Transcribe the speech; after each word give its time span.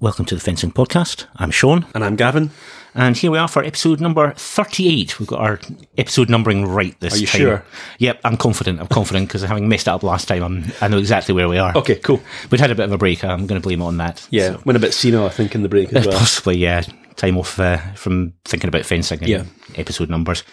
Welcome 0.00 0.24
to 0.26 0.34
the 0.34 0.40
Fencing 0.40 0.72
Podcast. 0.72 1.26
I'm 1.36 1.50
Sean. 1.50 1.84
And 1.94 2.02
I'm 2.02 2.16
Gavin. 2.16 2.50
And 2.94 3.14
here 3.16 3.30
we 3.30 3.36
are 3.36 3.46
for 3.48 3.62
episode 3.62 4.00
number 4.00 4.32
38. 4.32 5.18
We've 5.20 5.28
got 5.28 5.40
our 5.40 5.60
episode 5.98 6.30
numbering 6.30 6.64
right 6.66 6.98
this 7.00 7.12
time. 7.12 7.18
Are 7.18 7.20
you 7.20 7.26
time. 7.26 7.38
sure? 7.40 7.64
Yep, 7.98 8.20
I'm 8.24 8.36
confident. 8.38 8.80
I'm 8.80 8.86
confident 8.86 9.28
because 9.28 9.42
having 9.42 9.68
messed 9.68 9.86
it 9.88 9.90
up 9.90 10.02
last 10.02 10.26
time, 10.26 10.42
I'm, 10.42 10.64
I 10.80 10.88
know 10.88 10.96
exactly 10.96 11.34
where 11.34 11.50
we 11.50 11.58
are. 11.58 11.76
Okay, 11.76 11.96
cool. 11.96 12.20
We'd 12.50 12.60
had 12.62 12.70
a 12.70 12.74
bit 12.74 12.84
of 12.86 12.92
a 12.92 12.98
break. 12.98 13.22
I'm 13.22 13.46
going 13.46 13.60
to 13.60 13.66
blame 13.66 13.82
it 13.82 13.84
on 13.84 13.98
that. 13.98 14.26
Yeah, 14.30 14.56
went 14.64 14.78
a 14.78 14.80
bit 14.80 14.94
senile, 14.94 15.26
I 15.26 15.28
think, 15.28 15.54
in 15.54 15.62
the 15.62 15.68
break 15.68 15.92
as 15.92 16.06
well. 16.06 16.18
Possibly, 16.18 16.56
yeah. 16.56 16.80
Time 17.16 17.36
off 17.36 17.60
uh, 17.60 17.76
from 17.94 18.32
thinking 18.46 18.68
about 18.68 18.86
fencing 18.86 19.18
and 19.20 19.28
Yeah. 19.28 19.44
episode 19.76 20.08
numbers. 20.08 20.44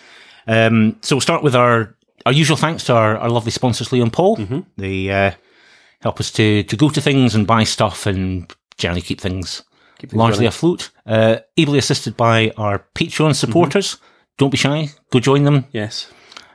Um, 0.45 0.98
so 1.02 1.16
we'll 1.16 1.22
start 1.22 1.42
with 1.42 1.56
our, 1.56 1.95
our 2.26 2.34
usual 2.34 2.58
thanks 2.58 2.84
to 2.86 2.94
our, 2.95 3.18
our 3.18 3.30
lovely 3.30 3.52
sponsors, 3.52 3.94
Leo 3.94 4.04
and 4.04 4.12
Paul. 4.12 4.36
Mm-hmm. 4.38 4.59
They 4.76 5.09
uh, 5.09 5.32
help 6.02 6.20
us 6.20 6.32
to, 6.34 6.64
to 6.64 6.76
go 6.76 6.90
to 6.90 7.00
things 7.00 7.34
and 7.34 7.48
buy 7.48 7.64
stuff 7.64 8.06
and 8.06 8.54
generally 8.77 9.02
keep 9.02 9.20
things, 9.22 9.63
things 9.99 10.13
largely 10.13 10.40
running. 10.40 10.48
afloat. 10.48 10.91
Uh, 11.05 11.38
ably 11.58 11.80
assisted 11.80 12.16
by 12.17 12.52
our 12.58 12.86
Patreon 12.95 13.36
supporters. 13.36 13.95
Mm-hmm. 13.95 14.03
Don't 14.38 14.50
be 14.52 14.58
shy. 14.58 14.90
Go 15.12 15.20
join 15.20 15.44
them. 15.44 15.66
Yes. 15.72 16.12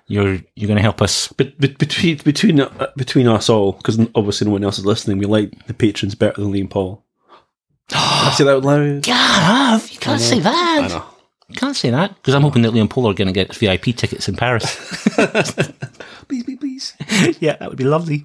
You're 0.06 0.38
you're 0.54 0.68
going 0.68 0.76
to 0.76 0.82
help 0.82 1.00
us. 1.00 1.28
But, 1.28 1.58
but 1.58 1.78
between 1.78 2.18
between 2.18 2.60
uh, 2.60 2.88
between 2.96 3.28
us 3.28 3.48
all, 3.48 3.72
because 3.72 3.98
obviously 4.14 4.46
no 4.46 4.52
one 4.52 4.64
else 4.64 4.78
is 4.78 4.86
listening, 4.86 5.18
we 5.18 5.26
like 5.26 5.66
the 5.66 5.74
patrons 5.74 6.14
better 6.14 6.40
than 6.40 6.52
Leon 6.52 6.68
Paul. 6.68 7.04
I 7.92 8.32
say 8.36 8.44
that 8.44 8.56
out 8.56 8.64
loud. 8.64 9.02
Gav, 9.02 9.90
you 9.90 9.98
can't 9.98 10.20
say 10.20 10.36
I 10.38 10.40
that. 10.40 10.88
know. 10.90 11.04
You 11.48 11.56
can't 11.56 11.76
say 11.76 11.90
that 11.90 12.14
because 12.14 12.34
I'm 12.34 12.42
hoping 12.42 12.62
that 12.62 12.72
Leon 12.72 12.88
Paul 12.88 13.08
are 13.08 13.14
going 13.14 13.28
to 13.28 13.32
get 13.32 13.54
VIP 13.54 13.96
tickets 13.96 14.28
in 14.28 14.36
Paris. 14.36 14.64
Please, 16.28 16.44
please, 16.44 16.56
please. 16.56 17.36
yeah, 17.40 17.56
that 17.56 17.68
would 17.68 17.76
be 17.78 17.84
lovely. 17.84 18.24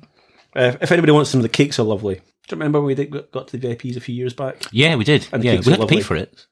Uh, 0.56 0.78
if 0.80 0.92
anybody 0.92 1.12
wants 1.12 1.32
them, 1.32 1.42
the 1.42 1.50
cakes 1.50 1.78
are 1.78 1.84
lovely. 1.84 2.22
Do 2.48 2.56
you 2.56 2.60
remember 2.60 2.82
we 2.82 2.96
did, 2.96 3.12
got 3.32 3.48
to 3.50 3.58
the 3.58 3.68
VIPs 3.68 3.98
a 3.98 4.00
few 4.00 4.16
years 4.16 4.34
back? 4.34 4.64
Yeah, 4.72 4.96
we 4.96 5.04
did. 5.04 5.28
And 5.34 5.44
yeah, 5.44 5.60
we 5.60 5.72
had 5.72 5.82
to 5.82 5.88
pay 5.88 6.02
for 6.02 6.16
it. 6.16 6.46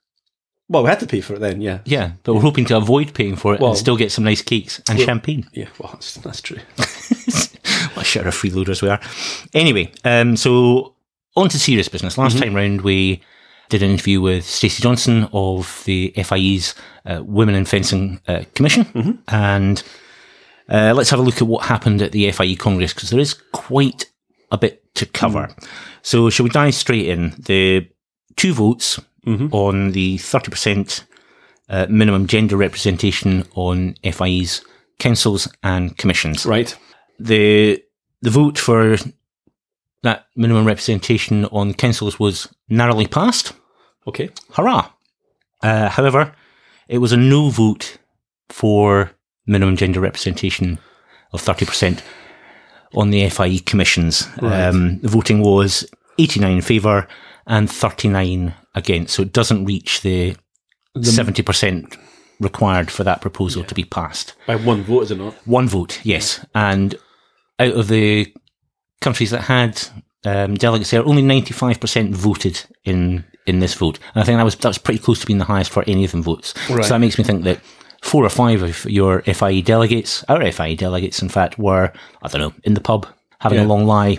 Well, 0.67 0.83
we 0.83 0.89
had 0.89 0.99
to 1.01 1.07
pay 1.07 1.21
for 1.21 1.35
it 1.35 1.39
then, 1.39 1.61
yeah. 1.61 1.79
Yeah, 1.85 2.13
but 2.23 2.33
we're 2.33 2.41
hoping 2.41 2.65
to 2.65 2.77
avoid 2.77 3.13
paying 3.13 3.35
for 3.35 3.53
it 3.53 3.61
Well- 3.61 3.71
and 3.71 3.77
still 3.79 3.95
get 3.95 4.11
some 4.11 4.23
nice 4.23 4.41
cakes 4.41 4.81
and 4.89 4.99
champagne. 4.99 5.47
Yeah, 5.53 5.69
well, 5.79 5.91
that's, 5.93 6.15
that's 6.15 6.41
true. 6.41 6.57
what 6.75 7.97
a 7.97 8.03
share 8.03 8.27
of 8.27 8.33
freeloaders 8.33 8.81
we 8.81 8.89
are. 8.89 8.99
Anyway, 9.53 9.93
um, 10.03 10.35
so 10.35 10.95
on 11.35 11.49
to 11.49 11.59
serious 11.59 11.87
business. 11.87 12.17
Last 12.17 12.39
time 12.39 12.55
round, 12.55 12.81
we 12.81 13.21
did 13.69 13.83
an 13.83 13.91
interview 13.91 14.21
with 14.21 14.43
Stacey 14.45 14.81
Johnson 14.81 15.29
of 15.33 15.83
the 15.85 16.13
FIE's 16.23 16.73
uh, 17.05 17.21
Women 17.23 17.55
in 17.55 17.65
Fencing 17.65 18.19
uh, 18.27 18.43
Commission, 18.55 19.21
and 19.27 19.83
uh, 20.67 20.93
let's 20.95 21.11
have 21.11 21.19
a 21.19 21.23
look 21.23 21.37
at 21.37 21.47
what 21.47 21.65
happened 21.65 22.01
at 22.01 22.11
the 22.11 22.31
FIE 22.31 22.55
Congress 22.55 22.93
because 22.93 23.11
there 23.11 23.19
is 23.19 23.33
quite 23.33 24.11
a 24.51 24.57
bit 24.57 24.83
to 24.95 25.05
cover. 25.05 25.49
So, 26.01 26.29
shall 26.29 26.43
we 26.45 26.49
dive 26.49 26.75
straight 26.75 27.07
in? 27.07 27.33
The 27.39 27.87
two 28.35 28.53
votes 28.53 28.99
on 29.51 29.91
the 29.91 30.17
thirty 30.19 30.51
percent 30.51 31.05
uh, 31.69 31.87
minimum 31.89 32.27
gender 32.27 32.55
representation 32.57 33.43
on 33.55 33.95
FIE's 34.03 34.63
councils 34.99 35.47
and 35.63 35.97
commissions 35.97 36.45
Right. 36.45 36.77
the 37.19 37.81
the 38.21 38.29
vote 38.29 38.57
for 38.59 38.97
that 40.03 40.27
minimum 40.35 40.65
representation 40.65 41.45
on 41.45 41.73
councils 41.73 42.19
was 42.19 42.47
narrowly 42.69 43.07
passed. 43.07 43.53
Okay. 44.07 44.29
Hurrah! 44.51 44.89
Uh, 45.63 45.89
however, 45.89 46.35
it 46.87 46.99
was 46.99 47.11
a 47.11 47.17
no 47.17 47.49
vote 47.49 47.97
for 48.49 49.11
minimum 49.47 49.75
gender 49.75 49.99
representation 49.99 50.77
of 51.33 51.41
thirty 51.41 51.65
percent 51.65 52.03
on 52.95 53.09
the 53.09 53.29
FIE 53.29 53.59
commissions. 53.65 54.27
Right. 54.41 54.67
Um, 54.67 54.99
the 54.99 55.09
voting 55.09 55.41
was 55.41 55.87
eighty 56.17 56.39
nine 56.39 56.57
in 56.57 56.61
favour 56.61 57.07
and 57.47 57.69
thirty 57.69 58.07
nine 58.07 58.53
against, 58.73 59.15
so 59.15 59.21
it 59.23 59.33
doesn't 59.33 59.65
reach 59.65 60.01
the 60.01 60.35
seventy 61.01 61.43
percent 61.43 61.97
required 62.39 62.91
for 62.91 63.03
that 63.03 63.21
proposal 63.21 63.63
to 63.63 63.75
be 63.75 63.83
passed. 63.83 64.35
By 64.47 64.55
one 64.55 64.83
vote, 64.83 65.03
is 65.03 65.11
it 65.11 65.17
not? 65.17 65.33
One 65.45 65.67
vote, 65.67 66.01
yes. 66.03 66.45
And 66.53 66.95
out 67.59 67.73
of 67.73 67.87
the 67.87 68.33
countries 69.01 69.31
that 69.31 69.41
had 69.41 69.81
um, 70.25 70.55
delegates 70.55 70.91
there, 70.91 71.05
only 71.05 71.21
95% 71.21 72.13
voted 72.13 72.65
in 72.83 73.23
in 73.45 73.59
this 73.59 73.75
vote. 73.75 73.99
And 74.15 74.23
I 74.23 74.25
think 74.25 74.37
that 74.37 74.43
was 74.43 74.55
that 74.55 74.67
was 74.67 74.77
pretty 74.77 74.99
close 74.99 75.19
to 75.19 75.27
being 75.27 75.39
the 75.39 75.45
highest 75.45 75.71
for 75.71 75.83
any 75.87 76.03
of 76.03 76.11
them 76.11 76.23
votes. 76.23 76.53
Right. 76.69 76.83
So 76.83 76.89
that 76.89 76.99
makes 76.99 77.17
me 77.17 77.23
think 77.23 77.43
that 77.43 77.59
four 78.05 78.23
or 78.23 78.29
five 78.29 78.61
of 78.61 78.85
your 78.85 79.21
FIE 79.23 79.61
delegates, 79.61 80.23
our 80.29 80.51
FIE 80.51 80.75
delegates, 80.75 81.21
in 81.21 81.29
fact, 81.29 81.57
were 81.57 81.91
I 82.21 82.27
don't 82.29 82.41
know 82.41 82.53
in 82.63 82.73
the 82.75 82.81
pub 82.81 83.07
having 83.39 83.59
Yeah. 83.59 83.65
a 83.65 83.73
long 83.73 83.85
lie. 83.85 84.17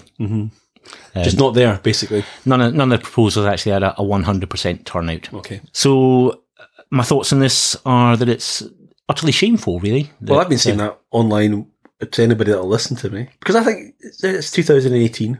Just 1.15 1.39
not 1.39 1.55
there, 1.55 1.81
basically. 1.83 2.25
None 2.45 2.61
of 2.61 2.75
none 2.75 2.93
of 2.93 2.99
the 3.01 3.05
proposals 3.05 3.47
actually 3.47 3.73
had 3.73 3.83
a, 3.83 3.93
a 4.01 4.05
100% 4.05 4.85
turnout. 4.85 5.33
Okay. 5.35 5.61
So 5.73 6.43
uh, 6.61 6.65
my 6.91 7.03
thoughts 7.03 7.33
on 7.33 7.41
this 7.41 7.77
are 7.85 8.17
that 8.17 8.29
it's 8.29 8.63
utterly 9.09 9.33
shameful, 9.33 9.81
really. 9.81 10.11
Well, 10.21 10.41
I've 10.41 10.49
been 10.49 10.59
saying 10.59 10.79
that 10.79 10.99
online 11.11 11.67
to 12.11 12.23
anybody 12.23 12.51
that'll 12.53 12.69
listen 12.69 12.97
to 12.99 13.11
me 13.11 13.29
because 13.41 13.57
I 13.57 13.65
think 13.65 13.95
it's, 14.01 14.23
it's 14.23 14.51
2018, 14.51 15.39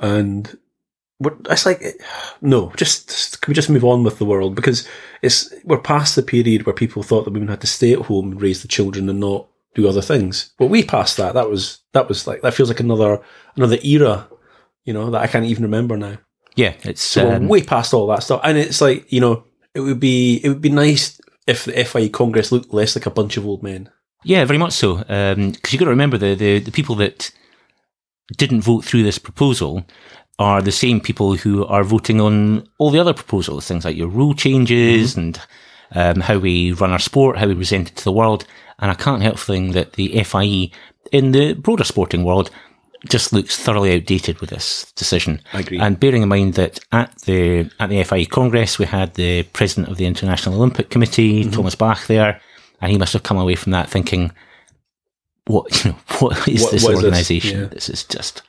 and 0.00 0.58
we're, 1.18 1.36
it's 1.48 1.64
like 1.66 1.82
no, 2.40 2.72
just, 2.76 3.08
just 3.08 3.40
can 3.40 3.50
we 3.50 3.54
just 3.54 3.70
move 3.70 3.84
on 3.84 4.04
with 4.04 4.18
the 4.18 4.24
world 4.24 4.54
because 4.54 4.86
it's 5.22 5.52
we're 5.64 5.78
past 5.78 6.14
the 6.14 6.22
period 6.22 6.66
where 6.66 6.74
people 6.74 7.02
thought 7.02 7.24
that 7.24 7.32
women 7.32 7.48
had 7.48 7.60
to 7.62 7.66
stay 7.66 7.92
at 7.92 8.00
home 8.00 8.32
and 8.32 8.42
raise 8.42 8.62
the 8.62 8.68
children 8.68 9.08
and 9.08 9.20
not 9.20 9.48
do 9.74 9.88
other 9.88 10.02
things. 10.02 10.52
Well, 10.58 10.68
we 10.68 10.82
passed 10.82 11.16
that. 11.16 11.34
That 11.34 11.48
was 11.48 11.80
that 11.92 12.08
was 12.08 12.26
like 12.26 12.42
that 12.42 12.54
feels 12.54 12.68
like 12.68 12.80
another 12.80 13.20
another 13.56 13.78
era, 13.82 14.28
you 14.84 14.92
know, 14.92 15.10
that 15.10 15.22
I 15.22 15.26
can't 15.26 15.46
even 15.46 15.62
remember 15.62 15.96
now. 15.96 16.18
yeah, 16.54 16.74
it's 16.82 17.02
So 17.02 17.30
um, 17.30 17.48
way 17.48 17.62
past 17.62 17.94
all 17.94 18.06
that 18.08 18.22
stuff, 18.22 18.40
and 18.44 18.58
it's 18.58 18.80
like 18.80 19.10
you 19.10 19.20
know, 19.20 19.44
it 19.74 19.80
would 19.80 20.00
be 20.00 20.40
it 20.42 20.48
would 20.48 20.62
be 20.62 20.70
nice 20.70 21.20
if 21.46 21.64
the 21.64 21.84
FIE 21.84 22.08
Congress 22.08 22.52
looked 22.52 22.74
less 22.74 22.96
like 22.96 23.06
a 23.06 23.10
bunch 23.10 23.36
of 23.36 23.46
old 23.46 23.62
men. 23.62 23.90
Yeah, 24.24 24.44
very 24.44 24.58
much 24.58 24.72
so. 24.72 24.96
Because 24.96 25.72
you've 25.72 25.78
got 25.78 25.84
to 25.84 25.90
remember 25.90 26.18
the, 26.18 26.34
the 26.34 26.58
the 26.58 26.72
people 26.72 26.94
that 26.96 27.30
didn't 28.36 28.62
vote 28.62 28.84
through 28.84 29.04
this 29.04 29.18
proposal 29.18 29.86
are 30.38 30.60
the 30.60 30.72
same 30.72 31.00
people 31.00 31.34
who 31.36 31.64
are 31.66 31.82
voting 31.84 32.20
on 32.20 32.68
all 32.78 32.90
the 32.90 32.98
other 32.98 33.14
proposals, 33.14 33.66
things 33.66 33.84
like 33.84 33.96
your 33.96 34.08
rule 34.08 34.34
changes 34.34 35.16
and 35.16 35.40
um, 35.94 36.20
how 36.20 36.38
we 36.38 36.72
run 36.72 36.90
our 36.90 36.98
sport, 36.98 37.38
how 37.38 37.46
we 37.46 37.54
present 37.54 37.90
it 37.90 37.96
to 37.96 38.04
the 38.04 38.12
world. 38.12 38.44
And 38.78 38.90
I 38.90 38.94
can't 38.94 39.22
help 39.22 39.38
feeling 39.38 39.72
that 39.72 39.92
the 39.94 40.22
FIE 40.24 40.70
in 41.12 41.32
the 41.32 41.54
broader 41.54 41.84
sporting 41.84 42.24
world 42.24 42.50
just 43.08 43.32
looks 43.32 43.56
thoroughly 43.58 43.94
outdated 43.94 44.40
with 44.40 44.50
this 44.50 44.90
decision. 44.92 45.40
I 45.52 45.60
agree. 45.60 45.78
And 45.78 45.98
bearing 45.98 46.22
in 46.22 46.28
mind 46.28 46.54
that 46.54 46.80
at 46.92 47.14
the 47.22 47.70
at 47.78 47.88
the 47.88 48.02
FIE 48.04 48.24
Congress 48.24 48.78
we 48.78 48.84
had 48.84 49.14
the 49.14 49.44
president 49.44 49.88
of 49.88 49.96
the 49.96 50.06
International 50.06 50.56
Olympic 50.56 50.90
Committee, 50.90 51.42
Mm-hmm. 51.44 51.52
Thomas 51.52 51.74
Bach, 51.76 52.06
there, 52.08 52.40
and 52.82 52.90
he 52.92 52.98
must 52.98 53.12
have 53.12 53.22
come 53.22 53.38
away 53.38 53.54
from 53.54 53.72
that 53.72 53.88
thinking, 53.88 54.32
"What 55.46 55.72
you 55.84 55.92
know? 55.92 55.96
What 56.18 56.48
is 56.48 56.62
What- 56.62 56.72
this 56.72 56.82
this? 56.82 56.94
organisation? 56.96 57.60
Yeah. 57.60 57.66
This 57.66 57.88
is 57.88 58.04
just 58.04 58.42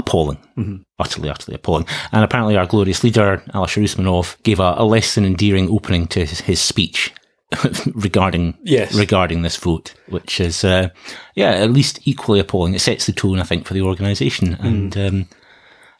appalling, 0.00 0.38
Mhm. 0.58 0.82
utterly, 0.98 1.28
utterly 1.30 1.54
appalling." 1.54 1.86
And 2.12 2.24
apparently, 2.24 2.56
our 2.56 2.66
glorious 2.66 3.04
leader, 3.04 3.42
Alisher 3.54 3.82
Usmanov, 3.82 4.36
gave 4.42 4.58
a, 4.60 4.74
a 4.76 4.84
less 4.84 5.14
than 5.14 5.24
endearing 5.24 5.68
opening 5.70 6.06
to 6.08 6.20
his, 6.26 6.40
his 6.40 6.60
speech 6.60 7.12
regarding 7.94 8.54
Yes. 8.62 8.94
regarding 8.94 9.42
this 9.42 9.56
vote, 9.56 9.94
which 10.08 10.40
is, 10.40 10.64
uh, 10.64 10.88
yeah, 11.34 11.50
at 11.50 11.72
least 11.72 12.00
equally 12.04 12.40
appalling. 12.40 12.74
It 12.74 12.80
sets 12.80 13.06
the 13.06 13.12
tone, 13.12 13.38
I 13.40 13.44
think, 13.44 13.66
for 13.66 13.74
the 13.74 13.82
organisation. 13.82 14.54
Hmm. 14.54 14.66
And 14.66 14.96
um, 14.98 15.28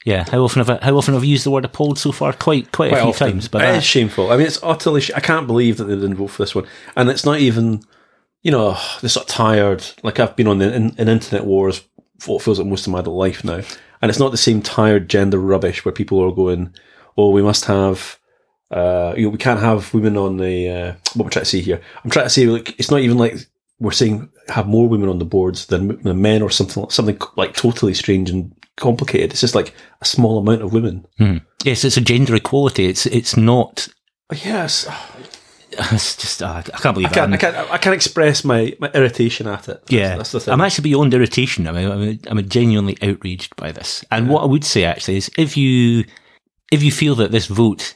yeah, 0.05 0.25
how 0.31 0.41
often 0.43 0.65
have 0.65 0.71
I, 0.71 0.85
how 0.85 0.97
often 0.97 1.15
have 1.15 1.23
I 1.23 1.27
used 1.27 1.45
the 1.45 1.51
word 1.51 1.65
appalled 1.65 1.99
so 1.99 2.13
far? 2.13 2.33
Quite 2.33 2.73
quite 2.73 2.93
a 2.93 2.97
few 2.97 3.09
often. 3.11 3.31
times. 3.33 3.49
But 3.49 3.63
it's 3.75 3.85
shameful. 3.87 4.31
I 4.33 4.37
mean, 4.37 4.47
it's 4.47 4.63
utterly. 4.63 5.01
Sh- 5.01 5.11
I 5.15 5.21
can't 5.21 5.47
believe 5.47 5.77
that 5.79 5.85
they 5.85 5.95
didn't 5.95 6.15
vote 6.17 6.29
for 6.29 6.43
this 6.43 6.55
one, 6.55 6.67
and 6.97 7.11
it's 7.11 7.25
not 7.25 7.39
even. 7.41 7.83
You 8.43 8.51
know, 8.53 8.79
they're 9.03 9.11
sort 9.11 9.29
of 9.29 9.35
tired. 9.35 9.85
Like 10.03 10.19
I've 10.19 10.35
been 10.37 10.47
on 10.47 10.57
the 10.59 10.75
in, 10.75 10.95
in 10.97 11.09
internet 11.09 11.45
wars 11.45 11.83
for 12.21 12.37
what 12.37 12.43
feels 12.43 12.59
like 12.59 12.69
most 12.69 12.87
of 12.87 12.93
my 12.93 13.01
adult 13.01 13.17
life 13.19 13.45
now, 13.45 13.61
and 14.01 14.11
it's 14.11 14.19
not 14.19 14.31
the 14.31 14.37
same 14.37 14.63
tired 14.63 15.09
gender 15.09 15.39
rubbish 15.39 15.85
where 15.85 15.93
people 15.93 16.21
are 16.21 16.33
going, 16.33 16.75
"Oh, 17.17 17.31
we 17.31 17.43
must 17.43 17.67
have." 17.67 18.19
Uh, 18.71 19.15
you 19.17 19.25
know, 19.25 19.31
we 19.31 19.39
can't 19.39 19.61
have 19.61 19.93
women 19.93 20.17
on 20.17 20.37
the. 20.37 20.69
Uh, 20.69 20.93
what 21.15 21.25
we're 21.25 21.31
trying 21.31 21.45
to 21.45 21.51
say 21.51 21.61
here, 21.61 21.81
I'm 22.05 22.11
trying 22.11 22.27
to 22.27 22.31
say, 22.31 22.47
like, 22.47 22.79
it's 22.79 22.91
not 22.91 23.01
even 23.01 23.19
like 23.19 23.35
we're 23.81 23.91
saying 23.91 24.31
have 24.49 24.69
more 24.69 24.89
women 24.89 25.09
on 25.09 25.19
the 25.19 25.25
boards 25.25 25.67
than, 25.67 26.01
than 26.03 26.23
men 26.23 26.43
or 26.43 26.51
something 26.51 26.89
something 26.91 27.19
like 27.37 27.55
totally 27.55 27.95
strange 27.95 28.31
and 28.31 28.55
complicated. 28.77 29.33
It's 29.33 29.41
just 29.41 29.55
like 29.55 29.75
a 30.01 30.05
small 30.05 30.39
amount 30.39 30.63
of 30.63 30.73
women. 30.73 31.07
Hmm. 31.19 31.39
yes, 31.65 31.85
it's 31.85 31.97
a 31.97 32.01
gender 32.01 32.35
equality. 32.35 32.87
It's 32.87 33.07
it's 33.07 33.37
not. 33.37 33.89
Yes, 34.45 34.87
It's 35.93 36.17
just 36.17 36.43
uh, 36.43 36.63
I 36.65 36.79
can't 36.79 36.95
believe 36.95 37.11
I 37.11 37.15
can't. 37.15 37.33
I 37.33 37.37
can't, 37.37 37.57
I 37.57 37.79
can't 37.79 37.95
express 37.95 38.45
my, 38.45 38.75
my 38.81 38.91
irritation 38.93 39.47
at 39.47 39.69
it. 39.69 39.81
That's, 39.81 39.93
Yeah, 39.93 40.17
that's 40.17 40.33
the 40.33 40.41
thing. 40.41 40.53
I'm 40.53 40.61
actually 40.61 40.83
beyond 40.91 41.15
irritation. 41.15 41.67
I 41.67 41.73
mean, 41.73 41.91
I'm, 41.91 42.19
I'm 42.39 42.49
genuinely 42.49 42.97
outraged 43.03 43.57
by 43.57 43.73
this. 43.73 44.05
And 44.11 44.29
what 44.29 44.43
I 44.43 44.47
would 44.47 44.65
say 44.65 44.85
actually 44.85 45.17
is, 45.17 45.31
if 45.39 45.57
you 45.57 46.05
if 46.71 46.83
you 46.83 46.93
feel 46.93 47.15
that 47.17 47.31
this 47.33 47.47
vote 47.47 47.95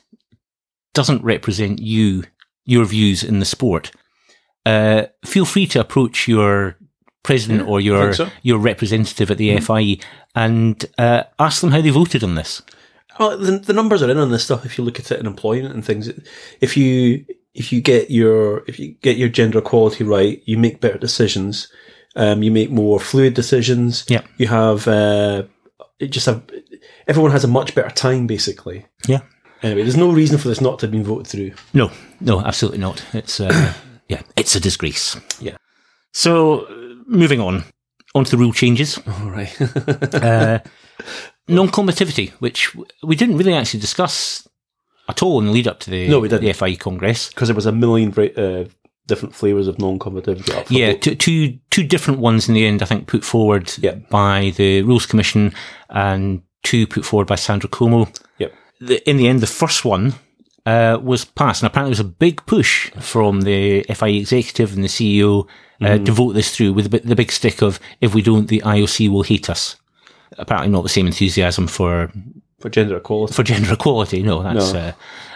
doesn't 0.94 1.22
represent 1.22 1.81
you, 1.81 2.25
your 2.64 2.84
views 2.84 3.22
in 3.22 3.38
the 3.40 3.44
sport, 3.44 3.90
uh, 4.66 5.04
feel 5.25 5.44
free 5.44 5.66
to 5.66 5.80
approach 5.80 6.26
your 6.28 6.76
president 7.22 7.60
Yeah, 7.62 7.66
or 7.69 7.80
your 7.80 8.12
so. 8.14 8.28
your 8.42 8.58
representative 8.58 9.30
at 9.30 9.38
the 9.38 9.50
Mhm. 9.50 9.62
FIE 9.62 10.04
and 10.34 10.84
uh, 10.98 11.25
ask 11.38 11.60
them 11.60 11.70
how 11.72 11.80
they 11.80 11.90
voted 11.90 12.22
on 12.25 12.34
this. 12.34 12.62
Well, 13.19 13.38
the, 13.38 13.58
the 13.58 13.72
numbers 13.72 14.02
are 14.02 14.10
in 14.10 14.19
on 14.19 14.30
this 14.32 14.44
stuff. 14.44 14.64
If 14.66 14.76
you 14.78 14.84
look 14.84 14.98
at 14.98 15.12
it 15.12 15.20
in 15.20 15.26
employment 15.26 15.75
and 15.75 15.84
things, 15.84 16.10
if 16.60 16.76
you 16.76 17.25
if 17.54 17.72
you 17.72 17.80
get 17.80 18.10
your 18.10 18.64
if 18.66 18.78
you 18.78 18.94
get 19.02 19.16
your 19.16 19.28
gender 19.28 19.58
equality 19.58 20.04
right, 20.04 20.42
you 20.44 20.58
make 20.58 20.80
better 20.80 20.98
decisions. 20.98 21.68
Um, 22.16 22.42
you 22.42 22.50
make 22.50 22.70
more 22.70 23.00
fluid 23.00 23.34
decisions. 23.34 24.04
Yeah. 24.08 24.22
You 24.36 24.48
have 24.48 24.86
uh, 24.86 25.44
it 25.98 26.08
just 26.08 26.26
have 26.26 26.42
everyone 27.06 27.30
has 27.32 27.44
a 27.44 27.48
much 27.48 27.74
better 27.74 27.90
time 27.90 28.26
basically. 28.26 28.86
Yeah. 29.06 29.20
Anyway, 29.62 29.82
there's 29.82 29.96
no 29.96 30.12
reason 30.12 30.36
for 30.36 30.48
this 30.48 30.60
not 30.60 30.78
to 30.80 30.86
have 30.86 30.92
been 30.92 31.04
voted 31.04 31.26
through. 31.26 31.52
No, 31.72 31.90
no, 32.20 32.40
absolutely 32.40 32.80
not. 32.80 33.02
It's 33.14 33.40
uh, 33.40 33.72
yeah, 34.08 34.22
it's 34.36 34.54
a 34.54 34.60
disgrace. 34.60 35.16
Yeah. 35.40 35.56
So 36.12 36.66
moving 37.06 37.40
on, 37.40 37.64
on 38.14 38.24
to 38.24 38.30
the 38.32 38.36
rule 38.36 38.52
changes. 38.52 38.98
All 39.06 39.30
right. 39.30 39.56
Uh, 40.14 40.60
non-combativity, 41.48 42.30
which 42.38 42.74
we 43.02 43.16
didn't 43.16 43.36
really 43.36 43.52
actually 43.52 43.80
discuss 43.80 44.48
at 45.08 45.22
all 45.22 45.38
in 45.38 45.46
the 45.46 45.52
lead 45.52 45.68
up 45.68 45.80
to 45.80 45.90
the 45.90 46.08
No, 46.08 46.20
we 46.20 46.28
didn't. 46.28 46.44
the 46.44 46.52
FIE 46.52 46.76
Congress. 46.76 47.28
Because 47.28 47.48
there 47.48 47.54
was 47.54 47.66
a 47.66 47.72
million 47.72 48.12
uh, 48.18 48.64
different 49.06 49.34
flavors 49.34 49.68
of 49.68 49.78
non-combativity. 49.78 50.50
up 50.54 50.66
Yeah, 50.70 50.94
two, 50.94 51.14
two 51.14 51.58
two 51.70 51.84
different 51.84 52.20
ones 52.20 52.48
in 52.48 52.54
the 52.54 52.66
end. 52.66 52.82
I 52.82 52.86
think 52.86 53.06
put 53.06 53.24
forward 53.24 53.72
Yep. 53.78 54.08
by 54.08 54.52
the 54.56 54.82
Rules 54.82 55.06
Commission 55.06 55.52
and 55.90 56.42
two 56.62 56.86
put 56.86 57.04
forward 57.04 57.26
by 57.26 57.34
Sandra 57.34 57.68
Como. 57.68 58.08
Yep. 58.38 58.52
The, 58.80 59.08
in 59.10 59.16
the 59.18 59.28
end, 59.28 59.40
the 59.40 59.46
first 59.46 59.84
one 59.84 60.14
uh, 60.66 60.98
was 61.02 61.24
passed, 61.26 61.62
and 61.62 61.66
apparently 61.66 61.90
there 61.94 62.00
was 62.04 62.10
a 62.12 62.16
big 62.18 62.44
push 62.46 62.90
from 62.92 63.42
the 63.42 63.82
FIE 63.94 64.08
executive 64.08 64.72
and 64.74 64.82
the 64.82 64.88
CEO 64.88 65.46
uh, 65.82 65.98
to 65.98 66.12
vote 66.12 66.32
this 66.32 66.56
through 66.56 66.72
with 66.72 66.90
the 67.06 67.14
big 67.14 67.30
stick 67.30 67.60
of 67.60 67.78
if 68.00 68.14
we 68.14 68.22
don't, 68.22 68.48
the 68.48 68.62
IOC 68.64 69.10
will 69.10 69.22
hate 69.22 69.50
us. 69.50 69.76
Apparently, 70.38 70.70
not 70.72 70.82
the 70.82 70.88
same 70.88 71.06
enthusiasm 71.06 71.66
for 71.66 72.10
for 72.64 72.70
gender 72.70 72.96
equality. 72.96 73.34
for 73.34 73.43
gender 73.43 73.75
equality. 73.75 74.22
No, 74.22 74.43
that's 74.43 74.72
No. 74.72 74.94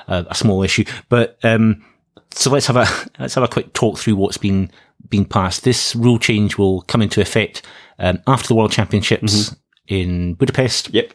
Uh, 0.09 0.25
a, 0.31 0.35
small 0.35 0.63
issue. 0.63 0.85
But 1.11 1.39
um, 1.43 1.85
so 2.31 2.51
let's 2.51 2.67
have 2.69 2.77
a 2.77 2.87
let's 3.19 3.35
have 3.35 3.45
a 3.45 3.49
quick 3.49 3.75
talk 3.75 3.99
through 3.99 4.17
what's 4.17 4.39
been 4.39 4.71
been 5.11 5.27
passed. 5.27 5.63
This 5.63 5.95
rule 5.95 6.19
change 6.19 6.57
will 6.57 6.81
come 6.83 7.03
into 7.03 7.21
effect 7.21 7.61
um, 7.99 8.19
after 8.27 8.49
the 8.49 8.55
World 8.55 8.73
Championships 8.73 9.55
in 9.89 10.33
Budapest. 10.35 10.89
Yep. 10.95 11.13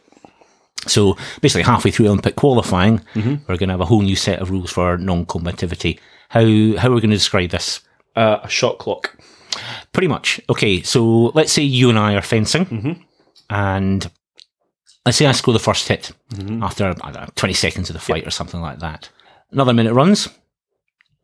So 0.86 1.16
basically, 1.40 1.64
halfway 1.64 1.90
through 1.90 2.06
Olympic 2.06 2.36
qualifying, 2.36 3.00
we're 3.48 3.56
going 3.56 3.68
to 3.68 3.72
have 3.72 3.80
a 3.80 3.86
whole 3.86 4.02
new 4.02 4.14
set 4.14 4.38
of 4.38 4.50
rules 4.50 4.70
for 4.70 4.96
non-combativity. 4.96 5.98
How 6.28 6.42
how 6.78 6.90
are 6.90 6.94
we 6.94 7.00
going 7.00 7.10
to 7.10 7.16
describe 7.16 7.50
this? 7.50 7.80
Uh, 8.14 8.38
a 8.44 8.48
shot 8.48 8.78
clock. 8.78 9.16
Pretty 9.92 10.06
much. 10.08 10.40
Okay, 10.48 10.82
so 10.82 11.32
let's 11.34 11.50
say 11.52 11.62
you 11.62 11.88
and 11.90 11.98
I 11.98 12.14
are 12.14 12.22
fencing, 12.22 13.04
and 13.50 14.08
let's 15.06 15.18
say 15.18 15.26
I 15.26 15.32
score 15.32 15.52
the 15.52 15.58
first 15.60 15.88
hit 15.88 16.12
after 16.62 16.86
I 17.02 17.10
don't 17.10 17.14
know, 17.22 17.28
20 17.36 17.54
seconds 17.54 17.90
of 17.90 17.94
the 17.94 18.00
fight 18.00 18.26
or 18.26 18.30
something 18.30 18.60
like 18.60 18.78
that. 18.80 19.08
Another 19.50 19.72
minute 19.74 19.92
runs, 19.94 20.28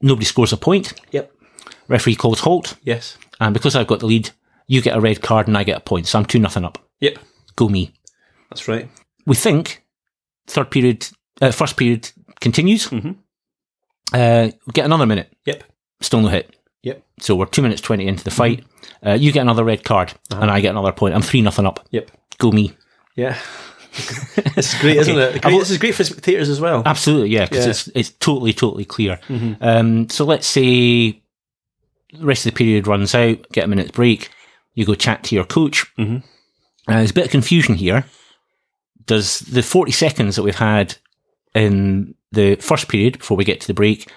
nobody 0.02 0.24
scores 0.26 0.52
a 0.52 0.56
point, 0.56 0.92
Yep. 1.12 1.32
referee 1.88 2.16
calls 2.16 2.40
halt, 2.40 2.76
Yes. 2.82 3.16
and 3.40 3.54
because 3.54 3.74
I've 3.76 3.86
got 3.86 4.00
the 4.00 4.06
lead, 4.06 4.30
you 4.68 4.80
get 4.82 4.96
a 4.96 5.00
red 5.00 5.20
card 5.22 5.48
and 5.48 5.56
I 5.58 5.64
get 5.64 5.76
a 5.78 5.80
point, 5.80 6.06
so 6.06 6.18
I'm 6.18 6.24
2 6.26 6.38
nothing 6.38 6.64
up. 6.64 6.78
Yep. 7.00 7.18
Go 7.56 7.68
me. 7.68 7.92
That's 8.50 8.68
right. 8.68 8.88
We 9.26 9.34
think 9.36 9.82
third 10.46 10.70
period, 10.70 11.08
uh, 11.40 11.50
first 11.52 11.76
period 11.76 12.10
continues, 12.40 12.88
Mhm. 12.88 13.16
uh, 14.12 14.50
get 14.72 14.84
another 14.84 15.06
minute, 15.06 15.32
Yep. 15.46 15.64
still 16.00 16.20
no 16.20 16.28
hit. 16.28 16.54
Yep. 16.82 17.02
So 17.20 17.34
we're 17.34 17.46
two 17.46 17.62
minutes 17.62 17.80
twenty 17.82 18.06
into 18.06 18.24
the 18.24 18.30
fight. 18.30 18.64
Uh, 19.04 19.12
you 19.12 19.32
get 19.32 19.42
another 19.42 19.64
red 19.64 19.84
card, 19.84 20.14
and 20.30 20.50
I 20.50 20.60
get 20.60 20.70
another 20.70 20.92
point. 20.92 21.14
I'm 21.14 21.20
three 21.22 21.42
nothing 21.42 21.66
up. 21.66 21.86
Yep. 21.90 22.10
Go 22.38 22.50
me. 22.52 22.72
Yeah. 23.16 23.36
this 24.54 24.72
is 24.74 24.80
great, 24.80 24.96
isn't 24.98 25.16
Okay. 25.18 25.36
it? 25.36 25.42
Great, 25.42 25.58
this 25.58 25.70
is 25.70 25.78
great 25.78 25.94
for 25.94 26.04
spectators 26.04 26.48
as 26.48 26.60
well. 26.60 26.82
Absolutely, 26.86 27.30
yeah, 27.30 27.46
because 27.46 27.64
Yeah. 27.64 27.70
it's 27.70 27.88
it's 27.94 28.10
totally 28.10 28.52
totally 28.52 28.84
clear. 28.84 29.18
Um, 29.60 30.08
so 30.08 30.24
let's 30.24 30.46
say 30.46 31.22
the 32.12 32.24
rest 32.24 32.46
of 32.46 32.52
the 32.52 32.56
period 32.58 32.86
runs 32.86 33.14
out. 33.14 33.38
Get 33.52 33.64
a 33.64 33.68
minute's 33.68 33.90
break. 33.90 34.30
You 34.74 34.84
go 34.86 34.94
chat 34.94 35.24
to 35.24 35.34
your 35.34 35.44
coach. 35.44 35.86
Mhm. 35.98 36.22
Uh, 36.88 36.96
there's 36.98 37.10
a 37.10 37.14
bit 37.14 37.24
of 37.26 37.30
confusion 37.30 37.74
here. 37.74 38.04
Does 39.06 39.40
the 39.40 39.62
forty 39.62 39.92
seconds 39.92 40.36
that 40.36 40.42
we've 40.42 40.54
had 40.54 40.96
in 41.54 42.14
the 42.32 42.54
first 42.56 42.88
period 42.88 43.18
before 43.18 43.36
we 43.36 43.44
get 43.44 43.60
to 43.60 43.66
the 43.66 43.74
break 43.74 44.08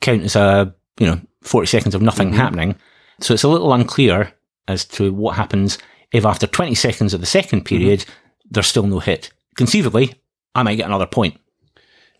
count 0.00 0.22
as 0.22 0.34
a 0.36 0.74
you 0.98 1.06
know 1.06 1.20
forty 1.42 1.66
seconds 1.66 1.94
of 1.94 2.02
nothing 2.02 2.32
happening? 2.32 2.74
So 3.20 3.34
it's 3.34 3.42
a 3.44 3.48
little 3.48 3.72
unclear 3.72 4.32
as 4.66 4.84
to 4.86 5.12
what 5.12 5.36
happens 5.36 5.76
if 6.12 6.24
after 6.24 6.46
twenty 6.46 6.74
seconds 6.74 7.12
of 7.12 7.20
the 7.20 7.26
second 7.26 7.64
period 7.64 8.04
there's 8.50 8.66
still 8.66 8.86
no 8.86 8.98
hit. 9.00 9.30
Conceivably, 9.56 10.14
I 10.54 10.62
might 10.62 10.76
get 10.76 10.86
another 10.86 11.06
point. 11.06 11.38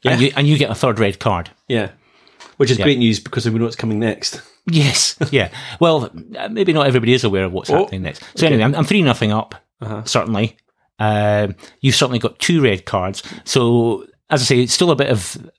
And, 0.05 0.21
you, 0.21 0.33
and 0.37 0.47
you 0.47 0.59
get 0.59 0.71
a 0.71 0.75
third 0.75 0.99
red 0.99 1.19
card. 1.19 1.51
Yeah. 1.69 1.91
Which 2.59 2.71
is 2.71 2.79
Yeah. 2.79 2.85
great 2.85 2.99
news 2.99 3.21
because 3.21 3.49
we 3.49 3.59
know 3.59 3.65
what's 3.65 3.77
coming 3.77 3.99
next. 3.99 4.41
Yes, 4.67 5.15
yeah. 5.31 5.51
Well, 5.79 6.11
uh, 6.39 6.49
maybe 6.49 6.73
not 6.73 6.87
everybody 6.87 7.13
is 7.13 7.23
aware 7.23 7.45
of 7.45 7.53
what's 7.53 7.69
Oh, 7.69 7.81
happening 7.81 8.01
next. 8.01 8.23
So 8.35 8.47
anyway, 8.47 8.63
I'm, 8.63 8.75
I'm 8.75 8.85
three 8.87 9.03
nothing 9.03 9.31
up. 9.31 9.55
Uh-huh. 9.83 10.03
Certainly, 10.05 10.57
um, 10.99 11.55
you've 11.83 11.95
certainly 11.95 12.19
got 12.19 12.39
two 12.39 12.63
red 12.63 12.87
cards. 12.87 13.23
So 13.45 14.07
as 14.31 14.41
I 14.41 14.45
say, 14.47 14.61
it's 14.61 14.73
still 14.73 14.91
a 14.91 14.97
bit 14.97 15.11
of 15.11 15.51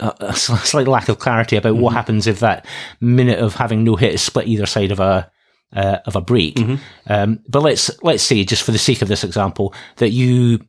uh, 0.00 0.12
a 0.20 0.32
slight 0.34 0.88
lack 0.88 1.10
of 1.10 1.18
clarity 1.18 1.56
about 1.56 1.74
Mm-hmm. 1.74 1.82
what 1.82 1.92
happens 1.92 2.26
if 2.26 2.40
that 2.40 2.64
minute 3.02 3.40
of 3.40 3.56
having 3.56 3.84
no 3.84 3.96
hit 3.96 4.14
is 4.14 4.22
split 4.22 4.48
either 4.48 4.64
side 4.64 4.90
of 4.90 5.00
a 5.00 5.30
uh, 5.74 5.98
of 6.06 6.16
a 6.16 6.20
break. 6.20 6.56
Mm-hmm. 6.56 6.76
Um, 7.12 7.40
but 7.48 7.62
let's 7.62 7.90
let's 8.02 8.22
say, 8.22 8.44
just 8.44 8.62
for 8.62 8.72
the 8.72 8.78
sake 8.78 9.02
of 9.02 9.08
this 9.08 9.24
example, 9.24 9.74
that 9.96 10.10
you 10.10 10.60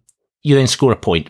you 0.43 0.55
then 0.55 0.67
score 0.67 0.91
a 0.91 0.95
point 0.95 1.29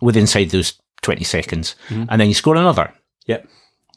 within 0.00 0.22
inside 0.22 0.50
those 0.50 0.74
twenty 1.02 1.24
seconds, 1.24 1.74
Mm-hmm. 1.88 2.04
and 2.08 2.20
then 2.20 2.28
you 2.28 2.34
score 2.34 2.56
another. 2.56 2.92
Yep. 3.26 3.48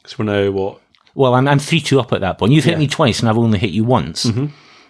So 0.06 0.16
we're 0.18 0.24
now 0.26 0.50
what? 0.50 0.80
Well, 1.14 1.34
I'm 1.34 1.46
I'm 1.48 1.58
three 1.58 1.80
two 1.80 2.00
up 2.00 2.12
at 2.12 2.20
that 2.20 2.38
point. 2.38 2.52
You've 2.52 2.64
hit 2.64 2.72
Yeah. 2.72 2.78
me 2.78 2.86
twice, 2.88 3.20
and 3.20 3.28
I've 3.28 3.38
only 3.38 3.58
hit 3.58 3.70
you 3.70 3.84
once. 3.84 4.26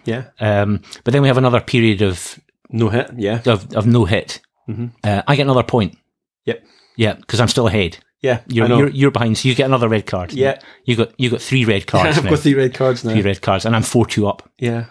Yeah. 0.05 0.25
Um, 0.39 0.81
but 1.03 1.13
then 1.13 1.21
we 1.21 1.27
have 1.29 1.37
another 1.37 1.61
period 1.61 2.01
of 2.01 2.39
No 2.69 2.89
hit. 2.89 3.11
Yeah. 3.17 3.41
of, 3.45 3.73
of 3.75 3.85
no 3.87 4.05
hit. 4.05 4.39
Mhm. 4.69 4.91
Uh, 5.03 5.21
I 5.27 5.35
get 5.35 5.43
another 5.43 5.63
point. 5.63 5.97
Yep. 6.45 6.63
Yeah, 6.95 7.13
because 7.13 7.39
I'm 7.39 7.47
still 7.47 7.67
ahead. 7.67 7.97
Yeah. 8.25 8.41
You're, 8.47 8.67
you're 8.67 8.89
you're 8.89 9.11
behind, 9.11 9.37
so 9.37 9.47
you 9.49 9.55
get 9.55 9.65
another 9.65 9.87
red 9.89 10.05
card. 10.05 10.33
Yeah. 10.33 10.59
you 10.85 10.95
got 10.95 11.11
you 11.19 11.29
got 11.29 11.41
three 11.41 11.65
red 11.65 11.85
cards 11.87 12.17
I've 12.19 12.29
got 12.29 12.39
three 12.39 12.55
red 12.55 12.73
cards 12.73 13.03
now. 13.03 13.11
Three 13.13 13.21
red 13.21 13.41
cards, 13.41 13.65
and 13.65 13.75
I'm 13.75 13.83
four 13.83 14.05
two 14.05 14.27
up. 14.27 14.49
Yeah. 14.57 14.85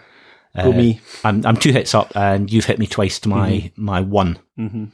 Go 0.55 0.71
Uh, 0.71 0.77
me. 0.77 1.01
I'm 1.23 1.45
I'm 1.45 1.57
two 1.57 1.71
hits 1.73 1.93
up, 1.93 2.11
and 2.15 2.51
you've 2.51 2.65
hit 2.65 2.79
me 2.79 2.87
twice 2.87 3.19
to 3.21 3.29
my 3.29 3.71
my 3.75 4.01
one. 4.01 4.37
Mm-hmm. 4.57 4.85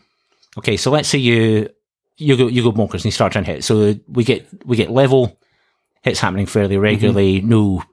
Okay, 0.58 0.76
so 0.78 0.90
let's 0.92 1.08
say 1.10 1.20
you 1.20 1.70
you 2.18 2.36
go 2.38 2.48
you 2.48 2.64
go 2.64 2.72
bonkers 2.72 2.96
and 3.02 3.06
you 3.06 3.12
start 3.12 3.32
trying 3.32 3.46
to 3.46 3.52
hit. 3.54 3.64
So 3.64 3.96
we 4.08 4.24
get 4.24 4.48
we 4.66 4.76
get 4.76 4.90
level 4.92 5.38
hits 6.04 6.20
happening 6.20 6.48
fairly 6.48 6.78
regularly. 6.78 7.42
No 7.42 7.84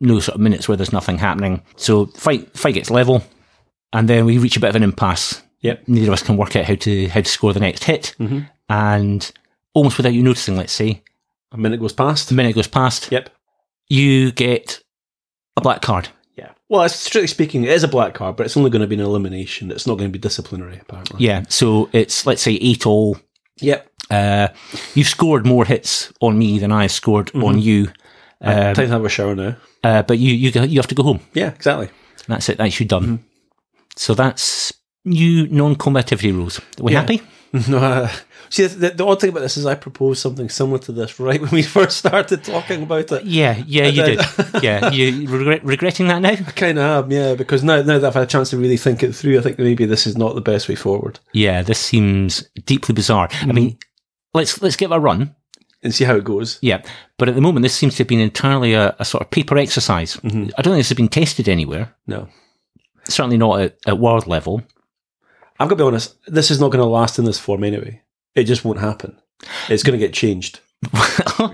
no 0.00 0.20
sort 0.20 0.34
of 0.36 0.40
minutes 0.40 0.68
where 0.68 0.76
there's 0.76 0.92
nothing 0.92 1.18
happening. 1.18 1.62
So 1.76 2.06
fight 2.06 2.56
fight 2.56 2.74
gets 2.74 2.90
level, 2.90 3.22
and 3.92 4.08
then 4.08 4.24
we 4.24 4.38
reach 4.38 4.56
a 4.56 4.60
bit 4.60 4.70
of 4.70 4.76
an 4.76 4.82
impasse. 4.82 5.42
Yep. 5.62 5.88
Neither 5.88 6.06
of 6.08 6.12
us 6.14 6.22
can 6.22 6.36
work 6.38 6.56
out 6.56 6.64
how 6.64 6.74
to 6.76 7.08
how 7.08 7.20
to 7.20 7.28
score 7.28 7.52
the 7.52 7.60
next 7.60 7.84
hit, 7.84 8.14
Mhm. 8.18 8.48
And 8.70 9.30
almost 9.74 9.98
without 9.98 10.14
you 10.14 10.22
noticing, 10.22 10.56
let's 10.56 10.72
say 10.72 11.02
A 11.52 11.58
minute 11.58 11.80
goes 11.80 11.92
past. 11.92 12.30
A 12.30 12.34
minute 12.34 12.54
goes 12.54 12.68
past, 12.68 13.10
Yep. 13.12 13.28
you 13.88 14.32
get 14.32 14.80
a 15.56 15.60
black 15.60 15.82
card. 15.82 16.08
Yeah. 16.36 16.52
Well, 16.68 16.88
strictly 16.88 17.26
speaking, 17.26 17.64
it 17.64 17.70
is 17.70 17.82
a 17.84 17.88
black 17.88 18.14
card, 18.14 18.36
but 18.36 18.46
it's 18.46 18.56
only 18.56 18.70
going 18.70 18.80
to 18.82 18.86
be 18.88 18.94
an 18.94 19.00
elimination. 19.02 19.70
It's 19.70 19.86
not 19.86 19.98
going 19.98 20.08
to 20.08 20.12
be 20.12 20.18
disciplinary, 20.18 20.78
apparently. 20.80 21.26
Yeah. 21.26 21.42
So 21.48 21.90
it's 21.92 22.24
let's 22.24 22.40
say 22.42 22.52
eight 22.62 22.86
all. 22.86 23.18
Yep. 23.60 23.86
Uh, 24.10 24.48
you've 24.94 25.06
scored 25.08 25.44
more 25.44 25.64
hits 25.64 26.12
on 26.20 26.38
me 26.38 26.58
than 26.58 26.72
I've 26.72 26.92
scored 26.92 27.30
on 27.34 27.60
you. 27.60 27.88
Time 28.42 28.74
to 28.74 28.86
have 28.88 29.04
a 29.04 29.08
shower 29.08 29.34
now. 29.34 29.56
Uh, 29.84 30.02
but 30.02 30.18
you 30.18 30.32
you 30.34 30.50
you 30.62 30.78
have 30.78 30.86
to 30.88 30.94
go 30.94 31.02
home. 31.02 31.20
Yeah, 31.34 31.48
exactly. 31.50 31.90
That's 32.28 32.48
it. 32.48 32.58
That's 32.58 32.78
you 32.80 32.86
done. 32.86 33.02
Mm-hmm. 33.04 33.24
So 33.96 34.14
that's 34.14 34.72
new 35.04 35.46
non-combativity 35.48 36.32
rules. 36.32 36.58
Are 36.78 36.82
we 36.84 36.92
Yeah. 36.92 37.00
happy? 37.00 37.22
See, 38.50 38.66
the, 38.66 38.90
the 38.90 39.06
odd 39.06 39.20
thing 39.20 39.30
about 39.30 39.40
this 39.40 39.56
is 39.56 39.64
I 39.64 39.76
proposed 39.76 40.20
something 40.20 40.48
similar 40.48 40.80
to 40.80 40.92
this 40.92 41.20
right 41.20 41.40
when 41.42 41.50
we 41.52 41.62
first 41.62 41.96
started 41.96 42.42
talking 42.42 42.82
about 42.82 43.10
it. 43.12 43.24
Yeah, 43.24 43.62
yeah, 43.64 43.86
you 43.86 44.02
then- 44.02 44.16
did. 44.16 44.62
yeah, 44.62 44.90
you 44.92 45.28
regret, 45.28 45.64
regretting 45.64 46.08
that 46.08 46.20
now? 46.20 46.30
I 46.30 46.36
kind 46.36 46.78
of 46.78 47.04
am, 47.04 47.12
yeah, 47.12 47.34
because 47.36 47.62
now, 47.62 47.76
now 47.76 47.98
that 47.98 48.04
I've 48.08 48.14
had 48.14 48.24
a 48.24 48.26
chance 48.26 48.50
to 48.50 48.58
really 48.58 48.76
think 48.76 49.04
it 49.04 49.14
through, 49.14 49.38
I 49.38 49.42
think 49.42 49.58
maybe 49.58 49.84
this 49.86 50.04
is 50.06 50.18
not 50.18 50.34
the 50.34 50.40
best 50.40 50.68
way 50.68 50.74
forward. 50.74 51.20
Yeah, 51.32 51.62
this 51.62 51.78
seems 51.78 52.42
deeply 52.66 52.92
bizarre. 52.92 53.28
Mm-hmm. 53.28 53.50
I 53.50 53.52
mean, 53.52 53.78
let's 54.34 54.60
let's 54.60 54.76
give 54.76 54.90
it 54.90 54.96
a 54.96 55.00
run. 55.00 55.34
And 55.82 55.94
see 55.94 56.04
how 56.04 56.14
it 56.16 56.24
goes. 56.24 56.58
Yeah, 56.60 56.82
but 57.16 57.30
at 57.30 57.34
the 57.34 57.40
moment, 57.40 57.62
this 57.62 57.74
seems 57.74 57.94
to 57.94 58.02
have 58.02 58.08
been 58.08 58.20
entirely 58.20 58.74
a, 58.74 58.94
a 58.98 59.04
sort 59.06 59.22
of 59.22 59.30
paper 59.30 59.56
exercise. 59.56 60.16
Mm-hmm. 60.16 60.50
I 60.58 60.62
don't 60.62 60.72
think 60.72 60.80
this 60.80 60.90
has 60.90 60.96
been 60.96 61.08
tested 61.08 61.48
anywhere. 61.48 61.94
No. 62.06 62.28
Certainly 63.04 63.38
not 63.38 63.60
at, 63.62 63.78
at 63.86 63.98
world 63.98 64.26
level. 64.26 64.62
I've 65.58 65.68
got 65.68 65.76
to 65.76 65.76
be 65.76 65.82
honest, 65.84 66.16
this 66.26 66.50
is 66.50 66.60
not 66.60 66.70
going 66.70 66.82
to 66.82 66.84
last 66.84 67.18
in 67.18 67.24
this 67.24 67.38
form 67.38 67.64
anyway. 67.64 68.02
It 68.34 68.44
just 68.44 68.64
won't 68.64 68.80
happen. 68.80 69.18
It's 69.68 69.82
going 69.82 69.98
to 69.98 70.04
get 70.06 70.14
changed. 70.14 70.60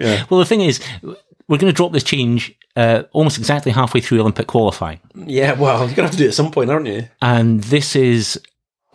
Yeah. 0.00 0.24
Well, 0.28 0.40
the 0.40 0.44
thing 0.46 0.62
is, 0.62 0.80
we're 1.02 1.58
going 1.58 1.72
to 1.72 1.76
drop 1.76 1.92
this 1.92 2.02
change 2.02 2.52
uh, 2.74 3.04
almost 3.12 3.38
exactly 3.38 3.70
halfway 3.70 4.00
through 4.00 4.20
Olympic 4.20 4.48
qualifying. 4.48 4.98
Yeah, 5.14 5.52
well, 5.52 5.78
you're 5.86 5.94
going 5.94 5.96
to 5.96 6.02
have 6.02 6.10
to 6.12 6.16
do 6.16 6.24
it 6.24 6.28
at 6.28 6.34
some 6.34 6.50
point, 6.50 6.70
aren't 6.70 6.88
you? 6.88 7.08
And 7.22 7.62
this 7.62 7.94
is 7.94 8.40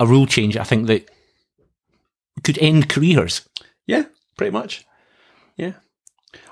a 0.01 0.05
rule 0.05 0.25
change, 0.25 0.57
I 0.57 0.63
think, 0.65 0.87
that 0.87 1.09
could 2.43 2.57
end 2.57 2.89
careers. 2.89 3.47
Yeah, 3.87 4.03
pretty 4.35 4.51
much. 4.51 4.85
Yeah. 5.55 5.73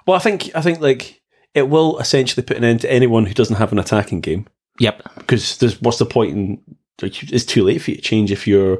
Well, 0.06 0.16
I 0.16 0.20
think 0.20 0.56
I 0.56 0.62
think 0.62 0.80
like 0.80 1.22
it 1.54 1.64
will 1.70 2.00
essentially 2.00 2.44
put 2.44 2.58
an 2.58 2.64
end 2.64 2.82
to 2.82 2.92
anyone 2.92 3.26
who 3.26 3.34
doesn't 3.34 3.58
have 3.58 3.72
an 3.74 3.80
attacking 3.80 4.22
game 4.22 4.48
Yep. 4.80 5.04
because 5.18 5.58
there's 5.58 5.82
what's 5.82 6.00
the 6.00 6.06
point 6.06 6.32
in 6.32 6.62
like, 7.02 7.22
it's 7.32 7.46
too 7.46 7.64
late 7.64 7.82
for 7.82 7.92
you 7.92 7.98
to 7.98 8.02
change 8.04 8.32
if 8.32 8.48
you're 8.48 8.80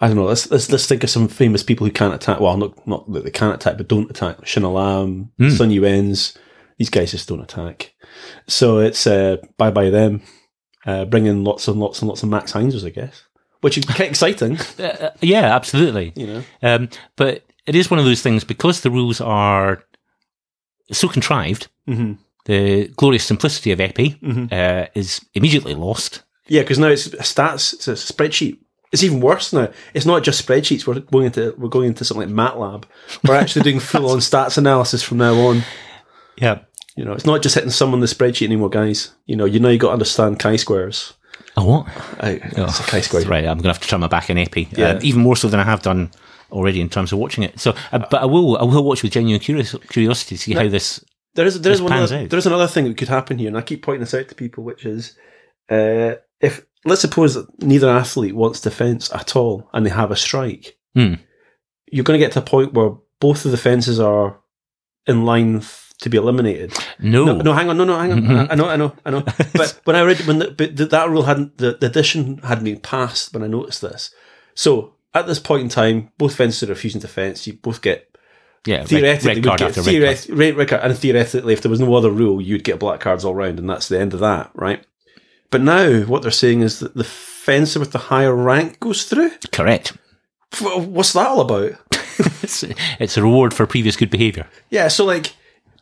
I 0.00 0.06
don't 0.06 0.16
know. 0.16 0.24
Let's 0.24 0.50
let's 0.50 0.70
let's 0.70 0.86
think 0.86 1.04
of 1.04 1.10
some 1.10 1.28
famous 1.28 1.62
people 1.62 1.86
who 1.86 1.92
can't 1.92 2.14
attack. 2.14 2.40
Well, 2.40 2.56
not 2.56 2.86
not 2.86 3.10
that 3.12 3.24
they 3.24 3.30
can't 3.30 3.54
attack, 3.54 3.76
but 3.76 3.88
don't 3.88 4.10
attack. 4.10 4.46
Shin 4.46 4.62
Lam, 4.62 5.30
Hmm. 5.38 5.50
Sun 5.50 5.70
Yuen's. 5.70 6.36
These 6.78 6.90
guys 6.90 7.10
just 7.10 7.28
don't 7.28 7.42
attack. 7.42 7.92
So 8.48 8.78
it's 8.78 9.06
uh, 9.06 9.36
bye 9.58 9.70
bye 9.70 9.90
them. 9.90 10.22
Uh, 10.86 11.04
bring 11.04 11.26
in 11.26 11.44
lots 11.44 11.68
and 11.68 11.78
lots 11.78 12.00
and 12.00 12.08
lots 12.08 12.22
of 12.22 12.30
Max 12.30 12.52
Heinzers, 12.52 12.86
I 12.86 12.90
guess, 12.90 13.22
which 13.60 13.76
is 13.76 13.84
quite 13.84 14.08
exciting. 14.08 14.56
Uh, 14.78 14.82
uh, 14.84 15.10
yeah, 15.20 15.54
absolutely. 15.54 16.12
You 16.16 16.26
know. 16.26 16.42
Um, 16.62 16.88
but 17.16 17.44
it 17.66 17.74
is 17.74 17.90
one 17.90 17.98
of 18.00 18.06
those 18.06 18.22
things 18.22 18.42
because 18.44 18.80
the 18.80 18.90
rules 18.90 19.20
are 19.20 19.84
so 20.90 21.08
contrived. 21.08 21.68
hmm 21.86 22.14
The 22.46 22.88
glorious 22.96 23.24
simplicity 23.24 23.70
of 23.72 23.78
Épée 23.80 24.18
Mhm. 24.20 24.50
uh, 24.50 24.86
is 24.94 25.20
immediately 25.34 25.74
lost. 25.74 26.22
Yeah, 26.48 26.62
because 26.62 26.78
now 26.78 26.88
it's 26.88 27.08
stats. 27.08 27.74
It's 27.74 27.86
a 27.88 27.92
spreadsheet. 27.92 28.56
It's 28.92 29.04
even 29.04 29.20
worse 29.20 29.52
now. 29.52 29.70
It's 29.94 30.06
not 30.06 30.24
just 30.24 30.44
spreadsheets. 30.44 30.86
We're 30.86 31.00
going 31.00 31.26
into 31.26 31.54
we're 31.56 31.68
going 31.68 31.88
into 31.88 32.04
something 32.04 32.34
like 32.34 32.54
MATLAB. 32.54 32.84
We're 33.26 33.36
actually 33.36 33.62
doing 33.62 33.80
full 33.80 34.10
on 34.10 34.18
stats 34.18 34.58
analysis 34.58 35.02
from 35.02 35.18
now 35.18 35.34
on. 35.34 35.62
Yeah. 36.36 36.60
You 36.96 37.04
know, 37.04 37.12
it's 37.12 37.24
not 37.24 37.42
just 37.42 37.54
hitting 37.54 37.70
some 37.70 37.92
on 37.94 38.00
the 38.00 38.06
spreadsheet 38.06 38.46
anymore, 38.46 38.68
guys. 38.68 39.12
You 39.26 39.36
know, 39.36 39.44
you 39.44 39.60
know 39.60 39.68
you 39.68 39.78
got 39.78 39.88
to 39.88 39.92
understand 39.94 40.38
chi-squares. 40.40 41.14
Oh, 41.56 41.64
what? 41.64 41.86
It's 42.22 42.80
a 42.80 42.82
chi-square. 42.82 43.22
Right, 43.24 43.44
I'm 43.44 43.58
going 43.58 43.62
to 43.62 43.68
have 43.68 43.80
to 43.80 43.88
turn 43.88 44.00
my 44.00 44.08
back 44.08 44.28
in 44.28 44.36
Épée, 44.36 44.76
Yeah. 44.76 44.88
uh, 44.88 45.00
even 45.02 45.22
more 45.22 45.36
so 45.36 45.48
than 45.48 45.60
I 45.60 45.64
have 45.64 45.82
done 45.82 46.10
already 46.50 46.80
in 46.80 46.88
terms 46.88 47.12
of 47.12 47.18
watching 47.18 47.44
it. 47.44 47.58
So, 47.60 47.74
uh, 47.92 47.98
but 47.98 48.22
I 48.22 48.24
will, 48.26 48.58
I 48.58 48.64
will 48.64 48.82
watch 48.84 49.02
with 49.02 49.12
genuine 49.12 49.40
curious, 49.40 49.74
curiosity 49.88 50.36
to 50.36 50.42
see 50.42 50.52
how 50.54 50.68
this. 50.68 51.04
There 51.34 51.46
is 51.46 51.60
there 51.60 51.72
is 51.72 51.80
one 51.80 51.92
other, 51.92 52.26
there 52.26 52.38
is 52.38 52.46
another 52.46 52.66
thing 52.66 52.86
that 52.86 52.96
could 52.96 53.08
happen 53.08 53.38
here, 53.38 53.48
and 53.48 53.56
I 53.56 53.62
keep 53.62 53.82
pointing 53.82 54.00
this 54.00 54.14
out 54.14 54.28
to 54.28 54.34
people, 54.34 54.64
which 54.64 54.84
is 54.84 55.16
uh, 55.70 56.14
if 56.40 56.64
let's 56.84 57.00
suppose 57.02 57.34
that 57.34 57.62
neither 57.62 57.88
athlete 57.90 58.34
wants 58.34 58.60
defence 58.60 59.12
at 59.12 59.36
all, 59.36 59.68
and 59.72 59.84
they 59.84 59.90
have 59.90 60.10
a 60.10 60.16
strike, 60.16 60.76
Hmm. 60.94 61.14
you're 61.90 62.04
going 62.04 62.18
to 62.18 62.24
get 62.24 62.32
to 62.32 62.38
a 62.40 62.42
point 62.42 62.72
where 62.74 62.92
both 63.20 63.44
of 63.44 63.50
the 63.50 63.56
fences 63.56 64.00
are 64.00 64.38
in 65.06 65.24
line 65.24 65.56
f- 65.58 65.92
to 66.00 66.08
be 66.08 66.16
eliminated. 66.16 66.72
No, 66.98 67.24
No, 67.26 67.36
no, 67.38 67.52
hang 67.52 67.68
on, 67.68 67.76
no, 67.76 67.84
no, 67.84 67.98
hang 67.98 68.12
on. 68.12 68.22
Mhm. 68.22 68.46
I 68.50 68.54
know, 68.54 68.68
I 68.68 68.76
know, 68.76 68.94
I 69.04 69.10
know. 69.10 69.24
But 69.52 69.80
when 69.84 69.96
I 69.96 70.02
read 70.02 70.20
when 70.26 70.38
the, 70.38 70.50
but 70.50 70.76
th- 70.76 70.88
that 70.90 71.10
rule 71.10 71.24
hadn't 71.24 71.58
the, 71.58 71.76
the 71.78 71.86
addition 71.86 72.38
hadn't 72.38 72.64
been 72.64 72.80
passed 72.80 73.34
when 73.34 73.42
I 73.42 73.46
noticed 73.46 73.82
this. 73.82 74.10
So 74.54 74.94
at 75.12 75.26
this 75.26 75.38
point 75.38 75.62
in 75.64 75.68
time, 75.68 76.10
both 76.16 76.34
fences 76.36 76.62
are 76.62 76.72
refusing 76.72 77.00
defence. 77.02 77.46
You 77.46 77.54
both 77.54 77.82
get 77.82 78.06
yeah, 78.66 78.78
red, 78.78 78.88
theoretically 78.88 79.28
red 79.28 79.36
would 79.36 79.44
card 79.44 79.62
after 79.62 79.82
red 79.82 80.16
card. 80.26 80.38
red, 80.38 80.56
red 80.56 80.68
card, 80.68 80.82
and 80.84 80.96
theoretically, 80.98 81.52
if 81.52 81.60
there 81.62 81.70
was 81.70 81.80
no 81.80 81.94
other 81.94 82.10
rule, 82.10 82.40
you'd 82.40 82.64
get 82.64 82.78
black 82.78 83.00
cards 83.00 83.24
all 83.24 83.34
round, 83.34 83.58
and 83.58 83.68
that's 83.68 83.88
the 83.88 83.98
end 84.00 84.14
of 84.14 84.20
that, 84.20 84.50
right? 84.54 84.84
But 85.50 85.62
now 85.62 86.02
what 86.02 86.22
they're 86.22 86.30
saying 86.30 86.60
is 86.60 86.78
that 86.80 86.94
the 86.94 87.04
fencer 87.04 87.80
with 87.80 87.92
the 87.92 87.98
higher 87.98 88.34
rank 88.34 88.80
goes 88.80 89.04
through. 89.04 89.32
Correct. 89.52 89.96
What's 90.60 91.12
that 91.12 91.26
all 91.26 91.40
about? 91.40 91.72
It's, 92.42 92.64
it's 92.98 93.16
a 93.16 93.22
reward 93.22 93.54
for 93.54 93.66
previous 93.66 93.96
good 93.96 94.10
behaviour. 94.10 94.46
Yeah, 94.68 94.88
so 94.88 95.06
like, 95.06 95.34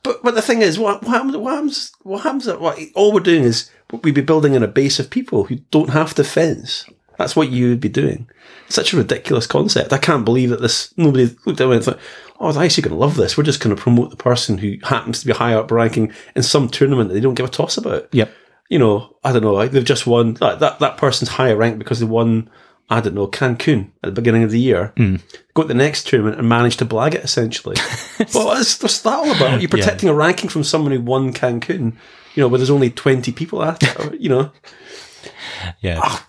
but 0.04 0.22
but 0.22 0.36
the 0.36 0.42
thing 0.42 0.62
is, 0.62 0.78
what 0.78 1.02
what 1.02 1.10
happens? 1.10 1.36
What 1.36 1.54
happens? 1.54 1.92
What 2.02 2.22
happens? 2.22 2.46
What, 2.46 2.78
all 2.94 3.12
we're 3.12 3.20
doing 3.20 3.42
is 3.42 3.70
we'd 3.90 4.14
be 4.14 4.20
building 4.20 4.54
in 4.54 4.62
a 4.62 4.68
base 4.68 5.00
of 5.00 5.10
people 5.10 5.44
who 5.44 5.56
don't 5.72 5.90
have 5.90 6.14
to 6.14 6.22
fence. 6.22 6.84
That's 7.16 7.34
what 7.34 7.50
you 7.50 7.70
would 7.70 7.80
be 7.80 7.88
doing. 7.88 8.28
It's 8.66 8.76
such 8.76 8.92
a 8.92 8.96
ridiculous 8.96 9.48
concept. 9.48 9.92
I 9.92 9.98
can't 9.98 10.24
believe 10.24 10.50
that 10.50 10.60
this 10.60 10.94
nobody 10.96 11.34
looked 11.44 11.60
at 11.60 11.68
it 11.68 11.74
and 11.74 11.84
thought, 11.84 12.00
"Oh, 12.38 12.52
they're 12.52 12.64
actually 12.64 12.82
going 12.82 12.96
to 12.96 13.00
love 13.00 13.16
this. 13.16 13.36
We're 13.36 13.42
just 13.44 13.60
going 13.60 13.74
to 13.74 13.82
promote 13.82 14.10
the 14.10 14.16
person 14.16 14.58
who 14.58 14.76
happens 14.84 15.20
to 15.20 15.26
be 15.26 15.32
high 15.32 15.54
up 15.54 15.72
ranking 15.72 16.12
in 16.36 16.44
some 16.44 16.68
tournament 16.68 17.08
that 17.08 17.14
they 17.14 17.20
don't 17.20 17.34
give 17.34 17.46
a 17.46 17.50
toss 17.50 17.76
about." 17.76 18.08
Yep. 18.12 18.30
You 18.68 18.78
know, 18.78 19.16
I 19.24 19.32
don't 19.32 19.42
know. 19.42 19.54
Like 19.54 19.70
they've 19.70 19.84
just 19.84 20.06
won 20.06 20.34
that 20.34 20.60
that, 20.60 20.78
that 20.80 20.96
person's 20.96 21.30
higher 21.30 21.56
rank 21.56 21.78
because 21.78 22.00
they 22.00 22.06
won. 22.06 22.50
I 22.90 23.02
don't 23.02 23.14
know 23.14 23.28
Cancun 23.28 23.90
at 24.02 24.14
the 24.14 24.20
beginning 24.20 24.44
of 24.44 24.50
the 24.50 24.60
year. 24.60 24.94
Hmm. 24.96 25.16
Go 25.52 25.62
to 25.62 25.68
the 25.68 25.74
next 25.74 26.06
tournament 26.06 26.38
and 26.38 26.48
manage 26.48 26.78
to 26.78 26.86
blag 26.86 27.14
it 27.14 27.22
essentially. 27.22 27.76
well, 28.34 28.46
what's, 28.46 28.82
what's 28.82 29.02
that 29.02 29.12
all 29.12 29.30
about? 29.30 29.60
You're 29.60 29.68
protecting 29.68 30.08
a 30.08 30.14
ranking 30.14 30.48
from 30.48 30.64
someone 30.64 30.92
who 30.92 31.02
won 31.02 31.34
Cancun, 31.34 31.96
you 32.34 32.42
know, 32.42 32.48
where 32.48 32.56
there's 32.56 32.70
only 32.70 32.88
20 32.88 33.30
people 33.32 33.62
at 33.62 33.82
it, 33.82 34.00
or, 34.00 34.14
you 34.16 34.30
know. 34.30 34.52
Yeah. 35.80 36.00
Ah, 36.02 36.26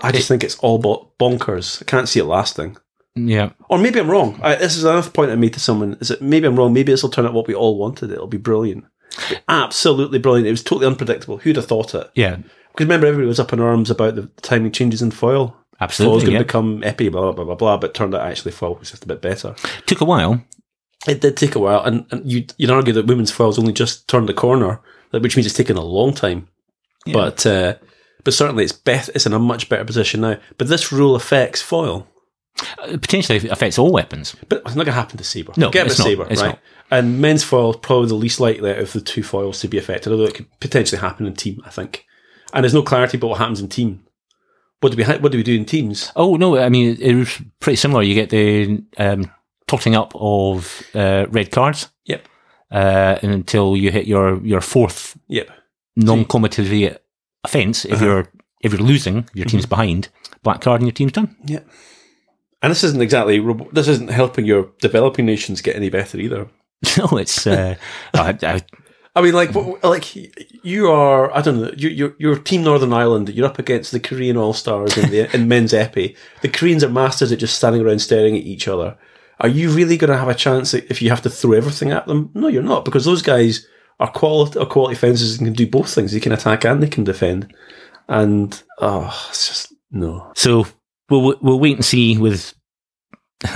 I 0.00 0.10
just 0.10 0.26
think 0.26 0.42
it's 0.42 0.58
all 0.58 0.78
bo- 0.78 1.12
bonkers. 1.20 1.80
I 1.82 1.84
can't 1.84 2.08
see 2.08 2.18
it 2.18 2.24
lasting. 2.24 2.76
Yeah. 3.14 3.50
Or 3.70 3.78
maybe 3.78 3.98
I'm 3.98 4.10
wrong. 4.10 4.38
I, 4.42 4.56
this 4.56 4.76
is 4.76 4.84
another 4.84 5.08
point 5.08 5.30
I 5.30 5.36
made 5.36 5.54
to 5.54 5.60
someone. 5.60 5.96
Is 6.00 6.08
that 6.08 6.20
maybe 6.20 6.46
I'm 6.46 6.56
wrong? 6.56 6.72
Maybe 6.72 6.92
this 6.92 7.02
will 7.02 7.10
turn 7.10 7.26
out 7.26 7.32
what 7.32 7.46
we 7.46 7.54
all 7.54 7.78
wanted. 7.78 8.10
It'll 8.10 8.26
be 8.26 8.36
brilliant. 8.36 8.84
Absolutely 9.48 10.18
brilliant. 10.18 10.46
It 10.48 10.52
was 10.52 10.62
totally 10.62 10.86
unpredictable. 10.86 11.38
Who'd 11.38 11.56
have 11.56 11.66
thought 11.66 11.94
it? 11.94 12.10
Yeah. 12.14 12.36
Because 12.36 12.84
remember, 12.86 13.06
everybody 13.06 13.28
was 13.28 13.40
up 13.40 13.52
in 13.52 13.60
arms 13.60 13.90
about 13.90 14.16
the 14.16 14.26
timing 14.42 14.72
changes 14.72 15.02
in 15.02 15.10
foil. 15.10 15.48
Foil's 15.48 15.56
Absolutely. 15.80 16.20
going 16.20 16.26
to 16.26 16.32
Yeah. 16.32 16.42
become 16.42 16.80
épée, 16.82 17.10
blah, 17.12 17.20
blah, 17.20 17.32
blah, 17.32 17.44
blah, 17.44 17.54
blah. 17.54 17.76
But 17.76 17.94
turned 17.94 18.14
out 18.14 18.22
actually 18.26 18.52
foil 18.52 18.76
was 18.76 18.90
just 18.90 19.04
a 19.04 19.08
bit 19.08 19.20
better. 19.22 19.54
Took 19.86 20.00
a 20.00 20.04
while. 20.06 20.42
It 21.06 21.20
did 21.20 21.36
take 21.36 21.54
a 21.54 21.58
while, 21.58 21.82
and, 21.84 22.06
and 22.10 22.30
you, 22.30 22.46
you'd 22.56 22.70
argue 22.70 22.92
that 22.94 23.06
women's 23.06 23.30
foil's 23.30 23.58
only 23.58 23.72
just 23.72 24.08
turned 24.08 24.28
the 24.28 24.34
corner, 24.34 24.80
which 25.10 25.36
means 25.36 25.46
it's 25.46 25.54
taken 25.54 25.76
a 25.76 25.82
long 25.84 26.12
time. 26.14 26.48
Yeah. 27.04 27.12
But 27.12 27.46
uh, 27.46 27.74
but 28.24 28.34
certainly 28.34 28.64
it's 28.64 28.72
beth- 28.72 29.10
it's 29.14 29.26
in 29.26 29.32
a 29.32 29.38
much 29.38 29.68
better 29.68 29.84
position 29.84 30.22
now. 30.22 30.38
But 30.58 30.66
this 30.68 30.90
rule 30.90 31.14
affects 31.14 31.62
foil. 31.62 32.08
Uh, 32.82 32.96
potentially 32.96 33.48
affects 33.50 33.78
all 33.78 33.92
weapons. 33.92 34.34
But 34.48 34.62
it's 34.64 34.74
not 34.74 34.84
going 34.86 34.94
to 34.94 35.00
happen 35.00 35.18
to 35.18 35.24
saber. 35.24 35.52
No, 35.56 35.66
Forget 35.68 35.86
it's 35.86 35.96
about 35.98 36.04
not. 36.04 36.10
saber, 36.10 36.26
It's 36.30 36.40
right? 36.42 36.48
not. 36.48 36.58
And 36.90 37.20
men's 37.20 37.44
foil 37.44 37.70
is 37.72 37.76
probably 37.82 38.08
the 38.08 38.14
least 38.14 38.40
likely 38.40 38.70
of 38.70 38.92
the 38.92 39.00
two 39.00 39.22
foils 39.22 39.60
to 39.60 39.68
be 39.68 39.76
affected, 39.78 40.10
although 40.12 40.24
it 40.24 40.34
could 40.34 40.46
potentially 40.60 41.00
happen 41.00 41.26
in 41.26 41.34
team. 41.34 41.60
I 41.66 41.70
think, 41.70 42.06
and 42.54 42.64
there's 42.64 42.72
no 42.74 42.82
clarity 42.82 43.18
about 43.18 43.28
what 43.30 43.38
happens 43.38 43.60
in 43.60 43.68
team. 43.68 44.04
What 44.80 44.92
do 44.92 44.96
we 44.96 45.02
ha- 45.02 45.18
what 45.18 45.32
do 45.32 45.38
we 45.38 45.42
do 45.44 45.54
in 45.56 45.64
teams? 45.64 46.12
Oh 46.16 46.36
no! 46.36 46.56
I 46.58 46.68
mean, 46.68 46.96
it 47.00 47.14
was 47.14 47.42
pretty 47.60 47.76
similar. 47.76 48.02
You 48.02 48.14
get 48.14 48.30
the 48.30 48.82
um, 48.98 49.30
totting 49.66 49.94
up 49.96 50.12
of 50.14 50.82
uh, 50.94 51.26
red 51.30 51.50
cards 51.50 51.88
Yep, 52.04 52.26
uh, 52.70 53.18
until 53.22 53.76
you 53.76 53.90
hit 53.90 54.06
your 54.06 54.40
your 54.44 54.60
fourth 54.60 55.18
yep. 55.28 55.50
non-combative 55.96 56.98
offence. 57.44 57.84
If 57.84 57.94
Uh-huh. 57.94 58.04
you're 58.04 58.32
if 58.60 58.72
you're 58.72 58.80
losing, 58.86 59.28
your 59.34 59.46
team's 59.46 59.66
behind. 59.66 60.08
Black 60.42 60.60
card 60.60 60.80
and 60.80 60.86
your 60.88 60.94
team's 60.94 61.12
done. 61.12 61.36
Yeah. 61.44 61.60
And 62.66 62.72
this 62.72 62.82
isn't 62.82 63.00
exactly 63.00 63.38
this 63.70 63.86
isn't 63.86 64.10
helping 64.10 64.44
your 64.44 64.68
developing 64.80 65.24
nations 65.24 65.60
get 65.60 65.76
any 65.76 65.88
better 65.88 66.18
either. 66.18 66.48
no, 66.98 67.16
it's. 67.16 67.46
Uh, 67.46 67.76
I, 68.12 68.36
I, 68.42 68.60
I 69.14 69.22
mean, 69.22 69.34
like, 69.34 69.54
like 69.84 70.16
you 70.64 70.90
are. 70.90 71.32
I 71.32 71.42
don't 71.42 71.60
know. 71.60 71.70
You, 71.76 71.90
you're, 71.90 72.16
you're 72.18 72.36
Team 72.36 72.64
Northern 72.64 72.92
Ireland. 72.92 73.28
You're 73.28 73.46
up 73.46 73.60
against 73.60 73.92
the 73.92 74.00
Korean 74.00 74.36
All 74.36 74.52
Stars 74.52 74.98
in 74.98 75.10
the 75.10 75.32
in 75.32 75.46
men's 75.46 75.72
épée. 75.72 76.16
The 76.42 76.48
Koreans 76.48 76.82
are 76.82 76.88
masters 76.88 77.30
at 77.30 77.38
just 77.38 77.54
standing 77.54 77.82
around 77.82 78.00
staring 78.00 78.36
at 78.36 78.42
each 78.42 78.66
other. 78.66 78.98
Are 79.38 79.48
you 79.48 79.70
really 79.70 79.96
going 79.96 80.10
to 80.10 80.18
have 80.18 80.28
a 80.28 80.34
chance 80.34 80.74
if 80.74 81.00
you 81.00 81.08
have 81.10 81.22
to 81.22 81.30
throw 81.30 81.52
everything 81.52 81.92
at 81.92 82.08
them? 82.08 82.32
No, 82.34 82.48
you're 82.48 82.64
not, 82.64 82.84
because 82.84 83.04
those 83.04 83.22
guys 83.22 83.64
are 84.00 84.10
quality 84.10 84.58
are 84.58 84.66
quality 84.66 84.96
fences 84.96 85.38
and 85.38 85.46
can 85.46 85.54
do 85.54 85.68
both 85.68 85.94
things. 85.94 86.10
They 86.10 86.18
can 86.18 86.32
attack 86.32 86.64
and 86.64 86.82
they 86.82 86.88
can 86.88 87.04
defend. 87.04 87.54
And 88.08 88.60
oh, 88.80 89.24
it's 89.28 89.46
just 89.46 89.72
no. 89.92 90.32
so 90.34 90.66
we'll 91.08 91.38
we'll 91.40 91.60
wait 91.60 91.76
and 91.76 91.84
see 91.84 92.18
with 92.18 92.55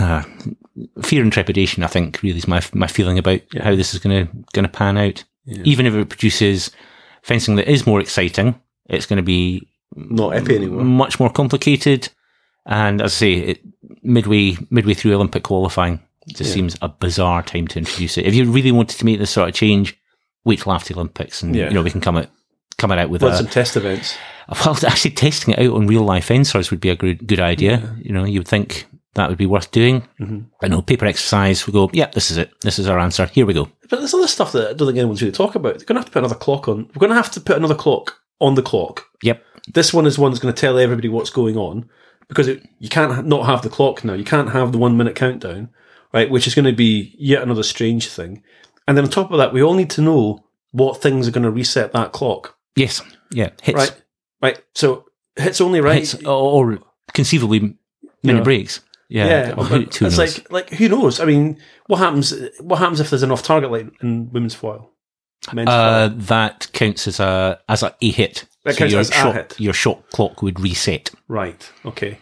uh, 0.01 0.23
fear 1.03 1.23
and 1.23 1.33
trepidation. 1.33 1.83
I 1.83 1.87
think 1.89 2.23
really 2.23 2.39
is 2.39 2.49
my 2.49 2.63
my 2.75 2.87
feeling 2.87 3.19
about 3.19 3.41
Yeah. 3.53 3.65
how 3.65 3.75
this 3.75 3.95
is 3.95 4.01
going 4.01 4.27
to 4.27 4.33
going 4.53 4.65
to 4.65 4.69
pan 4.69 4.97
out. 4.99 5.25
Yeah. 5.45 5.63
Even 5.65 5.87
if 5.87 5.95
it 5.95 6.09
produces 6.09 6.71
fencing 7.23 7.57
that 7.57 7.71
is 7.71 7.87
more 7.87 8.01
exciting, 8.01 8.61
it's 8.89 9.07
going 9.07 9.17
to 9.19 9.23
be 9.23 9.69
Not 9.97 10.33
épée 10.35 10.57
anymore. 10.57 10.85
much 10.85 11.19
more 11.19 11.31
complicated. 11.31 12.09
And 12.67 13.01
as 13.01 13.13
I 13.15 13.17
say, 13.17 13.33
it, 13.35 13.61
midway 14.03 14.57
midway 14.71 14.95
through 14.95 15.15
Olympic 15.15 15.43
qualifying, 15.45 16.01
it 16.29 16.37
just 16.37 16.51
Yeah. 16.51 16.55
seems 16.55 16.77
a 16.83 16.89
bizarre 16.89 17.43
time 17.43 17.67
to 17.69 17.79
introduce 17.79 18.19
it. 18.19 18.27
If 18.27 18.35
you 18.35 18.51
really 18.51 18.73
wanted 18.73 18.99
to 18.99 19.05
make 19.05 19.19
this 19.19 19.31
sort 19.31 19.49
of 19.49 19.55
change, 19.55 19.97
wait 20.45 20.61
till 20.61 20.73
after 20.73 20.93
the 20.93 21.01
Olympics, 21.01 21.43
and 21.43 21.55
Yeah. 21.57 21.69
you 21.69 21.75
know 21.75 21.83
we 21.83 21.91
can 21.91 22.01
come 22.03 22.17
out 22.19 22.29
come 22.79 22.93
out 22.93 23.11
with 23.11 23.23
a, 23.23 23.37
some 23.37 23.47
test 23.47 23.77
events. 23.77 24.17
well, 24.65 24.77
actually 24.87 25.11
testing 25.13 25.55
it 25.55 25.61
out 25.61 25.75
on 25.75 25.87
real 25.87 26.03
life 26.03 26.27
fencers 26.27 26.71
would 26.71 26.81
be 26.81 26.91
a 26.91 26.97
good 26.97 27.27
good 27.27 27.41
idea. 27.41 27.97
You 28.03 28.13
know, 28.13 28.25
you 28.25 28.41
would 28.41 28.49
think 28.49 28.87
that 29.15 29.29
would 29.29 29.39
be 29.39 29.47
worth 29.47 29.71
doing. 29.71 30.07
Mhm. 30.21 30.47
I 30.63 30.69
know 30.69 30.83
paper 30.83 31.07
exercise. 31.07 31.67
We 31.67 31.73
go, 31.73 31.91
yeah, 31.93 32.11
this 32.15 32.31
is 32.31 32.37
it. 32.39 32.53
This 32.63 32.79
is 32.79 32.89
our 32.89 32.99
answer. 32.99 33.27
Here 33.27 33.47
we 33.47 33.55
go. 33.55 33.69
But 33.89 33.99
there's 33.99 34.15
other 34.15 34.29
stuff 34.29 34.53
that 34.53 34.71
I 34.71 34.73
don't 34.73 34.87
think 34.89 34.99
anyone's 34.99 35.21
really 35.23 35.33
talk 35.33 35.55
about. 35.57 35.79
They're 35.79 35.87
going 35.87 35.97
to 35.97 36.01
have 36.01 36.07
to 36.07 36.13
put 36.13 36.21
another 36.21 36.35
clock 36.37 36.69
on. 36.69 36.87
We're 36.95 37.01
going 37.01 37.11
to 37.11 37.17
have 37.17 37.31
to 37.33 37.41
put 37.41 37.57
another 37.57 37.75
clock 37.75 38.21
on 38.41 38.55
the 38.55 38.63
clock. 38.63 39.07
Yep. 39.23 39.43
This 39.75 39.93
one 39.93 40.07
is 40.07 40.19
one 40.19 40.31
that's 40.31 40.41
going 40.41 40.55
to 40.55 40.61
tell 40.61 40.79
everybody 40.79 41.09
what's 41.09 41.31
going 41.31 41.57
on 41.57 41.89
because 42.29 42.47
it, 42.49 42.67
you 42.79 42.89
can't 42.89 43.27
not 43.27 43.47
have 43.47 43.63
the 43.63 43.69
clock 43.69 44.05
now. 44.05 44.15
You 44.15 44.25
can't 44.25 44.51
have 44.51 44.71
the 44.73 44.79
one 44.79 44.97
minute 44.97 45.17
countdown, 45.17 45.71
right? 46.15 46.31
Which 46.31 46.47
is 46.47 46.55
going 46.55 46.65
to 46.67 46.73
be 46.73 47.15
yet 47.19 47.43
another 47.43 47.65
strange 47.65 48.09
thing. 48.09 48.43
And 48.87 48.97
then 48.97 49.05
on 49.05 49.11
top 49.11 49.31
of 49.33 49.39
that, 49.39 49.53
we 49.53 49.63
all 49.63 49.75
need 49.75 49.91
to 49.91 50.01
know 50.03 50.45
what 50.71 51.03
things 51.03 51.27
are 51.27 51.33
going 51.33 51.43
to 51.45 51.51
reset 51.51 51.93
that 51.93 52.13
clock, 52.13 52.55
Yes. 52.77 53.03
Yeah. 53.33 53.51
Hits. 53.61 53.77
right? 53.77 54.03
Right. 54.41 54.63
So 54.75 55.07
hits 55.37 55.61
only 55.61 55.81
right. 55.81 55.99
Hits 55.99 56.15
or, 56.25 56.29
or 56.73 56.79
conceivably 57.13 57.77
minute 58.23 58.39
know. 58.39 58.45
breaks. 58.45 58.81
Yeah, 59.11 59.27
Yeah, 59.27 59.47
well, 59.49 59.57
but 59.57 59.65
who, 59.67 59.75
who 59.77 59.81
it's 59.83 60.01
knows? 60.01 60.19
like 60.19 60.53
like 60.53 60.71
who 60.71 60.89
knows? 60.89 61.21
I 61.21 61.25
mean, 61.25 61.59
what 61.87 61.99
happens? 61.99 62.33
What 62.61 62.79
happens 62.79 63.01
if 63.01 63.11
there's 63.11 63.23
an 63.23 63.33
off 63.33 63.43
target 63.43 63.71
line 63.71 63.93
in 64.03 64.31
women's 64.33 64.55
foil? 64.55 64.91
Men's 65.53 65.69
uh, 65.69 66.09
foil. 66.11 66.19
that 66.19 66.69
counts 66.73 67.07
as 67.09 67.19
a 67.21 67.61
as 67.69 67.83
a, 67.83 67.95
a 68.01 68.11
hit. 68.11 68.47
That 68.65 68.77
counts 68.77 68.93
your 68.93 69.01
as 69.01 69.11
a 69.11 69.33
hit. 69.33 69.59
Your 69.61 69.73
shot 69.73 70.09
clock 70.11 70.43
would 70.43 70.61
reset. 70.61 71.11
Right. 71.29 71.71
Okay. 71.85 72.19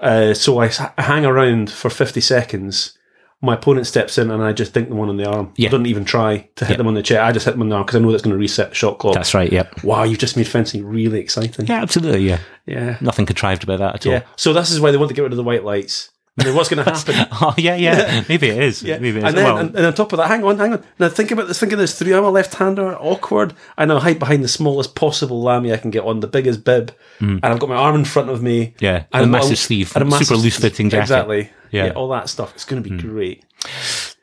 Uh, 0.00 0.32
so 0.32 0.60
I 0.60 0.68
hang 0.98 1.24
around 1.26 1.70
for 1.72 1.90
fifty 1.90 2.20
seconds. 2.20 2.94
My 3.40 3.54
opponent 3.54 3.86
steps 3.86 4.18
in, 4.18 4.32
and 4.32 4.42
I 4.42 4.52
just 4.52 4.74
dink 4.74 4.88
them 4.88 4.98
one 4.98 5.08
on 5.08 5.16
the 5.16 5.24
arm. 5.24 5.52
Yeah. 5.56 5.68
I 5.68 5.70
don't 5.70 5.86
even 5.86 6.04
try 6.04 6.48
to 6.56 6.64
hit 6.64 6.72
Yeah. 6.74 6.76
them 6.78 6.88
on 6.88 6.94
the 6.94 7.04
chair. 7.04 7.22
I 7.22 7.30
just 7.30 7.44
hit 7.46 7.52
them 7.52 7.62
on 7.62 7.68
the 7.68 7.76
arm 7.76 7.84
because 7.86 7.94
I 7.96 8.02
know 8.02 8.10
that's 8.10 8.22
going 8.24 8.34
to 8.34 8.38
reset 8.38 8.70
the 8.70 8.74
shot 8.74 8.98
clock. 8.98 9.14
That's 9.14 9.32
right. 9.32 9.50
Yep. 9.50 9.84
wow, 9.84 10.02
you've 10.02 10.18
just 10.18 10.36
made 10.36 10.48
fencing 10.48 10.84
really 10.84 11.20
exciting. 11.20 11.66
Yeah, 11.66 11.80
absolutely. 11.80 12.28
Yeah, 12.28 12.40
Yeah. 12.66 12.98
nothing 13.00 13.26
contrived 13.26 13.62
about 13.62 13.78
that 13.78 13.94
at 13.94 14.06
all. 14.06 14.12
Yeah. 14.12 14.22
So 14.34 14.52
this 14.52 14.72
is 14.72 14.80
why 14.80 14.90
they 14.90 14.96
want 14.96 15.08
to 15.10 15.14
get 15.14 15.22
rid 15.22 15.32
of 15.32 15.36
the 15.36 15.44
white 15.44 15.62
lights. 15.64 16.10
And 16.38 16.46
then 16.46 16.54
what's 16.54 16.68
going 16.68 16.84
to 16.84 16.90
happen? 16.90 17.14
Oh 17.32 17.54
yeah, 17.58 17.74
yeah. 17.74 18.24
Maybe 18.28 18.48
it 18.48 18.62
is. 18.62 18.82
Yeah. 18.82 18.98
Maybe 18.98 19.18
it 19.18 19.24
is. 19.24 19.24
And 19.24 19.36
then, 19.36 19.44
well, 19.44 19.58
and, 19.58 19.74
and 19.76 19.86
on 19.86 19.94
top 19.94 20.12
of 20.12 20.18
that, 20.18 20.28
hang 20.28 20.44
on, 20.44 20.58
hang 20.58 20.72
on. 20.74 20.84
Now 20.98 21.08
think 21.08 21.30
about 21.30 21.48
this. 21.48 21.58
Think 21.58 21.72
of 21.72 21.78
this 21.78 21.98
Three. 21.98 22.14
I'm 22.14 22.24
a 22.24 22.30
left-hander, 22.30 22.96
awkward. 22.96 23.54
I 23.76 23.84
now 23.84 23.98
hide 23.98 24.18
behind 24.18 24.44
the 24.44 24.48
smallest 24.48 24.94
possible 24.94 25.42
lamé 25.42 25.72
I 25.72 25.76
can 25.78 25.90
get 25.90 26.04
on, 26.04 26.20
the 26.20 26.26
biggest 26.28 26.64
bib, 26.64 26.94
mm. 27.18 27.40
and 27.42 27.44
I've 27.44 27.58
got 27.58 27.68
my 27.68 27.76
arm 27.76 27.96
in 27.96 28.04
front 28.04 28.30
of 28.30 28.42
me. 28.42 28.74
Yeah, 28.78 29.04
and 29.12 29.24
a 29.24 29.26
massive 29.26 29.50
I'll- 29.50 29.56
sleeve, 29.56 29.92
and 29.96 30.02
a 30.02 30.04
massive- 30.06 30.28
super 30.28 30.40
loose 30.40 30.58
fitting 30.58 30.90
jacket. 30.90 31.02
Exactly. 31.02 31.50
Yeah. 31.70 31.86
Yeah. 31.86 31.92
all 31.92 32.08
that 32.10 32.28
stuff. 32.28 32.54
It's 32.54 32.64
going 32.64 32.82
to 32.82 32.88
be 32.88 32.96
mm. 32.96 33.00
great. 33.00 33.44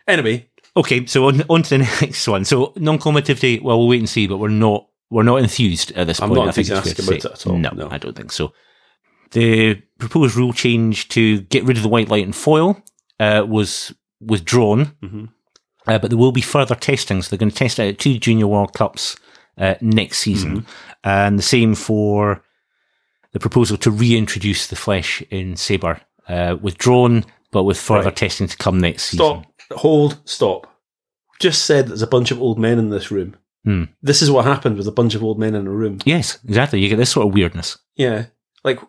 Anyway, 0.07 0.49
Okay, 0.77 1.05
so 1.05 1.27
on, 1.27 1.41
on 1.49 1.63
to 1.63 1.69
the 1.69 1.77
next 2.01 2.27
one. 2.27 2.43
So 2.43 2.73
non-combativity. 2.75 3.61
Well, 3.61 3.79
we'll 3.79 3.87
wait 3.87 3.99
and 3.99 4.09
see, 4.09 4.27
but 4.27 4.37
we're 4.37 4.49
not 4.49 4.87
we're 5.09 5.23
not 5.23 5.37
enthused 5.37 5.91
at 5.91 6.07
this 6.07 6.21
I'm 6.21 6.29
point. 6.29 6.39
not 6.41 6.47
I 6.49 6.51
think 6.51 6.67
it's 6.67 6.69
fair 6.69 6.77
enthusiastic 6.79 7.05
about 7.23 7.31
it 7.31 7.39
at 7.39 7.47
all, 7.47 7.57
No, 7.57 7.69
no. 7.69 7.89
I 7.89 7.97
don't 7.97 8.15
think 8.15 8.31
so. 8.31 8.53
The 9.35 9.75
proposed 9.99 10.35
rule 10.35 10.53
change 10.53 11.07
to 11.09 11.41
get 11.41 11.63
rid 11.65 11.77
of 11.77 11.83
the 11.83 11.89
white 11.89 12.09
light 12.09 12.23
and 12.23 12.35
foil 12.35 12.81
uh, 13.19 13.45
was 13.47 13.93
withdrawn, 14.21 14.93
Mhm. 15.03 15.29
uh, 15.87 15.99
but 15.99 16.09
there 16.09 16.17
will 16.17 16.31
be 16.31 16.41
further 16.41 16.75
testing. 16.75 17.21
So 17.21 17.29
they're 17.29 17.37
going 17.43 17.51
to 17.51 17.55
test 17.55 17.77
it 17.79 17.87
at 17.89 17.99
two 17.99 18.17
Junior 18.17 18.47
World 18.47 18.73
Cups 18.73 19.15
uh, 19.57 19.75
next 19.81 20.17
season, 20.19 20.51
Mm-hmm. 20.61 20.69
and 21.03 21.39
the 21.39 21.43
same 21.43 21.75
for 21.75 22.43
the 23.33 23.39
proposal 23.39 23.77
to 23.77 23.91
reintroduce 23.91 24.67
the 24.67 24.75
flèche 24.75 25.25
in 25.29 25.55
saber. 25.55 26.01
Uh, 26.27 26.55
withdrawn, 26.61 27.23
but 27.51 27.63
with 27.65 27.77
further 27.77 28.05
Right. 28.09 28.15
testing 28.15 28.47
to 28.47 28.57
come 28.57 28.79
next 28.79 29.03
season. 29.11 29.25
stop. 29.25 29.45
Hold. 29.79 30.17
Stop. 30.25 30.67
Just 31.39 31.65
said 31.65 31.87
there's 31.87 32.01
a 32.01 32.07
bunch 32.07 32.31
of 32.31 32.41
old 32.41 32.57
men 32.57 32.79
in 32.79 32.89
this 32.89 33.11
room. 33.11 33.35
Hmm. 33.63 33.83
This 34.01 34.21
is 34.21 34.31
what 34.31 34.45
happened 34.45 34.77
with 34.77 34.87
a 34.87 34.91
bunch 34.91 35.13
of 35.15 35.23
old 35.23 35.37
men 35.39 35.53
in 35.55 35.67
a 35.67 35.71
room. 35.71 35.99
Yes, 36.05 36.39
exactly. 36.47 36.79
You 36.81 36.89
get 36.89 36.97
this 36.97 37.11
sort 37.11 37.27
of 37.27 37.33
weirdness. 37.33 37.77
Yeah, 37.95 38.25
like 38.63 38.79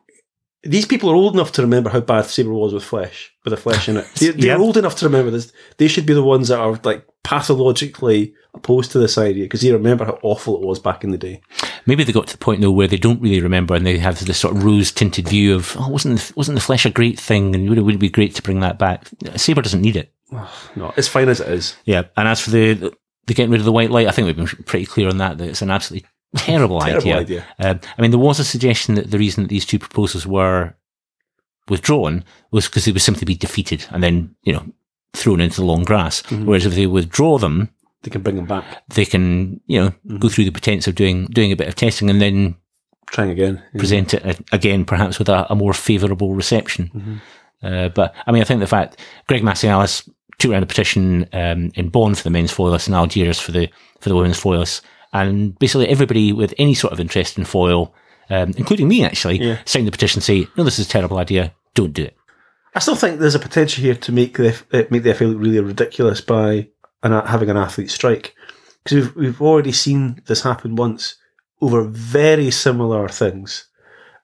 these 0.67 0.87
people 0.87 1.11
are 1.11 1.15
old 1.15 1.35
enough 1.35 1.53
to 1.53 1.63
remember 1.63 1.91
how 1.91 2.01
bad 2.01 2.27
Saber 2.27 2.53
was 2.53 2.73
with 2.73 2.85
flèche, 2.85 3.29
with 3.45 3.53
the 3.53 3.71
flèche 3.71 3.89
in 3.89 3.97
it. 3.99 4.07
They, 4.17 4.31
they're 4.47 4.59
old 4.59 4.77
enough 4.77 4.97
to 4.97 5.07
remember 5.07 5.31
this. 5.31 5.53
They 5.79 5.89
should 5.89 6.07
be 6.07 6.15
the 6.15 6.23
ones 6.23 6.49
that 6.49 6.59
are 6.59 6.79
like 6.85 7.07
pathologically 7.25 8.35
opposed 8.55 8.93
to 8.93 8.99
this 8.99 9.19
idea 9.19 9.45
because 9.45 9.61
they 9.61 9.73
remember 9.73 10.05
how 10.05 10.19
awful 10.23 10.57
it 10.57 10.67
was 10.67 10.79
back 10.79 11.05
in 11.05 11.11
the 11.11 11.19
day. 11.19 11.41
Maybe 11.85 12.05
they 12.05 12.13
got 12.13 12.27
to 12.29 12.37
the 12.37 12.45
point 12.45 12.61
though 12.61 12.71
where 12.71 12.89
they 12.89 12.97
don't 12.97 13.21
really 13.21 13.41
remember 13.41 13.75
and 13.75 13.87
they 13.87 13.99
have 13.99 14.25
this 14.25 14.39
sort 14.39 14.57
of 14.57 14.65
rose 14.65 14.93
tinted 14.93 15.29
view 15.29 15.55
of, 15.55 15.77
oh, 15.79 15.89
wasn't 15.89 16.19
the, 16.19 16.33
wasn't 16.37 16.59
the 16.59 16.65
flèche 16.65 16.87
a 16.87 16.91
great 16.91 17.19
thing 17.19 17.55
and 17.55 17.69
would 17.69 17.79
it, 17.79 17.83
would 17.83 17.97
it 17.97 17.99
be 17.99 18.09
great 18.09 18.35
to 18.35 18.43
bring 18.43 18.61
that 18.61 18.79
back? 18.79 19.09
Saber 19.37 19.63
doesn't 19.63 19.83
need 19.83 19.97
it. 19.97 20.13
No, 20.75 20.93
it's 20.97 21.09
fine 21.09 21.29
as 21.29 21.41
it 21.41 21.49
is. 21.49 21.77
Yeah. 21.85 22.05
And 22.17 22.29
as 22.29 22.41
for 22.41 22.51
the, 22.51 22.95
the 23.27 23.35
getting 23.35 23.51
rid 23.51 23.61
of 23.61 23.65
the 23.65 23.73
white 23.73 23.91
light, 23.91 24.09
I 24.09 24.11
think 24.11 24.27
we've 24.27 24.37
been 24.37 24.65
pretty 24.65 24.87
clear 24.87 25.09
on 25.09 25.19
that, 25.19 25.39
that 25.39 25.49
it's 25.49 25.63
an 25.63 25.71
absolutely 25.71 26.09
terrible, 26.37 26.81
Terrible 26.85 27.13
idea. 27.13 27.19
idea. 27.19 27.47
Um, 27.59 27.81
I 27.99 28.03
mean, 28.03 28.11
there 28.11 28.21
was 28.21 28.39
a 28.41 28.45
suggestion 28.45 28.95
that 28.97 29.11
the 29.11 29.19
reason 29.19 29.45
that 29.45 29.49
these 29.51 29.65
two 29.67 29.79
proposals 29.79 30.27
were 30.27 30.75
withdrawn 31.69 32.25
was 32.51 32.67
because 32.67 32.85
they 32.85 32.93
would 32.93 33.03
simply 33.03 33.25
be 33.25 33.35
defeated 33.35 33.87
and 33.91 34.03
then, 34.03 34.35
you 34.43 34.53
know, 34.53 34.65
thrown 35.15 35.41
into 35.41 35.57
the 35.61 35.67
long 35.67 35.85
grass. 35.85 36.23
Mm-hmm. 36.23 36.45
Whereas 36.47 36.67
if 36.67 36.75
they 36.75 36.87
withdraw 36.87 37.39
them, 37.39 37.71
They 38.03 38.11
can 38.11 38.23
bring 38.23 38.37
them 38.37 38.47
back, 38.47 38.65
they 38.89 39.05
can, 39.05 39.61
you 39.67 39.81
know, 39.81 39.89
Mm-hmm. 39.91 40.19
go 40.19 40.29
through 40.29 40.45
the 40.45 40.53
pretense 40.53 40.87
of 40.87 40.95
doing, 40.95 41.27
doing 41.27 41.51
a 41.53 41.57
bit 41.57 41.69
of 41.69 41.75
testing 41.75 42.09
and 42.11 42.21
then 42.21 42.57
trying 43.07 43.31
again. 43.31 43.63
Yeah. 43.73 43.79
present 43.79 44.15
it 44.15 44.41
again, 44.53 44.85
perhaps 44.85 45.19
with 45.19 45.29
a, 45.29 45.51
a 45.51 45.55
more 45.57 45.73
favourable 45.75 46.35
reception. 46.35 46.91
Mm-hmm. 46.95 47.17
Uh, 47.63 47.89
but 47.89 48.15
I 48.27 48.33
mean, 48.33 48.43
I 48.43 48.45
think 48.45 48.61
the 48.61 48.67
fact 48.67 49.01
Greg 49.27 49.43
Massialas 49.43 50.09
took 50.39 50.51
around 50.53 50.63
a 50.63 50.67
petition 50.67 51.27
um, 51.33 51.71
in 51.75 51.89
Bonn 51.89 52.15
for 52.15 52.23
the 52.23 52.31
men's 52.31 52.53
foilers 52.53 52.87
and 52.87 52.95
Algiers 52.95 53.41
for 53.41 53.53
the 53.53 53.69
for 54.01 54.11
the 54.11 54.15
women's 54.15 54.39
foilers, 54.39 54.83
and 55.23 55.59
basically 55.59 55.89
everybody 55.89 56.33
with 56.33 56.53
any 56.59 56.75
sort 56.75 56.93
of 56.93 57.01
interest 57.01 57.39
in 57.39 57.45
foil, 57.45 57.95
um, 58.31 58.53
including 58.57 58.89
me 58.89 59.05
actually, 59.05 59.39
Yeah. 59.39 59.59
signed 59.65 59.87
the 59.87 59.93
petition, 59.93 60.21
say, 60.21 60.47
"No, 60.57 60.65
this 60.65 60.79
is 60.79 60.87
a 60.87 60.91
terrible 60.91 61.19
idea. 61.19 61.53
Don't 61.75 61.93
do 61.93 62.05
it." 62.05 62.17
I 62.75 62.79
still 62.81 62.97
think 62.97 63.19
there's 63.21 63.35
a 63.35 63.39
potential 63.49 63.83
here 63.83 63.95
to 63.95 64.13
make 64.13 64.37
the 64.37 64.51
uh, 64.73 64.83
make 64.91 65.03
the 65.03 65.15
FA 65.15 65.25
look 65.25 65.41
really 65.41 65.61
ridiculous 65.61 66.21
by 66.21 66.69
an, 67.03 67.13
having 67.27 67.49
an 67.51 67.57
athlete 67.57 67.91
strike 67.91 68.35
because 68.85 68.97
we've 68.97 69.17
we've 69.17 69.43
already 69.43 69.73
seen 69.73 70.21
this 70.27 70.43
happen 70.43 70.77
once 70.77 71.17
over 71.63 71.83
very 71.85 72.51
similar 72.51 73.09
things. 73.09 73.69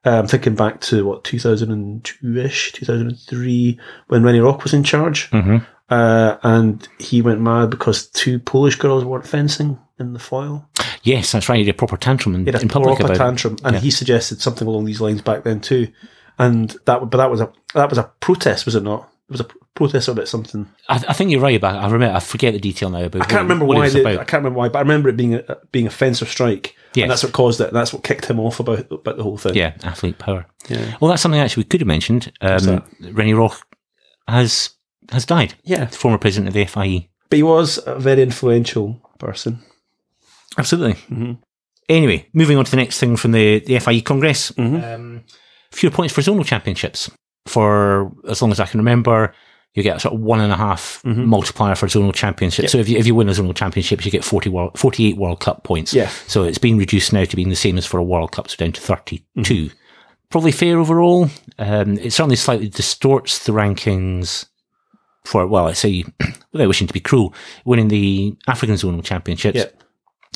I'm 0.05 0.27
thinking 0.27 0.57
back 0.57 0.81
to 0.91 1.07
what 1.07 1.23
2002 1.25 2.37
ish, 2.37 2.73
2003 2.73 3.79
when 4.09 4.23
René 4.23 4.43
Roch 4.43 4.63
was 4.65 4.75
in 4.75 4.83
charge, 4.85 5.31
Mm-hmm. 5.31 5.59
uh, 5.91 6.37
and 6.43 6.87
he 6.99 7.23
went 7.23 7.41
mad 7.41 7.71
because 7.71 8.09
two 8.09 8.39
Polish 8.39 8.77
girls 8.77 9.05
weren't 9.05 9.27
fencing 9.27 9.79
in 9.99 10.13
the 10.13 10.19
foil. 10.19 10.69
Yes, 11.03 11.33
that's 11.33 11.49
right. 11.49 11.59
He 11.59 11.65
did 11.65 11.75
a 11.75 11.79
proper 11.79 11.97
tantrum 11.97 12.35
in, 12.35 12.43
He 12.43 12.47
had 12.47 12.57
a 12.57 12.63
in 12.63 12.69
public 12.69 12.99
proper 12.99 13.15
tantrum, 13.17 13.57
and 13.65 13.75
Yeah. 13.75 13.81
he 13.81 13.91
suggested 13.91 14.41
something 14.41 14.67
along 14.69 14.85
these 14.85 15.01
lines 15.01 15.21
back 15.23 15.45
then 15.45 15.61
too. 15.61 15.89
And 16.39 16.71
that, 16.87 17.01
but 17.11 17.17
that 17.19 17.31
was 17.31 17.41
a 17.41 17.53
that 17.75 17.89
was 17.91 17.99
a 17.99 18.11
protest, 18.21 18.65
was 18.67 18.75
it 18.75 18.83
not? 18.83 19.09
It 19.29 19.33
was 19.33 19.41
a 19.41 19.47
protest 19.75 20.09
about 20.09 20.29
something. 20.29 20.69
I, 20.89 20.97
I 21.09 21.13
think 21.13 21.31
you're 21.31 21.41
right 21.41 21.57
about. 21.57 21.77
I 21.77 21.89
remember. 21.91 22.15
I 22.17 22.21
forget 22.21 22.53
the 22.53 22.61
detail 22.61 22.91
now 22.91 23.05
about. 23.05 23.23
I 23.23 23.27
can't 23.27 23.43
remember 23.43 23.65
what 23.65 23.77
it 23.79 23.81
why. 23.81 23.89
They. 24.03 24.19
I 24.19 24.25
can't 24.25 24.43
remember 24.43 24.59
why, 24.59 24.69
but 24.69 24.79
I 24.79 24.83
remember 24.83 25.09
it 25.09 25.17
being 25.17 25.35
a 25.35 25.59
being 25.73 25.87
a 25.87 25.91
fence 25.91 26.21
or 26.23 26.27
strike. 26.27 26.75
Yes. 26.95 27.05
and 27.05 27.11
that's 27.11 27.23
what 27.25 27.33
caused 27.33 27.61
it. 27.61 27.73
That's 27.73 27.93
what 27.93 28.03
kicked 28.05 28.27
him 28.27 28.39
off 28.39 28.61
about 28.61 28.91
about 28.93 29.17
the 29.17 29.23
whole 29.23 29.39
thing. 29.39 29.55
Yeah, 29.55 29.75
athlete 29.83 30.19
power. 30.19 30.47
yeah, 30.69 30.97
Well, 31.01 31.09
that's 31.09 31.23
something 31.23 31.41
actually 31.41 31.63
we 31.63 31.69
could 31.69 31.81
have 31.81 31.89
mentioned. 31.89 32.33
Um? 32.43 32.61
René 33.01 33.37
Roch 33.37 33.57
has 34.29 34.71
has 35.11 35.25
died. 35.27 35.55
yeah. 35.65 35.87
Former 35.87 36.19
president 36.19 36.49
of 36.49 36.55
the 36.55 36.65
FIE. 36.67 37.09
But 37.31 37.37
he 37.37 37.43
was 37.43 37.79
a 37.87 37.99
very 37.99 38.23
influential 38.23 39.01
person. 39.19 39.61
Absolutely. 40.59 40.95
Mhm. 41.15 41.39
Anyway, 41.89 42.29
moving 42.33 42.57
on 42.59 42.65
to 42.65 42.71
the 42.71 42.77
next 42.77 42.99
thing 43.01 43.17
from 43.17 43.33
the, 43.33 43.61
the 43.61 43.79
FIE 43.79 44.01
Congress. 44.01 44.51
Mhm. 44.53 44.95
Um, 44.95 45.25
fewer 45.71 45.91
points 45.91 46.15
for 46.15 46.21
zonal 46.21 46.45
championships. 46.45 47.11
For 47.47 48.13
as 48.29 48.41
long 48.41 48.53
as 48.53 48.61
I 48.61 48.67
can 48.67 48.79
remember, 48.79 49.35
you 49.75 49.83
get 49.83 49.97
a 49.97 50.01
sort 50.01 50.15
of 50.15 50.21
one 50.21 50.41
and 50.41 50.53
a 50.53 50.57
half 50.57 51.01
Mhm. 51.05 51.25
multiplier 51.25 51.75
for 51.75 51.87
zonal 51.87 52.15
championships. 52.15 52.65
Yep. 52.65 52.71
So 52.71 52.79
if 52.79 52.89
you, 52.89 52.99
if 52.99 53.07
you 53.07 53.15
win 53.15 53.29
a 53.29 53.33
zonal 53.33 53.55
championship, 53.57 54.05
you 54.05 54.11
get 54.11 54.23
40 54.25 54.49
world, 54.51 54.79
48 54.79 55.17
World 55.17 55.41
Cup 55.41 55.65
points. 55.65 55.93
Yeah. 55.95 56.11
So 56.29 56.45
it's 56.45 56.59
been 56.59 56.79
reduced 56.79 57.13
now 57.13 57.25
to 57.25 57.37
being 57.37 57.49
the 57.49 57.57
same 57.57 57.79
as 57.79 57.87
for 57.87 57.99
a 57.99 58.03
World 58.05 58.33
Cup, 58.33 58.49
so 58.49 58.57
down 58.57 58.73
to 58.73 58.81
32. 58.81 59.25
Mm-hmm. 59.41 59.75
Probably 60.31 60.53
fair 60.53 60.79
overall. 60.79 61.31
Um, 61.59 61.99
it 61.99 62.13
certainly 62.13 62.37
slightly 62.37 62.69
distorts 62.69 63.45
the 63.45 63.53
rankings 63.53 64.47
for, 65.25 65.47
well, 65.47 65.67
I 65.67 65.73
say, 65.73 66.05
without 66.53 66.69
wishing 66.69 66.87
to 66.87 66.93
be 66.95 67.01
cruel, 67.01 67.35
winning 67.65 67.89
the 67.89 68.37
African 68.47 68.77
Zonal 68.77 69.05
Championships 69.05 69.59
Yeah. 69.59 69.67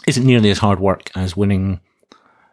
Isn't 0.07 0.25
nearly 0.25 0.51
as 0.51 0.59
hard 0.59 0.81
work 0.81 1.11
as 1.17 1.37
winning, 1.37 1.81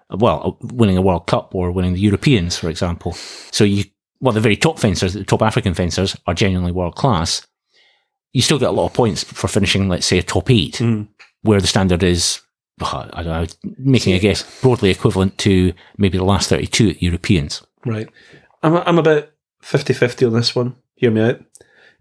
well, 0.09 0.57
winning 0.61 0.97
a 0.97 1.01
World 1.01 1.27
Cup 1.27 1.53
or 1.55 1.71
winning 1.71 1.93
the 1.93 1.99
Europeans, 1.99 2.57
for 2.57 2.69
example. 2.69 3.13
So 3.51 3.63
you, 3.63 3.85
well, 4.19 4.33
the 4.33 4.41
very 4.41 4.55
top 4.55 4.79
fencers, 4.79 5.13
the 5.13 5.23
top 5.23 5.41
African 5.41 5.73
fencers 5.73 6.15
are 6.27 6.33
genuinely 6.33 6.71
world 6.71 6.95
class. 6.95 7.45
You 8.31 8.41
still 8.41 8.59
get 8.59 8.69
a 8.69 8.71
lot 8.71 8.87
of 8.87 8.93
points 8.93 9.23
for 9.23 9.47
finishing, 9.47 9.89
let's 9.89 10.05
say, 10.07 10.17
a 10.17 10.23
top 10.23 10.49
eight, 10.49 10.75
Mm. 10.75 11.07
where 11.43 11.61
the 11.61 11.67
standard 11.67 12.01
is, 12.03 12.41
I 12.81 13.21
don't 13.23 13.25
know, 13.25 13.45
making 13.77 14.13
a 14.13 14.19
guess, 14.19 14.43
broadly 14.61 14.89
equivalent 14.89 15.37
to 15.39 15.73
maybe 15.97 16.17
the 16.17 16.23
last 16.23 16.49
32 16.49 16.89
at 16.89 17.01
Europeans. 17.03 17.61
Right. 17.85 18.07
I'm 18.63 18.77
I'm 18.77 18.97
about 18.97 19.29
50-50 19.61 20.27
on 20.27 20.33
this 20.33 20.55
one. 20.55 20.75
Hear 20.95 21.11
me 21.11 21.21
out. 21.21 21.41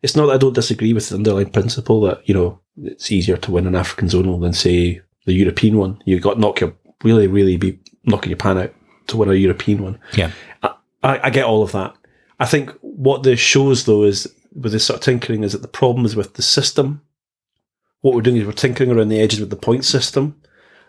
It's 0.00 0.16
not 0.16 0.26
that 0.26 0.34
I 0.34 0.38
don't 0.38 0.54
disagree 0.54 0.92
with 0.92 1.08
the 1.08 1.16
underlying 1.16 1.50
principle 1.50 2.00
that, 2.02 2.26
you 2.28 2.34
know, 2.34 2.60
it's 2.82 3.12
easier 3.12 3.36
to 3.36 3.50
win 3.50 3.66
an 3.66 3.74
African 3.74 4.08
zonal 4.08 4.40
than 4.40 4.52
say 4.52 5.02
the 5.24 5.32
European 5.32 5.76
one. 5.78 6.02
You've 6.04 6.22
got 6.22 6.38
knock 6.38 6.60
your 6.60 6.74
really, 7.02 7.26
really 7.26 7.56
be 7.56 7.78
knocking 8.04 8.30
your 8.30 8.36
pan 8.36 8.58
out 8.58 8.74
to 9.08 9.16
win 9.16 9.28
a 9.30 9.34
European 9.34 9.82
one. 9.82 9.98
Yeah. 10.14 10.30
I, 10.62 10.74
I 11.02 11.30
get 11.30 11.44
all 11.44 11.62
of 11.62 11.72
that. 11.72 11.94
I 12.38 12.46
think 12.46 12.70
what 12.80 13.22
this 13.22 13.40
shows 13.40 13.84
though 13.84 14.04
is 14.04 14.32
with 14.54 14.72
this 14.72 14.84
sort 14.84 14.98
of 14.98 15.04
tinkering 15.04 15.44
is 15.44 15.52
that 15.52 15.62
the 15.62 15.68
problem 15.68 16.04
is 16.04 16.16
with 16.16 16.34
the 16.34 16.42
system. 16.42 17.02
What 18.00 18.14
we're 18.14 18.22
doing 18.22 18.36
is 18.36 18.46
we're 18.46 18.52
tinkering 18.52 18.90
around 18.90 19.08
the 19.08 19.20
edges 19.20 19.40
with 19.40 19.50
the 19.50 19.56
point 19.56 19.84
system. 19.84 20.40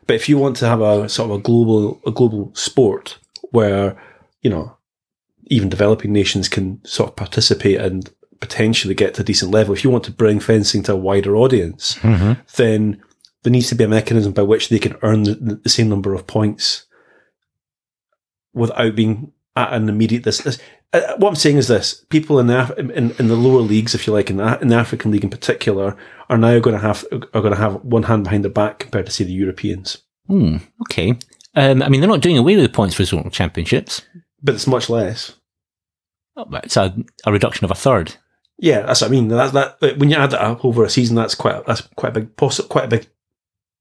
But 0.06 0.15
if 0.15 0.28
you 0.28 0.38
want 0.38 0.58
to 0.58 0.67
have 0.67 0.82
a 0.82 1.08
sort 1.08 1.30
of 1.32 1.38
a 1.38 1.41
global 1.41 2.02
a 2.06 2.12
global 2.12 2.52
sport 2.56 3.19
where, 3.52 3.96
you 4.41 4.50
know, 4.50 4.76
even 5.48 5.69
developing 5.69 6.12
nations 6.12 6.50
can 6.50 6.84
sort 6.86 7.10
of 7.10 7.15
participate 7.15 7.80
and 7.80 8.12
potentially 8.39 8.96
get 8.96 9.13
to 9.13 9.22
a 9.22 9.26
decent 9.26 9.52
level, 9.52 9.74
if 9.74 9.84
you 9.84 9.89
want 9.89 10.04
to 10.06 10.12
bring 10.12 10.39
fencing 10.39 10.84
to 10.84 10.93
a 10.93 10.98
wider 10.98 11.36
audience, 11.36 11.96
Mm-hmm. 12.00 12.41
then 12.58 13.02
there 13.43 13.51
needs 13.51 13.69
to 13.69 13.75
be 13.75 13.84
a 13.84 13.89
mechanism 13.89 14.34
by 14.34 14.41
which 14.41 14.69
they 14.69 14.79
can 14.79 14.97
earn 15.01 15.23
the, 15.23 15.60
the 15.63 15.69
same 15.69 15.89
number 15.89 16.13
of 16.13 16.27
points 16.27 16.86
without 18.53 18.95
being 18.95 19.32
at 19.56 19.73
an 19.73 19.89
immediate 19.89 20.23
this. 20.23 20.39
this 20.39 20.60
uh, 20.93 21.15
what 21.17 21.29
I'm 21.29 21.36
saying 21.36 21.58
is 21.58 21.67
this: 21.67 22.06
people 22.10 22.39
in 22.39 22.47
the 22.47 22.62
Af- 22.62 22.77
in, 22.77 23.12
in 23.12 23.27
the 23.27 23.36
lower 23.36 23.62
leagues, 23.62 23.95
if 23.95 24.06
you 24.06 24.13
like, 24.13 24.29
in 24.29 24.38
the, 24.38 24.60
in 24.62 24.67
the 24.67 24.75
African 24.75 25.12
League 25.12 25.23
in 25.23 25.29
particular, 25.29 25.97
are 26.29 26.38
now 26.38 26.60
going 26.60 26.75
to 26.75 26.82
have 26.82 27.06
are 27.12 27.41
going 27.41 27.53
to 27.53 27.60
have 27.60 27.84
one 27.84 28.03
hand 28.03 28.23
behind 28.23 28.43
their 28.43 28.51
back 28.51 28.79
compared 28.79 29.06
to 29.06 29.12
say 29.12 29.23
the 29.23 29.34
Europeans. 29.34 29.97
Hmm, 30.27 30.58
okay. 30.84 31.17
Um, 31.56 31.82
I 31.82 31.89
mean, 31.89 32.01
they're 32.01 32.10
not 32.10 32.21
doing 32.21 32.38
away 32.38 32.56
with 32.56 32.65
the 32.65 32.69
points 32.69 32.95
for 32.95 33.03
zonal 33.03 33.32
championships. 33.32 34.01
But 34.41 34.56
it's 34.56 34.67
much 34.67 34.89
less. 34.89 35.36
Oh, 36.36 36.47
It's 36.63 36.77
a, 36.77 36.95
a 37.25 37.32
reduction 37.32 37.65
of 37.65 37.71
a 37.71 37.75
third. 37.75 38.15
Yeah, 38.58 38.82
that's 38.82 39.01
what 39.01 39.08
I 39.08 39.12
mean. 39.12 39.27
That's 39.27 39.53
that 39.53 39.77
uh, 39.82 39.93
when 39.97 40.10
you 40.10 40.15
add 40.15 40.32
that 40.32 40.41
up 40.41 40.63
over 40.63 40.84
a 40.84 40.89
season, 40.89 41.15
that's 41.15 41.36
quite 41.36 41.65
that's 41.65 41.82
quite 41.95 42.10
a 42.10 42.19
big 42.19 42.36
possi 42.36 42.67
quite 42.69 42.86
a 42.86 42.88
big 42.88 43.08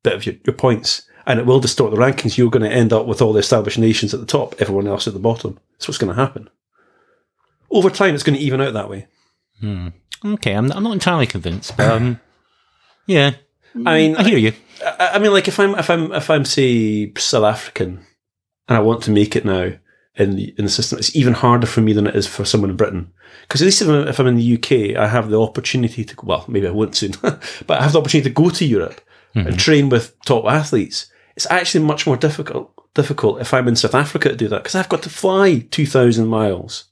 bit 0.03 0.15
of 0.15 0.27
your, 0.27 0.35
your 0.45 0.55
points, 0.55 1.03
and 1.27 1.39
it 1.39 1.47
will 1.47 1.61
distort 1.61 1.91
the 1.91 1.97
rankings. 1.97 2.37
You're 2.37 2.51
going 2.51 2.69
to 2.69 2.77
end 2.77 2.93
up 2.93 3.07
with 3.07 3.23
all 3.23 3.33
the 3.33 3.41
established 3.41 3.79
nations 3.79 4.13
at 4.13 4.21
the 4.21 4.27
top, 4.27 4.55
everyone 4.61 4.87
else 4.87 5.07
at 5.07 5.15
the 5.15 5.21
bottom. 5.21 5.59
That's 5.73 5.89
what's 5.89 5.99
going 5.99 6.15
to 6.15 6.21
happen. 6.21 6.49
Over 7.71 7.91
time, 7.91 8.15
it's 8.15 8.25
going 8.25 8.39
to 8.39 8.45
even 8.45 8.61
out 8.61 8.75
that 8.75 8.91
way. 8.91 9.07
Hmm. 9.61 9.89
Okay, 10.25 10.53
I'm, 10.53 10.71
I'm 10.73 10.85
not 10.85 10.93
entirely 10.93 11.27
convinced, 11.27 11.77
but 11.77 11.91
um, 11.91 12.21
yeah, 13.07 13.33
I 13.75 13.99
mean, 13.99 14.17
I 14.17 14.23
hear 14.25 14.39
you. 14.39 14.53
I, 14.85 15.13
I 15.15 15.19
mean, 15.19 15.33
like 15.33 15.49
if 15.49 15.59
I'm 15.59 15.75
if 15.77 15.91
I'm 15.91 16.13
if 16.13 16.31
I'm 16.31 16.45
say 16.45 17.13
South 17.15 17.45
African, 17.45 18.05
and 18.69 18.77
I 18.77 18.81
want 18.81 19.03
to 19.05 19.11
make 19.11 19.35
it 19.35 19.45
now 19.45 19.73
in 20.17 20.37
the 20.37 20.55
in 20.59 20.65
the 20.65 20.71
system, 20.71 20.99
it's 20.99 21.17
even 21.17 21.33
harder 21.35 21.67
for 21.67 21.81
me 21.81 21.93
than 21.93 22.07
it 22.07 22.15
is 22.15 22.27
for 22.27 22.45
someone 22.45 22.71
in 22.71 22.77
Britain. 22.77 23.13
Because 23.43 23.63
at 23.63 23.67
least 23.67 23.83
if 23.83 23.89
I'm, 23.89 24.07
if 24.09 24.21
I'm 24.21 24.27
in 24.27 24.37
the 24.37 24.55
UK, 24.55 24.97
I 24.97 25.09
have 25.09 25.31
the 25.31 25.41
opportunity 25.41 26.05
to 26.05 26.17
well, 26.23 26.45
maybe 26.49 26.69
I 26.69 26.71
won't 26.71 26.95
soon, 26.95 27.13
but 27.23 27.71
I 27.71 27.83
have 27.83 27.93
the 27.93 28.01
opportunity 28.01 28.31
to 28.31 28.35
go 28.35 28.51
to 28.51 28.65
Europe 28.65 29.01
and 29.35 29.47
mm-hmm. 29.47 29.57
train 29.57 29.89
with 29.89 30.19
top 30.25 30.45
athletes. 30.47 31.11
It's 31.37 31.51
actually 31.51 31.85
much 31.85 32.07
more 32.07 32.17
difficult 32.17 32.73
difficult 32.95 33.41
if 33.41 33.55
I'm 33.55 33.69
in 33.69 33.77
South 33.77 33.95
Africa 33.95 34.29
to 34.29 34.37
do 34.37 34.49
that 34.49 34.63
because 34.63 34.75
I've 34.75 34.89
got 34.89 35.03
to 35.03 35.11
fly 35.11 35.67
two 35.71 35.87
thousand 35.87 36.29
miles. 36.29 36.85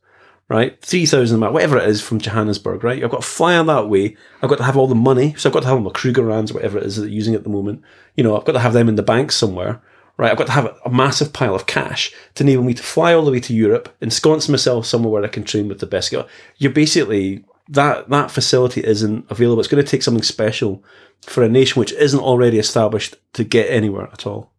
Right, 0.49 0.83
three 0.83 1.07
thousand 1.07 1.39
miles, 1.39 1.53
whatever 1.53 1.79
it 1.79 1.89
is 1.89 2.03
from 2.03 2.19
Johannesburg. 2.19 2.83
Right, 2.83 3.05
I've 3.05 3.11
got 3.11 3.23
to 3.23 3.29
fly 3.29 3.57
on 3.57 3.67
that 3.67 3.89
way. 3.89 4.17
I've 4.43 4.51
got 4.51 4.59
to 4.59 4.65
have 4.65 4.77
all 4.77 4.89
the 4.89 4.97
money, 4.97 5.35
so 5.35 5.49
I've 5.49 5.55
got 5.55 5.61
to 5.61 5.69
have 5.69 5.77
all 5.77 5.83
my 5.85 5.93
Kruger 5.93 6.25
rands, 6.25 6.53
whatever 6.53 6.79
it 6.79 6.87
is 6.87 6.97
that 6.97 7.03
they're 7.03 7.11
using 7.11 7.37
at 7.37 7.45
the 7.45 7.51
moment. 7.51 7.83
You 8.17 8.25
know, 8.25 8.37
I've 8.37 8.45
got 8.45 8.53
to 8.53 8.59
have 8.59 8.73
them 8.73 8.89
in 8.89 8.97
the 8.97 9.03
bank 9.05 9.31
somewhere 9.31 9.81
right? 10.21 10.31
I've 10.31 10.37
got 10.37 10.49
to 10.49 10.53
have 10.53 10.79
a 10.85 10.91
massive 10.91 11.33
pile 11.33 11.55
of 11.55 11.65
cash 11.65 12.13
to 12.35 12.45
enable 12.45 12.63
me 12.63 12.75
to 12.75 12.83
fly 12.83 13.15
all 13.15 13.25
the 13.25 13.31
way 13.31 13.41
to 13.41 13.55
Europe, 13.55 13.89
ensconce 14.03 14.51
myself 14.51 14.85
somewhere 14.85 15.11
where 15.11 15.25
I 15.25 15.29
can 15.29 15.45
train 15.45 15.67
with 15.67 15.81
the 15.81 15.87
best. 15.87 16.13
You're 16.59 16.73
basically 16.73 17.43
that 17.71 18.09
that 18.11 18.31
facility 18.31 18.85
isn't 18.85 19.31
available. 19.31 19.61
It's 19.61 19.69
going 19.69 19.85
to 19.85 19.91
take 19.91 20.03
something 20.03 20.23
special 20.23 20.85
for 21.23 21.43
a 21.43 21.49
nation 21.49 21.81
which 21.81 21.93
isn't 21.93 22.21
already 22.21 22.59
established 22.59 23.17
to 23.35 23.45
get 23.45 23.71
anywhere 23.71 24.09
at 24.13 24.27
all. 24.27 24.53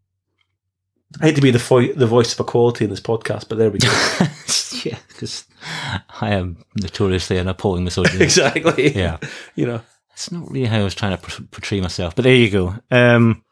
I 1.19 1.25
hate 1.25 1.35
to 1.35 1.41
be 1.41 1.51
the 1.51 1.59
fo- 1.59 1.93
the 1.93 2.07
voice 2.07 2.33
of 2.33 2.39
equality 2.39 2.85
in 2.85 2.89
this 2.89 3.01
podcast, 3.01 3.49
but 3.49 3.57
there 3.57 3.69
we 3.69 3.79
go. 3.79 3.89
yeah, 4.89 4.97
because 5.09 5.45
I 6.21 6.33
am 6.35 6.63
notoriously 6.75 7.37
an 7.37 7.49
appalling 7.49 7.83
misogynist. 7.83 8.21
exactly. 8.21 8.95
Yeah. 8.95 9.17
You 9.55 9.65
know. 9.65 9.81
It's 10.13 10.31
not 10.31 10.49
really 10.51 10.67
how 10.67 10.79
I 10.79 10.83
was 10.83 10.93
trying 10.93 11.17
to 11.17 11.41
portray 11.51 11.81
myself, 11.81 12.15
but 12.15 12.23
there 12.23 12.35
you 12.35 12.49
go. 12.49 12.75
Um, 12.91 13.43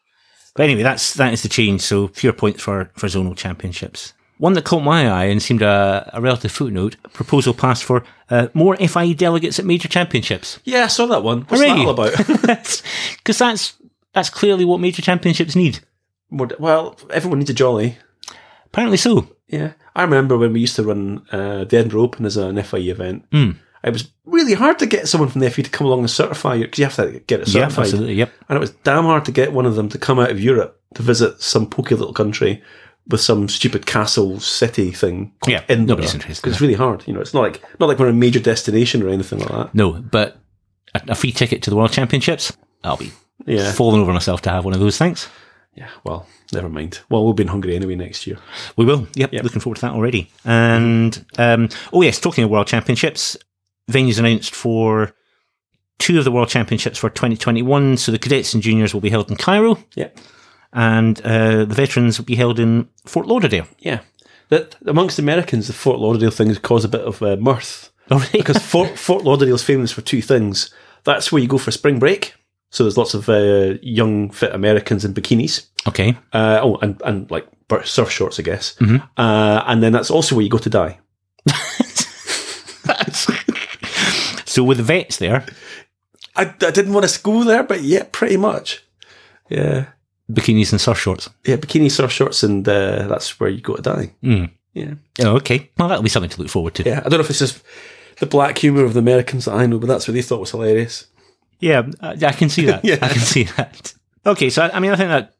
but 0.56 0.63
anyway, 0.63 0.84
that's 0.84 1.15
that 1.15 1.34
is 1.34 1.41
the 1.41 1.50
change. 1.50 1.82
So 1.82 2.08
fewer 2.10 2.34
points 2.34 2.62
for 2.62 2.91
for 2.95 3.08
zonal 3.08 3.36
championships. 3.36 4.13
One 4.39 4.54
that 4.54 4.63
caught 4.63 4.84
my 4.84 5.10
eye 5.10 5.25
and 5.25 5.41
seemed 5.41 5.62
a, 5.62 6.10
a 6.13 6.21
relative 6.21 6.52
footnote: 6.52 6.95
proposal 7.12 7.54
passed 7.54 7.84
for 7.84 8.06
uh, 8.30 8.47
more 8.54 8.78
FIE 8.78 9.12
delegates 9.12 9.60
at 9.60 9.65
major 9.65 9.89
championships. 9.89 10.60
Yeah, 10.63 10.86
I 10.86 10.88
saw 10.88 11.08
that 11.08 11.23
one. 11.23 11.41
What's 11.41 11.62
Hooray. 11.62 11.69
that 11.69 11.86
all 11.86 11.89
about? 11.89 12.84
Because 13.17 13.38
that's 13.38 13.73
that's 14.13 14.30
clearly 14.30 14.63
what 14.63 14.80
major 14.80 15.02
championships 15.02 15.58
need. 15.58 15.80
Well, 16.32 16.97
everyone 17.12 17.39
needs 17.39 17.49
a 17.49 17.54
jolly. 17.54 17.97
Apparently 18.67 18.97
so. 18.97 19.28
Yeah, 19.47 19.73
I 19.93 20.04
remember 20.04 20.38
when 20.38 20.54
we 20.54 20.62
used 20.62 20.78
to 20.78 20.84
run 20.84 21.25
uh, 21.32 21.65
the 21.65 21.78
Edinburgh 21.78 22.04
Open 22.04 22.25
as 22.25 22.38
an 22.38 22.62
FIE 22.63 22.78
event. 22.78 23.30
Mm. 23.32 23.58
It 23.84 23.91
was 23.93 24.10
really 24.25 24.54
hard 24.54 24.80
to 24.80 24.86
get 24.86 25.08
someone 25.08 25.30
from 25.30 25.41
the 25.41 25.49
FIE 25.49 25.63
to 25.63 25.69
come 25.69 25.88
along 25.88 25.99
and 25.99 26.10
certify 26.10 26.56
you 26.56 26.65
because 26.65 26.80
you 26.80 26.86
have 26.86 26.95
to 26.95 27.19
get 27.28 27.41
it 27.41 27.47
certified. 27.47 27.78
Yeah, 27.78 27.82
absolutely. 27.82 28.13
Yep. 28.13 28.32
and 28.47 28.56
it 28.56 28.60
was 28.60 28.71
damn 28.71 29.04
hard 29.04 29.25
to 29.25 29.32
get 29.32 29.52
one 29.52 29.65
of 29.65 29.75
them 29.75 29.89
to 29.89 29.97
come 29.97 30.19
out 30.19 30.32
of 30.32 30.39
Europe 30.39 30.80
to 30.95 31.02
visit 31.02 31.41
some 31.41 31.69
pokey 31.69 31.95
little 31.95 32.13
country 32.13 32.62
with 33.08 33.22
some 33.22 33.48
stupid 33.50 33.86
castle 33.86 34.40
city 34.40 34.92
thing. 34.92 35.34
Yeah, 35.48 35.64
Edinburgh. 35.70 35.96
nobody's 35.96 36.14
interested 36.14 36.44
'Cause 36.44 36.54
it's 36.54 36.62
really 36.62 36.74
hard. 36.76 37.04
You 37.08 37.14
know, 37.14 37.22
it's 37.22 37.34
not 37.34 37.42
like 37.42 37.62
not 37.80 37.88
like 37.88 38.00
we're 38.00 38.08
a 38.10 38.14
major 38.14 38.40
destination 38.40 39.02
or 39.04 39.10
anything 39.10 39.40
like 39.40 39.50
that. 39.50 39.74
No, 39.76 39.94
but 39.94 40.38
a, 40.96 41.02
a 41.10 41.16
free 41.16 41.32
ticket 41.32 41.62
to 41.64 41.70
the 41.70 41.76
World 41.76 41.92
Championships. 41.92 42.56
I'll 42.84 42.98
be 42.98 43.12
Yeah, 43.46 43.72
falling 43.72 44.02
over 44.02 44.14
myself 44.14 44.42
to 44.44 44.50
have 44.50 44.66
one 44.66 44.74
of 44.74 44.80
those. 44.80 44.98
Thanks. 44.98 45.28
yeah. 45.76 45.90
Well, 46.04 46.28
never 46.54 46.70
mind. 46.70 47.00
Well, 47.10 47.24
we'll 47.24 47.34
be 47.34 47.44
in 47.44 47.50
Hungary 47.50 47.76
anyway 47.76 47.96
next 47.96 48.26
year. 48.28 48.38
We 48.76 48.86
will. 48.86 49.08
Yep, 49.16 49.34
Yep. 49.34 49.44
looking 49.44 49.60
forward 49.62 49.76
to 49.76 49.82
that 49.82 49.92
already. 49.94 50.30
And 50.46 51.26
um, 51.38 51.70
oh 51.94 52.02
yes, 52.02 52.20
talking 52.20 52.44
of 52.44 52.50
World 52.50 52.68
Championships, 52.68 53.38
venues 53.92 54.20
announced 54.20 54.54
for 54.54 55.14
two 56.00 56.18
of 56.18 56.24
the 56.26 56.32
World 56.32 56.48
Championships 56.50 56.98
for 57.00 57.10
2021. 57.10 57.98
So 57.98 58.12
the 58.12 58.20
cadets 58.20 58.54
and 58.54 58.64
juniors 58.64 58.94
will 58.94 59.02
be 59.02 59.10
held 59.10 59.30
in 59.32 59.36
Cairo, 59.38 59.78
Yeah, 59.96 60.10
and 60.73 61.19
uh, 61.21 61.65
the 61.65 61.75
veterans 61.75 62.17
will 62.17 62.25
be 62.25 62.36
held 62.36 62.60
in 62.60 62.88
Fort 63.05 63.27
Lauderdale. 63.27 63.67
yeah. 63.79 63.99
That 64.49 64.75
amongst 64.88 65.19
Americans, 65.19 65.67
the 65.67 65.73
Fort 65.73 65.99
Lauderdale 65.99 66.32
thing 66.32 66.47
has 66.47 66.58
caused 66.58 66.84
a 66.84 66.88
bit 66.88 67.01
of 67.01 67.21
uh, 67.21 67.36
mirth 67.36 67.91
because 68.32 68.58
Fort, 68.58 68.97
Fort 68.97 69.23
Lauderdale's 69.23 69.62
famous 69.63 69.91
for 69.91 70.01
two 70.01 70.23
things. 70.23 70.73
That's 71.03 71.32
where 71.32 71.39
you 71.39 71.47
go 71.47 71.60
for 71.60 71.69
spring 71.71 71.99
break. 71.99 72.34
So 72.71 72.84
there's 72.84 72.97
lots 72.97 73.13
of 73.13 73.29
uh, 73.29 73.75
young, 73.84 74.32
fit 74.32 74.53
Americans 74.55 75.05
in 75.05 75.13
bikinis. 75.13 75.67
okay, 75.88 76.17
Uh, 76.34 76.60
oh, 76.63 76.77
and, 76.82 76.99
and 77.05 77.29
like 77.29 77.47
surf 77.84 78.10
shorts, 78.10 78.39
I 78.39 78.43
guess. 78.43 78.75
Mhm. 78.79 79.08
Uh, 79.17 79.63
and 79.67 79.84
then 79.84 79.91
that's 79.93 80.10
also 80.12 80.36
where 80.36 80.43
you 80.43 80.49
go 80.49 80.58
to 80.58 80.69
die. 80.69 80.97
so 84.45 84.63
with 84.63 84.77
the 84.77 84.84
vets 84.84 85.17
there, 85.17 85.45
I, 86.36 86.43
I 86.62 86.71
didn't 86.71 86.93
want 86.93 87.08
to 87.08 87.21
go 87.21 87.43
there, 87.43 87.63
but 87.63 87.82
yeah, 87.84 88.03
pretty 88.12 88.38
much. 88.38 88.84
Yeah. 89.49 89.88
Bikinis 90.32 90.72
and 90.72 90.80
surf 90.82 91.00
shorts. 91.00 91.30
Yeah, 91.46 91.58
bikini 91.58 91.92
surf 91.92 92.12
shorts, 92.12 92.44
and 92.44 92.68
uh, 92.68 93.08
that's 93.08 93.39
where 93.39 93.50
you 93.50 93.62
go 93.62 93.76
to 93.76 93.82
die. 93.82 94.13
Mm. 94.24 94.52
Yeah. 94.74 94.94
Oh, 95.22 95.36
okay. 95.38 95.70
Well, 95.78 95.88
that'll 95.89 96.04
be 96.04 96.10
something 96.10 96.30
to 96.30 96.42
look 96.42 96.50
forward 96.50 96.76
to. 96.76 96.84
Yeah. 96.84 97.00
I 97.00 97.10
don't 97.10 97.13
know 97.20 97.20
if 97.26 97.30
it's 97.30 97.39
just 97.39 97.63
the 98.20 98.26
black 98.26 98.58
humour 98.58 98.84
of 98.84 98.94
the 98.94 99.00
Americans 99.00 99.46
that 99.46 99.56
I 99.56 99.65
know, 99.65 99.80
but 99.80 99.88
that's 99.88 100.08
what 100.08 100.13
they 100.13 100.22
thought 100.22 100.39
was 100.39 100.52
hilarious. 100.52 101.08
Yeah, 101.60 101.89
I, 102.02 102.12
I 102.12 102.32
can 102.32 102.50
see 102.50 102.65
that. 102.65 102.84
Yeah. 102.86 102.98
I 103.02 103.10
can 103.10 103.20
see 103.20 103.44
that. 103.44 103.94
Okay, 104.26 104.50
so 104.50 104.70
I, 104.74 104.80
mean, 104.80 104.92
I 104.92 104.96
think 104.96 105.10
that 105.10 105.36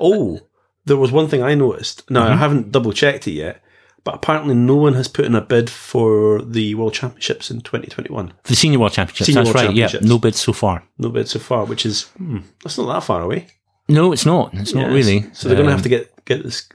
Oh, 0.00 0.40
there 0.84 0.96
was 0.96 1.10
one 1.12 1.28
thing 1.28 1.42
I 1.42 1.54
noticed. 1.54 2.08
Now, 2.10 2.26
I 2.28 2.36
haven't 2.36 2.70
double 2.72 2.92
checked 2.92 3.26
it 3.26 3.32
yet, 3.32 3.62
but 4.04 4.14
apparently 4.14 4.54
no 4.54 4.76
one 4.76 4.94
has 4.94 5.08
put 5.08 5.24
in 5.24 5.34
a 5.34 5.40
bid 5.40 5.70
for 5.70 6.42
the 6.42 6.74
World 6.74 6.92
Championships 6.94 7.50
in 7.50 7.60
2021. 7.62 8.32
the 8.44 8.54
Senior 8.54 8.78
World 8.80 8.92
Championships. 8.92 9.26
Senior 9.26 9.44
that's 9.44 9.54
World 9.54 9.66
right. 9.68 9.74
Yeah, 9.76 9.98
no 10.02 10.18
bids 10.18 10.38
so 10.40 10.52
far. 10.52 10.84
No 10.98 11.08
bid 11.08 11.28
so 11.28 11.38
far, 11.38 11.64
which 11.64 11.86
is, 11.86 12.02
hmm, 12.18 12.38
that's 12.62 12.76
not 12.76 12.92
that 12.92 13.04
far 13.04 13.22
away. 13.22 13.46
No, 13.88 14.12
it's 14.12 14.24
not. 14.26 14.54
It's 14.54 14.74
not 14.74 14.90
Yes. 14.90 14.92
really. 14.92 15.26
So 15.32 15.48
they're 15.48 15.56
going 15.56 15.66
to 15.66 15.72
Um, 15.72 15.78
have 15.78 15.82
to 15.82 15.88
get 15.88 16.24
get 16.24 16.42
this. 16.42 16.68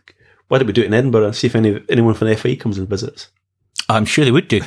Why 0.47 0.57
don't 0.57 0.67
we 0.67 0.73
do 0.73 0.81
it 0.81 0.87
in 0.87 0.93
Edinburgh 0.93 1.25
and 1.27 1.35
see 1.35 1.47
if 1.47 1.55
any 1.55 1.79
anyone 1.89 2.13
from 2.13 2.27
the 2.27 2.35
FA 2.35 2.55
comes 2.55 2.77
and 2.77 2.87
visits? 2.89 3.29
I'm 3.87 4.05
sure 4.05 4.25
they 4.25 4.31
would 4.31 4.47
do. 4.47 4.61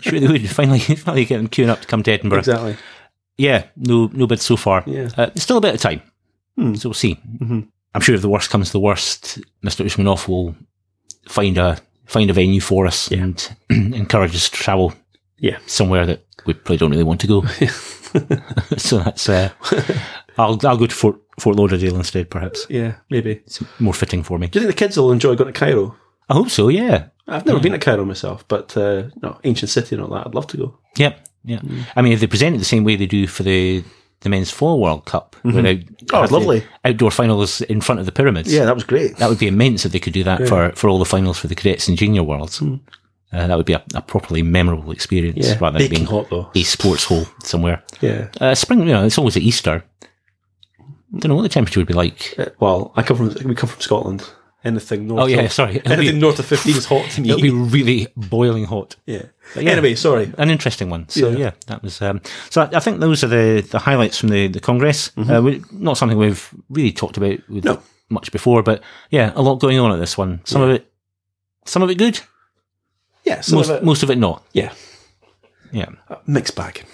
sure 0.00 0.18
they 0.20 0.26
would. 0.28 0.48
Finally, 0.60 0.78
finally 0.96 1.24
get 1.24 1.36
them 1.38 1.48
queuing 1.48 1.68
up 1.68 1.80
to 1.82 1.86
come 1.86 2.02
to 2.02 2.12
Edinburgh. 2.12 2.38
Exactly. 2.40 2.76
Yeah, 3.38 3.64
no, 3.76 4.08
no 4.12 4.26
bids 4.26 4.44
so 4.44 4.56
far. 4.56 4.82
Yeah. 4.86 5.10
Uh, 5.16 5.30
it's 5.34 5.42
still 5.44 5.58
a 5.58 5.60
bit 5.60 5.74
of 5.74 5.80
time, 5.80 6.00
Hmm. 6.56 6.74
so 6.74 6.88
we'll 6.88 6.94
see. 6.94 7.18
Mhm. 7.42 7.68
I'm 7.94 8.00
sure 8.00 8.14
if 8.14 8.22
the 8.22 8.28
worst 8.30 8.48
comes 8.50 8.68
to 8.68 8.72
the 8.72 8.80
worst, 8.80 9.38
Mr. 9.64 9.84
Usmanov 9.84 10.26
will 10.28 10.54
find 11.28 11.58
a 11.58 11.76
find 12.06 12.30
a 12.30 12.32
venue 12.32 12.60
for 12.60 12.86
us 12.86 13.10
and 13.10 13.50
encourage 13.70 14.34
us 14.34 14.48
to 14.48 14.56
travel 14.56 14.94
Yeah. 15.38 15.58
somewhere 15.66 16.06
that 16.06 16.24
we 16.46 16.54
probably 16.54 16.76
don't 16.78 16.90
really 16.92 17.02
want 17.04 17.20
to 17.20 17.26
go. 17.26 17.42
so 18.76 18.98
that's 19.00 19.28
uh, 19.28 19.50
I'll 20.38 20.58
I'll 20.64 20.76
go 20.78 20.86
to 20.86 20.94
Fort 20.94 21.16
Fort 21.38 21.56
Lauderdale 21.56 21.96
instead, 21.96 22.30
perhaps. 22.30 22.66
Yeah, 22.68 22.94
maybe. 23.10 23.32
It's 23.46 23.62
more 23.78 23.92
fitting 23.94 24.22
for 24.22 24.38
me. 24.38 24.46
Do 24.48 24.58
you 24.58 24.66
think 24.66 24.74
the 24.76 24.84
kids 24.84 24.96
will 24.96 25.12
enjoy 25.12 25.34
going 25.36 25.52
to 25.52 25.58
Cairo? 25.58 25.96
I 26.28 26.34
hope 26.34 26.50
so. 26.50 26.68
Yeah. 26.68 27.08
I've 27.28 27.44
never 27.46 27.60
been 27.60 27.72
to 27.72 27.78
Cairo 27.78 28.04
myself, 28.04 28.46
but 28.48 28.76
uh, 28.76 29.04
no, 29.22 29.38
ancient 29.44 29.70
city 29.70 29.96
and 29.96 30.04
all 30.04 30.10
that. 30.10 30.26
I'd 30.26 30.34
love 30.34 30.46
to 30.48 30.56
go. 30.56 30.78
Yep. 30.96 31.28
Yeah. 31.44 31.60
I 31.94 32.02
mean, 32.02 32.12
if 32.12 32.20
they 32.20 32.26
present 32.26 32.54
it 32.56 32.58
the 32.58 32.64
same 32.64 32.84
way 32.84 32.96
they 32.96 33.06
do 33.06 33.26
for 33.26 33.42
the 33.42 33.84
the 34.20 34.28
men's 34.30 34.50
four 34.50 34.80
World 34.80 35.04
Cup, 35.04 35.36
where 35.42 35.62
they 35.62 35.84
Oh, 36.12 36.26
lovely. 36.30 36.64
outdoor 36.84 37.10
finals 37.10 37.60
in 37.60 37.80
front 37.82 38.00
of 38.00 38.06
the 38.06 38.12
pyramids. 38.12 38.52
Yeah, 38.52 38.64
that 38.64 38.74
was 38.74 38.82
great. 38.84 39.18
That 39.18 39.28
would 39.28 39.38
be 39.38 39.46
immense 39.46 39.84
if 39.84 39.92
they 39.92 39.98
could 40.00 40.14
do 40.14 40.24
that 40.24 40.48
for, 40.48 40.72
for 40.74 40.88
all 40.88 40.98
the 40.98 41.04
finals 41.04 41.38
for 41.38 41.48
the 41.48 41.54
cadets 41.54 41.86
and 41.86 41.98
junior 41.98 42.22
worlds. 42.22 42.62
Uh, 42.62 43.46
that 43.46 43.56
would 43.56 43.66
be 43.66 43.74
a, 43.74 43.84
a 43.94 44.00
properly 44.00 44.42
memorable 44.42 44.90
experience 44.90 45.46
yeah, 45.46 45.58
rather 45.60 45.78
than 45.78 45.90
being 45.90 46.06
hot 46.06 46.30
though. 46.30 46.50
a 46.54 46.62
sports 46.62 47.04
hall 47.04 47.26
somewhere. 47.42 47.82
Yeah. 48.00 48.28
Uh, 48.40 48.54
spring, 48.54 48.80
you 48.80 48.86
know, 48.86 49.04
it's 49.04 49.18
always 49.18 49.36
at 49.36 49.42
Easter. 49.42 49.84
Don't 51.20 51.28
know 51.30 51.36
what 51.36 51.42
the 51.42 51.48
temperature 51.48 51.80
would 51.80 51.86
be 51.88 51.94
like. 51.94 52.34
Uh, 52.38 52.46
Well, 52.60 52.92
I 52.96 53.02
come 53.02 53.16
from 53.16 53.48
we 53.48 53.54
come 53.54 53.68
from 53.68 53.80
Scotland. 53.80 54.24
Anything 54.64 55.06
north. 55.06 55.22
Oh, 55.22 55.26
yeah, 55.26 55.42
of, 55.42 55.52
sorry. 55.52 55.76
It'll 55.76 55.92
Anything 55.92 56.16
be- 56.16 56.20
north 56.20 56.38
of 56.40 56.46
fifteen 56.46 56.76
is 56.76 56.86
hot 56.86 57.08
to 57.10 57.20
me. 57.20 57.28
It'll 57.30 57.40
be 57.40 57.50
really 57.50 58.08
boiling 58.16 58.64
hot. 58.64 58.96
yeah. 59.06 59.22
yeah. 59.54 59.70
Anyway, 59.70 59.94
sorry. 59.94 60.32
An 60.38 60.50
interesting 60.50 60.90
one. 60.90 61.08
So 61.08 61.28
Yeah. 61.30 61.38
yeah, 61.38 61.50
that 61.68 61.82
was. 61.84 62.02
Um, 62.02 62.20
so 62.50 62.62
I, 62.62 62.76
I 62.76 62.80
think 62.80 62.98
those 62.98 63.22
are 63.22 63.28
the, 63.28 63.60
the 63.70 63.78
highlights 63.78 64.18
from 64.18 64.30
the 64.30 64.48
the 64.48 64.58
Congress. 64.60 65.12
Uh, 65.16 65.40
we, 65.40 65.62
not 65.70 65.96
something 65.96 66.18
we've 66.18 66.48
really 66.68 66.90
talked 66.92 67.16
about 67.16 67.38
with 67.48 67.64
Mm-hmm. 67.64 67.74
No. 67.74 67.82
much 68.08 68.32
before, 68.32 68.62
but 68.64 68.82
yeah, 69.10 69.32
a 69.36 69.42
lot 69.42 69.60
going 69.60 69.78
on 69.78 69.92
at 69.92 70.00
this 70.00 70.18
one. 70.18 70.40
Some 70.44 70.62
of 70.62 70.70
it, 70.70 70.90
some 71.64 71.82
of 71.82 71.90
it 71.90 71.98
good, 71.98 72.18
Yeah, 73.24 73.42
some 73.42 73.58
most 73.58 73.68
of 73.70 73.76
it, 73.76 73.84
most 73.84 74.02
of 74.02 74.10
it 74.10 74.18
not. 74.18 74.42
yeah, 74.52 74.72
Yeah, 75.72 75.90
mixed 76.26 76.56
bag. 76.56 76.84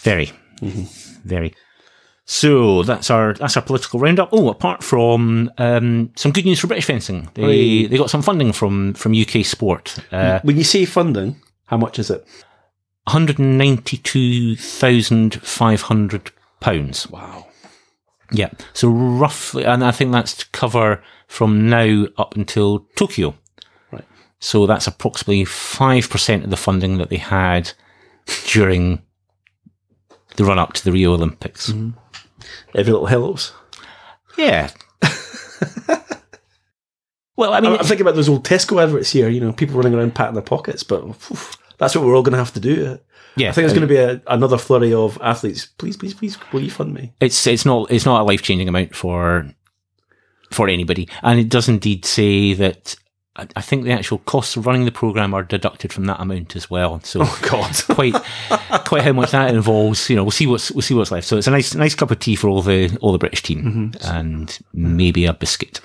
very, 0.00 0.32
very. 1.24 1.54
So 2.24 2.82
that's 2.84 3.10
our 3.10 3.34
that's 3.34 3.56
our 3.56 3.62
political 3.62 3.98
roundup. 3.98 4.28
Oh, 4.32 4.48
apart 4.48 4.82
from 4.84 5.50
um, 5.58 6.12
some 6.16 6.32
good 6.32 6.44
news 6.44 6.60
for 6.60 6.68
British 6.68 6.86
fencing, 6.86 7.28
they 7.34 7.86
they 7.86 7.98
got 7.98 8.10
some 8.10 8.22
funding 8.22 8.52
from 8.52 8.94
from 8.94 9.12
UK 9.14 9.44
Sport. 9.44 9.98
Uh, 10.12 10.40
When 10.42 10.56
you 10.56 10.64
say 10.64 10.84
funding, 10.84 11.36
how 11.66 11.76
much 11.76 11.98
is 11.98 12.10
it? 12.10 12.24
one 13.04 13.12
hundred 13.12 13.38
ninety 13.40 13.96
two 13.96 14.54
thousand 14.56 15.34
five 15.42 15.82
hundred 15.82 16.30
pounds. 16.60 17.10
Wow. 17.10 17.48
Yeah. 18.30 18.50
So 18.72 18.88
roughly, 18.88 19.64
and 19.64 19.84
I 19.84 19.90
think 19.90 20.12
that's 20.12 20.34
to 20.36 20.46
cover 20.52 21.02
from 21.26 21.68
now 21.68 22.06
up 22.16 22.36
until 22.36 22.86
Tokyo. 22.96 23.34
Right. 23.90 24.04
So 24.38 24.66
that's 24.66 24.86
approximately 24.86 25.44
5% 25.44 26.44
of 26.44 26.48
the 26.50 26.56
funding 26.56 26.96
that 26.98 27.10
they 27.10 27.18
had 27.18 27.72
during 28.46 29.02
the 30.36 30.44
run 30.44 30.58
up 30.58 30.72
to 30.74 30.84
the 30.84 30.92
Rio 30.92 31.12
Olympics. 31.12 31.74
Every 32.74 32.92
little 32.92 33.06
helps. 33.06 33.52
Yeah. 34.36 34.70
well, 37.36 37.52
I 37.52 37.60
mean, 37.60 37.72
I'm, 37.72 37.78
I'm 37.78 37.84
thinking 37.84 38.02
about 38.02 38.14
those 38.14 38.28
old 38.28 38.44
Tesco 38.44 38.82
adverts 38.82 39.10
here. 39.10 39.28
You 39.28 39.40
know, 39.40 39.52
people 39.52 39.76
running 39.76 39.94
around 39.94 40.14
patting 40.14 40.34
their 40.34 40.42
pockets, 40.42 40.82
but 40.82 41.14
phew, 41.16 41.36
that's 41.78 41.94
what 41.94 42.04
we're 42.04 42.16
all 42.16 42.22
going 42.22 42.32
to 42.32 42.38
have 42.38 42.54
to 42.54 42.60
do. 42.60 42.98
yeah, 43.36 43.50
I 43.50 43.52
think 43.52 43.66
there's 43.66 43.72
going 43.72 43.82
to 43.82 43.86
be 43.86 43.96
a, 43.96 44.22
another 44.26 44.58
flurry 44.58 44.94
of 44.94 45.18
athletes. 45.20 45.66
Please, 45.66 45.96
please, 45.96 46.14
please, 46.14 46.38
will 46.52 46.62
you 46.62 46.70
fund 46.70 46.94
me? 46.94 47.12
it's 47.20 47.46
it's 47.46 47.64
not 47.64 47.90
it's 47.90 48.06
not 48.06 48.20
a 48.20 48.24
life 48.24 48.42
changing 48.42 48.68
amount 48.68 48.94
for 48.94 49.46
for 50.50 50.68
anybody, 50.68 51.08
and 51.22 51.40
it 51.40 51.48
does 51.48 51.68
indeed 51.68 52.04
say 52.04 52.54
that. 52.54 52.96
I 53.36 53.46
I 53.56 53.60
think 53.60 53.84
the 53.84 53.92
actual 53.92 54.18
costs 54.18 54.56
of 54.56 54.66
running 54.66 54.84
the 54.84 54.92
program 54.92 55.34
are 55.34 55.42
deducted 55.42 55.92
from 55.92 56.04
that 56.06 56.20
amount 56.20 56.56
as 56.56 56.68
well. 56.70 57.00
So 57.02 57.20
Oh 57.22 57.38
God. 57.42 57.74
quite 57.88 58.14
quite 58.84 59.02
how 59.02 59.12
much 59.12 59.30
that 59.30 59.54
involves. 59.54 60.08
You 60.10 60.16
know, 60.16 60.24
we'll 60.24 60.30
see 60.30 60.46
what's 60.46 60.70
we'll 60.70 60.82
see 60.82 60.94
what's 60.94 61.10
left. 61.10 61.26
So 61.26 61.36
it's 61.36 61.46
a 61.46 61.50
nice 61.50 61.74
nice 61.74 61.94
cup 61.94 62.10
of 62.10 62.18
tea 62.18 62.36
for 62.36 62.48
all 62.48 62.62
the 62.62 62.96
all 63.00 63.12
the 63.12 63.18
British 63.18 63.42
team, 63.42 63.92
and 64.02 64.58
maybe 64.72 65.24
a 65.24 65.32
biscuit. 65.32 65.80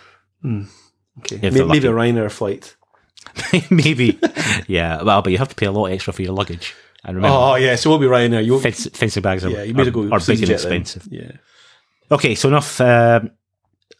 Okay. 0.45 1.39
If 1.41 1.53
Maybe 1.53 1.87
a 1.87 1.91
Ryanair 1.91 2.31
flight. 2.31 2.75
maybe, 3.69 4.19
yeah. 4.67 5.01
Well, 5.01 5.21
but 5.21 5.31
you 5.31 5.37
have 5.37 5.49
to 5.49 5.55
pay 5.55 5.65
a 5.65 5.71
lot 5.71 5.85
extra 5.85 6.13
for 6.13 6.21
your 6.21 6.33
luggage. 6.33 6.75
And 7.03 7.15
remember, 7.15 7.37
Oh 7.37 7.55
yeah, 7.55 7.75
so 7.75 7.89
we'll 7.89 7.99
be 7.99 8.05
Ryanair. 8.05 8.45
You 8.45 8.59
fence, 8.59 8.87
fencing 8.93 9.23
bags 9.23 9.43
are, 9.45 9.49
yeah, 9.49 9.63
you 9.63 9.73
made 9.73 9.87
are, 9.87 9.91
go 9.91 10.03
are 10.03 10.19
big 10.19 10.29
and 10.29 10.37
EasyJet 10.39 10.47
then. 10.47 10.53
expensive. 10.53 11.07
Yeah. 11.09 11.31
Okay, 12.11 12.35
so 12.35 12.47
enough 12.47 12.79
uh, 12.79 13.21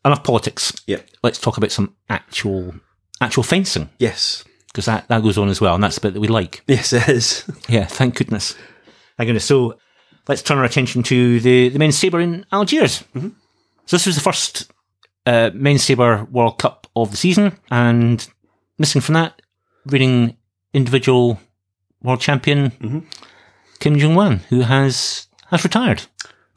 enough 0.06 0.24
politics. 0.24 0.74
Yep. 0.88 1.08
Let's 1.24 1.40
talk 1.40 1.58
about 1.58 1.72
some 1.72 1.96
actual 2.10 2.74
actual 3.22 3.44
fencing 3.44 3.90
Yes. 4.00 4.44
because 4.68 4.86
that 4.86 5.08
that 5.08 5.24
goes 5.24 5.38
on 5.38 5.50
as 5.50 5.60
well, 5.62 5.76
and 5.76 5.84
that's 5.84 5.96
the 5.96 6.02
bit 6.02 6.14
that 6.14 6.20
we 6.22 6.28
like. 6.28 6.62
Yes, 6.68 6.94
it 6.94 7.08
is. 7.10 7.46
Yeah, 7.70 7.86
thank 7.86 8.16
goodness. 8.16 8.56
Thank 9.18 9.28
goodness. 9.28 9.46
So 9.46 9.78
let's 10.28 10.42
turn 10.42 10.58
our 10.58 10.64
attention 10.66 11.04
to 11.04 11.40
the, 11.40 11.70
the 11.70 11.80
men's 11.80 11.98
sabre 11.98 12.20
in 12.20 12.46
Algiers. 12.52 13.04
So 13.16 13.96
this 13.96 14.06
was 14.06 14.16
the 14.16 14.22
first 14.22 14.72
uh, 15.26 15.50
men's 15.54 15.84
sabre 15.84 16.26
World 16.32 16.60
Cup 16.60 16.88
of 16.96 17.12
the 17.12 17.18
season, 17.18 17.58
and 17.72 18.28
missing 18.78 19.02
from 19.02 19.14
that, 19.14 19.42
reading 19.86 20.38
individual 20.74 21.40
world 22.04 22.22
champion 22.22 22.70
Mhm. 22.72 23.04
Kim 23.80 23.96
Jung-hwan, 23.96 24.40
who 24.50 24.62
has 24.62 25.28
has 25.50 25.64
retired. 25.64 26.04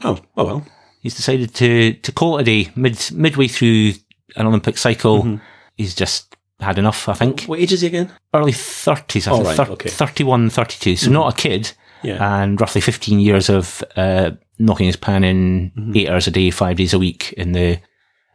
Oh, 0.04 0.18
oh 0.36 0.44
well. 0.44 0.66
He's 1.00 1.14
decided 1.16 1.54
to 1.54 1.94
to 1.94 2.12
call 2.12 2.38
it 2.38 2.42
a 2.42 2.44
day 2.44 2.70
mid 2.76 3.10
midway 3.12 3.46
through 3.48 3.92
an 4.36 4.46
Olympic 4.46 4.76
cycle. 4.78 5.40
He's 5.76 5.94
just 5.94 6.36
had 6.60 6.78
enough, 6.78 7.08
I 7.08 7.14
think. 7.14 7.44
What 7.44 7.58
age 7.60 7.72
is 7.72 7.80
he 7.80 7.86
again? 7.88 8.10
Early 8.34 8.52
30s, 8.52 9.26
I 9.26 9.30
Oh, 9.30 9.36
think. 9.36 9.46
right, 9.46 9.56
thir- 9.56 9.72
okay. 9.72 9.88
31, 9.88 10.50
32. 10.50 10.96
So 10.96 11.10
not 11.10 11.32
a 11.32 11.36
kid 11.36 11.72
Yeah. 12.02 12.42
and 12.42 12.60
roughly 12.60 12.80
15 12.80 13.20
years 13.20 13.48
of 13.48 13.82
uh, 13.96 14.32
knocking 14.58 14.86
his 14.86 14.96
pan 14.96 15.24
in 15.24 15.72
eight 15.94 16.08
hours 16.08 16.26
a 16.26 16.30
day, 16.30 16.50
five 16.50 16.76
days 16.76 16.92
a 16.94 16.98
week 16.98 17.32
in 17.34 17.52
the 17.52 17.78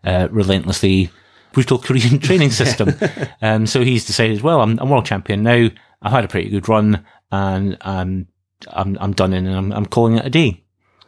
uh, 0.03 0.27
relentlessly 0.31 1.09
brutal 1.53 1.77
Korean 1.77 2.19
training 2.27 2.51
system. 2.51 2.93
um, 3.41 3.65
so 3.67 3.81
he's 3.83 4.05
decided, 4.05 4.41
well, 4.41 4.61
I'm, 4.61 4.77
I'm 4.79 4.89
world 4.89 5.05
champion 5.05 5.43
now. 5.43 5.69
I've 6.01 6.11
had 6.11 6.25
a 6.25 6.27
pretty 6.27 6.49
good 6.49 6.67
run 6.69 7.05
and 7.31 7.77
um, 7.81 8.27
I'm, 8.67 8.97
I'm 8.99 9.13
done 9.13 9.33
in 9.33 9.47
and 9.47 9.55
I'm, 9.55 9.71
I'm 9.71 9.85
calling 9.85 10.17
it 10.17 10.25
a 10.25 10.29
day. 10.29 10.63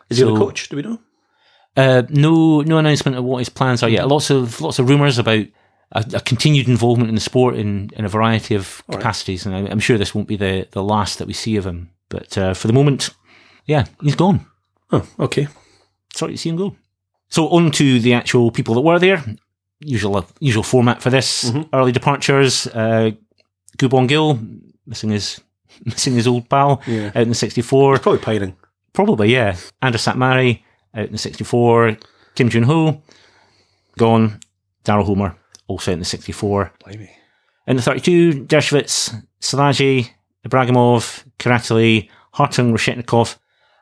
is 0.10 0.18
he 0.20 0.24
a 0.24 0.28
coach? 0.28 0.70
Do 0.70 0.76
we 0.78 0.82
know? 0.84 1.00
Uh, 1.76 2.04
no, 2.10 2.62
no 2.62 2.80
announcement 2.80 3.18
of 3.18 3.24
what 3.24 3.38
his 3.38 3.50
plans 3.50 3.84
are 3.84 3.90
yet. 3.90 4.08
Lots 4.08 4.32
of 4.32 4.60
lots 4.62 4.80
of 4.80 4.90
rumours 4.90 5.20
about 5.20 5.46
a, 5.92 6.04
a 6.14 6.20
continued 6.22 6.68
involvement 6.68 7.10
in 7.10 7.16
the 7.16 7.22
sport 7.22 7.56
in, 7.56 7.90
in 7.96 8.06
a 8.06 8.10
variety 8.10 8.56
of 8.56 8.84
right. 8.88 8.98
capacities, 8.98 9.46
and 9.46 9.56
I, 9.56 9.60
I'm 9.72 9.80
sure 9.80 9.98
this 9.98 10.14
won't 10.16 10.28
be 10.28 10.36
the, 10.38 10.68
the 10.72 10.84
last 10.84 11.18
that 11.20 11.28
we 11.28 11.34
see 11.34 11.56
of 11.58 11.66
him. 11.66 11.90
But 12.10 12.38
uh, 12.38 12.54
for 12.54 12.68
the 12.68 12.74
moment, 12.74 13.10
yeah, 13.66 13.86
he's 14.02 14.16
gone. 14.16 14.46
Oh, 14.92 15.06
okay. 15.20 15.48
Sorry 16.16 16.34
to 16.34 16.38
see 16.38 16.50
him 16.50 16.56
go. 16.58 16.76
So 17.30 17.50
on 17.50 17.72
to 17.72 18.00
the 18.00 18.14
actual 18.14 18.52
people 18.52 18.76
that 18.76 18.82
were 18.82 19.00
there. 19.00 19.24
Usual 19.80 20.26
usual 20.40 20.64
format 20.64 21.02
for 21.02 21.10
this: 21.12 21.52
Mhm. 21.52 21.70
early 21.74 21.92
departures. 21.92 22.66
Uh, 22.68 23.12
Gu 23.78 23.90
Bon-gil 23.90 24.40
missing 24.88 25.12
his 25.12 25.40
missing 25.86 26.16
his 26.16 26.26
old 26.28 26.50
pal 26.50 26.82
Yeah. 26.88 27.08
out 27.14 27.22
in 27.24 27.30
the 27.30 27.36
'64. 27.36 28.00
Probably 28.00 28.20
pining. 28.20 28.56
Probably, 28.94 29.30
yeah. 29.32 29.56
András 29.84 30.04
Szatmári 30.08 30.64
out 30.96 31.06
in 31.08 31.12
the 31.12 31.18
64. 31.20 31.98
Kim 32.34 32.50
Jun 32.50 32.64
Ho, 32.64 33.04
gone. 33.98 34.40
Daryl 34.84 35.04
Homer, 35.06 35.36
also 35.68 35.92
in 35.92 36.00
the 36.00 36.06
64. 36.06 36.74
Blimey. 36.84 37.10
In 37.68 37.76
the 37.76 37.82
32, 37.82 38.46
Dershwitz, 38.46 39.14
Szilágyi, 39.42 40.10
Ibragimov, 40.48 41.26
Curatoli, 41.38 42.10
Hartung, 42.36 42.72
Reshetnikov, 42.72 43.38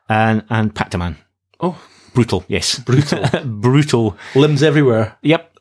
and, 0.10 0.44
and 0.50 0.74
Pakdaman. 0.74 1.18
Oh, 1.60 1.80
Brutal, 2.16 2.46
yes. 2.48 2.80
brutal. 2.80 3.28
Brutal. 3.46 4.18
Limbs 4.36 4.64
everywhere. 4.64 5.18
Yep. 5.22 5.58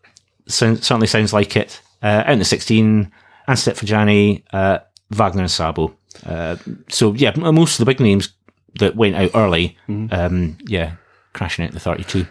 So, 0.47 0.75
certainly 0.77 1.09
sounds 1.09 1.33
like 1.33 1.57
it. 1.57 1.81
Uh, 2.03 2.23
out 2.27 2.33
in 2.33 2.39
the 2.39 2.45
16, 2.45 3.11
Anstett 3.49 3.77
Fajani, 3.77 4.45
uh, 4.53 4.79
Wagner 5.11 5.43
and 5.43 5.51
Szabo. 5.51 5.97
Uh, 6.25 6.57
so, 6.89 7.13
yeah, 7.15 7.35
most 7.37 7.75
of 7.75 7.85
the 7.85 7.91
big 7.91 8.01
names 8.01 8.35
that 8.79 8.95
went 8.95 9.17
out 9.17 9.31
early, 9.35 9.77
um, 9.89 10.57
yeah, 10.67 10.93
crashing 11.33 11.65
out 11.65 11.71
in 11.71 11.75
the 11.75 11.81
32. 11.81 12.27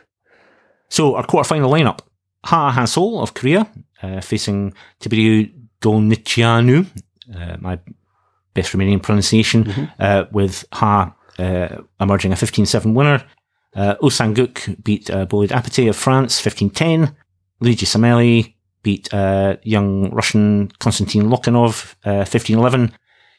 So, 0.90 1.16
our 1.16 1.26
quarterfinal 1.26 1.72
lineup 1.72 2.00
Ha 2.46 2.72
Hansol 2.76 3.22
of 3.22 3.34
Korea, 3.34 3.68
uh, 4.02 4.22
facing 4.22 4.74
Tiberiu 5.00 5.50
Dolnicianu, 5.82 6.86
uh, 7.36 7.58
my 7.60 7.80
best 8.54 8.74
Romanian 8.74 9.02
pronunciation, 9.02 9.90
uh, 10.00 10.26
with 10.32 10.66
Ha 10.74 11.14
uh, 11.40 11.68
emerging 12.00 12.32
a 12.32 12.36
15 12.36 12.66
7 12.66 12.94
winner. 12.94 13.24
Uh, 13.76 13.96
Osanguk 14.04 14.76
beat 14.84 15.10
uh, 15.10 15.26
Boladé 15.26 15.52
Apithy 15.52 15.88
of 15.88 15.96
France 15.96 16.40
15-10. 16.42 17.16
Luigi 17.60 17.86
Samele 17.86 18.54
beat 18.84 19.12
uh, 19.14 19.56
young 19.64 20.12
Russian 20.12 20.72
Konstantin 20.80 21.24
Lokhanov 21.30 21.96
uh, 22.06 22.24
15-11. 22.26 22.92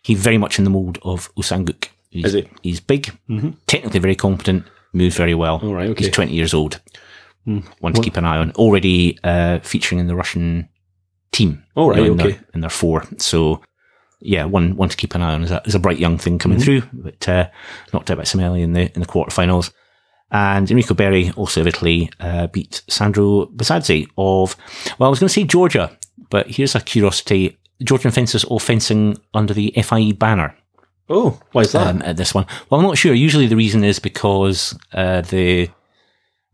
He's 0.02 0.18
very 0.18 0.38
much 0.38 0.58
in 0.58 0.64
the 0.64 0.70
mould 0.70 0.98
of 1.02 1.32
Usanguk. 1.36 1.88
He's, 2.10 2.24
Is 2.26 2.32
he? 2.32 2.48
He's 2.62 2.80
big, 2.80 3.12
Mhm. 3.28 3.54
technically 3.66 4.00
very 4.00 4.14
competent, 4.16 4.64
moves 4.92 5.16
very 5.16 5.34
well. 5.34 5.60
All 5.62 5.74
right, 5.74 5.88
okay. 5.90 6.04
He's 6.06 6.12
20 6.14 6.32
years 6.32 6.52
old. 6.54 6.80
Hmm. 7.44 7.59
One 7.80 7.92
to 7.92 8.00
keep 8.00 8.16
an 8.16 8.24
eye 8.24 8.38
on. 8.38 8.52
Already 8.52 9.18
uh, 9.24 9.59
featuring 9.61 9.98
in 10.00 10.07
the 10.07 10.16
Russian 10.16 10.68
team. 11.33 11.62
All 11.74 11.90
right, 11.90 11.98
you 11.98 12.07
know, 12.07 12.12
in 12.14 12.20
okay. 12.20 12.30
Their, 12.33 12.44
in 12.54 12.61
their 12.62 12.70
four. 12.70 13.04
So, 13.18 13.61
yeah, 14.20 14.44
one 14.44 14.76
one 14.76 14.88
to 14.88 14.96
keep 14.96 15.14
an 15.14 15.22
eye 15.22 15.35
on. 15.35 15.44
Is 15.44 15.50
a, 15.50 15.61
is 15.66 15.74
a 15.74 15.78
bright 15.78 15.98
young 15.98 16.16
thing 16.18 16.38
coming 16.38 16.59
Mm-hmm. 16.59 16.64
through, 16.64 17.02
but 17.02 17.28
uh, 17.28 17.48
knocked 17.92 18.11
out 18.11 18.16
by 18.18 18.24
Samele 18.24 18.61
in 18.62 18.72
the 18.72 18.90
in 18.94 19.00
the 19.00 19.07
quarterfinals. 19.07 19.72
And 20.30 20.68
Enrico 20.70 20.94
Berrè, 20.94 21.37
also 21.37 21.61
of 21.61 21.66
Italy, 21.66 22.11
uh, 22.18 22.46
beat 22.48 22.83
Sandro 22.88 23.46
Bazadze 23.46 24.07
of, 24.16 24.57
well, 24.98 25.07
I 25.07 25.11
was 25.11 25.20
going 25.20 25.28
to 25.28 25.33
say 25.35 25.44
Georgia, 25.44 25.96
but 26.30 26.50
here's 26.50 26.74
a 26.74 26.80
curiosity. 26.80 27.57
Georgian 27.85 28.11
fencers 28.11 28.42
all 28.42 28.59
fencing 28.59 29.16
under 29.35 29.52
the 29.54 29.72
FIE 29.83 30.12
banner 30.12 30.57
Oh, 31.09 31.38
why 31.52 31.62
is 31.62 31.72
that? 31.72 31.87
um, 31.87 32.02
at 32.02 32.16
this 32.16 32.35
one. 32.35 32.46
Well, 32.70 32.80
I'm 32.80 32.87
not 32.87 32.96
sure. 32.98 33.12
Usually 33.14 33.46
the 33.46 33.54
reason 33.57 33.85
is 33.85 33.98
because 34.00 34.76
uh, 34.92 35.20
the 35.20 35.68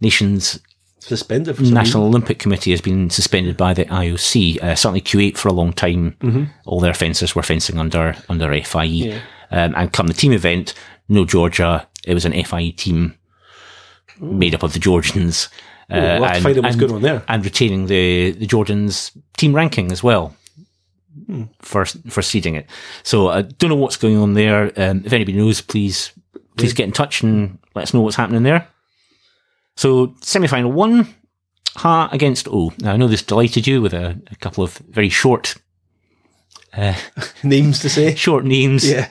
nation's 0.01 0.59
Suspended 1.01 1.57
for 1.57 1.63
National 1.63 2.05
Olympic 2.05 2.39
Committee 2.39 2.71
has 2.73 2.81
been 2.81 3.09
suspended 3.11 3.57
by 3.57 3.73
the 3.75 3.87
IOC. 3.87 4.63
Uh, 4.63 4.75
certainly 4.75 5.01
Kuwait 5.01 5.37
for 5.37 5.49
a 5.49 5.53
long 5.53 5.73
time. 5.73 6.13
Mm-hmm. 6.21 6.45
All 6.67 6.79
their 6.81 6.95
fencers 6.95 7.35
were 7.35 7.43
fencing 7.43 7.79
under 7.79 8.15
under 8.29 8.53
FIE. 8.63 9.21
Um, 9.51 9.75
and 9.77 9.93
come 9.93 10.07
the 10.07 10.15
team 10.15 10.33
event, 10.33 10.75
no 11.09 11.25
Georgia. 11.25 11.89
It 12.05 12.15
was 12.15 12.25
an 12.25 12.33
FIE 12.45 12.71
team 12.77 13.15
made 14.21 14.55
up 14.55 14.63
of 14.63 14.73
the 14.75 14.79
Georgians. 14.79 15.49
Uh, 15.91 15.95
reason. 15.97 16.21
We'll 16.21 16.25
and- 16.25 16.47
out 16.47 16.63
what's 16.65 16.75
and- 16.75 16.81
going 16.81 16.93
on 16.95 17.03
there. 17.03 17.23
and 17.29 17.45
retaining 17.45 17.87
the 17.87 18.33
the 18.33 18.47
Jordans 18.47 19.11
team 19.37 19.55
ranking 19.55 19.91
as 19.91 20.03
well 20.03 20.37
Hmm. 21.27 21.45
for 21.61 21.85
for 21.87 22.23
seeding 22.23 22.55
it. 22.55 22.67
So 23.03 23.29
I 23.29 23.43
don't 23.43 23.71
know 23.71 23.77
what's 23.77 23.97
going 23.97 24.19
on 24.19 24.35
there. 24.35 24.71
Um, 24.77 25.03
if 25.05 25.13
anybody 25.13 25.37
knows, 25.39 25.61
please 25.63 26.13
please 26.57 26.75
get 26.75 26.85
in 26.85 26.93
touch 26.93 27.23
and 27.23 27.59
let 27.75 27.83
us 27.85 27.95
know 27.95 28.03
what's 28.03 28.17
happening 28.17 28.43
there. 28.43 28.69
So 29.81 30.15
semi 30.21 30.47
final 30.47 30.71
one, 30.71 31.09
Ha 31.79 32.11
against 32.13 32.47
O. 32.49 32.71
Now 32.81 32.93
I 32.93 32.97
know 32.99 33.09
this 33.09 33.23
delighted 33.23 33.67
you 33.67 33.81
with 33.81 33.95
a, 33.95 34.21
a 34.31 34.37
couple 34.37 34.63
of 34.63 34.77
very 34.91 35.09
short 35.09 35.55
uh, 36.77 36.93
Names 37.43 37.79
to 37.81 37.89
say. 37.89 38.15
short 38.15 38.45
names. 38.45 38.87
Yeah. 38.87 39.09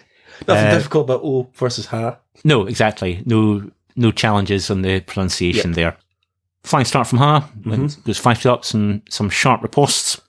Nothing 0.48 0.68
Uh, 0.68 0.78
difficult 0.78 1.06
about 1.06 1.22
O 1.24 1.50
versus 1.56 1.88
Ha. 1.88 2.20
No, 2.44 2.68
exactly. 2.68 3.24
No, 3.26 3.72
no 3.96 4.12
challenges 4.12 4.70
on 4.70 4.84
the 4.84 5.00
pronunciation 5.00 5.72
there. 5.72 5.98
Fine 6.62 6.86
start 6.86 7.08
from 7.08 7.18
Ha. 7.18 7.50
Mm-hmm. 7.62 8.02
Goes 8.06 8.20
five 8.20 8.40
to 8.44 8.54
up, 8.54 8.64
some 8.64 9.02
some 9.10 9.32
sharp 9.32 9.62
riposts. 9.62 10.20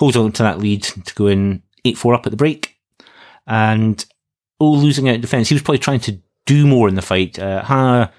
Holds 0.00 0.16
on 0.16 0.32
to 0.32 0.42
that 0.42 0.58
lead 0.58 0.82
to 0.82 1.14
go 1.14 1.28
in 1.28 1.62
eight 1.84 1.96
four 1.96 2.14
up 2.14 2.26
at 2.26 2.30
the 2.32 2.36
break, 2.36 2.74
and 3.46 4.04
O 4.58 4.72
losing 4.72 5.08
out 5.08 5.20
defence. 5.20 5.48
He 5.48 5.54
was 5.54 5.62
probably 5.62 5.78
trying 5.78 6.00
to 6.00 6.18
do 6.46 6.66
more 6.66 6.88
in 6.88 6.96
the 6.96 7.02
fight. 7.02 7.38
Uh, 7.38 7.62
ha, 7.62 8.10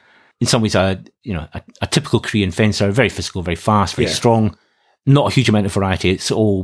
in 0.41 0.47
some 0.47 0.61
ways, 0.61 0.75
a 0.75 1.03
you 1.23 1.33
know 1.33 1.47
a, 1.53 1.61
a 1.81 1.87
typical 1.87 2.19
Korean 2.19 2.51
fencer, 2.51 2.91
very 2.91 3.09
physical, 3.09 3.41
very 3.41 3.55
fast, 3.55 3.95
very 3.95 4.07
Yeah. 4.07 4.13
strong. 4.13 4.57
Not 5.05 5.31
a 5.31 5.33
huge 5.33 5.49
amount 5.49 5.65
of 5.65 5.73
variety. 5.73 6.09
It's 6.11 6.31
all 6.31 6.63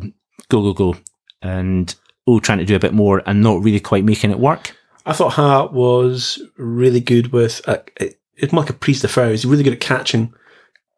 go 0.49 0.61
go 0.61 0.73
go, 0.73 0.97
and 1.41 1.93
all 2.25 2.39
trying 2.39 2.57
to 2.59 2.65
do 2.65 2.75
a 2.75 2.79
bit 2.79 2.93
more 2.93 3.21
and 3.25 3.41
not 3.41 3.63
really 3.63 3.79
quite 3.79 4.03
making 4.03 4.31
it 4.31 4.39
work. 4.39 4.75
I 5.05 5.13
thought 5.13 5.33
Ha 5.33 5.65
was 5.67 6.41
really 6.57 6.99
good 6.99 7.31
with 7.31 7.61
uh, 7.67 7.77
it, 7.99 8.19
it's 8.35 8.51
more 8.51 8.63
like 8.63 8.69
a 8.71 8.73
prise 8.73 9.01
de 9.01 9.07
fer. 9.07 9.29
He's 9.29 9.45
really 9.45 9.63
good 9.63 9.73
at 9.73 9.79
catching 9.79 10.33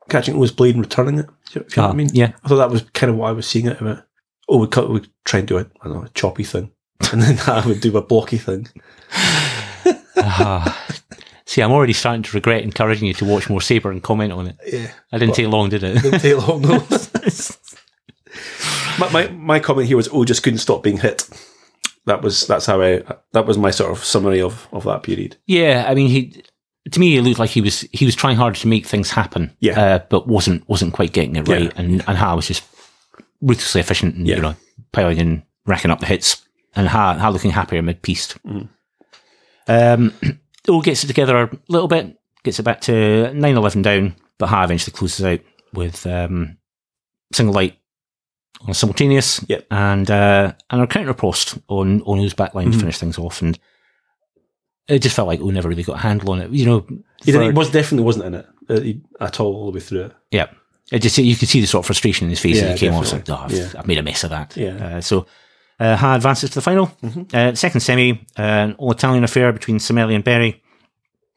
catching 0.09 0.35
O's 0.37 0.51
blade 0.51 0.75
and 0.75 0.83
returning 0.83 1.19
it. 1.19 1.27
Do 1.51 1.59
you 1.59 1.61
know 1.61 1.83
what 1.83 1.89
I 1.89 1.89
Ah, 1.89 1.93
mean? 1.93 2.09
yeah. 2.13 2.31
I 2.43 2.47
thought 2.47 2.55
that 2.57 2.69
was 2.71 2.81
kind 2.93 3.09
of 3.11 3.17
what 3.17 3.27
I 3.29 3.33
was 3.33 3.45
seeing 3.47 3.67
out 3.67 3.81
of 3.81 3.87
it. 3.87 4.03
Oh, 4.49 4.57
we 4.59 4.67
cut, 4.67 4.89
we 4.89 5.01
try 5.25 5.39
and 5.39 5.47
do 5.47 5.57
it. 5.57 5.69
I 5.81 5.87
don't 5.87 5.97
know, 5.97 6.03
a 6.03 6.09
choppy 6.09 6.43
thing, 6.45 6.71
and 7.11 7.21
then 7.21 7.37
I 7.47 7.65
would 7.67 7.81
do 7.81 7.95
a 7.97 8.01
blocky 8.01 8.37
thing. 8.37 8.67
Ah. 10.17 10.85
See, 11.47 11.61
I'm 11.61 11.71
already 11.71 11.93
starting 11.93 12.23
to 12.23 12.35
regret 12.35 12.63
encouraging 12.63 13.07
you 13.07 13.13
to 13.15 13.25
watch 13.25 13.49
more 13.49 13.61
Saber 13.61 13.89
and 13.89 14.03
comment 14.03 14.33
on 14.33 14.47
it. 14.47 14.57
Yeah, 14.67 14.91
I 15.13 15.17
didn't 15.17 15.35
take 15.35 15.47
long, 15.47 15.69
did 15.69 15.81
it? 15.83 16.01
didn't 16.03 16.19
take 16.19 16.45
long. 16.47 16.61
No. 16.61 16.79
my, 18.99 19.09
my 19.11 19.27
my 19.29 19.59
comment 19.59 19.87
here 19.87 19.97
was, 19.97 20.09
oh, 20.11 20.25
just 20.25 20.43
couldn't 20.43 20.59
stop 20.59 20.83
being 20.83 20.97
hit. 20.97 21.27
That 22.05 22.21
was 22.21 22.47
that's 22.47 22.65
how 22.65 22.81
I 22.81 23.03
that 23.33 23.45
was 23.45 23.57
my 23.57 23.71
sort 23.71 23.91
of 23.91 24.03
summary 24.03 24.41
of 24.41 24.67
of 24.71 24.83
that 24.85 25.03
period. 25.03 25.37
yeah, 25.45 25.85
I 25.87 25.95
mean, 25.95 26.09
he 26.09 26.43
to 26.91 26.99
me 26.99 27.17
it 27.17 27.21
looked 27.21 27.39
like 27.39 27.49
he 27.49 27.61
was 27.61 27.81
he 27.91 28.05
was 28.05 28.15
trying 28.15 28.37
hard 28.37 28.55
to 28.55 28.67
make 28.67 28.85
things 28.85 29.11
happen. 29.11 29.55
Yeah. 29.59 29.79
uh, 29.79 29.99
but 30.09 30.27
wasn't 30.27 30.67
wasn't 30.69 30.93
quite 30.93 31.13
getting 31.13 31.35
it 31.35 31.47
right, 31.47 31.63
Yeah. 31.63 31.71
and 31.75 32.03
and 32.07 32.17
Ha 32.17 32.35
was 32.35 32.47
just 32.47 32.63
ruthlessly 33.41 33.81
efficient 33.81 34.15
and 34.15 34.27
Yeah. 34.27 34.35
you 34.37 34.41
know 34.41 34.55
piling 34.91 35.17
in, 35.17 35.43
racking 35.65 35.91
up 35.91 35.99
the 35.99 36.05
hits, 36.05 36.45
and 36.75 36.87
Ha 36.87 37.17
Ha 37.17 37.29
looking 37.29 37.51
happier 37.51 37.81
mid 37.81 38.01
piece. 38.01 38.33
Mhm. 38.45 38.69
Um, 39.67 40.13
all 40.69 40.81
gets 40.81 41.03
it 41.03 41.07
together 41.07 41.37
a 41.37 41.49
little 41.69 41.87
bit, 41.87 42.17
gets 42.43 42.59
it 42.59 42.63
back 42.63 42.81
to 42.81 42.91
9-11 42.91 43.83
down, 43.83 44.15
but 44.37 44.47
Ha 44.47 44.63
eventually 44.63 44.93
closes 44.93 45.25
out 45.25 45.39
with 45.73 46.05
um, 46.07 46.57
single 47.33 47.53
light 47.55 47.77
on 48.67 48.73
simultaneous, 48.73 49.43
Yep. 49.47 49.67
and 49.71 50.09
uh, 50.09 50.53
and 50.69 50.81
a 50.81 50.87
counter 50.87 51.13
post 51.13 51.57
on 51.67 52.01
on 52.03 52.17
his 52.19 52.33
back 52.33 52.53
line 52.55 52.71
to 52.71 52.77
finish 52.79 52.97
things 52.97 53.17
off, 53.19 53.41
and 53.41 53.59
it 54.87 54.99
just 54.99 55.15
felt 55.15 55.27
like 55.27 55.39
we 55.41 55.51
never 55.51 55.69
really 55.69 55.83
got 55.83 55.97
a 55.97 55.99
handle 55.99 56.31
on 56.31 56.41
it. 56.41 56.51
You 56.51 56.65
know, 56.65 56.85
He, 57.23 57.31
for- 57.31 57.39
didn't, 57.39 57.43
he 57.43 57.51
was 57.51 57.69
definitely 57.69 58.05
wasn't 58.05 58.25
in 58.25 58.33
it 58.35 58.45
uh, 58.69 58.79
he- 58.79 59.01
at 59.19 59.39
all 59.39 59.53
all 59.55 59.65
the 59.71 59.75
way 59.75 59.79
through 59.81 60.03
it. 60.05 60.13
yeah. 60.31 60.47
It 60.89 60.99
just 60.99 61.17
you 61.17 61.35
could 61.35 61.49
see 61.49 61.59
the 61.59 61.67
sort 61.67 61.81
of 61.81 61.85
frustration 61.87 62.25
in 62.27 62.29
his 62.29 62.39
face 62.39 62.55
Yeah, 62.61 62.67
as 62.69 62.79
he 62.79 62.87
came 62.87 62.95
off. 62.95 63.11
Like, 63.11 63.29
oh, 63.29 63.35
I've, 63.35 63.51
Yeah. 63.51 63.69
I've 63.77 63.87
made 63.87 63.97
a 63.97 64.03
mess 64.03 64.23
of 64.23 64.29
that. 64.29 64.55
Yeah. 64.55 64.69
Uh, 64.97 65.01
so, 65.01 65.25
uh, 65.79 65.95
Ha 65.95 66.15
advances 66.15 66.49
to 66.51 66.55
the 66.55 66.61
final. 66.61 66.87
Mhm. 67.03 67.33
Uh, 67.33 67.55
second 67.55 67.81
semi, 67.81 68.11
uh, 68.37 68.41
an 68.41 68.75
all 68.77 68.91
Italian 68.91 69.23
affair 69.23 69.51
between 69.53 69.77
Samele 69.79 70.15
and 70.15 70.23
Berrè. 70.25 70.59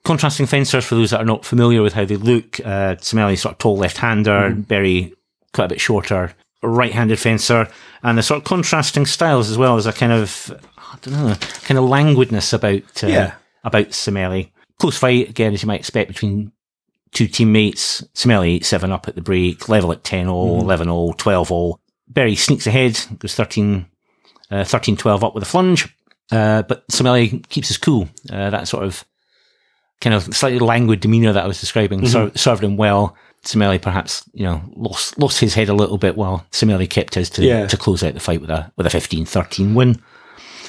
Contrasting 0.03 0.47
fencers 0.47 0.85
for 0.85 0.95
those 0.95 1.11
that 1.11 1.21
are 1.21 1.27
not 1.27 1.45
familiar 1.45 1.83
with 1.83 1.93
how 1.93 2.07
they 2.07 2.17
look. 2.17 2.59
Uh, 2.61 2.95
Samele 2.97 3.37
sort 3.39 3.53
of 3.55 3.59
tall 3.59 3.77
left-hander, 3.77 4.51
Mm-hmm. 4.51 4.61
Berrè 4.63 5.13
quite 5.53 5.67
a 5.67 5.69
bit 5.69 5.81
shorter, 5.81 6.33
right-handed 6.63 7.19
fencer, 7.19 7.69
and 8.03 8.17
the 8.17 8.23
sort 8.23 8.39
of 8.39 8.45
contrasting 8.45 9.05
styles 9.05 9.51
as 9.51 9.59
well 9.59 9.77
as 9.77 9.85
a 9.87 9.93
kind 9.93 10.13
of 10.13 10.51
I 10.79 10.97
don't 11.03 11.15
know, 11.15 11.35
kind 11.65 11.79
of 11.79 11.85
languidness 11.85 12.53
about 12.55 13.05
uh, 13.05 13.09
Yeah. 13.09 13.33
about 13.63 13.89
Samele. 13.91 14.51
Close 14.79 14.97
fight 14.97 15.29
again, 15.29 15.53
as 15.53 15.63
you 15.63 15.67
might 15.67 15.81
expect 15.81 16.09
between 16.09 16.53
two 17.13 17.27
teammates. 17.27 18.03
Samele 18.15 18.49
8 18.57 18.65
7 18.65 18.91
up 18.91 19.07
at 19.07 19.15
the 19.17 19.21
break, 19.21 19.69
level 19.69 19.93
at 19.93 20.03
10 20.03 20.29
all, 20.29 20.61
11 20.63 20.89
all, 20.89 21.13
12 21.13 21.53
all. 21.53 21.79
Berrè 22.11 22.37
sneaks 22.39 22.67
ahead, 22.67 22.99
goes 23.19 23.35
13 23.35 23.85
uh, 24.51 24.65
13 24.65 24.97
12 24.97 25.25
up 25.25 25.35
with 25.35 25.43
a 25.43 25.47
flunge. 25.47 25.91
Uh, 26.33 26.63
but 26.63 26.87
Samele 26.89 27.47
keeps 27.49 27.69
his 27.69 27.79
cool. 27.79 28.09
Uh, 28.33 28.51
that 28.51 28.69
sort 28.69 28.85
of 28.85 29.05
kind 30.01 30.15
of 30.15 30.35
slightly 30.35 30.59
languid 30.59 31.01
demeanour 31.01 31.33
that 31.33 31.45
I 31.45 31.49
was 31.49 31.61
describing 31.61 32.07
ser- 32.07 32.33
served 32.37 32.65
him 32.65 32.77
well. 32.77 33.17
Samele 33.45 33.81
perhaps, 33.81 34.29
you 34.33 34.45
know, 34.45 34.63
lost 34.77 35.19
lost 35.19 35.41
his 35.41 35.55
head 35.55 35.69
a 35.69 35.75
little 35.75 35.99
bit 35.99 36.17
while 36.17 36.47
Samele 36.53 36.89
kept 36.89 37.15
his 37.15 37.31
to, 37.31 37.45
Yeah. 37.45 37.67
to 37.67 37.77
close 37.77 38.03
out 38.03 38.15
the 38.15 38.21
fight 38.21 38.41
with 38.41 38.51
a 38.51 38.71
with 38.77 38.87
a 38.87 38.91
15-13 38.91 39.75
win. 39.75 40.01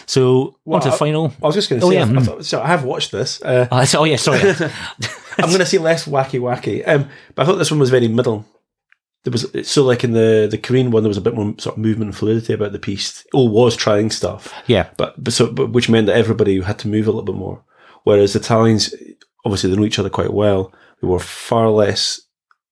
So 0.06 0.56
Well, 0.66 0.78
on 0.78 0.82
to 0.82 0.90
the 0.90 0.96
final. 0.98 1.34
I 1.44 1.48
was 1.48 1.56
just 1.56 1.70
going 1.70 1.82
to 1.82 1.88
say, 1.88 1.98
Oh, 1.98 2.00
yeah, 2.00 2.06
I, 2.06 2.10
I 2.10 2.22
mm. 2.22 2.26
thought, 2.26 2.46
so 2.46 2.62
I 2.62 2.68
have 2.68 2.84
watched 2.84 3.12
this. 3.12 3.42
Uh, 3.42 3.68
Oh, 3.72 3.86
oh 3.96 4.04
yeah, 4.06 4.16
sorry. 4.16 4.40
I'm 5.38 5.48
going 5.48 5.60
to 5.60 5.66
say 5.66 5.78
less 5.78 6.06
wacky 6.06 6.40
wacky. 6.40 6.86
Um, 6.88 7.10
but 7.36 7.44
I 7.44 7.46
thought 7.46 7.56
this 7.58 7.72
one 7.72 7.80
was 7.80 7.90
very 7.90 8.08
middle. 8.08 8.46
There 9.24 9.32
was 9.32 9.46
so 9.68 9.84
like 9.84 10.04
in 10.04 10.14
the 10.14 10.48
the 10.50 10.58
Korean 10.58 10.90
one, 10.92 11.04
there 11.04 11.08
was 11.10 11.18
a 11.18 11.22
bit 11.22 11.36
more 11.36 11.54
sort 11.60 11.76
of 11.78 11.82
movement 11.82 12.10
and 12.10 12.18
fluidity 12.18 12.54
about 12.54 12.72
the 12.72 12.80
piece. 12.80 13.24
Oh, 13.34 13.40
all 13.40 13.50
was 13.50 13.76
trying 13.76 14.10
stuff, 14.10 14.52
yeah, 14.68 14.90
but 14.98 15.24
but 15.24 15.34
so 15.34 15.52
but 15.52 15.72
which 15.72 15.90
meant 15.90 16.08
that 16.08 16.18
everybody 16.18 16.60
had 16.62 16.80
to 16.80 16.88
move 16.88 17.08
a 17.08 17.12
little 17.12 17.26
bit 17.34 17.36
more. 17.36 17.64
Whereas 18.04 18.34
the 18.34 18.40
Italians, 18.40 18.96
obviously, 19.46 19.70
they 19.70 19.76
know 19.76 19.86
each 19.86 20.00
other 20.00 20.10
quite 20.10 20.34
well. 20.34 20.74
They 21.02 21.08
were 21.08 21.20
far 21.20 21.70
less. 21.70 22.20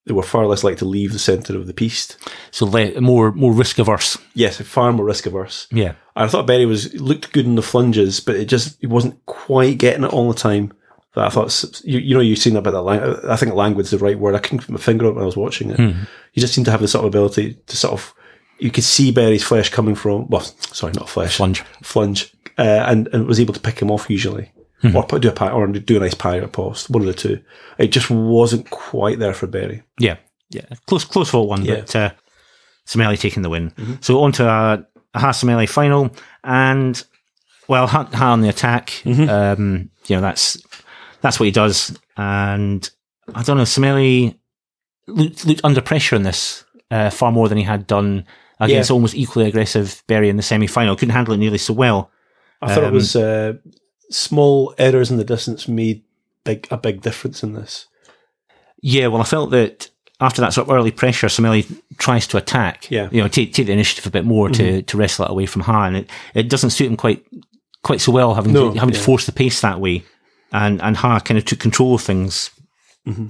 They 0.06 0.12
were 0.14 0.24
far 0.24 0.46
less 0.46 0.64
like 0.64 0.78
to 0.78 0.84
leave 0.84 1.12
the 1.12 1.18
centre 1.20 1.56
of 1.56 1.68
the 1.68 1.74
piece. 1.74 2.16
so 2.50 2.66
le- 2.66 3.00
more 3.00 3.30
more 3.32 3.52
risk 3.52 3.78
averse. 3.78 4.18
Yes, 4.34 4.60
far 4.60 4.92
more 4.92 5.04
risk 5.04 5.26
averse. 5.26 5.68
Yeah, 5.70 5.94
And 6.16 6.24
I 6.24 6.26
thought 6.26 6.48
Berrè 6.48 6.66
was 6.66 6.92
looked 6.94 7.32
good 7.32 7.46
in 7.46 7.54
the 7.54 7.62
flunges, 7.62 8.24
but 8.24 8.34
it 8.34 8.46
just 8.46 8.76
he 8.80 8.88
wasn't 8.88 9.24
quite 9.26 9.78
getting 9.78 10.02
it 10.02 10.12
all 10.12 10.32
the 10.32 10.38
time. 10.38 10.72
That 11.14 11.26
I 11.26 11.28
thought 11.30 11.80
you, 11.84 11.98
you 11.98 12.14
know 12.14 12.20
you've 12.20 12.38
seen 12.38 12.52
that 12.54 12.60
about 12.60 12.72
that. 12.72 12.82
Lang- 12.82 13.30
I 13.30 13.36
think 13.36 13.54
language's 13.54 13.90
the 13.90 13.98
right 13.98 14.18
word. 14.18 14.34
I 14.34 14.38
couldn't 14.38 14.60
put 14.60 14.70
my 14.70 14.78
finger 14.78 15.06
on 15.06 15.12
it 15.12 15.14
when 15.14 15.22
I 15.22 15.26
was 15.26 15.36
watching 15.36 15.70
it. 15.70 15.76
Hmm. 15.76 16.02
He 16.32 16.40
just 16.40 16.54
seemed 16.54 16.66
to 16.66 16.70
have 16.70 16.80
the 16.80 16.86
sort 16.88 17.04
of 17.04 17.08
ability 17.08 17.54
to 17.66 17.76
sort 17.76 17.92
of 17.94 18.14
you 18.60 18.70
could 18.70 18.84
see 18.84 19.12
Berrè's 19.12 19.42
flèche 19.42 19.72
coming 19.72 19.94
from. 19.96 20.28
Well, 20.28 20.42
sorry, 20.42 20.92
not 20.92 21.06
flèche, 21.08 21.36
Flunge. 21.36 21.64
flunge, 21.82 22.32
uh, 22.58 22.84
and 22.88 23.08
and 23.12 23.26
was 23.26 23.40
able 23.40 23.54
to 23.54 23.60
pick 23.60 23.80
him 23.80 23.90
off 23.90 24.08
usually, 24.08 24.52
Hmm. 24.82 24.94
or 24.96 25.02
put, 25.04 25.22
do 25.22 25.28
a 25.28 25.32
pie, 25.32 25.50
or 25.50 25.66
do 25.66 25.96
a 25.96 26.00
nice 26.00 26.14
or 26.14 26.46
post. 26.48 26.90
One 26.90 27.02
of 27.02 27.06
the 27.06 27.14
two. 27.14 27.40
It 27.78 27.88
just 27.88 28.08
wasn't 28.10 28.70
quite 28.70 29.18
there 29.18 29.34
for 29.34 29.48
Berrè. 29.48 29.82
yeah, 29.98 30.16
yeah. 30.50 30.66
Close 30.86 31.04
close 31.04 31.28
fought 31.30 31.48
one, 31.48 31.64
Yeah. 31.64 31.76
but 31.80 31.96
uh, 31.96 32.10
Samele 32.86 33.18
taking 33.18 33.42
the 33.42 33.50
win. 33.50 33.72
So 34.00 34.20
on 34.20 34.32
to 34.32 34.48
a, 34.48 34.86
a 35.14 35.18
Ha 35.18 35.32
final, 35.66 36.14
and 36.44 37.02
well, 37.66 37.86
Ha, 37.88 38.04
ha 38.12 38.32
on 38.32 38.42
the 38.42 38.48
attack. 38.48 39.02
Um, 39.06 39.90
you 40.06 40.16
know 40.16 40.22
that's 40.22 40.60
that's 41.22 41.38
what 41.40 41.46
he 41.46 41.52
does, 41.52 41.98
and 42.16 42.88
I 43.34 43.42
don't 43.42 43.56
know. 43.56 43.64
Samele 43.64 44.36
looked, 45.06 45.46
looked 45.46 45.60
under 45.64 45.80
pressure 45.80 46.16
in 46.16 46.22
this 46.22 46.64
uh, 46.90 47.10
far 47.10 47.30
more 47.32 47.48
than 47.48 47.58
he 47.58 47.64
had 47.64 47.86
done 47.86 48.24
against 48.58 48.90
Yeah. 48.90 48.94
almost 48.94 49.14
equally 49.14 49.48
aggressive 49.48 50.02
Berrè 50.08 50.28
in 50.28 50.36
the 50.36 50.42
semi 50.42 50.66
final. 50.66 50.96
Couldn't 50.96 51.14
handle 51.14 51.34
it 51.34 51.38
nearly 51.38 51.58
so 51.58 51.72
well. 51.74 52.10
I 52.62 52.74
thought 52.74 52.84
it 52.84 52.88
Um, 52.88 52.94
was 52.94 53.16
uh, 53.16 53.54
small 54.10 54.74
errors 54.78 55.10
in 55.10 55.16
the 55.16 55.24
distance 55.24 55.66
made 55.68 56.02
big 56.44 56.66
a 56.70 56.76
big 56.76 57.00
difference 57.02 57.42
in 57.42 57.54
this. 57.54 57.86
Yeah, 58.82 59.08
well, 59.08 59.20
I 59.20 59.24
felt 59.24 59.50
that 59.50 59.90
after 60.20 60.40
that 60.42 60.52
sort 60.52 60.68
of 60.68 60.74
early 60.74 60.90
pressure, 60.90 61.28
Samele 61.28 61.66
tries 61.98 62.26
to 62.28 62.36
attack. 62.36 62.90
Yeah. 62.90 63.08
you 63.10 63.22
know, 63.22 63.28
take 63.28 63.52
take 63.54 63.66
the 63.66 63.72
initiative 63.72 64.06
a 64.06 64.10
bit 64.10 64.24
more 64.24 64.48
to 64.50 64.82
to 64.82 64.96
wrestle 64.96 65.24
it 65.26 65.30
away 65.30 65.46
from 65.46 65.62
Ha, 65.62 65.84
and 65.86 65.96
it, 65.96 66.10
it 66.34 66.48
doesn't 66.50 66.70
suit 66.70 66.88
him 66.90 66.96
quite 66.96 67.24
quite 67.82 68.00
so 68.00 68.12
well 68.12 68.34
having 68.34 68.52
No, 68.52 68.72
to, 68.72 68.78
having 68.78 68.94
to 68.94 69.00
force 69.00 69.24
the 69.26 69.32
pace 69.32 69.60
that 69.62 69.80
way, 69.80 70.02
and 70.52 70.80
and 70.82 70.96
Ha 70.96 71.20
kind 71.20 71.38
of 71.38 71.44
took 71.44 71.58
control 71.60 71.94
of 71.94 72.02
things 72.02 72.50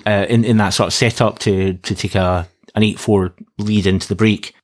uh, 0.07 0.27
in 0.29 0.45
in 0.45 0.57
that 0.59 0.71
sort 0.71 0.89
of 0.89 0.93
setup 0.95 1.39
to 1.41 1.75
to 1.75 1.95
take 1.95 2.15
a 2.15 2.49
an 2.75 2.83
eight 2.83 2.99
four 3.01 3.35
lead 3.59 3.87
into 3.87 4.07
the 4.09 4.15
break. 4.15 4.55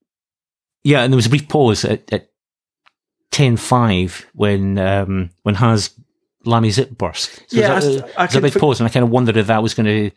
Yeah, 0.85 1.03
and 1.03 1.13
there 1.13 1.17
was 1.17 1.27
a 1.27 1.31
brief 1.31 1.49
pause 1.49 1.85
at, 1.85 2.13
at 2.13 2.29
10-5 3.33 4.25
when 4.35 4.79
um, 4.79 5.31
when 5.43 5.57
Ha's 5.57 5.91
lamé 6.45 6.71
Zip 6.71 6.91
burst. 6.97 7.43
So 7.49 7.59
Yeah, 7.61 7.75
was 7.75 7.87
I- 7.87 7.91
a, 7.91 7.95
I 7.95 7.99
there 7.99 8.27
was 8.27 8.35
a 8.37 8.41
big 8.41 8.53
fi- 8.53 8.61
pause, 8.61 8.81
and 8.81 8.89
I 8.89 8.93
kind 8.93 9.05
of 9.05 9.11
wondered 9.11 9.37
if 9.37 9.49
that 9.49 9.63
was 9.63 9.75
going 9.75 9.87
to 9.87 10.11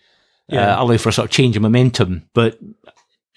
Yeah. 0.47 0.75
uh, 0.79 0.83
allow 0.83 0.97
for 0.97 1.09
a 1.09 1.11
sort 1.13 1.25
of 1.25 1.31
change 1.31 1.55
of 1.55 1.61
momentum. 1.63 2.29
But 2.33 2.59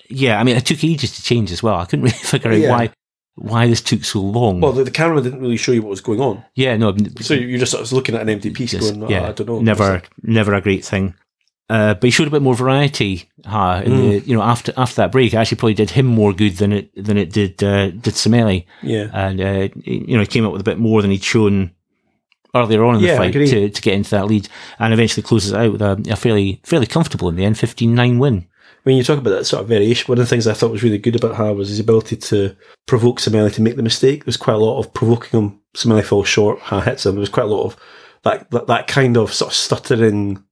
yeah, 0.08 0.38
I 0.38 0.44
mean, 0.44 0.56
it 0.56 0.66
took 0.66 0.84
ages 0.84 1.16
to 1.16 1.22
change 1.22 1.50
as 1.52 1.62
well. 1.62 1.76
I 1.76 1.84
couldn't 1.86 2.04
really 2.04 2.16
figure 2.18 2.52
out 2.52 2.58
Yeah. 2.58 2.70
why 2.70 2.90
why 3.34 3.66
this 3.66 3.80
took 3.80 4.04
so 4.04 4.20
long. 4.20 4.60
Well, 4.60 4.72
the, 4.72 4.84
the 4.84 4.90
camera 4.90 5.20
didn't 5.22 5.40
really 5.40 5.56
show 5.56 5.72
you 5.72 5.82
what 5.82 5.90
was 5.90 6.00
going 6.00 6.20
on, 6.20 6.44
yeah, 6.54 6.76
no, 6.76 6.94
so 7.20 7.34
you're 7.34 7.58
just 7.58 7.72
sort 7.72 7.82
of 7.84 7.92
looking 7.92 8.14
at 8.14 8.20
an 8.22 8.28
empty 8.28 8.50
piece, 8.50 8.72
just- 8.72 8.92
going, 8.92 9.04
oh, 9.04 9.08
yeah, 9.08 9.28
"I 9.28 9.32
don't 9.32 9.46
know." 9.46 9.60
never, 9.60 10.02
never 10.22 10.54
a 10.54 10.60
great 10.60 10.84
thing. 10.84 11.14
Uh, 11.70 11.94
but 11.94 12.02
he 12.04 12.10
showed 12.10 12.26
a 12.28 12.30
bit 12.30 12.42
more 12.42 12.54
variety. 12.54 13.30
Ha, 13.46 13.78
in 13.80 13.92
Mm. 13.92 13.96
the, 14.22 14.28
you 14.28 14.36
know, 14.36 14.42
after 14.42 14.74
after 14.76 14.96
that 14.96 15.10
break, 15.12 15.32
it 15.32 15.36
actually 15.36 15.56
probably 15.56 15.72
did 15.74 15.90
him 15.90 16.04
more 16.04 16.34
good 16.34 16.56
than 16.58 16.72
it 16.72 16.90
than 17.02 17.16
it 17.16 17.32
did 17.32 17.62
uh, 17.62 17.88
did 17.90 18.12
Samele, 18.14 18.66
yeah, 18.82 19.08
and 19.14 19.40
uh, 19.40 19.68
he- 19.82 20.04
you 20.08 20.14
know, 20.14 20.20
he 20.20 20.26
came 20.26 20.44
up 20.44 20.52
with 20.52 20.60
a 20.60 20.64
bit 20.64 20.78
more 20.78 21.00
than 21.00 21.10
he'd 21.10 21.24
shown 21.24 21.70
earlier 22.54 22.84
on 22.84 22.96
in 22.96 23.00
the 23.00 23.06
Yeah, 23.08 23.16
fight 23.16 23.32
to, 23.32 23.70
to 23.70 23.82
get 23.82 23.94
into 23.94 24.10
that 24.10 24.26
lead, 24.26 24.48
and 24.78 24.92
eventually 24.92 25.22
closes 25.22 25.52
it 25.52 25.58
out 25.58 25.72
with 25.72 25.80
a, 25.80 26.04
a 26.10 26.16
fairly 26.16 26.60
fairly 26.64 26.86
comfortable 26.86 27.30
in 27.30 27.36
the 27.36 27.44
end, 27.46 27.56
15-9 27.56 28.18
win. 28.18 28.46
When 28.84 28.96
you 28.96 29.04
talk 29.04 29.18
about 29.18 29.30
that 29.30 29.44
sort 29.44 29.62
of 29.62 29.68
variation, 29.68 30.08
one 30.08 30.18
of 30.18 30.24
the 30.24 30.28
things 30.28 30.46
I 30.46 30.54
thought 30.54 30.72
was 30.72 30.82
really 30.82 30.98
good 30.98 31.14
about 31.16 31.36
Ha 31.36 31.52
was 31.52 31.68
his 31.68 31.78
ability 31.78 32.16
to 32.16 32.56
provoke 32.86 33.20
Samele 33.20 33.52
to 33.54 33.62
make 33.62 33.76
the 33.76 33.82
mistake. 33.82 34.24
There's 34.24 34.36
quite 34.36 34.54
a 34.54 34.58
lot 34.58 34.78
of 34.80 34.92
provoking 34.92 35.38
him. 35.40 35.60
Samele 35.74 36.04
falls 36.04 36.26
short, 36.28 36.58
Ha 36.60 36.80
hits 36.80 37.06
him. 37.06 37.12
There 37.14 37.20
was 37.20 37.28
quite 37.28 37.46
a 37.46 37.54
lot 37.54 37.64
of 37.64 37.76
that, 38.24 38.50
that, 38.50 38.66
that 38.66 38.86
kind 38.88 39.16
of 39.16 39.32
sort 39.32 39.52
of 39.52 39.56
stuttering, 39.56 40.42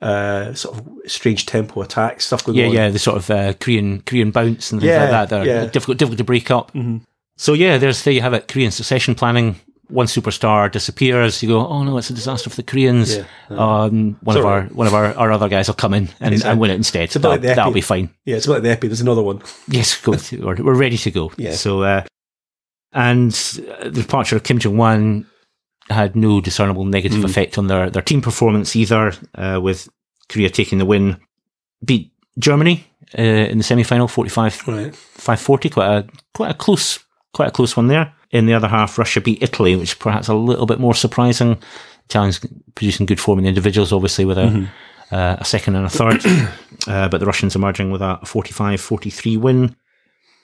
uh, 0.00 0.54
sort 0.54 0.78
of 0.78 0.88
strange 1.06 1.44
tempo 1.46 1.82
attack 1.82 2.20
stuff 2.22 2.44
going 2.44 2.56
Yeah, 2.58 2.66
on. 2.66 2.72
yeah, 2.72 2.88
the 2.90 2.98
sort 2.98 3.18
of 3.18 3.30
uh, 3.30 3.52
Korean 3.54 4.00
Korean 4.02 4.30
bounce 4.30 4.72
and 4.72 4.80
things 4.80 4.88
Yeah, 4.90 5.02
like 5.02 5.10
that. 5.10 5.28
They're 5.28 5.44
yeah. 5.46 5.66
difficult, 5.66 5.98
difficult 5.98 6.18
to 6.18 6.24
break 6.24 6.50
up. 6.50 6.72
Mhm. 6.72 7.02
So 7.36 7.52
yeah, 7.52 7.76
there's 7.78 8.02
there 8.04 8.14
you 8.14 8.22
have 8.22 8.34
it. 8.34 8.48
Korean 8.48 8.70
succession 8.70 9.14
planning. 9.14 9.56
One 9.90 10.06
superstar 10.06 10.70
disappears. 10.70 11.42
You 11.42 11.48
go, 11.50 11.66
oh 11.66 11.82
no, 11.82 11.98
it's 11.98 12.10
a 12.10 12.14
disaster 12.14 12.48
for 12.50 12.56
the 12.56 12.62
Koreans. 12.62 13.16
Yeah. 13.16 13.24
Um, 13.50 14.16
one 14.22 14.36
It's 14.36 14.40
of 14.40 14.46
our 14.46 14.60
right. 14.60 14.74
one 14.74 14.86
of 14.86 14.94
our, 14.94 15.14
our 15.14 15.32
other 15.32 15.48
guys 15.48 15.66
will 15.68 15.74
come 15.74 15.94
in 15.94 16.08
and, 16.20 16.32
Exactly. 16.34 16.50
and 16.52 16.60
win 16.60 16.70
it 16.70 16.74
instead. 16.74 17.14
a 17.16 17.18
bit 17.18 17.28
like 17.28 17.40
That'll, 17.40 17.50
the 17.50 17.54
that'll 17.56 17.72
be 17.72 17.80
fine. 17.80 18.10
Yeah, 18.24 18.36
it's 18.36 18.46
like 18.48 18.62
the 18.62 18.68
épée. 18.68 18.82
There's 18.82 19.00
another 19.00 19.22
one. 19.22 19.42
Yes, 19.68 20.00
go. 20.00 20.12
we're, 20.38 20.62
we're 20.62 20.74
ready 20.74 20.96
to 20.98 21.10
go. 21.10 21.32
Yeah. 21.36 21.52
So, 21.52 21.82
uh, 21.82 22.04
and 22.92 23.30
the 23.32 23.90
departure 23.92 24.36
of 24.36 24.42
Kim 24.42 24.58
Jung-hwan 24.62 25.26
had 25.88 26.14
no 26.16 26.40
discernible 26.40 26.84
negative 26.84 27.20
Mm. 27.20 27.24
effect 27.24 27.58
on 27.58 27.66
their, 27.66 27.90
their 27.90 28.02
team 28.02 28.20
performance 28.20 28.74
either. 28.76 29.12
Uh, 29.34 29.60
with 29.62 29.88
Korea 30.28 30.50
taking 30.50 30.78
the 30.78 30.84
win, 30.84 31.16
beat 31.84 32.12
Germany 32.38 32.84
uh, 33.18 33.22
in 33.22 33.58
the 33.58 33.64
semi 33.64 33.82
final, 33.82 34.06
45 34.08 34.68
Right. 34.68 34.94
540. 34.94 35.70
Quite 35.70 35.88
a 35.88 36.06
quite 36.34 36.50
a 36.50 36.54
close 36.54 37.00
quite 37.32 37.48
a 37.48 37.52
close 37.52 37.76
one 37.76 37.88
there. 37.88 38.12
In 38.30 38.46
the 38.46 38.54
other 38.54 38.68
half, 38.68 38.96
Russia 38.98 39.20
beat 39.20 39.42
Italy, 39.42 39.74
which 39.76 39.90
is 39.90 39.94
perhaps 39.94 40.28
a 40.28 40.34
little 40.34 40.66
bit 40.66 40.78
more 40.78 40.94
surprising. 40.94 41.58
Italians 42.06 42.40
producing 42.74 43.06
good 43.06 43.20
form 43.20 43.38
in 43.40 43.46
individuals, 43.46 43.92
obviously, 43.92 44.24
with 44.24 44.38
a, 44.38 44.42
Mm-hmm. 44.42 45.14
uh, 45.14 45.36
a 45.40 45.44
second 45.44 45.76
and 45.76 45.86
a 45.86 45.90
third. 45.90 46.24
uh, 46.88 47.08
but 47.08 47.18
the 47.18 47.26
Russians 47.26 47.56
emerging 47.56 47.90
with 47.90 48.02
a 48.02 48.18
45 48.24 48.80
43 48.80 49.36
win. 49.36 49.76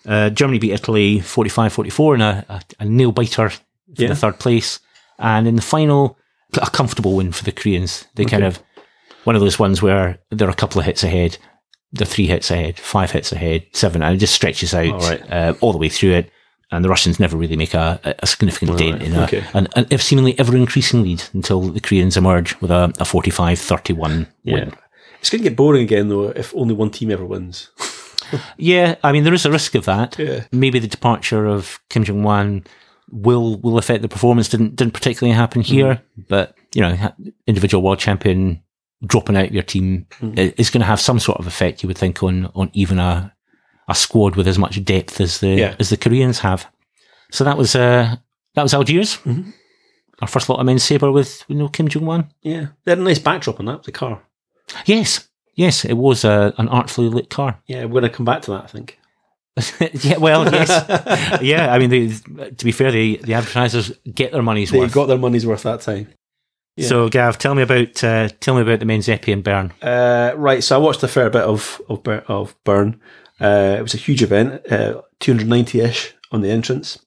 Uh, 0.04 0.30
Germany 0.30 0.58
beat 0.58 0.72
Italy 0.72 1.20
45 1.20 1.72
44 1.72 2.14
in 2.16 2.20
a, 2.20 2.44
a, 2.48 2.60
a 2.80 2.84
nail 2.84 3.12
biter 3.12 3.50
for 3.50 3.60
Yeah. 3.94 4.08
the 4.08 4.16
third 4.16 4.38
place. 4.38 4.80
And 5.18 5.46
in 5.48 5.56
the 5.56 5.62
final, 5.62 6.18
a 6.60 6.70
comfortable 6.70 7.14
win 7.16 7.32
for 7.32 7.44
the 7.44 7.52
Koreans. 7.52 8.06
They 8.16 8.24
kind 8.24 8.44
of, 8.44 8.60
one 9.24 9.34
of 9.36 9.40
those 9.42 9.58
ones 9.58 9.80
where 9.82 10.18
they're 10.30 10.50
a 10.50 10.54
couple 10.54 10.78
of 10.80 10.84
hits 10.86 11.02
ahead, 11.02 11.38
they're 11.92 12.06
three 12.06 12.26
hits 12.26 12.50
ahead, 12.50 12.78
five 12.78 13.10
hits 13.12 13.32
ahead, 13.32 13.66
seven, 13.72 14.02
and 14.02 14.14
it 14.14 14.18
just 14.18 14.34
stretches 14.34 14.74
out 14.74 14.90
All 14.92 14.98
right. 15.00 15.30
uh, 15.32 15.54
all 15.60 15.72
the 15.72 15.78
way 15.78 15.88
through 15.88 16.12
it. 16.12 16.30
And 16.72 16.84
the 16.84 16.88
Russians 16.88 17.20
never 17.20 17.36
really 17.36 17.56
make 17.56 17.74
a, 17.74 18.00
a 18.18 18.26
significant 18.26 18.76
dent 18.76 19.00
in 19.00 19.14
a, 19.14 19.24
okay. 19.24 19.44
an, 19.54 19.68
an 19.76 19.86
ever- 19.90 20.02
seemingly 20.02 20.36
ever 20.38 20.56
increasing 20.56 21.02
lead 21.02 21.22
until 21.32 21.60
the 21.60 21.80
Koreans 21.80 22.16
emerge 22.16 22.60
with 22.60 22.72
a, 22.72 22.92
a 22.98 23.04
45 23.04 23.58
31 23.58 24.26
win. 24.44 24.72
It's 25.20 25.30
going 25.30 25.42
to 25.42 25.48
get 25.48 25.56
boring 25.56 25.82
again, 25.82 26.08
though, 26.08 26.28
if 26.30 26.54
only 26.56 26.74
one 26.74 26.90
team 26.90 27.10
ever 27.10 27.24
wins. 27.24 27.70
Yeah, 28.56 28.96
I 29.04 29.12
mean, 29.12 29.24
there 29.24 29.34
is 29.34 29.46
a 29.46 29.50
risk 29.50 29.74
of 29.74 29.84
that. 29.84 30.18
Yeah. 30.18 30.44
Maybe 30.52 30.78
the 30.78 30.88
departure 30.88 31.46
of 31.46 31.78
Kim 31.90 32.04
Jung-hwan 32.04 32.64
will 33.10 33.58
will 33.60 33.78
affect 33.78 34.02
the 34.02 34.08
performance. 34.08 34.48
Didn't 34.48 34.76
didn't 34.76 34.94
particularly 34.94 35.36
happen 35.36 35.62
mm-hmm. 35.62 35.72
here, 35.74 36.02
but 36.28 36.56
you 36.74 36.82
know, 36.82 37.12
individual 37.46 37.82
world 37.82 37.98
champion 37.98 38.62
dropping 39.04 39.36
out 39.36 39.46
of 39.46 39.54
your 39.54 39.62
team 39.62 40.06
mm-hmm. 40.20 40.38
i- 40.38 40.54
is 40.56 40.70
going 40.70 40.80
to 40.80 40.86
have 40.86 41.00
some 41.00 41.20
sort 41.20 41.38
of 41.38 41.46
effect. 41.46 41.82
You 41.82 41.86
would 41.88 41.98
think 41.98 42.22
on 42.22 42.50
on 42.54 42.70
even 42.72 42.98
a 42.98 43.34
a 43.88 43.94
squad 43.94 44.36
with 44.36 44.48
as 44.48 44.58
much 44.58 44.84
depth 44.84 45.20
as 45.20 45.38
the 45.40 45.48
Yeah. 45.48 45.74
as 45.78 45.88
the 45.90 45.96
Koreans 45.96 46.40
have. 46.40 46.66
So 47.30 47.44
that 47.44 47.56
was 47.58 47.74
uh 47.76 48.16
that 48.54 48.62
was 48.62 48.74
Algiers. 48.74 49.18
Mhm. 49.24 49.52
Our 50.22 50.28
first 50.28 50.48
lot 50.48 50.58
of 50.60 50.66
men's 50.66 50.82
saber 50.84 51.12
with 51.12 51.44
you 51.48 51.56
know 51.56 51.68
Kim 51.68 51.88
Jung-hwan. 51.88 52.30
Yeah. 52.42 52.66
They 52.84 52.92
had 52.92 52.98
a 52.98 53.02
nice 53.02 53.18
backdrop 53.18 53.60
on 53.60 53.66
that, 53.66 53.82
the 53.84 53.92
car. 53.92 54.22
Yes, 54.86 55.28
yes, 55.54 55.84
it 55.84 55.94
was 55.96 56.24
uh, 56.24 56.52
an 56.58 56.68
artfully 56.68 57.08
lit 57.08 57.28
car. 57.30 57.58
Yeah, 57.66 57.84
we're 57.84 58.00
going 58.00 58.10
to 58.10 58.16
come 58.16 58.24
back 58.26 58.42
to 58.42 58.50
that, 58.52 58.64
I 58.64 58.66
think. 58.68 58.98
yeah, 60.04 60.18
well, 60.18 60.44
yes, 60.52 61.38
yeah. 61.42 61.72
I 61.72 61.78
mean, 61.78 61.88
they, 61.90 62.08
to 62.50 62.64
be 62.64 62.72
fair, 62.72 62.90
the 62.92 63.20
the 63.24 63.34
advertisers 63.34 63.90
get 64.14 64.32
their 64.32 64.42
money's 64.42 64.70
worth. 64.70 64.78
They 64.80 64.80
worth. 64.86 64.92
got 64.94 65.06
their 65.06 65.18
money's 65.18 65.46
worth 65.46 65.62
that 65.62 65.80
time. 65.80 66.08
yeah. 66.76 66.86
So, 66.88 67.08
Gav, 67.08 67.38
tell 67.38 67.54
me 67.54 67.62
about 67.62 68.04
uh, 68.04 68.28
tell 68.40 68.54
me 68.54 68.62
about 68.62 68.80
the 68.80 68.84
men's 68.86 69.06
épée 69.08 69.28
in 69.28 69.40
Bern. 69.42 69.72
Uh, 69.80 70.32
right, 70.36 70.62
so 70.62 70.76
I 70.76 70.78
watched 70.78 71.02
a 71.02 71.08
fair 71.08 71.30
bit 71.30 71.42
of 71.44 71.80
of, 71.88 72.06
of 72.28 72.54
Bern. 72.64 73.00
Uh, 73.40 73.76
it 73.78 73.82
was 73.82 73.94
a 73.94 73.98
huge 73.98 74.22
event, 74.22 74.60
uh, 74.70 75.02
290-ish 75.20 76.14
on 76.32 76.40
the 76.40 76.50
entrance. 76.50 76.98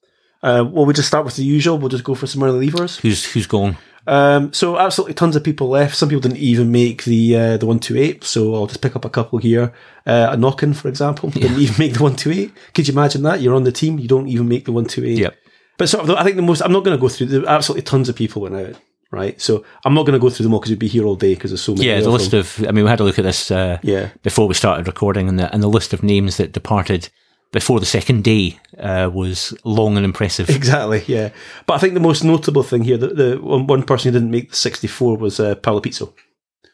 Uh, 0.42 0.64
well, 0.70 0.86
we 0.86 0.94
just 0.94 1.08
start 1.08 1.26
with 1.26 1.36
the 1.36 1.44
usual. 1.44 1.78
We'll 1.78 1.90
just 1.90 2.04
go 2.04 2.16
for 2.16 2.28
some 2.28 2.44
early 2.44 2.70
leavers. 2.70 3.00
Who's 3.02 3.26
who's 3.26 3.48
going? 3.48 3.78
Um, 4.08 4.54
so 4.54 4.78
absolutely 4.78 5.14
tons 5.14 5.36
of 5.36 5.44
people 5.44 5.68
left. 5.68 5.96
Some 5.96 6.10
people 6.10 6.22
didn't 6.22 6.38
even 6.38 6.72
make 6.72 7.04
the 7.04 7.36
uh, 7.36 7.58
the 7.58 7.66
one 7.66 7.80
two 7.80 7.98
eight. 7.98 8.24
So 8.24 8.56
I'll 8.56 8.68
just 8.68 8.82
pick 8.82 8.96
up 8.96 9.06
a 9.06 9.10
couple 9.10 9.40
here. 9.40 9.74
Uh, 10.06 10.30
a 10.32 10.38
knockin, 10.38 10.74
for 10.74 10.88
example, 10.88 11.30
didn't 11.32 11.60
even 11.60 11.76
make 11.78 11.94
the 11.94 12.04
one 12.04 12.16
two 12.16 12.32
eight. 12.32 12.54
Could 12.74 12.88
you 12.88 12.94
imagine 12.94 13.24
that? 13.24 13.42
You're 13.42 13.56
on 13.56 13.66
the 13.66 13.72
team, 13.72 14.00
you 14.00 14.08
don't 14.08 14.28
even 14.28 14.48
make 14.48 14.66
the 14.66 14.72
one 14.72 14.86
two 14.86 15.04
eight. 15.04 15.20
Yep. 15.20 15.36
But 15.78 15.90
sort 15.90 16.10
of, 16.10 16.16
I 16.16 16.24
think 16.24 16.36
the 16.38 16.42
most. 16.42 16.62
I'm 16.62 16.72
not 16.72 16.84
going 16.84 16.98
to 16.98 17.02
go 17.02 17.10
through. 17.10 17.28
The, 17.28 17.48
absolutely 17.48 17.84
tons 17.84 18.10
of 18.10 18.16
people 18.16 18.42
went 18.42 18.56
out. 18.56 18.76
Right. 19.12 19.42
So 19.42 19.66
I'm 19.86 19.96
not 19.96 20.06
going 20.06 20.14
to 20.14 20.20
go 20.20 20.30
through 20.30 20.44
them 20.44 20.54
all 20.54 20.60
because 20.60 20.70
we'd 20.70 20.78
be 20.80 20.88
here 20.88 21.04
all 21.06 21.16
day 21.16 21.34
because 21.34 21.50
there's 21.52 21.62
so 21.64 21.74
many. 21.74 21.88
Yeah, 21.88 22.00
the 22.00 22.10
list 22.12 22.32
them. 22.32 22.42
of. 22.42 22.66
I 22.68 22.72
mean, 22.72 22.84
we 22.84 22.90
had 22.92 23.00
a 23.00 23.04
look 23.04 23.18
at 23.18 23.26
this 23.26 23.50
uh, 23.50 23.80
Yeah. 23.82 24.10
before 24.22 24.48
we 24.48 24.54
started 24.54 24.86
recording, 24.86 25.28
and 25.28 25.40
the 25.40 25.52
and 25.52 25.64
the 25.64 25.68
list 25.68 25.94
of 25.94 26.04
names 26.04 26.38
that 26.38 26.52
departed 26.52 27.10
before 27.52 27.80
the 27.80 27.86
second 27.88 28.24
day 28.24 28.60
uh, 28.78 29.10
was 29.12 29.58
long 29.64 29.98
and 29.98 30.06
impressive. 30.06 30.48
Exactly, 30.52 31.04
yeah. 31.08 31.30
But 31.66 31.74
I 31.74 31.78
think 31.80 31.96
the 31.96 32.00
most 32.00 32.24
notable 32.24 32.62
thing 32.62 32.84
here, 32.84 32.98
the, 32.98 33.08
the 33.08 33.38
one, 33.42 33.66
one 33.66 33.82
person 33.82 34.14
who 34.14 34.20
didn't 34.20 34.30
make 34.32 34.52
the 34.52 34.56
64 34.56 35.18
was 35.18 35.40
uh, 35.40 35.56
Paolo 35.56 35.82
Pizzo. 35.82 36.14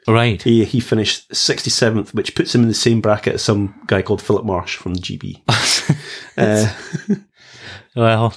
right. 0.06 0.42
He 0.44 0.66
he 0.66 0.82
finished 0.82 1.30
67th, 1.32 2.14
which 2.14 2.36
puts 2.36 2.54
him 2.54 2.64
in 2.64 2.68
the 2.68 2.74
same 2.74 3.00
bracket 3.00 3.36
as 3.36 3.44
some 3.44 3.74
guy 3.88 4.02
called 4.02 4.22
Philip 4.22 4.44
Marsh 4.44 4.76
from 4.76 4.96
the 4.96 5.00
GB. 5.00 5.42
uh, 6.38 7.16
Well, 7.96 8.36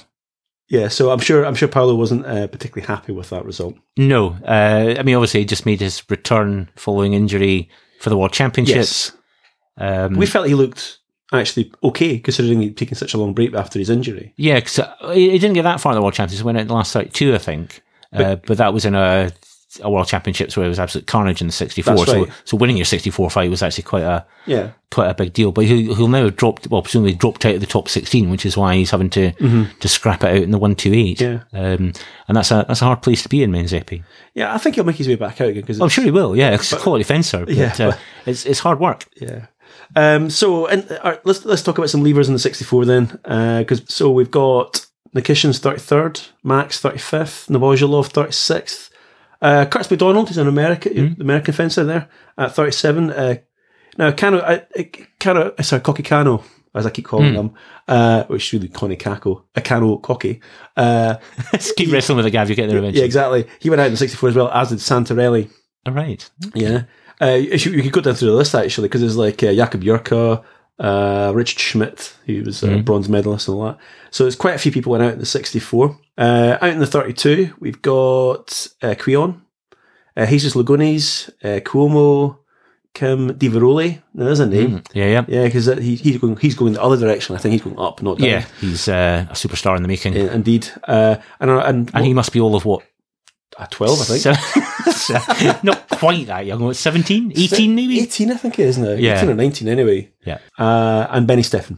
yeah, 0.69 0.87
so 0.87 1.11
I'm 1.11 1.19
sure 1.19 1.45
I'm 1.45 1.55
sure 1.55 1.67
Paolo 1.67 1.95
wasn't 1.95 2.25
uh, 2.25 2.47
particularly 2.47 2.87
happy 2.87 3.11
with 3.11 3.29
that 3.31 3.45
result. 3.45 3.75
no. 3.97 4.37
Uh, 4.45 4.95
I 4.97 5.03
mean, 5.03 5.15
obviously, 5.15 5.41
he 5.41 5.45
just 5.45 5.65
made 5.65 5.79
his 5.81 6.03
return 6.09 6.69
following 6.75 7.13
injury 7.13 7.69
for 7.99 8.09
the 8.09 8.17
World 8.17 8.33
Championships. 8.33 9.11
Um, 9.77 10.15
We 10.17 10.25
felt 10.25 10.47
he 10.47 10.55
looked 10.55 10.99
actually 11.31 11.71
okay 11.83 12.17
considering 12.19 12.61
he'd 12.61 12.75
taken 12.77 12.95
such 12.95 13.13
a 13.13 13.17
long 13.17 13.33
break 13.33 13.53
after 13.53 13.77
his 13.79 13.89
injury. 13.89 14.33
Yeah, 14.37 14.55
because 14.55 14.79
he 15.13 15.31
he 15.31 15.39
didn't 15.39 15.53
get 15.55 15.63
that 15.63 15.79
far 15.79 15.91
in 15.93 15.95
the 15.95 16.01
World 16.01 16.13
Championships. 16.13 16.39
He 16.41 16.45
went 16.45 16.57
out 16.57 16.61
in 16.61 16.67
the 16.67 16.73
last 16.73 16.93
32, 16.93 17.35
I 17.35 17.37
think. 17.37 17.81
But, 18.11 18.21
uh, 18.21 18.35
but 18.47 18.57
that 18.57 18.73
was 18.73 18.85
in 18.85 18.95
a, 18.95 19.31
a 19.83 19.89
World 19.89 20.07
Championships 20.07 20.57
where 20.57 20.65
it 20.65 20.69
was 20.69 20.79
absolute 20.79 21.05
carnage 21.07 21.41
in 21.41 21.47
the 21.47 21.53
64. 21.53 21.95
That's 21.95 22.09
So, 22.11 22.23
right. 22.23 22.33
so 22.45 22.57
winning 22.57 22.77
your 22.77 22.85
64 22.85 23.29
fight 23.29 23.49
was 23.49 23.61
actually 23.61 23.83
quite 23.83 24.03
a 24.03 24.25
Yeah, 24.45 24.71
quite 24.91 25.09
a 25.09 25.13
big 25.13 25.31
deal. 25.33 25.51
But 25.51 25.65
he, 25.65 25.93
he'll 25.93 26.07
now 26.07 26.23
have 26.25 26.35
dropped, 26.35 26.67
well, 26.67 26.81
presumably 26.81 27.13
dropped 27.13 27.45
out 27.45 27.55
of 27.55 27.61
the 27.61 27.67
top 27.67 27.87
16, 27.89 28.29
which 28.29 28.45
is 28.45 28.57
why 28.57 28.75
he's 28.75 28.91
having 28.91 29.09
to 29.11 29.31
to 29.79 29.87
scrap 29.87 30.23
it 30.23 30.29
out 30.29 30.43
in 30.43 30.51
the 30.51 30.57
128. 30.57 31.21
Yeah. 31.21 31.43
Um, 31.53 31.93
and 32.27 32.37
that's 32.37 32.51
a 32.51 32.65
that's 32.67 32.81
a 32.81 32.85
hard 32.85 33.01
place 33.01 33.21
to 33.23 33.29
be 33.29 33.43
in 33.43 33.51
men's 33.51 33.71
épée. 33.71 34.03
yeah. 34.33 34.53
I 34.53 34.57
think 34.57 34.75
he'll 34.75 34.83
make 34.85 34.95
his 34.95 35.07
way 35.07 35.15
back 35.15 35.39
out 35.41 35.49
again 35.49 35.61
because 35.61 35.79
Oh, 35.79 35.83
I'm 35.83 35.89
sure 35.89 36.03
he 36.03 36.11
will. 36.11 36.35
Yeah, 36.35 36.55
it's 36.55 36.71
a 36.73 36.77
quality 36.77 37.03
fencer. 37.03 37.45
But, 37.45 37.53
Yeah, 37.55 37.75
uh, 37.79 37.97
it's 38.25 38.45
it's 38.45 38.59
hard 38.59 38.79
work. 38.79 39.05
Yeah. 39.21 39.47
Um, 39.95 40.29
so, 40.29 40.65
and 40.67 40.91
uh, 41.03 41.17
let's 41.23 41.45
let's 41.45 41.61
talk 41.63 41.77
about 41.77 41.89
some 41.89 42.03
levers 42.03 42.27
in 42.27 42.33
the 42.33 42.39
64 42.39 42.85
then, 42.85 43.05
because 43.59 43.81
so 43.87 44.11
we've 44.11 44.29
got 44.31 44.85
Nikishin's 45.15 45.59
33rd, 45.59 46.29
Max 46.43 46.79
35th, 46.81 47.49
Novozhilov 47.49 48.11
36th, 48.11 48.88
uh, 49.41 49.65
Curtis 49.65 49.87
McDowald 49.87 50.29
is 50.31 50.37
an 50.37 50.47
American 50.47 51.13
Hmm. 51.15 51.21
American 51.21 51.53
fencer 51.53 51.83
there 51.83 52.09
at 52.37 52.53
37. 52.53 53.09
Uh, 53.11 53.35
now, 53.97 54.11
Kano, 54.11 54.37
uh, 54.39 54.59
uh, 54.77 55.61
sorry, 55.63 55.81
Koki 55.81 56.03
Kano, 56.03 56.43
as 56.75 56.85
I 56.85 56.89
keep 56.89 57.05
calling 57.05 57.31
Hmm. 57.33 57.39
him, 57.39 57.51
uh, 57.87 58.23
which 58.25 58.47
is 58.47 58.53
really 58.53 58.67
Connie 58.69 58.95
Kako, 58.95 59.43
a 59.55 59.61
Kano 59.61 59.97
Koki. 59.97 60.39
Uh, 60.77 61.15
keep 61.75 61.91
wrestling 61.91 62.17
with 62.17 62.25
the 62.25 62.31
Gav. 62.31 62.49
You 62.49 62.55
get 62.55 62.67
there 62.69 62.77
eventually. 62.77 62.99
yeah, 63.01 63.05
exactly. 63.05 63.47
He 63.59 63.69
went 63.69 63.81
out 63.81 63.87
in 63.87 63.93
the 63.93 63.97
64 63.97 64.29
as 64.29 64.35
well, 64.35 64.49
as 64.51 64.69
did 64.69 64.77
Santarelli. 64.79 65.49
All 65.85 65.93
right. 65.93 66.29
Yeah. 66.53 66.83
Uh, 67.21 67.31
you, 67.33 67.71
you 67.71 67.83
could 67.83 67.91
go 67.91 68.01
down 68.01 68.13
through 68.15 68.29
the 68.31 68.35
list 68.35 68.55
actually, 68.55 68.87
because 68.87 69.01
there's 69.01 69.17
like 69.17 69.41
uh, 69.43 69.53
Jakob 69.53 69.81
Jurka, 69.83 70.43
uh, 70.79 71.31
Richard 71.35 71.59
Schmidt, 71.59 72.13
who 72.25 72.43
was 72.43 72.63
a 72.63 72.77
bronze 72.83 73.09
medalist 73.09 73.47
and 73.47 73.57
all 73.57 73.65
that. 73.65 73.77
So 74.11 74.23
there's 74.23 74.35
quite 74.35 74.55
a 74.55 74.59
few 74.59 74.71
people 74.71 74.91
went 74.91 75.03
out 75.03 75.13
in 75.13 75.19
the 75.19 75.25
64. 75.25 75.97
Uh, 76.17 76.57
out 76.61 76.69
in 76.69 76.79
the 76.79 76.87
32, 76.87 77.53
we've 77.59 77.81
got 77.81 78.67
uh, 78.81 78.95
Creon, 78.97 79.41
uh, 80.17 80.25
Jesus 80.25 80.53
Lagunes, 80.55 81.29
uh, 81.43 81.59
Cuomo, 81.61 82.37
Kim 82.93 83.37
Di 83.37 83.49
Veroli. 83.49 84.01
Now, 84.13 84.25
there's 84.25 84.39
a 84.39 84.47
name. 84.47 84.83
Yeah, 84.93 85.05
yeah. 85.05 85.25
Yeah, 85.27 85.45
because 85.45 85.67
he, 85.67 85.95
he's 85.95 86.17
going 86.17 86.35
he's 86.37 86.55
going 86.55 86.73
the 86.73 86.81
other 86.81 86.97
direction. 86.97 87.35
I 87.35 87.39
think 87.39 87.53
he's 87.53 87.61
going 87.61 87.77
up, 87.79 88.01
not 88.01 88.17
down. 88.17 88.27
Yeah, 88.27 88.45
he's 88.59 88.87
uh, 88.89 89.25
a 89.29 89.33
superstar 89.33 89.75
in 89.77 89.83
the 89.83 89.87
making. 89.87 90.13
Yeah, 90.13 90.33
indeed. 90.33 90.67
Uh, 90.87 91.17
and 91.39 91.51
and, 91.51 91.91
And 91.93 92.05
he 92.05 92.13
must 92.13 92.33
be 92.33 92.39
all 92.39 92.55
of 92.55 92.65
what? 92.65 92.83
Uh, 93.59 93.67
12, 93.69 93.99
I 93.99 94.03
think. 94.05 94.93
So, 94.95 95.59
not 95.63 95.87
quite 95.89 96.27
that 96.27 96.45
young. 96.45 96.63
What, 96.63 96.75
17? 96.77 97.33
18 97.35 97.75
maybe? 97.75 97.99
18, 97.99 98.31
I 98.31 98.35
think 98.35 98.57
it 98.57 98.65
is 98.67 98.77
now. 98.77 98.91
Yeah. 98.91 99.17
18 99.17 99.29
or 99.29 99.33
19 99.35 99.67
anyway. 99.67 100.09
Yeah. 100.25 100.37
Uh, 100.57 101.07
and 101.09 101.27
Benny 101.27 101.41
Steffen. 101.41 101.77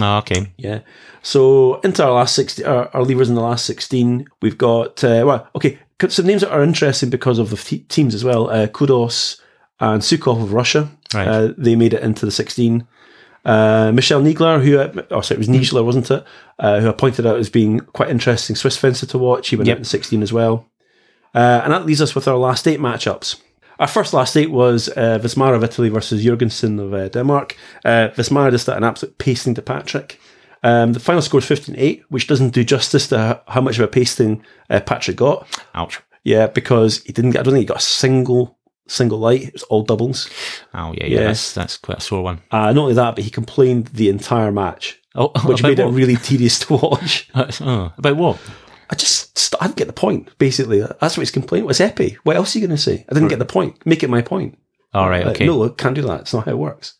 Oh, 0.00 0.18
okay. 0.18 0.52
Yeah. 0.56 0.80
So 1.22 1.80
into 1.80 2.04
our 2.04 2.12
last 2.12 2.36
16, 2.36 2.64
our, 2.64 2.88
our 2.94 3.02
levers 3.02 3.28
in 3.28 3.34
the 3.34 3.40
last 3.40 3.66
sixteen, 3.66 4.26
we've 4.40 4.56
got 4.56 5.02
uh, 5.02 5.24
well, 5.26 5.48
okay, 5.56 5.80
some 6.08 6.26
names 6.26 6.42
that 6.42 6.52
are 6.52 6.62
interesting 6.62 7.10
because 7.10 7.40
of 7.40 7.50
the 7.50 7.56
te- 7.56 7.80
teams 7.80 8.14
as 8.14 8.22
well. 8.22 8.48
Uh, 8.48 8.68
Khodos 8.68 9.40
and 9.80 10.00
Sukhov 10.00 10.40
of 10.40 10.52
Russia. 10.52 10.88
Right. 11.12 11.26
Uh, 11.26 11.52
they 11.58 11.74
made 11.74 11.94
it 11.94 12.02
into 12.04 12.24
the 12.26 12.30
16. 12.32 12.86
Uh, 13.44 13.90
Michelle 13.92 14.22
Niggeler, 14.22 14.62
who, 14.62 14.78
uh, 14.78 15.02
oh, 15.10 15.20
sorry, 15.20 15.36
it 15.36 15.38
was 15.38 15.48
Niggeler, 15.48 15.84
wasn't 15.84 16.10
it? 16.12 16.24
Uh, 16.60 16.80
who 16.80 16.88
I 16.88 16.92
pointed 16.92 17.26
out 17.26 17.38
as 17.38 17.48
being 17.50 17.80
quite 17.80 18.10
interesting 18.10 18.54
Swiss 18.54 18.76
fencer 18.76 19.06
to 19.06 19.18
watch. 19.18 19.48
He 19.48 19.56
went 19.56 19.66
Yep. 19.66 19.74
out 19.76 19.78
in 19.78 19.84
16 19.84 20.22
as 20.22 20.32
well. 20.32 20.66
Uh, 21.34 21.60
and 21.64 21.72
that 21.72 21.86
leaves 21.86 22.00
us 22.00 22.14
with 22.14 22.28
our 22.28 22.36
last 22.36 22.66
eight 22.66 22.80
matchups. 22.80 23.40
Our 23.78 23.86
first 23.86 24.12
last 24.12 24.36
eight 24.36 24.50
was 24.50 24.88
uh, 24.88 25.20
Vismara 25.22 25.54
of 25.54 25.62
Italy 25.62 25.88
versus 25.88 26.24
Jørgensen 26.24 26.80
of 26.80 26.92
uh, 26.92 27.08
Denmark. 27.08 27.56
Uh, 27.84 28.08
Vismara 28.16 28.50
just 28.50 28.68
an 28.68 28.82
absolute 28.82 29.18
pasting 29.18 29.54
to 29.54 29.62
Patrick. 29.62 30.18
Um, 30.64 30.92
the 30.92 31.00
final 31.00 31.22
score 31.22 31.38
is 31.38 31.46
15 31.46 31.76
8, 31.78 32.02
which 32.08 32.26
doesn't 32.26 32.50
do 32.50 32.64
justice 32.64 33.08
to 33.08 33.40
how 33.46 33.60
much 33.60 33.78
of 33.78 33.84
a 33.84 33.88
pasting 33.88 34.44
uh, 34.70 34.80
Patrick 34.80 35.16
got. 35.16 35.46
Ouch. 35.74 36.00
Yeah, 36.24 36.48
because 36.48 37.02
he 37.04 37.12
didn't 37.12 37.30
get, 37.30 37.40
I 37.40 37.42
don't 37.44 37.54
think 37.54 37.62
he 37.62 37.66
got 37.66 37.78
a 37.78 37.80
single 37.80 38.58
single 38.88 39.18
light. 39.18 39.42
It 39.44 39.52
was 39.52 39.62
all 39.64 39.82
doubles. 39.82 40.28
Oh 40.74 40.92
yeah, 40.96 41.06
yeah. 41.06 41.20
Yeah. 41.20 41.26
That's 41.28 41.54
that's 41.54 41.76
quite 41.76 41.98
a 41.98 42.00
sore 42.00 42.22
one. 42.22 42.40
Uh, 42.50 42.72
not 42.72 42.78
only 42.82 42.94
that, 42.94 43.14
but 43.14 43.22
he 43.24 43.30
complained 43.30 43.88
the 43.88 44.08
entire 44.08 44.50
match, 44.50 45.00
Oh, 45.14 45.28
which 45.44 45.62
made 45.62 45.78
it 45.78 45.86
really 45.86 46.16
tedious 46.16 46.58
to 46.60 46.74
watch. 46.74 47.30
oh, 47.34 47.92
about 47.96 48.16
what? 48.16 48.38
I 48.90 48.94
just, 48.94 49.36
st- 49.38 49.62
I 49.62 49.66
didn't 49.66 49.76
get 49.76 49.86
the 49.86 49.92
point, 49.92 50.28
basically. 50.38 50.80
That's 50.80 51.16
what 51.16 51.22
his 51.22 51.30
complaint 51.30 51.66
was. 51.66 51.78
Épée, 51.78 52.16
what 52.24 52.36
else 52.36 52.54
are 52.54 52.58
you 52.58 52.66
going 52.66 52.76
to 52.76 52.82
say? 52.82 53.04
I 53.08 53.14
didn't 53.14 53.28
get 53.28 53.38
the 53.38 53.44
point. 53.44 53.84
Make 53.86 54.02
it 54.02 54.10
my 54.10 54.22
point. 54.22 54.58
All 54.94 55.10
right, 55.10 55.26
Uh, 55.26 55.30
okay. 55.30 55.46
no, 55.46 55.68
can't 55.68 55.94
do 55.94 56.02
that. 56.02 56.20
It's 56.22 56.32
not 56.32 56.46
how 56.46 56.52
it 56.52 56.58
works. 56.58 56.94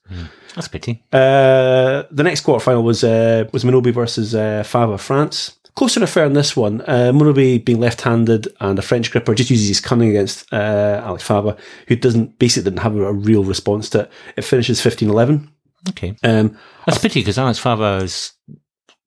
That's 0.54 0.68
pity. 0.68 1.02
Uh, 1.12 2.02
the 2.10 2.22
next 2.22 2.44
quarterfinal 2.44 2.82
was 2.82 3.02
uh, 3.04 3.44
was 3.52 3.64
Minobe 3.64 3.92
versus 3.94 4.34
uh, 4.34 4.62
Fava 4.64 4.98
France. 4.98 5.54
Closer 5.74 6.02
affair 6.02 6.24
in 6.26 6.32
this 6.32 6.56
one. 6.56 6.80
Uh, 6.82 7.12
Minobe 7.14 7.64
being 7.64 7.78
left-handed 7.80 8.48
and 8.60 8.78
a 8.78 8.82
French 8.82 9.10
gripper 9.12 9.34
just 9.34 9.48
uses 9.50 9.68
his 9.68 9.80
cunning 9.80 10.10
against 10.10 10.52
uh, 10.52 11.00
Alex 11.04 11.22
Fava, 11.22 11.56
who 11.86 11.94
doesn't 11.96 12.38
basically 12.38 12.68
didn't 12.70 12.82
have 12.82 12.96
a, 12.96 13.12
real 13.12 13.44
response 13.44 13.88
to 13.90 14.00
it. 14.00 14.10
It 14.36 14.42
finishes 14.42 14.80
15-11. 14.80 15.48
Okay, 15.90 16.16
Um, 16.24 16.58
that's 16.84 16.98
a 16.98 17.00
pity 17.00 17.20
because 17.20 17.38
Alex 17.38 17.58
Fava 17.60 18.00
is 18.02 18.32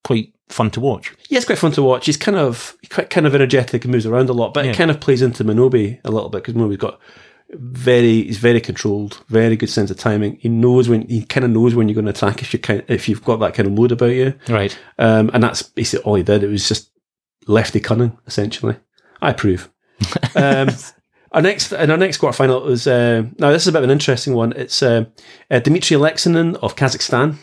quite 0.03 0.33
fun 0.49 0.69
to 0.71 0.79
watch. 0.81 1.13
yeah, 1.29 1.37
it's 1.37 1.45
quite 1.45 1.57
fun 1.57 1.71
to 1.73 1.81
watch. 1.83 2.05
He's 2.05 2.17
kind 2.17 2.37
of 2.37 2.75
quite 2.89 3.09
kind 3.09 3.25
of 3.25 3.33
energetic 3.35 3.83
and 3.85 3.91
moves 3.91 4.05
around 4.05 4.29
a 4.29 4.33
lot, 4.33 4.53
but 4.53 4.65
Yeah. 4.65 4.71
it 4.71 4.75
kind 4.77 4.91
of 4.91 4.99
plays 4.99 5.21
into 5.21 5.43
Minobe 5.43 5.99
a 6.03 6.11
little 6.11 6.29
bit 6.29 6.43
because 6.43 6.55
Minobe's 6.55 6.77
got 6.77 6.99
very 7.53 8.23
he's 8.23 8.37
very 8.37 8.61
controlled, 8.61 9.23
very 9.29 9.55
good 9.55 9.69
sense 9.69 9.91
of 9.91 9.97
timing. 9.97 10.37
He 10.39 10.49
knows 10.49 10.87
when 10.89 11.07
he 11.07 11.23
kind 11.25 11.43
of 11.45 11.51
knows 11.51 11.75
when 11.75 11.87
you're 11.89 11.95
going 11.95 12.05
to 12.05 12.11
attack 12.11 12.41
if 12.41 12.53
you 12.53 12.59
kind 12.59 12.83
if 12.87 13.07
you've 13.09 13.23
got 13.23 13.37
that 13.41 13.53
kind 13.53 13.67
of 13.67 13.73
mood 13.73 13.91
about 13.91 14.07
you. 14.11 14.33
Right. 14.47 14.77
Um, 14.99 15.29
and 15.33 15.43
that's 15.43 15.61
basically 15.61 16.03
all 16.05 16.15
he 16.15 16.23
did. 16.23 16.43
It 16.43 16.47
was 16.49 16.67
just 16.67 16.91
lefty 17.47 17.79
cunning, 17.79 18.17
essentially. 18.27 18.75
I 19.21 19.31
approve. 19.31 19.69
um, 20.35 20.69
our 21.33 21.41
next, 21.41 21.71
in 21.71 21.91
our 21.91 21.97
next 21.97 22.19
quarterfinal 22.19 22.65
was 22.65 22.87
uh, 22.87 23.23
now 23.37 23.51
this 23.51 23.63
is 23.63 23.67
a 23.67 23.71
bit 23.71 23.79
of 23.79 23.83
an 23.85 23.91
interesting 23.91 24.33
one. 24.33 24.53
It's 24.53 24.81
uh, 24.81 25.05
uh, 25.49 25.59
Dmitry 25.59 25.95
Alexanin 25.97 26.55
of 26.57 26.75
Kazakhstan. 26.75 27.35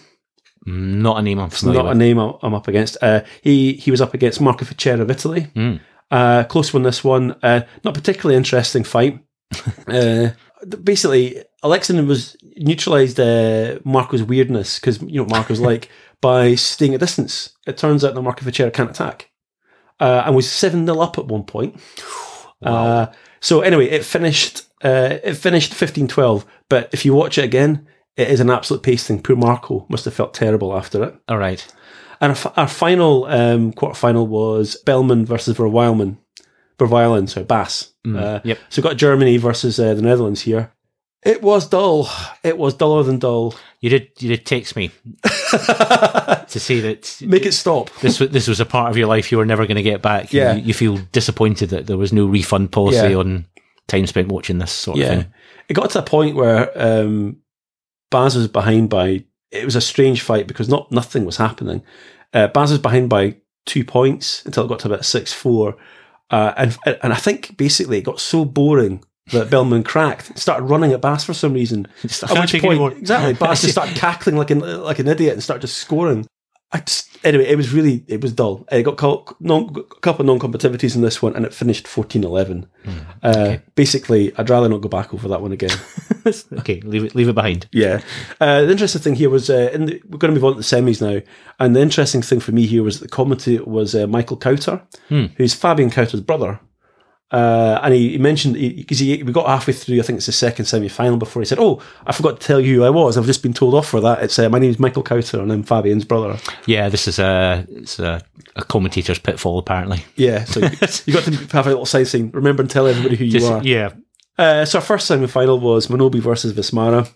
Not 0.69 1.19
a 1.19 1.23
name 1.23 1.39
I'm 1.39 1.51
familiar 1.51 1.83
Not 1.83 1.93
a 1.93 1.95
name 1.95 2.19
I'm 2.19 2.35
I'm 2.43 2.55
up 2.55 2.69
against. 2.69 2.97
Uh, 3.01 3.23
he 3.43 3.75
he 3.75 3.91
was 3.91 4.01
up 4.01 4.13
against 4.13 4.41
Marco 4.41 4.65
Fichera 4.65 5.01
of 5.01 5.11
Italy. 5.11 5.47
Mm. 5.55 5.81
Uh, 6.11 6.45
close 6.45 6.75
one. 6.75 6.83
This 6.83 7.03
one, 7.03 7.37
uh, 7.43 7.63
not 7.85 7.95
particularly 7.95 8.37
interesting 8.37 8.85
fight. 8.85 9.19
uh, 9.87 10.31
basically, 10.83 11.43
Alexanin 11.65 12.07
was 12.07 12.37
neutralized 12.57 13.19
uh, 13.19 13.79
Marco's 13.85 14.23
weirdness 14.23 14.79
because 14.79 15.01
you 15.03 15.17
know 15.17 15.23
what 15.23 15.31
Marco's 15.31 15.61
like 15.61 15.89
by 16.21 16.55
staying 16.55 16.93
at 16.95 17.01
distance. 17.01 17.57
It 17.67 17.79
turns 17.79 18.05
out 18.05 18.15
that 18.15 18.23
Marco 18.23 18.45
Fichera 18.45 18.73
can't 18.73 18.91
attack, 18.91 19.31
uh, 20.01 20.23
and 20.27 20.37
was 20.37 20.51
seven 20.51 20.87
0 20.87 21.01
up 21.01 21.19
at 21.19 21.27
one 21.27 21.45
point. 21.45 21.81
Uh, 22.61 23.07
so 23.39 23.61
anyway, 23.61 23.89
it 23.89 24.05
finished. 24.05 24.63
Uh, 24.83 25.19
it 25.23 25.35
finished 25.35 25.73
15-12, 25.73 26.45
But 26.69 26.89
if 26.93 27.05
you 27.05 27.15
watch 27.15 27.39
it 27.39 27.45
again, 27.45 27.87
it 28.19 28.29
is 28.29 28.41
an 28.41 28.51
absolute 28.51 28.83
pasting. 28.83 29.23
Poor 29.23 29.37
Marco 29.37 29.87
must 29.89 30.05
have 30.05 30.13
felt 30.15 30.35
terrible 30.35 30.77
after 30.77 31.03
it. 31.05 31.15
All 31.29 31.39
right. 31.39 31.67
And 32.21 32.33
our, 32.37 32.53
our 32.57 32.69
final 32.69 33.25
um, 33.27 33.73
quarterfinal 33.73 34.27
was 34.27 34.77
Bellman 34.85 35.25
versus 35.25 35.57
Verwijlen. 35.57 36.19
Verwijlen, 36.79 37.29
sorry, 37.29 37.47
Bas. 37.47 37.93
Uh, 38.07 38.41
Yep. 38.45 38.59
So 38.69 38.81
we've 38.83 38.91
got 38.91 38.97
Germany 38.97 39.37
versus 39.37 39.79
uh, 39.79 39.95
the 39.95 40.03
Netherlands 40.03 40.43
here. 40.43 40.73
It 41.25 41.43
was 41.43 41.69
dull. 41.69 42.09
It 42.45 42.57
was 42.59 42.75
duller 42.75 43.03
than 43.03 43.19
dull. 43.19 43.55
You 43.81 43.91
did. 43.91 44.09
You 44.21 44.29
did 44.31 44.47
text 44.47 44.77
me 44.77 44.91
to 45.23 46.47
say 46.61 46.81
that 46.81 47.19
Make 47.25 47.47
it 47.47 47.53
stop. 47.53 47.91
this 48.01 48.21
was 48.21 48.31
this 48.31 48.49
was 48.49 48.61
a 48.61 48.65
part 48.67 48.91
of 48.91 48.97
your 48.97 49.09
life 49.09 49.31
you 49.33 49.39
were 49.39 49.45
never 49.45 49.67
going 49.67 49.77
to 49.77 49.83
get 49.83 50.03
back. 50.03 50.33
Yeah. 50.33 50.55
You, 50.55 50.63
you 50.67 50.75
feel 50.75 50.97
disappointed 51.13 51.71
that 51.71 51.87
there 51.87 51.97
was 51.99 52.13
no 52.13 52.27
refund 52.27 52.73
policy 52.73 52.97
Yeah. 53.11 53.17
on 53.17 53.47
time 53.89 54.07
spent 54.07 54.29
watching 54.29 54.59
this 54.59 54.73
sort 54.73 54.99
of 54.99 55.07
thing. 55.07 55.27
It 55.69 55.75
got 55.75 55.91
to 55.91 55.99
a 56.01 56.03
point 56.03 56.37
where 56.37 56.71
um, 56.81 57.39
Bas 58.11 58.35
was 58.35 58.49
behind 58.49 58.91
by. 58.91 59.25
It 59.51 59.65
was 59.65 59.77
a 59.77 59.81
strange 59.81 60.21
fight 60.23 60.47
because 60.47 60.69
not 60.69 60.91
nothing 60.93 61.25
was 61.25 61.37
happening. 61.37 61.83
Uh, 62.33 62.49
Bas 62.49 62.71
was 62.71 62.79
behind 62.79 63.09
by 63.09 63.37
two 63.67 63.85
points 63.85 64.45
until 64.45 64.65
it 64.65 64.69
got 64.69 64.81
to 64.81 64.89
about 64.89 65.05
six 65.05 65.33
four, 65.33 65.77
uh, 66.31 66.53
and 66.57 66.77
and 67.03 67.13
I 67.13 67.17
think 67.17 67.57
basically 67.57 67.99
it 67.99 68.05
got 68.05 68.21
so 68.21 68.45
boring 68.45 69.05
that 69.33 69.51
Bellman 69.51 69.85
cracked, 69.85 70.39
started 70.39 70.65
running 70.65 70.93
at 70.93 71.01
Bas 71.01 71.25
for 71.25 71.35
some 71.35 71.53
reason. 71.53 71.87
At 72.05 72.41
which 72.41 72.53
point, 72.53 72.65
anymore. 72.65 72.93
exactly, 72.93 73.35
Bas 73.35 73.61
just 73.61 73.73
started 73.75 73.97
cackling 73.97 74.37
like 74.37 74.51
an 74.51 74.61
like 74.61 74.99
an 74.99 75.09
idiot 75.09 75.35
and 75.35 75.43
started 75.43 75.63
just 75.63 75.79
scoring. 75.79 76.27
I 76.71 76.81
just 76.81 77.09
anyway, 77.25 77.47
it 77.47 77.57
was 77.57 77.73
really 77.73 78.05
it 78.09 78.21
was 78.21 78.33
dull. 78.33 78.67
It 78.71 78.83
got 78.83 78.99
caught, 78.99 79.41
non, 79.41 79.75
a 79.75 79.83
couple 80.01 80.21
of 80.23 80.27
non-competitivities 80.27 80.95
in 80.95 81.01
this 81.03 81.23
one, 81.23 81.35
and 81.35 81.47
it 81.47 81.55
finished 81.55 81.87
14-11. 81.87 82.67
Uh, 83.23 83.57
Basically, 83.75 84.33
I'd 84.37 84.51
rather 84.51 84.69
not 84.69 84.83
go 84.83 84.89
back 84.89 85.15
over 85.15 85.29
that 85.29 85.41
one 85.41 85.53
again. 85.53 85.77
okay, 86.59 86.81
leave 86.81 87.05
it 87.05 87.15
leave 87.15 87.29
it 87.29 87.35
behind. 87.35 87.69
Yeah. 87.73 88.03
Uh, 88.41 88.63
the 88.63 88.71
interesting 88.73 89.01
thing 89.01 89.15
here 89.15 89.31
was 89.31 89.49
uh, 89.49 89.71
in 89.73 89.87
the, 89.87 90.03
we're 90.09 90.19
going 90.19 90.35
to 90.35 90.39
move 90.41 90.45
on 90.45 90.53
to 90.53 90.59
the 90.59 90.63
semis 90.63 91.01
now, 91.01 91.23
and 91.59 91.75
the 91.75 91.81
interesting 91.81 92.21
thing 92.23 92.41
for 92.41 92.53
me 92.53 92.67
here 92.67 92.83
was 92.83 93.01
that 93.01 93.07
the 93.11 93.17
commentator 93.17 93.65
was 93.65 93.95
uh, 93.95 94.07
Michael 94.07 94.37
Kauter, 94.37 94.83
who's 95.37 95.55
Fabian 95.55 95.91
Kauter's 95.91 96.21
brother. 96.21 96.61
Uh, 97.31 97.79
and 97.83 97.93
he, 97.93 98.13
he 98.13 98.19
mentioned 98.19 98.55
because 98.55 99.01
he, 99.01 99.23
we 99.23 99.33
got 99.35 99.47
halfway 99.47 99.75
through, 99.75 99.99
I 99.99 100.03
think 100.03 100.17
it's 100.17 100.25
the 100.27 100.33
second 100.33 100.65
semi 100.65 100.89
final 100.89 101.19
before 101.19 101.43
he 101.43 101.47
said, 101.47 101.59
"Oh, 101.61 101.83
I 102.07 102.13
forgot 102.13 102.41
to 102.41 102.47
tell 102.47 102.59
you 102.59 102.77
who 102.77 102.85
I 102.85 102.91
was. 102.91 103.19
I've 103.19 103.27
just 103.27 103.43
been 103.43 103.53
told 103.53 103.75
off 103.75 103.87
for 103.87 104.01
that. 104.01 104.23
It's 104.23 104.39
uh, 104.39 104.49
my 104.49 104.59
name 104.59 104.71
is 104.71 104.79
Michael 104.79 105.03
Kauter, 105.05 105.41
and 105.43 105.53
I'm 105.53 105.63
Fabian's 105.63 106.07
brother." 106.07 106.39
Yeah, 106.65 106.89
this 106.89 107.07
is 107.07 107.19
a 107.19 107.67
it's 107.69 107.99
a, 107.99 108.23
a 108.57 108.65
commentator's 108.65 109.19
pitfall 109.19 109.59
apparently. 109.59 110.07
Yeah, 110.17 110.45
so 110.45 110.61
you, 110.61 110.71
you 111.05 111.13
got 111.13 111.25
to 111.25 111.33
have 111.53 111.67
a 111.67 111.71
little 111.71 111.85
sign 111.85 112.07
saying, 112.07 112.31
"Remember 112.31 112.63
and 112.63 112.71
tell 112.71 112.87
everybody 112.87 113.17
who 113.17 113.27
you 113.27 113.33
Just- 113.33 113.51
are." 113.53 113.63
yeah, 113.63 113.91
Uh, 114.39 114.65
so 114.65 114.79
our 114.79 114.85
first 114.85 115.07
semi 115.07 115.27
final 115.27 115.61
was 115.61 115.89
Minobe 115.89 116.21
versus 116.23 116.55
Vismara. 116.55 117.11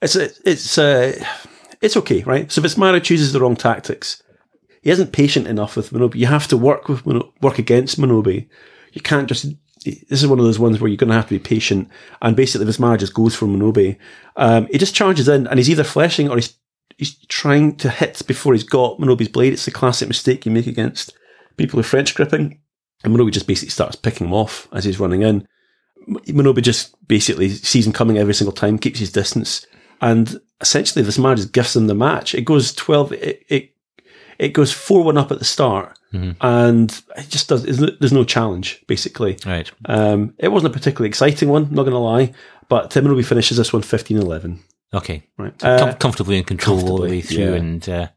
It's 0.00 0.14
it's 0.14 0.78
uh, 0.78 1.12
it's 1.80 1.96
okay, 1.96 2.22
right? 2.22 2.52
So 2.52 2.62
Vismara 2.62 3.02
chooses 3.02 3.32
the 3.32 3.40
wrong 3.40 3.56
tactics. 3.56 4.22
He 4.82 4.90
isn't 4.90 5.10
patient 5.12 5.48
enough 5.48 5.76
with 5.76 5.90
Minobe. 5.90 6.14
You 6.14 6.26
have 6.26 6.46
to 6.48 6.56
work 6.56 6.88
with 6.88 7.04
work 7.40 7.58
against 7.58 7.98
Minobe. 7.98 8.46
You 8.94 9.02
can't 9.02 9.28
just. 9.28 9.46
This 9.84 10.22
is 10.22 10.26
one 10.26 10.38
of 10.38 10.46
those 10.46 10.58
ones 10.58 10.80
where 10.80 10.88
you're 10.88 10.96
going 10.96 11.10
to 11.10 11.14
have 11.14 11.28
to 11.28 11.34
be 11.34 11.38
patient. 11.38 11.90
And 12.22 12.34
basically, 12.34 12.66
Vismara 12.66 12.98
just 12.98 13.12
goes 13.12 13.34
for 13.34 13.44
Minobe. 13.46 13.98
Um, 14.36 14.66
he 14.72 14.78
just 14.78 14.94
charges 14.94 15.28
in, 15.28 15.46
and 15.46 15.58
he's 15.58 15.68
either 15.68 15.84
fleshing 15.84 16.30
or 16.30 16.36
he's 16.36 16.56
he's 16.96 17.18
trying 17.26 17.76
to 17.76 17.90
hit 17.90 18.22
before 18.26 18.54
he's 18.54 18.62
got 18.62 18.98
Minobe's 18.98 19.28
blade. 19.28 19.52
It's 19.52 19.66
the 19.66 19.70
classic 19.70 20.08
mistake 20.08 20.46
you 20.46 20.52
make 20.52 20.66
against 20.66 21.12
people 21.58 21.76
who 21.76 21.80
are 21.80 21.82
French 21.82 22.14
gripping. 22.14 22.60
And 23.02 23.14
Minobe 23.14 23.32
just 23.32 23.46
basically 23.46 23.70
starts 23.70 23.96
picking 23.96 24.26
him 24.28 24.32
off 24.32 24.66
as 24.72 24.84
he's 24.84 24.98
running 24.98 25.20
in. 25.20 25.46
Minobe 26.08 26.62
just 26.62 26.96
basically 27.06 27.50
sees 27.50 27.86
him 27.86 27.92
coming 27.92 28.16
every 28.16 28.34
single 28.34 28.52
time, 28.52 28.78
keeps 28.78 29.00
his 29.00 29.12
distance, 29.12 29.66
and 30.00 30.40
essentially 30.60 31.04
this 31.04 31.18
man 31.18 31.36
just 31.36 31.52
gifts 31.52 31.76
him 31.76 31.86
the 31.86 31.94
match. 31.94 32.34
It 32.34 32.46
goes 32.46 32.72
twelve. 32.72 33.12
It 33.12 33.42
it, 33.48 33.74
it 34.38 34.48
goes 34.50 34.72
four 34.72 35.02
one 35.02 35.18
up 35.18 35.30
at 35.30 35.38
the 35.38 35.44
start, 35.44 35.98
and 36.40 37.02
it 37.16 37.28
just 37.28 37.48
does. 37.48 37.62
there's 37.64 38.12
no- 38.12 38.24
challenge 38.24 38.82
basically. 38.86 39.36
right. 39.44 39.70
Um, 39.86 40.34
it 40.38 40.48
wasn't 40.48 40.72
a 40.74 40.78
particularly 40.78 41.08
exciting 41.08 41.48
one, 41.48 41.64
not 41.70 41.82
going 41.82 41.92
to 41.92 41.98
lie, 41.98 42.32
but 42.68 42.90
Tim 42.90 43.04
Minobe 43.04 43.24
finishes 43.24 43.56
this 43.58 43.72
one 43.72 43.82
15-11. 43.82 44.58
Okay, 44.94 45.24
Right. 45.36 45.58
Com- 45.58 45.88
Uh, 45.88 45.94
comfortably 45.94 46.38
in 46.38 46.44
control 46.44 46.88
all 46.88 46.96
the 46.98 47.08
way 47.08 47.20
through, 47.20 47.44
yeah. 47.44 47.54
and 47.54 47.88
uh, 47.88 48.08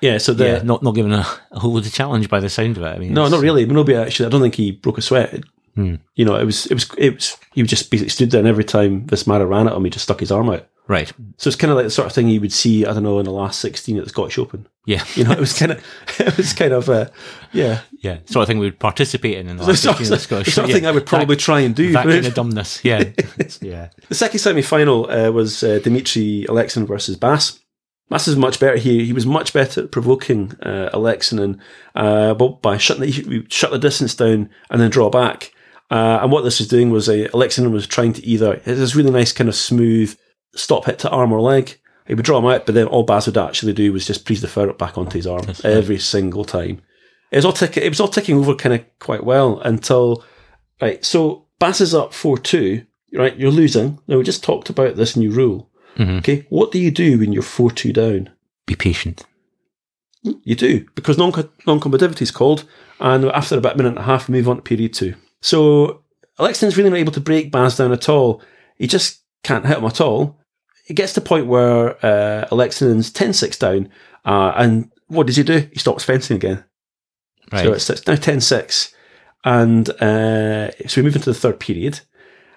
yeah. 0.00 0.18
So 0.18 0.34
the 0.34 0.44
yeah, 0.44 0.62
not 0.62 0.82
not 0.82 0.94
given 0.96 1.12
a, 1.12 1.24
a 1.52 1.60
whole 1.60 1.72
lot 1.72 1.86
of 1.86 1.92
challenge 1.92 2.28
by 2.28 2.40
the 2.40 2.48
sound 2.48 2.76
of 2.76 2.82
it. 2.82 2.86
I 2.96 2.98
mean, 2.98 3.14
no, 3.14 3.28
not 3.28 3.40
really. 3.40 3.64
Minobe 3.64 3.94
actually, 3.96 4.26
I 4.26 4.28
don't 4.30 4.40
think 4.42 4.56
he 4.56 4.72
broke 4.72 4.98
a 4.98 5.02
sweat. 5.02 5.42
Hmm. 5.76 5.96
You 6.16 6.24
know, 6.24 6.34
it 6.36 6.44
was 6.44 6.66
it 6.66 6.74
was 6.74 6.90
it 6.98 7.14
was 7.14 7.36
he 7.52 7.62
just 7.62 7.90
basically 7.90 8.10
stood 8.10 8.30
there, 8.32 8.40
and 8.40 8.48
every 8.48 8.64
time 8.64 9.06
this 9.06 9.26
matter 9.26 9.46
ran 9.46 9.68
at 9.68 9.74
him, 9.74 9.84
he 9.84 9.90
just 9.90 10.04
stuck 10.04 10.20
his 10.20 10.32
arm 10.32 10.50
out. 10.50 10.66
Right. 10.86 11.10
So 11.38 11.48
it's 11.48 11.56
kind 11.56 11.70
of 11.70 11.76
like 11.76 11.86
the 11.86 11.90
sort 11.90 12.06
of 12.06 12.12
thing 12.12 12.28
you 12.28 12.40
would 12.40 12.52
see, 12.52 12.84
I 12.84 12.92
don't 12.92 13.02
know, 13.02 13.18
in 13.18 13.24
the 13.24 13.32
last 13.32 13.60
sixteen 13.60 13.96
at 13.96 14.04
the 14.04 14.10
Scottish 14.10 14.38
Open. 14.38 14.66
Yeah. 14.86 15.02
You 15.14 15.24
know, 15.24 15.32
it 15.32 15.40
was 15.40 15.58
kind 15.58 15.72
of, 15.72 15.84
it 16.20 16.36
was 16.36 16.52
kind 16.52 16.72
of, 16.72 16.90
uh, 16.90 17.08
yeah, 17.52 17.80
Yeah. 18.00 18.18
Sort 18.26 18.42
of 18.42 18.48
thing 18.48 18.58
we 18.58 18.66
would 18.66 18.78
participate 18.78 19.38
in 19.38 19.48
in 19.48 19.56
the 19.56 19.64
last 19.64 19.82
sort, 19.82 19.96
15 19.96 20.06
of, 20.06 20.12
of 20.12 20.18
the 20.18 20.22
Scottish. 20.22 20.46
the 20.46 20.52
sort 20.52 20.64
of 20.64 20.70
yeah. 20.70 20.74
thing 20.76 20.86
I 20.86 20.90
would 20.90 21.06
probably 21.06 21.36
try 21.36 21.60
and 21.60 21.74
do. 21.74 21.92
that, 21.92 22.04
kind 22.04 22.26
of 22.26 22.34
dumbness. 22.34 22.84
Yeah. 22.84 23.04
yeah. 23.62 23.88
The 24.08 24.14
second 24.14 24.40
semi 24.40 24.62
final 24.62 25.10
uh, 25.10 25.30
was 25.30 25.62
uh, 25.62 25.78
Dimitri 25.82 26.44
Alexin 26.48 26.86
versus 26.86 27.16
Bas. 27.16 27.58
Bas 28.10 28.28
is 28.28 28.36
much 28.36 28.60
better 28.60 28.76
here. 28.76 29.02
He 29.02 29.14
was 29.14 29.24
much 29.24 29.54
better 29.54 29.84
at 29.84 29.90
provoking 29.90 30.52
uh, 30.62 30.90
Alexin 30.92 31.42
and 31.42 31.60
uh, 31.94 32.34
but 32.34 32.60
by 32.60 32.76
shutting 32.76 33.04
the, 33.04 33.46
shut 33.48 33.70
the 33.70 33.78
distance 33.78 34.14
down 34.14 34.50
and 34.68 34.80
then 34.80 34.90
draw 34.90 35.08
back. 35.08 35.52
Uh, 35.90 36.18
and 36.22 36.30
what 36.32 36.44
this 36.44 36.58
was 36.58 36.68
doing 36.68 36.90
was 36.90 37.08
uh, 37.08 37.28
Alexander 37.32 37.70
was 37.70 37.86
trying 37.86 38.12
to 38.12 38.26
either, 38.26 38.54
it's 38.54 38.64
this 38.66 38.96
really 38.96 39.10
nice 39.10 39.32
kind 39.32 39.48
of 39.48 39.54
smooth 39.54 40.16
stop 40.56 40.84
hit 40.86 40.98
to 41.00 41.10
arm 41.10 41.32
or 41.32 41.40
leg. 41.40 41.78
He 42.06 42.14
would 42.14 42.24
draw 42.24 42.38
him 42.38 42.44
out, 42.46 42.66
but 42.66 42.74
then 42.74 42.86
all 42.86 43.02
Bas 43.02 43.26
would 43.26 43.38
actually 43.38 43.72
do 43.72 43.92
was 43.92 44.06
just 44.06 44.26
please 44.26 44.40
defer 44.42 44.68
it 44.68 44.78
back 44.78 44.98
onto 44.98 45.16
his 45.16 45.26
arm 45.26 45.42
That's 45.46 45.64
every 45.64 45.98
single 45.98 46.44
time. 46.44 46.82
It 47.30 47.36
was 47.36 47.44
all 47.46 47.52
tick- 47.52 47.76
it 47.78 47.88
was 47.88 48.00
all 48.00 48.08
ticking 48.08 48.36
over 48.38 48.54
kind 48.54 48.74
of 48.74 48.84
quite 48.98 49.24
well 49.24 49.58
until 49.60 50.22
right. 50.82 51.04
So 51.04 51.46
Bas 51.58 51.80
is 51.80 51.94
up 51.94 52.12
four 52.12 52.36
two. 52.38 52.84
Right, 53.12 53.36
you're 53.36 53.50
losing. 53.50 54.00
Now 54.08 54.18
we 54.18 54.24
just 54.24 54.42
talked 54.44 54.68
about 54.70 54.96
this 54.96 55.16
new 55.16 55.30
rule. 55.30 55.70
Mhm. 55.96 56.18
Okay, 56.18 56.46
what 56.50 56.72
do 56.72 56.78
you 56.78 56.90
do 56.90 57.18
when 57.18 57.32
you're 57.32 57.42
four 57.42 57.70
two 57.70 57.92
down? 57.92 58.30
Be 58.66 58.74
patient. 58.74 59.24
You 60.22 60.54
do 60.54 60.86
because 60.94 61.16
non 61.18 61.32
combativity 61.32 62.22
is 62.22 62.30
called, 62.30 62.64
and 63.00 63.26
after 63.26 63.56
about 63.58 63.74
a 63.74 63.76
minute 63.76 63.90
and 63.90 63.98
a 63.98 64.02
half, 64.02 64.28
we 64.28 64.32
move 64.36 64.48
on 64.48 64.56
to 64.56 64.62
period 64.62 64.94
two. 64.94 65.14
So 65.40 66.02
Alexton's 66.38 66.76
really 66.76 66.90
not 66.90 66.98
able 66.98 67.12
to 67.12 67.20
break 67.20 67.50
Bas 67.52 67.76
down 67.76 67.92
at 67.92 68.08
all. 68.08 68.42
He 68.76 68.86
just 68.86 69.20
can't 69.42 69.66
hit 69.66 69.78
him 69.78 69.84
at 69.84 70.00
all. 70.00 70.38
It 70.86 70.94
gets 70.94 71.14
to 71.14 71.20
the 71.20 71.26
point 71.26 71.46
where 71.46 72.04
uh, 72.04 72.46
Alexton's 72.50 73.10
10-6 73.10 73.58
down, 73.58 73.88
uh, 74.24 74.52
and 74.56 74.90
what 75.08 75.26
does 75.26 75.36
he 75.36 75.42
do? 75.42 75.68
He 75.72 75.78
stops 75.78 76.04
fencing 76.04 76.36
again. 76.36 76.64
Right. 77.52 77.64
So 77.64 77.72
it's, 77.72 77.90
it's 77.90 78.06
now 78.06 78.16
10 78.16 78.40
6. 78.40 78.94
And 79.44 79.90
uh, 80.02 80.70
so 80.86 81.00
we 81.00 81.02
move 81.02 81.16
into 81.16 81.30
the 81.30 81.34
third 81.34 81.60
period. 81.60 82.00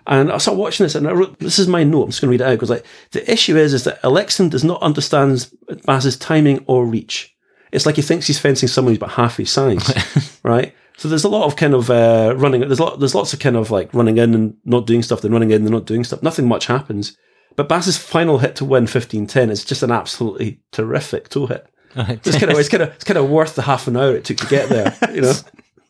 And 0.05 0.31
I 0.31 0.37
started 0.37 0.59
watching 0.59 0.85
this, 0.85 0.95
and 0.95 1.07
I 1.07 1.11
wrote, 1.11 1.37
this 1.39 1.59
is 1.59 1.67
my 1.67 1.83
note. 1.83 2.03
I'm 2.03 2.09
just 2.11 2.21
going 2.21 2.29
to 2.29 2.31
read 2.31 2.41
it 2.41 2.49
out 2.49 2.55
because, 2.55 2.69
like, 2.69 2.85
the 3.11 3.29
issue 3.29 3.57
is, 3.57 3.73
is 3.73 3.83
that 3.83 3.99
Alexon 4.03 4.47
does 4.47 4.63
not 4.63 4.81
understand 4.81 5.49
Bas's 5.85 6.17
timing 6.17 6.63
or 6.65 6.85
reach. 6.85 7.35
It's 7.73 7.85
like 7.85 7.97
he 7.97 8.01
thinks 8.01 8.25
he's 8.25 8.39
fencing 8.39 8.69
someone 8.69 8.93
who's 8.93 8.99
about 8.99 9.11
half 9.11 9.35
his 9.35 9.51
size, 9.51 10.39
right? 10.43 10.73
So 10.95 11.09
there's 11.09 11.25
a 11.25 11.29
lot 11.29 11.45
of 11.45 11.57
kind 11.57 11.73
of 11.73 11.89
uh, 11.89 12.33
running. 12.37 12.61
There's 12.61 12.79
lot, 12.79 12.99
there's 12.99 13.15
lots 13.15 13.33
of 13.33 13.39
kind 13.39 13.57
of 13.57 13.69
like 13.69 13.93
running 13.93 14.17
in 14.17 14.33
and 14.33 14.57
not 14.63 14.87
doing 14.87 15.03
stuff, 15.03 15.21
then 15.21 15.33
running 15.33 15.51
in 15.51 15.63
and 15.63 15.71
not 15.71 15.85
doing 15.85 16.05
stuff. 16.05 16.23
Nothing 16.23 16.47
much 16.47 16.67
happens. 16.67 17.17
But 17.57 17.67
Bas's 17.67 17.97
final 17.97 18.37
hit 18.37 18.55
to 18.57 18.65
win 18.65 18.85
15-10 18.85 19.49
is 19.49 19.65
just 19.65 19.83
an 19.83 19.91
absolutely 19.91 20.61
terrific 20.71 21.27
toe 21.27 21.47
hit. 21.47 21.67
It's 21.95 22.37
kind 22.37 22.51
of 22.51 22.59
it's 22.59 22.69
kind 22.69 22.83
of 22.83 22.89
it's 22.93 23.03
kind 23.03 23.17
of 23.17 23.27
worth 23.29 23.55
the 23.55 23.63
half 23.63 23.87
an 23.87 23.97
hour 23.97 24.15
it 24.15 24.23
took 24.25 24.37
to 24.37 24.47
get 24.47 24.69
there. 24.69 24.95
You 25.13 25.21
know. 25.21 25.33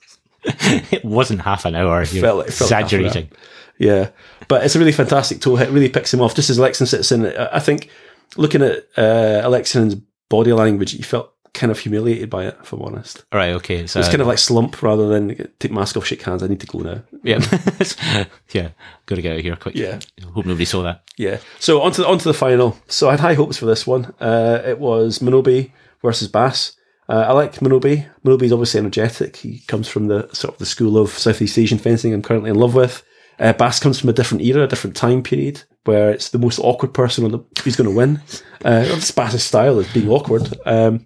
it 0.43 1.03
wasn't 1.03 1.41
half 1.41 1.65
an 1.65 1.75
hour. 1.75 2.03
You're 2.05 2.21
Felt 2.23 2.37
like- 2.37 2.47
felt 2.51 2.71
like 2.71 2.79
hour. 2.79 2.85
exaggerating. 2.85 3.29
Yeah, 3.77 4.09
but 4.47 4.63
it's 4.63 4.75
a 4.75 4.79
really 4.79 4.91
fantastic 4.91 5.39
toe 5.41 5.55
hit. 5.57 5.69
Really 5.69 5.89
picks 5.89 6.13
him 6.13 6.21
off. 6.21 6.33
Just 6.33 6.49
as 6.49 6.57
Alexin 6.57 6.87
sits 6.87 7.11
in, 7.11 7.25
I 7.27 7.57
I 7.57 7.59
think 7.59 7.89
looking 8.37 8.61
at 8.63 8.77
uh, 8.97 9.41
Alexin's 9.43 9.95
body 10.29 10.51
language, 10.53 10.91
he 10.93 11.01
felt 11.03 11.31
kind 11.57 11.71
of 11.71 11.79
humiliated 11.79 12.29
by 12.29 12.45
it. 12.45 12.57
If 12.61 12.71
I'm 12.71 12.81
honest, 12.81 13.25
Right. 13.33 13.51
Okay. 13.55 13.85
So 13.87 13.99
it's 13.99 14.07
kind 14.09 14.21
of 14.21 14.27
like 14.27 14.37
slump 14.37 14.81
rather 14.81 15.07
than 15.09 15.49
take 15.59 15.71
mask 15.71 15.97
off, 15.97 16.05
shake 16.05 16.21
hands. 16.21 16.41
I 16.43 16.47
need 16.47 16.61
to 16.61 16.67
go 16.67 16.79
now. 16.79 17.03
yeah, 17.23 17.39
yeah. 18.51 18.69
Got 19.05 19.15
to 19.15 19.21
get 19.21 19.33
out 19.33 19.39
of 19.39 19.43
here 19.43 19.55
quick. 19.55 19.75
Yeah. 19.75 19.99
Hope 20.33 20.45
nobody 20.45 20.65
saw 20.65 20.83
that. 20.83 21.03
Yeah. 21.17 21.39
So 21.59 21.81
onto 21.81 22.01
the, 22.03 22.07
onto 22.07 22.23
the 22.23 22.33
final. 22.33 22.77
So 22.87 23.07
I 23.07 23.11
had 23.11 23.19
high 23.19 23.33
hopes 23.33 23.57
for 23.57 23.65
this 23.65 23.85
one. 23.85 24.13
Uh, 24.19 24.61
it 24.65 24.79
was 24.79 25.19
Minobe 25.19 25.71
versus 26.01 26.27
Bas. 26.27 26.73
Uh, 27.09 27.25
I 27.27 27.31
like 27.33 27.53
Minobe. 27.61 28.05
Minobe's 28.25 28.51
obviously 28.51 28.79
energetic. 28.79 29.37
He 29.37 29.59
comes 29.67 29.87
from 29.87 30.07
the 30.07 30.27
sort 30.33 30.53
of 30.55 30.59
the 30.59 30.65
school 30.65 30.97
of 30.97 31.09
Southeast 31.11 31.57
Asian 31.57 31.77
fencing 31.77 32.13
I'm 32.13 32.21
currently 32.21 32.49
in 32.49 32.57
love 32.57 32.75
with. 32.75 33.03
Uh, 33.39 33.53
Bas 33.53 33.79
comes 33.79 33.99
from 33.99 34.09
a 34.09 34.13
different 34.13 34.43
era, 34.43 34.63
a 34.63 34.67
different 34.67 34.95
time 34.95 35.21
period, 35.23 35.61
where 35.85 36.09
it's 36.09 36.29
the 36.29 36.39
most 36.39 36.59
awkward 36.59 36.93
person 36.93 37.23
on 37.23 37.31
the 37.31 37.39
who's 37.63 37.75
going 37.75 37.89
to 37.89 37.95
win. 37.95 38.19
Uh, 38.65 38.83
Bas's 39.15 39.43
style 39.43 39.79
is 39.79 39.91
being 39.93 40.09
awkward. 40.09 40.53
Um, 40.65 41.05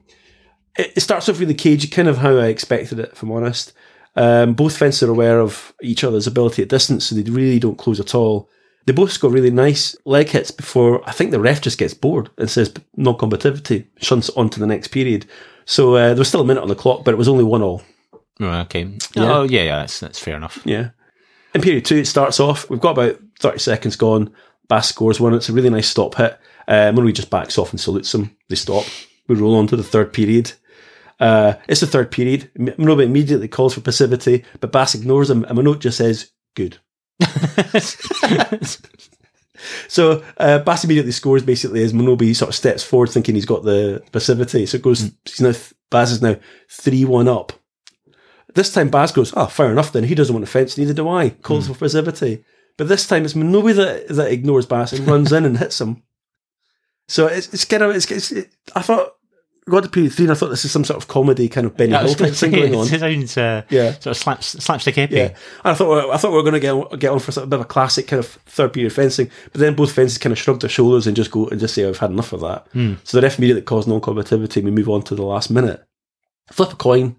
it, 0.78 0.94
it 0.96 1.02
starts 1.02 1.30
off 1.30 1.40
really 1.40 1.54
cage, 1.54 1.90
kind 1.92 2.08
of 2.08 2.18
how 2.18 2.38
I 2.38 2.48
expected 2.48 3.00
it, 3.00 3.12
if 3.14 3.24
I'm 3.24 3.32
honest. 3.32 3.74
Um, 4.16 4.54
both 4.54 4.78
fences 4.78 5.04
are 5.04 5.12
aware 5.12 5.40
of 5.40 5.74
each 5.82 6.04
other's 6.04 6.28
ability 6.28 6.62
at 6.62 6.70
distance, 6.70 7.06
so 7.06 7.16
they 7.16 7.30
really 7.30 7.60
don't 7.60 7.78
close 7.78 8.00
at 8.00 8.16
all. 8.16 8.50
They 8.86 8.94
both 8.94 9.12
score 9.12 9.30
really 9.30 9.52
nice 9.52 9.96
leg 10.06 10.30
hits 10.30 10.52
before 10.52 11.08
I 11.08 11.12
think 11.12 11.32
the 11.32 11.40
ref 11.40 11.62
just 11.62 11.78
gets 11.78 11.94
bored 11.94 12.30
and 12.38 12.50
says 12.50 12.74
non 12.98 13.16
combativity, 13.16 13.86
shunts 13.98 14.30
on 14.32 14.50
to 14.50 14.60
the 14.60 14.68
next 14.68 14.88
period. 14.88 15.28
So 15.66 15.96
uh, 15.96 16.10
there 16.10 16.18
was 16.18 16.28
still 16.28 16.42
a 16.42 16.46
minute 16.46 16.64
on 16.64 16.68
the 16.68 16.76
clock, 16.76 17.06
but 17.06 17.14
it 17.14 17.18
was 17.18 17.28
only 17.28 17.44
one 17.44 17.62
all. 17.62 17.84
Right, 18.40 18.62
okay. 18.62 18.92
Yeah. 19.16 19.32
Oh 19.32 19.44
yeah, 19.44 19.64
yeah. 19.64 19.80
That's 19.80 20.00
that's 20.00 20.20
fair 20.20 20.36
enough. 20.36 20.60
Yeah. 20.66 20.90
In 21.54 21.62
period 21.62 21.86
two, 21.86 21.98
it 21.98 22.08
starts 22.08 22.40
off. 22.40 22.70
We've 22.70 22.80
got 22.80 22.98
about 22.98 23.20
30 23.40 23.60
seconds 23.60 23.96
gone. 23.96 24.34
Bas 24.68 24.90
scores 24.90 25.20
one. 25.20 25.34
It's 25.34 25.50
a 25.50 25.54
really 25.54 25.70
nice 25.70 25.88
stop 25.88 26.16
hit. 26.16 26.40
Uh, 26.68 26.92
Murray 26.92 27.12
just 27.12 27.30
backs 27.30 27.58
off 27.58 27.72
and 27.72 27.80
salutes 27.80 28.12
them. 28.12 28.36
They 28.48 28.56
stop. 28.56 28.86
We 29.28 29.36
roll 29.36 29.56
on 29.56 29.68
to 29.68 29.76
the 29.76 29.84
third 29.84 30.12
period. 30.14 30.54
Uh, 31.22 31.54
it's 31.70 31.80
the 31.80 31.88
third 31.88 32.12
period. 32.12 32.52
M- 32.60 32.74
immediately 33.00 33.48
calls 33.48 33.76
for 33.76 33.82
passivity, 33.82 34.44
but 34.60 34.74
Bas 34.74 34.96
ignores 34.96 35.30
him, 35.30 35.46
and 35.46 35.56
Minot 35.56 35.80
just 35.80 35.98
says, 35.98 36.32
good. 36.56 36.78
So 39.88 40.24
uh, 40.38 40.60
Bas 40.60 40.84
immediately 40.84 41.12
scores 41.12 41.44
basically 41.44 41.84
as 41.84 41.94
Minobe 41.94 42.36
sort 42.36 42.50
of 42.50 42.56
steps 42.56 42.84
forward 42.84 43.10
thinking 43.10 43.36
he's 43.36 43.46
got 43.46 43.64
the 43.64 44.04
passivity. 44.12 44.66
So 44.66 44.78
it 44.78 44.82
goes, 44.82 45.12
he's 45.26 45.42
now, 45.42 45.54
Bas 45.90 46.12
is 46.12 46.22
now 46.22 46.38
3 46.70 47.06
1 47.06 47.28
up. 47.28 47.54
This 48.54 48.74
time 48.74 48.90
Bas 48.90 49.12
goes, 49.12 49.34
oh, 49.36 49.46
fair 49.46 49.72
enough 49.72 49.94
then. 49.94 50.04
He 50.04 50.16
doesn't 50.16 50.34
want 50.34 50.46
to 50.46 50.52
fence, 50.52 50.78
neither 50.78 50.94
do 50.94 51.08
I. 51.08 51.30
Calls 51.30 51.68
for 51.68 51.76
passivity. 51.76 52.44
But 52.78 52.88
this 52.88 53.08
time 53.08 53.24
it's 53.24 53.34
Minobe 53.34 53.76
that, 53.76 54.08
that 54.10 54.32
ignores 54.32 54.66
Bas 54.66 54.94
and 54.94 55.08
runs 55.08 55.32
in 55.32 55.46
and 55.46 55.58
hits 55.58 55.80
him. 55.80 56.04
So 57.08 57.28
it's, 57.28 57.54
it's 57.54 57.66
kind 57.66 57.84
of, 57.84 57.96
it's, 57.96 58.10
it's 58.10 58.32
it, 58.32 58.50
I 58.76 58.82
thought, 58.82 59.16
got 59.72 59.84
to 59.84 59.90
period 59.90 60.14
three 60.14 60.26
and 60.26 60.32
I 60.32 60.36
thought 60.36 60.50
this 60.50 60.66
is 60.66 60.72
some 60.72 60.84
sort 60.84 60.98
of 61.02 61.08
comedy 61.08 61.50
kind 61.50 61.66
of 61.66 61.76
Benny 61.76 61.94
was 61.94 62.14
Hill 62.16 62.28
type 62.28 62.36
thing 62.36 62.52
going 62.52 62.76
on. 62.76 62.88
It 62.88 63.00
sounds 63.00 63.38
uh, 63.38 63.62
Yeah. 63.70 63.92
sort 63.94 64.08
of 64.08 64.18
slaps, 64.18 64.48
slapstick 64.64 64.96
épée. 64.96 65.12
Yeah, 65.12 65.24
and 65.28 65.36
I 65.64 65.74
thought 65.74 66.10
I 66.14 66.18
thought 66.18 66.32
we 66.32 66.38
were 66.38 66.44
going 66.44 66.54
to 66.54 66.60
get 66.60 66.72
on, 66.74 67.00
get 67.00 67.12
on 67.12 67.20
for 67.20 67.32
sort 67.32 67.44
of 67.44 67.48
a 67.48 67.52
bit 67.52 67.60
of 67.60 67.66
a 67.66 67.68
classic 67.70 68.08
kind 68.08 68.20
of 68.20 68.28
third 68.28 68.74
period 68.74 68.94
fencing, 68.94 69.30
but 69.52 69.60
then 69.62 69.74
both 69.76 69.92
fences 69.94 70.18
kind 70.18 70.32
of 70.32 70.38
shrug 70.40 70.60
their 70.60 70.70
shoulders 70.70 71.08
and 71.08 71.16
just 71.16 71.32
go 71.32 71.48
and 71.48 71.60
just 71.60 71.74
say 71.74 71.88
I've 71.88 71.98
had 71.98 72.12
enough 72.12 72.34
of 72.34 72.42
that. 72.42 72.68
So 73.04 73.18
the 73.18 73.22
ref 73.22 73.38
immediately 73.38 73.64
caused 73.64 73.88
non-combativity. 73.88 74.58
and 74.58 74.66
We 74.66 74.72
move 74.72 74.90
on 74.90 75.02
to 75.04 75.16
the 75.16 75.24
last 75.24 75.50
minute. 75.50 75.84
Flip 76.52 76.74
a 76.74 76.76
coin. 76.76 77.16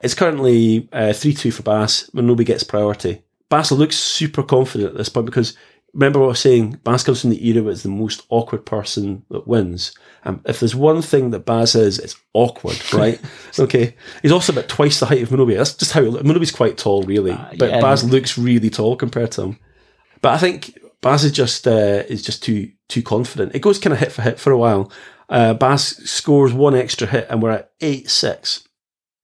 It's 0.00 0.14
currently 0.14 0.88
uh, 0.92 1.12
three 1.12 1.32
two 1.34 1.50
for 1.50 1.62
Bas. 1.62 2.10
Minobe 2.14 2.44
gets 2.44 2.62
priority. 2.64 3.22
Bas 3.48 3.70
looks 3.72 3.96
super 3.96 4.42
confident 4.42 4.90
at 4.90 4.96
this 4.96 5.08
point 5.08 5.26
because 5.26 5.56
remember 5.96 6.18
what 6.18 6.26
I 6.26 6.28
was 6.28 6.40
saying. 6.40 6.78
Bas 6.84 7.02
comes 7.02 7.22
from 7.22 7.30
the 7.30 7.48
era 7.48 7.62
where 7.62 7.72
it's 7.72 7.82
the 7.82 7.88
most 7.88 8.22
awkward 8.28 8.66
person 8.66 9.24
that 9.30 9.48
wins. 9.48 9.96
Um, 10.24 10.42
if 10.44 10.60
there's 10.60 10.74
one 10.74 11.00
thing 11.00 11.30
that 11.30 11.46
Bas 11.46 11.74
is, 11.74 11.98
it's 11.98 12.16
awkward, 12.34 12.76
right? 12.92 13.18
okay. 13.58 13.96
He's 14.20 14.30
also 14.30 14.52
about 14.52 14.68
twice 14.68 15.00
the 15.00 15.06
height 15.06 15.22
of 15.22 15.30
Minobe. 15.30 15.56
That's 15.56 15.74
just 15.74 15.92
how 15.92 16.02
he 16.02 16.08
looks. 16.08 16.24
Minobe's 16.24 16.52
quite 16.52 16.76
tall, 16.76 17.02
really, 17.02 17.32
but 17.58 17.70
yeah. 17.70 17.80
Bas 17.80 18.04
looks 18.04 18.36
really 18.36 18.68
tall 18.68 18.94
compared 18.94 19.32
to 19.32 19.42
him. 19.42 19.58
But 20.20 20.34
I 20.34 20.38
think 20.38 20.78
Bas 21.00 21.24
is 21.24 21.32
just 21.32 21.66
uh, 21.66 22.02
is 22.08 22.22
just 22.22 22.42
too 22.42 22.70
too 22.88 23.02
confident. 23.02 23.54
It 23.54 23.62
goes 23.62 23.78
kind 23.78 23.94
of 23.94 23.98
hit 23.98 24.12
for 24.12 24.22
hit 24.22 24.38
for 24.38 24.52
a 24.52 24.58
while. 24.58 24.92
Uh, 25.30 25.54
Bas 25.54 25.96
scores 26.04 26.52
one 26.52 26.74
extra 26.74 27.06
hit, 27.06 27.26
and 27.30 27.42
we're 27.42 27.52
at 27.52 27.72
eight 27.80 28.10
six. 28.10 28.68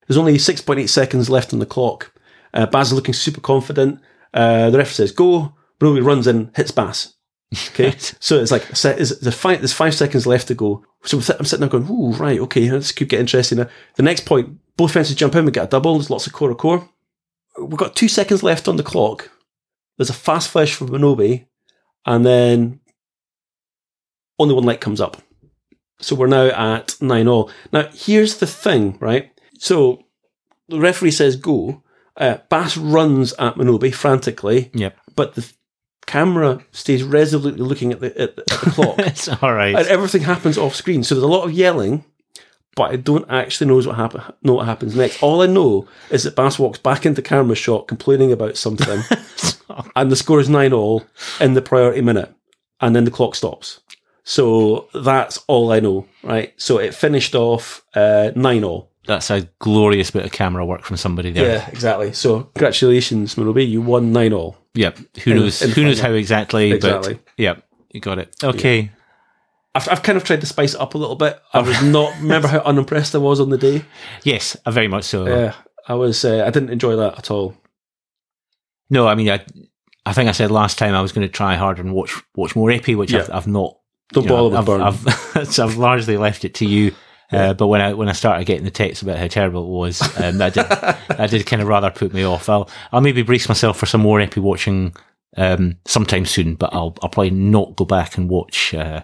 There's 0.07 0.17
only 0.17 0.39
six 0.39 0.59
point 0.59 0.79
eight 0.79 0.87
seconds 0.87 1.29
left 1.29 1.53
on 1.53 1.59
the 1.59 1.65
clock. 1.67 2.11
Uh, 2.51 2.65
Bas 2.65 2.87
is 2.87 2.93
looking 2.93 3.13
super 3.13 3.41
confident. 3.41 3.99
Uh, 4.33 4.71
the 4.71 4.79
ref 4.79 4.91
says 4.91 5.11
go. 5.11 5.53
Minobe 5.79 6.05
runs 6.05 6.27
in, 6.27 6.51
hits 6.55 6.71
Bas. 6.71 7.13
Okay, 7.69 7.93
so 8.19 8.39
it's 8.39 8.51
like 8.51 8.69
is- 8.71 9.19
there's 9.19 9.35
five, 9.35 9.59
there's 9.59 9.73
five 9.73 9.93
seconds 9.93 10.25
left 10.25 10.47
to 10.47 10.55
go. 10.55 10.83
So 11.03 11.17
I'm 11.17 11.45
sitting 11.45 11.59
there 11.59 11.69
going, 11.69 11.89
"Ooh, 11.89 12.11
right, 12.13 12.39
okay, 12.39 12.67
this 12.67 12.91
could 12.91 13.09
get 13.09 13.19
interesting." 13.19 13.59
Now, 13.59 13.69
the 13.95 14.03
next 14.03 14.25
point, 14.25 14.57
both 14.77 14.91
fences 14.93 15.15
jump 15.15 15.35
in, 15.35 15.45
we 15.45 15.51
get 15.51 15.65
a 15.65 15.69
double. 15.69 15.93
There's 15.95 16.09
lots 16.09 16.25
of 16.27 16.33
core 16.33 16.49
to 16.49 16.55
core. 16.55 16.89
We've 17.59 17.77
got 17.77 17.95
two 17.95 18.07
seconds 18.07 18.41
left 18.41 18.67
on 18.67 18.77
the 18.77 18.83
clock. 18.83 19.29
There's 19.97 20.09
a 20.09 20.13
fast 20.13 20.49
flash 20.49 20.73
from 20.73 20.89
Minobe, 20.89 21.45
and 22.05 22.25
then 22.25 22.79
only 24.39 24.55
one 24.55 24.63
light 24.63 24.81
comes 24.81 24.99
up. 25.01 25.17
So 25.99 26.15
we're 26.15 26.27
now 26.27 26.47
at 26.47 26.95
nine 27.01 27.27
all. 27.27 27.51
Now 27.71 27.87
here's 27.93 28.37
the 28.37 28.47
thing, 28.47 28.97
right? 28.99 29.31
So 29.59 30.03
the 30.69 30.79
referee 30.79 31.11
says 31.11 31.35
go. 31.35 31.83
Uh, 32.17 32.37
Bas 32.49 32.77
runs 32.77 33.33
at 33.33 33.55
Minobe 33.55 33.93
frantically, 33.93 34.69
Yep. 34.73 34.97
but 35.15 35.33
the 35.35 35.51
camera 36.05 36.59
stays 36.71 37.03
resolutely 37.03 37.61
looking 37.65 37.91
at 37.91 37.99
the 37.99 38.07
at, 38.21 38.35
the- 38.35 38.41
at 38.53 38.61
the 38.61 38.71
clock, 38.71 38.95
it's 38.99 39.27
all 39.27 39.53
right. 39.53 39.75
and 39.75 39.87
everything 39.87 40.21
happens 40.23 40.57
off 40.57 40.75
screen. 40.75 41.03
So 41.03 41.15
there's 41.15 41.23
a 41.23 41.27
lot 41.27 41.43
of 41.45 41.51
yelling, 41.51 42.03
but 42.75 42.91
I 42.91 42.95
don't 42.97 43.29
actually 43.29 43.67
know 43.67 43.75
what 43.75 43.95
happen 43.95 44.21
know 44.41 44.53
what 44.53 44.65
happens 44.65 44.95
next. 44.95 45.21
All 45.23 45.41
I 45.41 45.47
know 45.47 45.87
is 46.09 46.23
that 46.23 46.35
Bas 46.35 46.57
walks 46.59 46.79
back 46.79 47.05
into 47.05 47.21
camera 47.21 47.55
shot, 47.55 47.87
complaining 47.87 48.31
about 48.31 48.57
something, 48.57 49.01
and 49.95 50.11
the 50.11 50.15
score 50.15 50.39
is 50.39 50.49
nine 50.49 50.73
all 50.73 51.03
in 51.39 51.53
the 51.53 51.61
priority 51.61 52.01
minute, 52.01 52.33
and 52.81 52.95
then 52.95 53.05
the 53.05 53.11
clock 53.11 53.35
stops. 53.35 53.79
So 54.25 54.87
that's 54.93 55.37
all 55.47 55.71
I 55.73 55.81
know, 55.81 56.07
right? 56.23 56.53
So 56.57 56.77
it 56.77 56.93
finished 56.95 57.35
off 57.35 57.83
uh, 57.93 58.31
nine 58.35 58.63
all. 58.63 58.89
That's 59.05 59.29
a 59.29 59.49
glorious 59.59 60.11
bit 60.11 60.25
of 60.25 60.31
camera 60.31 60.65
work 60.65 60.83
from 60.83 60.97
somebody 60.97 61.31
there. 61.31 61.57
Yeah, 61.57 61.69
exactly. 61.69 62.13
So 62.13 62.43
congratulations, 62.55 63.35
Minobe, 63.35 63.67
you 63.67 63.81
won 63.81 64.13
nine 64.13 64.31
all. 64.33 64.57
Yep. 64.75 64.97
Who 65.23 65.31
In- 65.31 65.37
knows? 65.37 65.61
in 65.61 65.71
who 65.71 65.83
knows 65.83 65.99
how 65.99 66.11
exactly? 66.13 66.71
Exactly. 66.71 67.15
But 67.15 67.23
yep, 67.37 67.67
you 67.91 67.99
got 67.99 68.19
it. 68.19 68.35
Okay. 68.43 68.91
I've, 69.75 69.89
I've 69.89 70.03
kind 70.03 70.17
of 70.17 70.23
tried 70.23 70.41
to 70.41 70.47
spice 70.47 70.73
it 70.75 70.79
up 70.79 70.93
a 70.93 70.97
little 70.97 71.15
bit. 71.15 71.39
I 71.51 71.61
was 71.61 71.81
not 71.83 72.13
remember 72.21 72.47
how 72.47 72.59
unimpressed 72.59 73.13
I 73.15 73.17
was 73.17 73.39
on 73.39 73.49
the 73.49 73.57
day. 73.57 73.83
Yes, 74.23 74.55
uh, 74.65 74.71
very 74.71 74.87
much 74.87 75.03
so. 75.03 75.25
Yeah, 75.27 75.55
I 75.87 75.95
was. 75.95 76.23
Uh, 76.23 76.43
I 76.45 76.49
didn't 76.51 76.69
enjoy 76.69 76.95
that 76.95 77.17
at 77.17 77.31
all. 77.31 77.55
No, 78.89 79.07
I 79.07 79.15
mean, 79.15 79.29
I, 79.29 79.43
I 80.05 80.13
think 80.13 80.29
I 80.29 80.33
said 80.33 80.51
last 80.51 80.77
time 80.77 80.93
I 80.93 81.01
was 81.01 81.11
going 81.11 81.27
to 81.27 81.31
try 81.31 81.55
harder 81.55 81.81
and 81.81 81.93
watch 81.93 82.21
watch 82.35 82.55
more 82.55 82.69
épée, 82.69 82.95
which 82.95 83.13
I've, 83.13 83.29
I've 83.31 83.47
not. 83.47 83.77
Don't 84.11 84.25
you 84.25 84.29
know, 84.29 84.49
bother 84.49 84.57
with 84.57 84.65
Bern. 84.67 84.81
I've, 84.81 85.07
I've, 85.37 85.47
so 85.53 85.65
I've 85.65 85.77
largely 85.77 86.17
left 86.17 86.45
it 86.45 86.53
to 86.55 86.65
you. 86.65 86.93
Yeah. 87.31 87.49
Uh, 87.49 87.53
but 87.53 87.67
when 87.67 87.81
I 87.81 87.93
when 87.93 88.09
I 88.09 88.13
started 88.13 88.45
getting 88.45 88.65
the 88.65 88.71
texts 88.71 89.01
about 89.01 89.17
how 89.17 89.27
terrible 89.27 89.63
it 89.63 89.69
was, 89.69 90.01
um, 90.19 90.37
that 90.37 90.53
did 90.53 90.65
that 91.17 91.29
did 91.29 91.45
kind 91.45 91.61
of 91.61 91.67
rather 91.67 91.89
put 91.89 92.13
me 92.13 92.23
off. 92.23 92.47
I'll 92.49 92.69
I'll 92.91 93.01
maybe 93.01 93.23
brace 93.23 93.47
myself 93.49 93.77
for 93.77 93.85
some 93.85 94.01
more 94.01 94.19
épée 94.19 94.37
watching 94.41 94.93
um, 95.37 95.77
sometime 95.85 96.25
soon, 96.25 96.55
but 96.55 96.73
I'll 96.73 96.95
I'll 97.01 97.09
probably 97.09 97.31
not 97.31 97.75
go 97.75 97.85
back 97.85 98.17
and 98.17 98.29
watch 98.29 98.73
uh, 98.73 99.01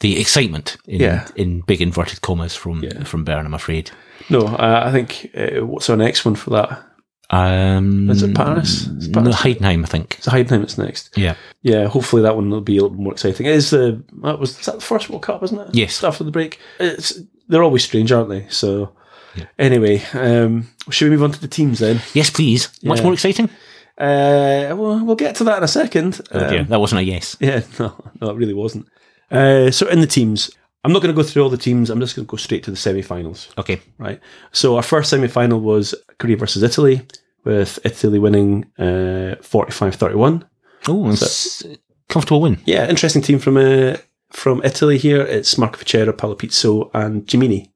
the 0.00 0.18
excitement 0.20 0.76
in 0.86 1.00
Yeah. 1.00 1.28
in 1.36 1.60
big 1.62 1.82
inverted 1.82 2.22
commas 2.22 2.54
from 2.54 2.82
Yeah. 2.82 3.04
from 3.04 3.24
Bern. 3.24 3.44
I'm 3.44 3.54
afraid. 3.54 3.90
No, 4.30 4.40
uh, 4.46 4.82
I 4.86 4.90
think 4.92 5.30
uh, 5.36 5.64
what's 5.66 5.90
our 5.90 5.96
next 5.96 6.24
one 6.24 6.36
for 6.36 6.50
that? 6.50 6.84
Um, 7.30 8.08
Is 8.08 8.22
it 8.22 8.34
Paris? 8.34 8.86
Is 8.86 9.08
No, 9.08 9.20
Paris- 9.22 9.36
Heidenheim, 9.36 9.82
I 9.84 9.86
think. 9.86 10.14
It's 10.18 10.26
Heidenheim. 10.28 10.62
It's 10.62 10.78
next. 10.78 11.10
Yeah. 11.16 11.34
Yeah, 11.62 11.86
hopefully 11.86 12.22
that 12.22 12.36
one 12.36 12.48
will 12.50 12.60
be 12.62 12.78
a 12.78 12.82
little 12.82 12.96
more 12.96 13.12
exciting. 13.12 13.46
It 13.46 13.52
is 13.54 13.70
the 13.70 14.02
that 14.22 14.38
was 14.38 14.58
is 14.58 14.66
that 14.66 14.76
the 14.76 14.80
first 14.80 15.10
World 15.10 15.22
Cup, 15.22 15.42
isn't 15.42 15.58
it? 15.58 15.74
Yes. 15.74 15.90
Just 15.90 16.04
after 16.04 16.24
the 16.24 16.30
break. 16.30 16.58
It's 16.80 17.20
they're 17.48 17.62
always 17.62 17.84
strange, 17.84 18.12
aren't 18.12 18.30
they? 18.30 18.46
So 18.48 18.92
Yeah. 19.36 19.44
anyway, 19.58 20.02
um, 20.14 20.68
should 20.90 21.06
we 21.06 21.10
move 21.16 21.22
on 21.24 21.32
to 21.32 21.40
the 21.40 21.48
teams 21.48 21.80
then? 21.80 22.00
Yes, 22.14 22.30
please. 22.30 22.68
Much 22.82 23.02
more 23.02 23.12
exciting. 23.12 23.50
Uh, 23.98 24.72
well, 24.78 25.04
we'll 25.04 25.16
get 25.16 25.34
to 25.36 25.44
that 25.44 25.58
in 25.58 25.64
a 25.64 25.68
second. 25.68 26.20
Oh 26.32 26.38
Um, 26.60 26.66
that 26.68 26.80
wasn't 26.80 27.00
a 27.00 27.04
yes. 27.04 27.36
Yeah, 27.40 27.62
no, 27.78 27.92
no, 28.20 28.30
it 28.30 28.36
really 28.36 28.54
wasn't. 28.54 28.86
Uh, 29.30 29.70
so 29.70 29.86
in 29.88 30.00
the 30.00 30.06
teams, 30.06 30.50
I'm 30.84 30.92
not 30.92 31.02
going 31.02 31.14
to 31.14 31.20
go 31.22 31.26
through 31.26 31.42
all 31.42 31.50
the 31.50 31.56
teams. 31.58 31.90
I'm 31.90 32.00
just 32.00 32.14
going 32.16 32.26
to 32.26 32.30
go 32.30 32.36
straight 32.36 32.62
to 32.64 32.70
the 32.70 32.76
semi-finals. 32.76 33.48
Okay. 33.58 33.80
Right. 33.98 34.20
So 34.52 34.76
our 34.76 34.82
first 34.82 35.10
semi-final 35.10 35.60
was 35.60 35.94
Korea 36.18 36.36
versus 36.36 36.62
Italy, 36.62 37.06
with 37.44 37.78
Italy 37.84 38.18
winning 38.18 38.64
uh, 38.78 39.34
45-31. 39.42 40.44
Oh, 40.86 41.10
a 41.10 41.76
comfortable 42.08 42.40
win. 42.40 42.58
Yeah, 42.64 42.88
interesting 42.88 43.22
team 43.22 43.38
from 43.38 43.56
uh, 43.56 43.96
from 44.30 44.62
Italy 44.64 44.96
here. 44.98 45.22
It's 45.22 45.58
Marco 45.58 45.78
Fichera, 45.78 46.16
Paolo 46.16 46.36
Pizzo, 46.36 46.90
and 46.94 47.26
Cimini. 47.26 47.70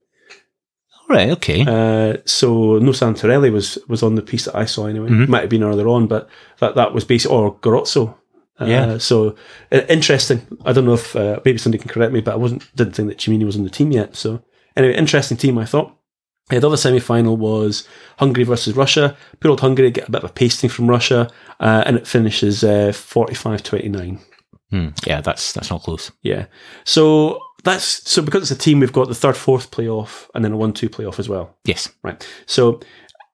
All 1.00 1.16
right. 1.16 1.30
Okay. 1.30 1.62
Uh, 1.62 2.18
so 2.24 2.78
no 2.78 2.92
Santarelli 2.92 3.50
was 3.52 3.78
was 3.88 4.02
on 4.02 4.14
the 4.14 4.22
piece 4.22 4.44
that 4.44 4.56
I 4.56 4.64
saw 4.66 4.86
anyway. 4.86 5.08
Mhm. 5.10 5.28
Might 5.28 5.40
have 5.40 5.50
been 5.50 5.64
earlier 5.64 5.88
on, 5.88 6.06
but 6.06 6.28
that 6.60 6.76
that 6.76 6.94
was 6.94 7.04
basically 7.04 7.36
or 7.36 7.56
Garozzo. 7.56 8.14
Uh, 8.62 8.66
Yeah. 8.66 8.98
So 8.98 9.36
uh, 9.70 9.80
interesting. 9.88 10.40
I 10.64 10.72
don't 10.72 10.84
know 10.86 10.94
if 10.94 11.14
uh, 11.16 11.40
maybe 11.44 11.58
somebody 11.58 11.80
can 11.82 11.90
correct 11.90 12.12
me, 12.12 12.20
but 12.20 12.34
I 12.34 12.36
wasn't 12.36 12.74
didn't 12.76 12.94
think 12.94 13.08
that 13.08 13.18
Cimini 13.18 13.44
was 13.44 13.56
on 13.56 13.64
the 13.64 13.70
team 13.70 13.92
yet. 13.92 14.16
So 14.16 14.42
anyway, 14.76 14.94
interesting 14.94 15.36
team. 15.36 15.58
I 15.58 15.64
thought. 15.64 15.96
Uh, 16.50 16.58
the 16.58 16.66
other 16.66 16.76
semi 16.76 16.98
final 16.98 17.36
was 17.36 17.86
Hungary 18.18 18.44
versus 18.44 18.74
Russia. 18.74 19.16
Poor 19.40 19.50
old 19.50 19.60
Hungary 19.60 19.90
get 19.90 20.08
a 20.08 20.10
bit 20.10 20.24
of 20.24 20.30
a 20.30 20.32
pasting 20.32 20.68
from 20.68 20.88
Russia, 20.90 21.30
uh, 21.60 21.84
and 21.86 21.96
it 21.96 22.06
finishes 22.06 22.64
uh, 22.64 22.90
45-29. 22.92 24.18
Hmm. 24.70 24.88
Yeah, 25.06 25.20
that's 25.20 25.52
that's 25.52 25.70
not 25.70 25.82
close. 25.82 26.10
Yeah. 26.22 26.46
So 26.84 27.38
that's 27.62 28.10
so 28.10 28.22
because 28.22 28.42
it's 28.42 28.50
a 28.50 28.64
team, 28.64 28.80
we've 28.80 28.92
got 28.92 29.08
the 29.08 29.14
third, 29.14 29.36
fourth 29.36 29.70
playoff, 29.70 30.28
and 30.34 30.44
then 30.44 30.52
a 30.52 30.56
one-two 30.56 30.88
playoff 30.88 31.18
as 31.18 31.28
well. 31.28 31.56
Yes. 31.64 31.88
Right. 32.02 32.26
So 32.46 32.80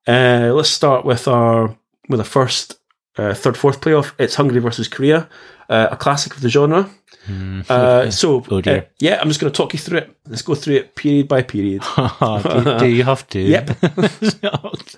uh, 0.07 0.53
let's 0.55 0.71
start 0.71 1.05
with 1.05 1.29
our 1.29 1.77
with 2.09 2.21
our 2.21 2.27
first 2.27 2.78
uh, 3.19 3.35
third, 3.35 3.57
fourth 3.57 3.81
playoff. 3.81 4.13
It's 4.19 4.35
Hungary 4.37 4.61
versus 4.61 4.89
Korea, 4.89 5.29
uh, 5.69 5.89
a 5.91 5.97
classic 5.97 6.35
of 6.35 6.41
the 6.41 6.49
genre. 6.49 6.89
Hmm. 7.27 7.61
Uh, 7.69 8.11
so 8.21 8.45
Oh, 8.51 8.59
uh, 8.59 8.81
yeah, 9.01 9.19
I'm 9.21 9.29
just 9.29 9.41
going 9.41 9.53
to 9.53 9.57
talk 9.57 9.73
you 9.73 9.79
through 9.79 9.99
it. 9.99 10.17
Let's 10.27 10.43
go 10.43 10.55
through 10.55 10.77
it 10.77 10.95
period 10.95 11.29
by 11.29 11.43
period. 11.43 11.83
do, 12.21 12.79
do 12.79 12.87
you 12.87 13.05
have 13.05 13.27
to? 13.29 13.41
Yep. 13.41 13.71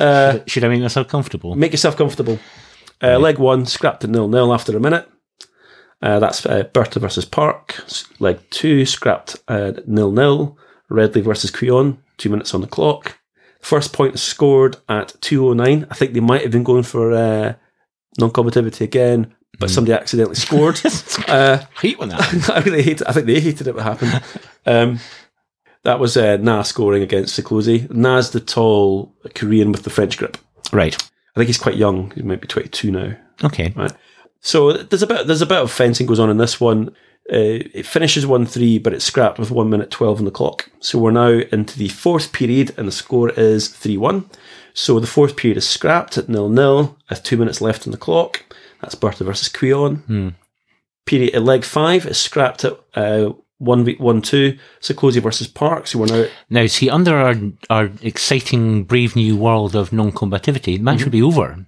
Uh, 0.00 0.40
Should 0.46 0.64
I 0.64 0.68
make 0.68 0.82
myself 0.82 1.08
comfortable? 1.08 1.54
make 1.54 1.72
yourself 1.72 1.96
comfortable. 1.96 2.38
Uh, 3.02 3.18
leg 3.18 3.38
one 3.38 3.64
scrapped 3.64 4.02
to 4.02 4.06
nil 4.06 4.28
nil 4.28 4.52
after 4.52 4.76
a 4.76 4.80
minute. 4.80 5.08
Uh, 6.02 6.18
that's 6.18 6.44
uh, 6.44 6.64
Berta 6.74 7.00
versus 7.00 7.24
Park. 7.24 7.82
Leg 8.18 8.38
two 8.50 8.84
scrapped 8.84 9.36
nil 9.48 10.12
nil. 10.12 10.58
Rédli 10.90 11.22
versus 11.22 11.50
Creon. 11.50 11.98
Two 12.18 12.28
minutes 12.28 12.52
on 12.54 12.60
the 12.60 12.66
clock. 12.66 13.18
First 13.60 13.92
point 13.92 14.18
scored 14.18 14.76
at 14.88 15.14
two 15.20 15.48
oh 15.48 15.52
nine. 15.54 15.86
I 15.90 15.94
think 15.94 16.12
they 16.12 16.20
might 16.20 16.42
have 16.42 16.50
been 16.50 16.64
going 16.64 16.82
for 16.82 17.12
uh, 17.12 17.54
non-combativity 18.18 18.80
again, 18.82 19.34
but 19.58 19.70
somebody 19.70 19.92
accidentally 19.92 20.36
scored. 20.36 20.80
uh, 21.28 21.58
I 21.62 21.80
hate 21.80 21.98
when 21.98 22.08
that. 22.10 22.20
happens. 22.20 22.50
I 22.50 22.60
really 22.60 22.82
hate. 22.82 23.02
I 23.06 23.12
think 23.12 23.26
they 23.26 23.40
hated 23.40 23.66
it. 23.66 23.74
What 23.74 23.84
happened? 23.84 24.22
Um, 24.66 24.98
that 25.84 25.98
was 25.98 26.16
uh, 26.16 26.36
Na 26.36 26.62
scoring 26.62 27.02
against 27.02 27.38
Siklosi. 27.38 27.90
Na's 27.90 28.30
the 28.30 28.40
tall 28.40 29.14
Korean 29.34 29.72
with 29.72 29.82
the 29.82 29.90
French 29.90 30.16
grip. 30.18 30.38
right. 30.72 30.96
I 31.34 31.40
think 31.40 31.46
he's 31.46 31.58
quite 31.58 31.76
young. 31.76 32.10
He 32.10 32.20
might 32.20 32.42
be 32.42 32.46
22 32.46 32.90
now. 32.90 33.16
Okay. 33.42 33.72
Right. 33.74 33.92
So 34.40 34.74
there's 34.74 35.02
a 35.02 35.06
bit 35.06 35.26
there's 35.26 35.40
a 35.40 35.46
bit 35.46 35.62
of 35.62 35.72
fencing 35.72 36.06
goes 36.06 36.20
on 36.20 36.28
in 36.28 36.36
this 36.36 36.60
one. 36.60 36.88
Uh, 37.32 37.64
it 37.72 37.86
finishes 37.86 38.26
one 38.26 38.44
three, 38.44 38.76
but 38.78 38.92
it's 38.92 39.04
scrapped 39.04 39.38
with 39.38 39.50
one 39.50 39.70
minute 39.70 39.90
twelve 39.90 40.18
on 40.18 40.24
the 40.26 40.30
clock. 40.30 40.68
So 40.80 40.98
we're 40.98 41.12
now 41.12 41.40
into 41.52 41.78
the 41.78 41.88
fourth 41.88 42.32
period, 42.32 42.74
and 42.76 42.86
the 42.86 42.92
score 42.92 43.30
is 43.30 43.68
three 43.68 43.96
one. 43.96 44.28
So 44.74 44.98
the 45.00 45.06
fourth 45.06 45.36
period 45.36 45.56
is 45.58 45.68
scrapped 45.68 46.16
at 46.18 46.28
nil 46.28 46.48
nil, 46.48 46.96
with 47.10 47.22
two 47.22 47.36
minutes 47.36 47.60
left 47.60 47.86
on 47.86 47.90
the 47.92 47.98
clock. 47.98 48.44
That's 48.80 48.94
Bertha 48.94 49.24
versus 49.24 49.48
Creon. 49.48 49.96
Hmm. 50.06 50.28
Period 51.06 51.34
at 51.34 51.42
leg 51.42 51.64
five 51.64 52.06
is 52.06 52.18
scrapped 52.18 52.64
at 52.64 52.78
uh, 52.94 53.32
one 53.58 53.84
v- 53.84 53.96
one 53.98 54.22
two. 54.22 54.58
Siklosi 54.80 55.20
versus 55.22 55.46
Park. 55.48 55.86
So 55.86 55.98
we're 55.98 56.06
now 56.06 56.24
Now, 56.50 56.66
see, 56.66 56.88
under 56.90 57.16
our 57.16 57.34
our 57.70 57.90
exciting, 58.02 58.84
brave 58.84 59.14
new 59.16 59.36
world 59.36 59.74
of 59.76 59.92
non-combativity, 59.92 60.76
the 60.76 60.78
match 60.78 60.96
Mm-hmm. 60.98 61.04
would 61.04 61.12
be 61.12 61.22
over. 61.22 61.66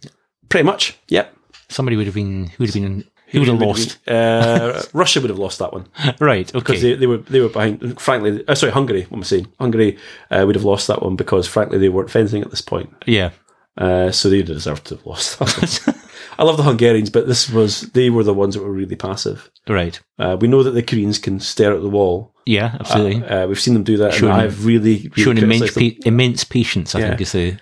pretty 0.49 0.65
much. 0.65 0.97
Yep. 1.09 1.34
Somebody 1.75 1.97
would 1.97 2.07
have 2.07 2.14
been 2.14 2.47
who 2.49 2.57
would 2.64 2.68
have 2.75 2.83
been 2.83 3.05
who 3.29 3.41
would 3.41 3.49
have 3.49 3.61
lost. 3.61 4.09
Uh, 4.09 4.81
Russia 4.93 5.20
would 5.20 5.31
have 5.31 5.39
lost 5.41 5.59
that 5.59 5.72
one. 5.72 5.87
right. 6.20 6.53
because 6.53 6.81
they, 6.83 6.95
they 6.95 7.07
were 7.07 7.18
they 7.18 7.41
were 7.41 7.49
behind. 7.49 8.01
Frankly, 8.01 8.45
uh, 8.47 8.55
sorry, 8.55 8.72
Hungary. 8.72 9.03
What 9.09 9.18
am 9.18 9.22
I 9.22 9.27
saying? 9.27 9.49
Hungary 9.59 9.99
uh, 10.31 10.45
would 10.47 10.55
have 10.55 10.64
lost 10.64 10.87
that 10.87 11.03
one 11.03 11.16
because, 11.16 11.47
frankly, 11.49 11.79
they 11.79 11.89
weren't 11.89 12.11
fencing 12.11 12.43
at 12.43 12.51
this 12.51 12.61
point. 12.62 12.91
yeah. 13.07 13.31
Uh, 13.77 14.12
so 14.12 14.31
they 14.31 14.41
deserved 14.41 14.85
to 14.87 14.95
have 14.95 15.05
lost 15.05 15.37
that. 15.41 15.83
one. 15.87 16.01
I 16.39 16.45
love 16.45 16.57
the 16.57 16.62
Hungarians, 16.62 17.11
but 17.11 17.27
this 17.27 17.51
was 17.51 17.81
they 17.91 18.09
were 18.09 18.22
the 18.22 18.33
ones 18.35 18.55
that 18.55 18.62
were 18.62 18.70
really 18.72 18.95
passive. 18.95 19.51
Right. 19.68 19.99
Uh, 20.16 20.37
we 20.41 20.47
know 20.47 20.62
that 20.62 20.70
the 20.72 20.83
Koreans 20.83 21.18
can 21.18 21.41
stare 21.41 21.75
at 21.75 21.83
the 21.83 21.89
wall. 21.89 22.33
Yeah. 22.47 22.77
Absolutely. 22.79 23.25
Uh, 23.25 23.49
we've 23.49 23.59
seen 23.61 23.75
them 23.75 23.83
do 23.83 23.97
that, 23.97 24.14
Showing- 24.14 24.33
and 24.33 24.43
I've 24.43 24.64
really, 24.64 25.11
really 25.16 25.22
Showing 25.25 25.39
immense 25.39 25.72
pa- 25.75 25.99
immense 26.07 26.45
patience. 26.45 26.95
I 26.95 27.01
Yeah. 27.01 27.09
think 27.09 27.20
is 27.22 27.33
the 27.33 27.57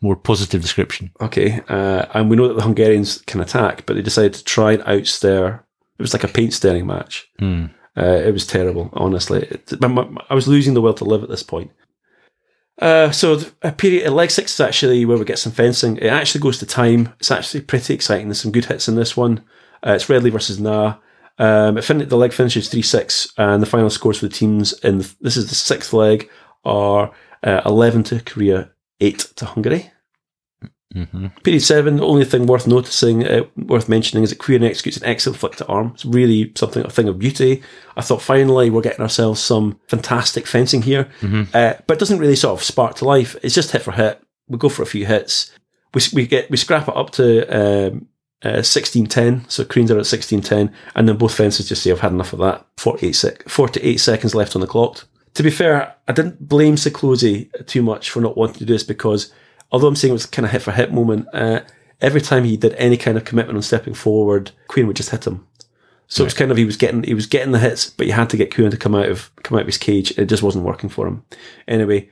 more 0.00 0.16
positive 0.16 0.62
description. 0.62 1.10
Okay, 1.20 1.60
uh, 1.68 2.06
and 2.14 2.30
we 2.30 2.36
know 2.36 2.48
that 2.48 2.54
the 2.54 2.62
Hungarians 2.62 3.22
can 3.26 3.40
attack, 3.40 3.84
but 3.86 3.96
they 3.96 4.02
decided 4.02 4.34
to 4.34 4.44
try 4.44 4.72
and 4.72 4.82
outstare. 4.84 5.60
It 5.98 6.02
was 6.02 6.12
like 6.12 6.24
a 6.24 6.28
paint 6.28 6.52
staring 6.52 6.86
match. 6.86 7.28
Hmm. 7.38 7.66
Uh, 7.96 8.20
it 8.26 8.32
was 8.32 8.46
terrible, 8.46 8.90
honestly. 8.92 9.42
It, 9.50 9.80
my, 9.80 9.88
my, 9.88 10.22
I 10.28 10.34
was 10.34 10.46
losing 10.46 10.74
the 10.74 10.82
will 10.82 10.94
to 10.94 11.04
live 11.04 11.22
at 11.22 11.30
this 11.30 11.42
point. 11.42 11.70
Uh, 12.78 13.10
so 13.10 13.40
a 13.62 13.72
period 13.72 14.04
at 14.04 14.12
leg 14.12 14.30
six 14.30 14.52
is 14.52 14.60
actually 14.60 15.06
where 15.06 15.16
we 15.16 15.24
get 15.24 15.38
some 15.38 15.52
fencing. 15.52 15.96
It 15.96 16.08
actually 16.08 16.42
goes 16.42 16.58
to 16.58 16.66
time. 16.66 17.14
It's 17.18 17.30
actually 17.30 17.62
pretty 17.62 17.94
exciting. 17.94 18.28
There's 18.28 18.42
some 18.42 18.52
good 18.52 18.66
hits 18.66 18.86
in 18.86 18.96
this 18.96 19.16
one. 19.16 19.42
Uh, 19.82 19.92
it's 19.92 20.06
Rédli 20.06 20.30
versus 20.30 20.60
Na. 20.60 20.96
Um, 21.38 21.78
it 21.78 21.84
fin- 21.84 22.06
the 22.06 22.16
leg 22.16 22.32
finishes 22.32 22.68
three 22.68 22.82
six, 22.82 23.32
and 23.38 23.62
the 23.62 23.66
final 23.66 23.90
scores 23.90 24.18
for 24.18 24.26
the 24.26 24.34
teams 24.34 24.72
in 24.80 24.98
the, 24.98 25.14
this 25.20 25.36
is 25.36 25.48
the 25.48 25.54
sixth 25.54 25.92
leg 25.92 26.28
are 26.64 27.12
uh, 27.42 27.62
eleven 27.64 28.02
to 28.04 28.20
Korea, 28.20 28.70
eight 29.00 29.18
to 29.36 29.44
Hungary. 29.46 29.90
hmm 30.92 31.26
Period 31.42 31.62
seven. 31.62 31.96
The 31.96 32.04
only 32.06 32.24
thing 32.24 32.46
worth 32.46 32.66
noticing, 32.66 33.26
uh, 33.26 33.42
worth 33.56 33.88
mentioning, 33.88 34.24
is 34.24 34.30
that 34.30 34.38
Queen 34.38 34.62
executes 34.62 34.96
an 34.98 35.04
excellent 35.04 35.38
flick 35.38 35.56
to 35.56 35.66
arm. 35.66 35.92
It's 35.94 36.04
really 36.04 36.52
something, 36.56 36.84
a 36.84 36.90
thing 36.90 37.08
of 37.08 37.18
beauty. 37.18 37.62
I 37.96 38.02
thought 38.02 38.22
finally 38.22 38.70
we're 38.70 38.82
getting 38.82 39.02
ourselves 39.02 39.40
some 39.40 39.78
fantastic 39.88 40.46
fencing 40.46 40.82
here, 40.82 41.08
uh, 41.54 41.74
but 41.86 41.96
it 41.96 42.00
doesn't 42.00 42.18
really 42.18 42.36
sort 42.36 42.58
of 42.58 42.64
spark 42.64 42.96
to 42.96 43.04
life. 43.04 43.36
It's 43.42 43.54
just 43.54 43.72
hit 43.72 43.82
for 43.82 43.92
hit. 43.92 44.22
We 44.48 44.58
go 44.58 44.68
for 44.68 44.82
a 44.82 44.86
few 44.86 45.04
hits. 45.06 45.52
We 45.92 46.00
we 46.14 46.26
get 46.26 46.50
we 46.50 46.56
scrap 46.56 46.88
it 46.88 46.96
up 46.96 47.10
to 47.12 47.46
um, 47.48 48.08
uh, 48.42 48.62
sixteen 48.62 49.06
ten. 49.06 49.44
So 49.48 49.64
Queens 49.64 49.90
are 49.90 49.98
at 49.98 50.06
sixteen 50.06 50.40
ten, 50.40 50.72
and 50.94 51.08
then 51.08 51.16
both 51.16 51.34
fences 51.34 51.68
just 51.68 51.82
say 51.82 51.90
I've 51.90 52.00
had 52.00 52.12
enough 52.12 52.32
of 52.32 52.38
that. 52.40 52.64
48 52.78 53.12
sec- 53.12 53.48
48 53.48 53.96
seconds 53.98 54.34
left 54.34 54.54
on 54.54 54.60
the 54.60 54.66
clock. 54.66 55.06
To 55.36 55.42
be 55.42 55.50
fair, 55.50 55.94
I 56.08 56.12
didn't 56.12 56.48
blame 56.48 56.76
Siklosi 56.76 57.66
too 57.66 57.82
much 57.82 58.08
for 58.08 58.22
not 58.22 58.38
wanting 58.38 58.54
to 58.54 58.64
do 58.64 58.72
this 58.72 58.82
because 58.82 59.30
although 59.70 59.86
I'm 59.86 59.94
saying 59.94 60.12
it 60.12 60.14
was 60.14 60.24
kind 60.24 60.46
of 60.46 60.52
hit 60.52 60.62
for 60.62 60.72
hit 60.72 60.94
moment, 60.94 61.28
uh, 61.34 61.60
every 62.00 62.22
time 62.22 62.44
he 62.44 62.56
did 62.56 62.72
any 62.76 62.96
kind 62.96 63.18
of 63.18 63.26
commitment 63.26 63.54
on 63.54 63.60
stepping 63.60 63.92
forward, 63.92 64.52
Queen 64.68 64.86
would 64.86 64.96
just 64.96 65.10
hit 65.10 65.26
him. 65.26 65.46
So 66.08 66.22
it 66.22 66.28
was 66.28 66.34
kind 66.34 66.50
of 66.50 66.56
he 66.56 66.64
was 66.64 66.78
getting 66.78 67.02
he 67.02 67.12
was 67.12 67.26
getting 67.26 67.52
the 67.52 67.58
hits, 67.58 67.90
but 67.90 68.06
you 68.06 68.14
had 68.14 68.30
to 68.30 68.38
get 68.38 68.54
Queen 68.54 68.70
to 68.70 68.78
come 68.78 68.94
out 68.94 69.10
of 69.10 69.30
come 69.42 69.58
out 69.58 69.62
of 69.62 69.66
his 69.66 69.76
cage. 69.76 70.16
It 70.16 70.24
just 70.24 70.42
wasn't 70.42 70.64
working 70.64 70.88
for 70.88 71.06
him. 71.06 71.22
Anyway, 71.68 72.08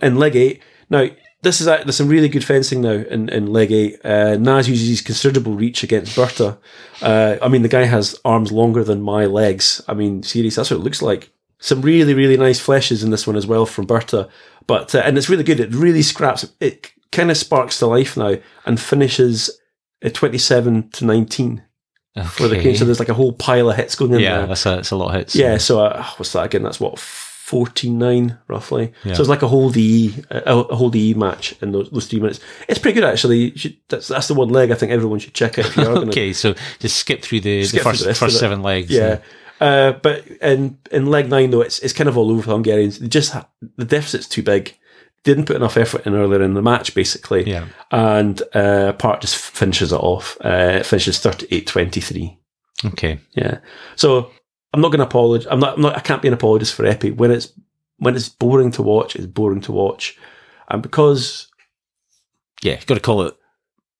in 0.00 0.14
leg 0.14 0.36
eight, 0.36 0.62
now 0.88 1.08
this 1.42 1.60
is 1.60 1.66
there's 1.66 1.96
some 1.96 2.08
really 2.08 2.28
good 2.28 2.44
fencing 2.44 2.82
now 2.82 2.92
in, 2.92 3.28
in 3.30 3.48
leg 3.48 3.72
eight. 3.72 3.98
Uh, 4.04 4.36
Naz 4.36 4.68
uses 4.68 4.88
his 4.88 5.02
considerable 5.02 5.54
reach 5.54 5.82
against 5.82 6.14
Berta. 6.14 6.56
Uh, 7.02 7.36
I 7.42 7.48
mean, 7.48 7.62
the 7.62 7.68
guy 7.68 7.86
has 7.86 8.16
arms 8.24 8.52
longer 8.52 8.84
than 8.84 9.02
my 9.02 9.24
legs. 9.24 9.80
I 9.88 9.94
mean, 9.94 10.22
serious, 10.22 10.54
that's 10.54 10.70
what 10.70 10.78
it 10.78 10.84
looks 10.84 11.02
like. 11.02 11.32
Some 11.60 11.82
really, 11.82 12.14
really 12.14 12.36
nice 12.36 12.60
flèches 12.64 13.04
in 13.04 13.10
this 13.10 13.26
one 13.26 13.36
as 13.36 13.46
well 13.46 13.66
from 13.66 13.86
Berta. 13.86 14.28
But, 14.66 14.94
uh, 14.94 15.02
and 15.04 15.16
it's 15.18 15.28
really 15.28 15.44
good. 15.44 15.60
It 15.60 15.74
really 15.74 16.02
scraps, 16.02 16.50
it 16.60 16.90
kind 17.12 17.30
of 17.30 17.36
sparks 17.36 17.78
to 17.78 17.86
life 17.86 18.16
now 18.16 18.36
and 18.66 18.80
finishes 18.80 19.50
uh, 20.04 20.08
27 20.08 20.90
to 20.90 21.04
19 21.04 21.62
for 22.26 22.48
the 22.48 22.54
Okay. 22.56 22.62
Kane. 22.64 22.76
So 22.76 22.84
there's 22.84 22.98
like 22.98 23.08
a 23.08 23.14
whole 23.14 23.32
pile 23.32 23.70
of 23.70 23.76
hits 23.76 23.94
going 23.94 24.14
in 24.14 24.20
yeah, 24.20 24.38
there. 24.38 24.46
that's 24.46 24.66
a, 24.66 24.70
that's 24.70 24.90
a 24.90 24.96
lot 24.96 25.10
of 25.10 25.14
hits. 25.16 25.34
Yeah, 25.36 25.58
so 25.58 25.84
uh, 25.84 26.04
what's 26.16 26.32
that 26.32 26.44
again? 26.46 26.62
That's 26.62 26.80
what 26.80 26.98
fourteen 26.98 27.98
nine 27.98 28.38
roughly. 28.48 28.92
Yeah. 29.04 29.14
So 29.14 29.22
it's 29.22 29.28
like 29.28 29.42
a 29.42 29.48
whole 29.48 29.70
DE, 29.70 30.14
a, 30.30 30.56
a 30.56 30.76
whole 30.76 30.90
DE 30.90 31.14
match 31.14 31.54
in 31.62 31.72
those, 31.72 31.90
those 31.90 32.06
three 32.06 32.20
minutes. 32.20 32.40
It's 32.68 32.78
pretty 32.78 33.00
good 33.00 33.04
actually. 33.08 33.38
You 33.52 33.58
should, 33.58 33.76
that's 33.88 34.08
that's 34.08 34.28
the 34.28 34.34
one 34.34 34.50
leg 34.50 34.70
I 34.70 34.74
think 34.74 34.92
everyone 34.92 35.18
should 35.18 35.34
check 35.34 35.58
out 35.58 35.66
if 35.66 35.76
you 35.76 35.82
are 35.82 35.94
going 35.94 36.06
to. 36.10 36.10
Okay, 36.10 36.32
so 36.32 36.54
just 36.78 36.96
skip 36.96 37.22
through 37.22 37.40
the, 37.40 37.64
Skip 37.64 37.78
the 37.78 37.82
through 37.84 37.92
first 37.92 38.04
the 38.04 38.14
first 38.14 38.38
seven 38.38 38.62
legs. 38.62 38.90
Yeah. 38.90 39.20
Uh, 39.60 39.92
but 39.92 40.26
in 40.26 40.78
in 40.90 41.06
leg 41.06 41.28
nine 41.28 41.50
though, 41.50 41.60
it's 41.60 41.78
it's 41.80 41.92
kind 41.92 42.08
of 42.08 42.16
all 42.16 42.30
over 42.30 42.42
for 42.42 42.50
Hungarians. 42.52 42.98
They 42.98 43.08
just 43.08 43.34
the 43.76 43.84
deficit's 43.84 44.28
too 44.28 44.42
big. 44.42 44.76
Didn't 45.22 45.44
put 45.44 45.56
enough 45.56 45.76
effort 45.76 46.06
in 46.06 46.14
earlier 46.14 46.40
in 46.42 46.54
the 46.54 46.62
match, 46.62 46.94
basically. 46.94 47.46
Yeah. 47.46 47.66
And 47.90 48.42
uh, 48.54 48.94
Park 48.94 49.20
just 49.20 49.36
finishes 49.36 49.92
it 49.92 50.00
off. 50.00 50.38
Uh, 50.42 50.78
it 50.80 50.86
finishes 50.86 51.18
38-23. 51.18 52.38
Okay. 52.86 53.20
Yeah. 53.32 53.58
So 53.96 54.30
I'm 54.72 54.80
not 54.80 54.88
going 54.88 55.00
to 55.00 55.04
apologize. 55.04 55.46
I'm 55.50 55.60
not, 55.60 55.74
I'm 55.74 55.82
not. 55.82 55.94
I 55.94 56.00
can't 56.00 56.22
be 56.22 56.28
an 56.28 56.32
apologist 56.34 56.72
for 56.74 56.84
épée 56.84 57.14
when 57.14 57.30
it's 57.32 57.52
when 57.98 58.16
it's 58.16 58.30
boring 58.30 58.70
to 58.72 58.82
watch. 58.82 59.14
It's 59.14 59.26
boring 59.26 59.60
to 59.62 59.72
watch, 59.72 60.16
and 60.68 60.82
because 60.82 61.48
Yeah, 62.62 62.80
got 62.86 62.94
to 62.94 63.00
call 63.00 63.22
it. 63.26 63.36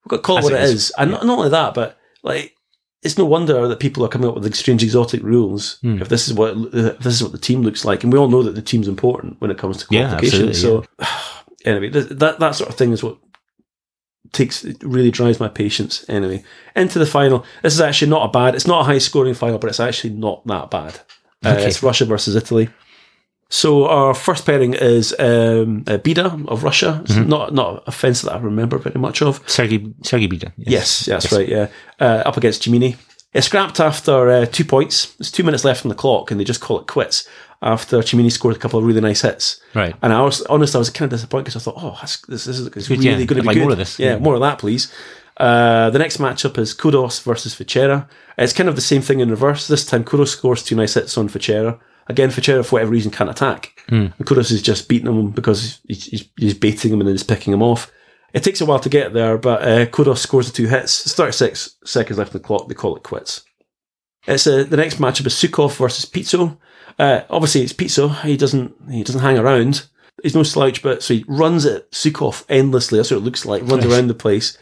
we've 0.07 0.11
got 0.11 0.17
to 0.17 0.23
call 0.23 0.39
it 0.39 0.45
what 0.45 0.53
it 0.55 0.63
is. 0.63 0.73
is, 0.73 0.93
and 0.97 1.11
not, 1.11 1.27
not 1.27 1.37
only 1.37 1.51
that, 1.51 1.75
but 1.75 1.99
like 2.23 2.55
it's 3.03 3.17
no 3.19 3.25
wonder 3.25 3.67
that 3.67 3.81
people 3.81 4.05
are 4.05 4.09
coming 4.09 4.29
up 4.29 4.35
with 4.35 4.55
strange 4.55 4.83
exotic 4.83 5.23
rules. 5.23 5.79
Hmm. 5.83 6.01
If 6.03 6.09
this 6.09 6.29
is 6.29 6.35
what 6.35 6.57
if 6.73 6.99
this 6.99 7.15
is 7.15 7.23
what 7.23 7.33
the 7.33 7.39
team 7.39 7.63
looks 7.63 7.85
like, 7.85 8.05
and 8.05 8.13
we 8.13 8.19
all 8.19 8.29
know 8.29 8.43
that 8.43 8.55
the 8.55 8.63
team's 8.63 8.89
important 8.89 9.41
when 9.41 9.51
it 9.51 9.59
comes 9.59 9.79
to 9.79 9.87
Yeah, 9.91 10.09
qualification. 10.09 10.49
absolutely, 10.49 10.55
so 10.55 10.85
anyway, 11.65 11.89
that 11.91 12.39
that 12.39 12.55
sort 12.55 12.69
of 12.71 12.77
thing 12.77 12.93
is 12.93 13.03
what 13.03 13.19
takes 14.33 14.65
it 14.65 14.77
really 14.83 15.11
drives 15.11 15.41
my 15.41 15.49
patience. 15.49 16.05
Anyway, 16.09 16.45
into 16.77 16.99
the 16.99 17.07
final. 17.07 17.45
This 17.63 17.75
is 17.75 17.81
actually 17.81 18.11
not 18.11 18.29
a 18.29 18.31
bad. 18.31 18.55
It's 18.55 18.67
not 18.67 18.83
a 18.83 18.85
high 18.85 18.99
scoring 18.99 19.35
final, 19.35 19.59
but 19.59 19.69
it's 19.71 19.81
actually 19.81 20.11
not 20.15 20.47
that 20.47 20.71
bad. 20.71 21.01
Uh, 21.45 21.57
It's 21.59 21.83
Russia 21.83 22.05
versus 22.05 22.37
Italy. 22.37 22.69
So 23.53 23.87
our 23.89 24.15
first 24.15 24.47
pairing 24.47 24.75
is 24.75 25.13
um, 25.19 25.83
uh, 25.89 25.99
Bida 25.99 26.47
of 26.49 26.63
Russia. 26.63 27.01
It's 27.05 27.13
Mm-hmm. 27.15 27.29
not 27.29 27.53
not 27.53 27.83
a 27.87 27.91
fence 27.93 28.23
that 28.23 28.33
I 28.33 28.39
remember 28.39 28.79
very 28.79 28.99
much 29.01 29.23
of. 29.23 29.41
Sergey 29.47 29.93
Sergey 30.03 30.29
Bida. 30.29 30.53
Yes, 30.57 31.07
that's 31.07 31.33
right. 31.33 31.49
Yeah, 31.49 31.67
uh, 31.99 32.23
up 32.27 32.37
against 32.37 32.63
Cimini. 32.63 32.97
It's 33.35 33.47
scrapped 33.47 33.79
after 33.81 34.29
uh, 34.31 34.47
two 34.47 34.65
points. 34.65 35.15
There's 35.17 35.31
two 35.33 35.45
minutes 35.45 35.65
left 35.65 35.85
on 35.85 35.89
the 35.89 35.95
clock, 35.95 36.31
and 36.31 36.39
they 36.41 36.45
just 36.45 36.61
call 36.61 36.81
it 36.81 36.87
quits 36.87 37.29
after 37.63 38.03
Cimini 38.03 38.31
scored 38.31 38.57
a 38.57 38.59
couple 38.59 38.79
of 38.79 38.85
really 38.87 39.01
nice 39.01 39.23
hits. 39.23 39.61
Right. 39.75 39.95
And 40.03 40.13
I 40.13 40.23
was 40.23 40.43
honest, 40.43 40.75
I 40.75 40.79
was 40.79 40.91
kind 40.91 41.13
of 41.13 41.17
disappointed 41.17 41.45
because 41.45 41.57
I 41.57 41.61
thought, 41.65 41.75
oh, 41.77 41.99
this, 42.03 42.23
this 42.45 42.47
is 42.49 42.69
Good, 42.69 42.89
really 42.89 43.05
yeah. 43.05 43.13
going 43.17 43.27
to 43.27 43.35
be 43.35 43.43
like 43.43 43.55
good. 43.57 43.63
more 43.63 43.73
of 43.73 43.79
this. 43.79 43.99
Yeah, 43.99 44.13
Yeah. 44.15 44.19
more 44.19 44.35
of 44.35 44.41
that, 44.41 44.59
please. 44.59 44.91
Uh, 45.37 45.91
the 45.91 45.99
next 45.99 46.17
matchup 46.19 46.59
is 46.59 46.75
Khodos 46.75 47.23
versus 47.23 47.55
Fichera. 47.55 48.09
It's 48.39 48.53
kind 48.53 48.69
of 48.69 48.75
the 48.77 48.81
same 48.83 49.03
thing 49.03 49.21
in 49.21 49.29
reverse. 49.31 49.69
This 49.69 49.85
time, 49.85 50.05
Khodos 50.05 50.29
scores 50.29 50.63
two 50.65 50.75
nice 50.75 50.95
hits 50.95 51.17
on 51.19 51.29
Fichera. 51.29 51.79
Again, 52.11 52.31
Fichera, 52.31 52.65
for 52.65 52.75
whatever 52.77 52.91
reason, 52.91 53.11
can't 53.11 53.31
attack. 53.31 53.81
And 54.19 54.27
Khodos 54.27 54.51
is 54.53 54.63
just 54.63 54.89
beating 54.89 55.07
him 55.07 55.31
because 55.31 55.81
he's, 55.87 56.05
he's, 56.07 56.29
he's 56.37 56.55
baiting 56.55 56.93
him 56.93 57.01
and 57.01 57.09
then 57.09 57.15
he's 57.15 57.23
picking 57.23 57.53
him 57.53 57.63
off. 57.63 57.91
It 58.33 58.43
takes 58.45 58.61
a 58.61 58.67
while 58.67 58.79
to 58.81 58.89
get 58.89 59.13
there, 59.13 59.39
but 59.39 59.63
uh, 59.63 59.87
Khodos 59.87 60.19
scores 60.19 60.47
the 60.47 60.53
two 60.53 60.69
hits. 60.69 61.05
It's 61.07 61.15
36 61.15 61.77
seconds 61.85 62.19
left 62.19 62.35
on 62.35 62.41
the 62.41 62.47
clock. 62.47 62.69
They 62.69 62.75
call 62.75 62.97
it 62.97 63.03
quits. 63.03 63.45
It's 64.27 64.47
uh, 64.47 64.65
the 64.65 64.77
next 64.77 64.99
matchup 64.99 65.27
is 65.27 65.35
Sukhov 65.35 65.77
versus 65.77 66.05
Pizzo. 66.05 66.59
Uh, 66.99 67.23
obviously, 67.31 67.63
it's 67.63 67.73
Pizzo. 67.73 68.21
He 68.23 68.37
doesn't 68.37 68.75
he 68.91 69.03
doesn't 69.03 69.23
hang 69.23 69.39
around. 69.39 69.87
He's 70.23 70.35
no 70.35 70.43
slouch, 70.43 70.83
but 70.83 71.03
so 71.03 71.15
he 71.15 71.25
runs 71.27 71.65
at 71.65 71.91
Sukhov 71.91 72.45
endlessly. 72.49 72.99
That's 72.99 73.11
what 73.11 73.19
it 73.19 73.25
looks 73.25 73.47
like. 73.47 73.63
Runs 73.63 73.87
around 73.87 74.09
the 74.09 74.15
place. 74.15 74.59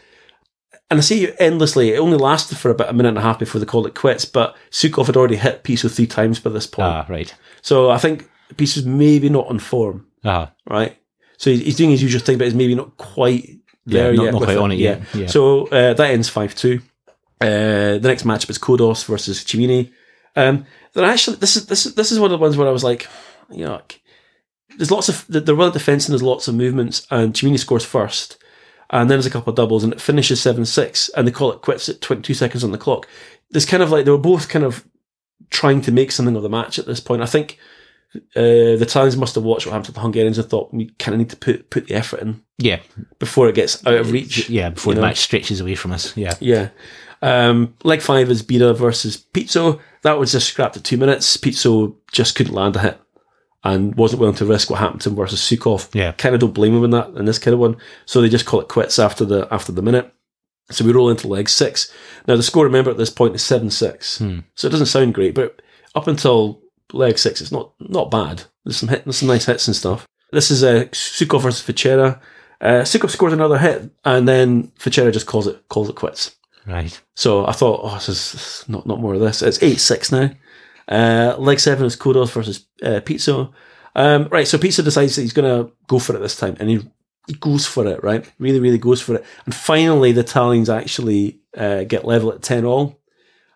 And 0.89 0.97
I 0.97 1.01
say 1.01 1.31
endlessly. 1.39 1.91
It 1.91 1.99
only 1.99 2.17
lasted 2.17 2.57
for 2.57 2.71
about 2.71 2.89
a 2.89 2.93
minute 2.93 3.09
and 3.09 3.17
a 3.17 3.21
half 3.21 3.37
before 3.39 3.59
they 3.59 3.65
called 3.65 3.85
it 3.85 3.93
quits. 3.93 4.25
But 4.25 4.55
Sukhov 4.71 5.05
had 5.05 5.17
already 5.17 5.35
hit 5.35 5.63
Pizzo 5.63 5.93
three 5.93 6.07
times 6.07 6.39
by 6.39 6.49
this 6.49 6.65
point. 6.65 6.87
Ah, 6.87 7.05
right. 7.07 7.33
So 7.61 7.91
I 7.91 7.97
think 7.99 8.29
Pizzo's 8.55 8.85
maybe 8.85 9.29
not 9.29 9.47
on 9.47 9.59
form, 9.59 10.07
Ah, 10.25 10.51
right? 10.67 10.97
So 11.37 11.51
he's, 11.51 11.77
doing 11.77 11.91
his 11.91 12.01
usual 12.03 12.21
thing, 12.21 12.37
but 12.37 12.45
he's 12.45 12.55
maybe 12.55 12.75
not 12.75 12.97
quite 12.97 13.47
yeah, 13.85 14.03
there 14.03 14.13
not, 14.13 14.23
yet. 14.23 14.33
not 14.33 14.43
quite 14.43 14.57
on 14.57 14.71
it 14.71 14.79
yet. 14.79 15.01
Yeah. 15.13 15.27
so 15.27 15.67
uh, 15.67 15.93
that 15.93 16.09
ends 16.09 16.27
5 16.27 16.55
2. 16.55 16.81
Uh, 17.39 17.45
the 17.45 17.99
next 18.03 18.23
matchup 18.25 18.49
is 18.49 18.59
Khodos 18.59 19.05
versus 19.05 19.43
Cimini. 19.43 19.91
Um, 20.35 20.65
then 20.93 21.05
actually, 21.05 21.37
this 21.37 21.55
is 21.55 21.67
this 21.67 21.85
is 21.85 21.95
this 21.95 22.11
is 22.11 22.19
one 22.19 22.31
of 22.31 22.39
the 22.39 22.41
ones 22.41 22.57
where 22.57 22.67
I 22.67 22.71
was 22.71 22.83
like, 22.83 23.07
like, 23.49 24.01
there's 24.77 24.91
lots 24.91 25.07
of 25.07 25.25
they're 25.29 25.55
well 25.55 25.71
defense 25.71 26.07
and 26.07 26.13
there's 26.13 26.23
lots 26.23 26.47
of 26.47 26.55
movements, 26.55 27.07
and 27.09 27.33
Cimini 27.33 27.57
scores 27.57 27.85
first, 27.85 28.38
and 28.89 29.09
then 29.09 29.17
there's 29.17 29.25
a 29.25 29.31
couple 29.31 29.51
of 29.51 29.55
doubles, 29.55 29.83
and 29.83 29.93
it 29.93 30.01
finishes 30.01 30.41
seven 30.41 30.65
six, 30.65 31.09
and 31.09 31.27
they 31.27 31.31
call 31.31 31.51
it 31.51 31.61
quits 31.61 31.89
at 31.89 32.01
22 32.01 32.33
seconds 32.33 32.63
on 32.63 32.71
the 32.71 32.77
clock. 32.77 33.07
There's 33.51 33.65
kind 33.65 33.83
of 33.83 33.91
like 33.91 34.05
they 34.05 34.11
were 34.11 34.17
both 34.17 34.49
kind 34.49 34.65
of 34.65 34.85
trying 35.49 35.81
to 35.81 35.91
make 35.91 36.11
something 36.11 36.35
of 36.35 36.43
the 36.43 36.49
match 36.49 36.79
at 36.79 36.85
this 36.85 36.99
point. 36.99 37.21
I 37.21 37.25
think 37.25 37.57
uh, 38.15 38.19
the 38.35 38.81
Italians 38.81 39.17
must 39.17 39.35
have 39.35 39.43
watched 39.43 39.65
what 39.65 39.73
happened 39.73 39.85
to 39.85 39.91
the 39.91 39.99
Hungarians 39.99 40.37
and 40.37 40.47
thought 40.47 40.73
we 40.73 40.89
kind 40.99 41.13
of 41.13 41.19
need 41.19 41.29
to 41.29 41.35
put 41.35 41.69
put 41.69 41.87
the 41.87 41.95
effort 41.95 42.21
in 42.21 42.41
yeah. 42.57 42.79
before 43.19 43.47
it 43.47 43.55
gets 43.55 43.85
out 43.85 43.93
of 43.95 44.11
reach. 44.11 44.49
Yeah, 44.49 44.69
before 44.69 44.93
the 44.93 45.01
know? 45.01 45.07
match 45.07 45.19
stretches 45.19 45.61
away 45.61 45.75
from 45.75 45.91
us. 45.91 46.15
Yeah. 46.17 46.35
Yeah. 46.39 46.69
Um, 47.21 47.75
leg 47.83 48.01
five 48.01 48.29
is 48.29 48.43
Bida 48.43 48.75
versus 48.75 49.23
Pizzo. 49.33 49.79
That 50.01 50.17
was 50.17 50.31
just 50.31 50.47
scrapped 50.47 50.77
at 50.77 50.83
two 50.83 50.97
minutes. 50.97 51.37
Pizzo 51.37 51.95
just 52.11 52.35
couldn't 52.35 52.53
land 52.53 52.75
a 52.77 52.79
hit 52.79 53.01
and 53.63 53.95
wasn't 53.95 54.21
willing 54.21 54.35
to 54.35 54.45
risk 54.45 54.69
what 54.69 54.79
happened 54.79 55.01
to 55.01 55.09
him 55.09 55.15
versus 55.15 55.41
Sukhov. 55.41 55.93
Yeah. 55.93 56.13
Kind 56.13 56.35
of 56.35 56.41
don't 56.41 56.53
blame 56.53 56.75
him 56.75 56.83
in 56.85 56.91
that 56.91 57.09
in 57.09 57.25
this 57.25 57.39
kind 57.39 57.53
of 57.53 57.59
one. 57.59 57.77
So 58.05 58.21
they 58.21 58.29
just 58.29 58.45
call 58.45 58.61
it 58.61 58.67
quits 58.67 58.99
after 58.99 59.25
the 59.25 59.47
after 59.51 59.71
the 59.71 59.81
minute. 59.81 60.13
So 60.71 60.85
we 60.85 60.91
roll 60.91 61.09
into 61.09 61.27
leg 61.27 61.49
six. 61.49 61.91
Now 62.27 62.35
the 62.35 62.43
score, 62.43 62.63
remember, 62.63 62.91
at 62.91 62.97
this 62.97 63.09
point 63.09 63.35
is 63.35 63.43
seven 63.43 63.69
six. 63.69 64.19
Hmm. 64.19 64.39
So 64.55 64.67
it 64.67 64.71
doesn't 64.71 64.87
sound 64.87 65.13
great, 65.13 65.35
but 65.35 65.61
up 65.95 66.07
until 66.07 66.61
leg 66.93 67.17
six, 67.17 67.41
it's 67.41 67.51
not 67.51 67.73
not 67.79 68.11
bad. 68.11 68.43
There's 68.63 68.77
some 68.77 68.89
hit, 68.89 69.03
there's 69.03 69.17
some 69.17 69.27
nice 69.27 69.45
hits 69.45 69.67
and 69.67 69.75
stuff. 69.75 70.07
This 70.31 70.51
is 70.51 70.63
uh, 70.63 70.85
Sukhov 70.91 71.41
versus 71.41 71.65
Fichera. 71.65 72.19
Uh, 72.61 72.83
Sukhov 72.83 73.09
scores 73.09 73.33
another 73.33 73.57
hit, 73.57 73.89
and 74.05 74.27
then 74.27 74.71
Fichera 74.79 75.11
just 75.11 75.25
calls 75.25 75.47
it 75.47 75.67
calls 75.69 75.89
it 75.89 75.95
quits. 75.95 76.35
Right. 76.67 77.01
So 77.15 77.47
I 77.47 77.53
thought, 77.53 77.81
oh, 77.83 77.95
this 77.95 78.05
this 78.07 78.35
is 78.35 78.69
not 78.69 78.85
not 78.85 78.99
more 78.99 79.15
of 79.15 79.21
this. 79.21 79.41
It's 79.41 79.61
eight 79.63 79.79
six 79.79 80.11
now. 80.11 80.29
Uh, 80.89 81.35
leg 81.37 81.59
seven 81.59 81.85
is 81.85 81.95
Khodos 81.95 82.31
versus 82.31 82.65
uh, 82.83 82.99
Pizzo. 83.01 83.53
Um, 83.95 84.27
right, 84.29 84.47
so 84.47 84.57
Pizzo 84.57 84.83
decides 84.83 85.15
that 85.15 85.21
he's 85.21 85.33
going 85.33 85.65
to 85.65 85.71
go 85.87 85.99
for 85.99 86.15
it 86.15 86.19
this 86.19 86.35
time, 86.35 86.57
and 86.59 86.69
he 86.69 86.81
he 87.27 87.33
goes 87.35 87.65
for 87.67 87.85
it. 87.87 88.03
Right, 88.03 88.29
really, 88.39 88.59
really 88.59 88.77
goes 88.79 89.01
for 89.01 89.15
it. 89.15 89.25
And 89.45 89.53
finally, 89.53 90.11
the 90.11 90.21
Italians 90.21 90.69
actually 90.69 91.39
uh, 91.55 91.83
get 91.83 92.05
level 92.05 92.33
at 92.33 92.41
ten 92.41 92.65
all. 92.65 92.99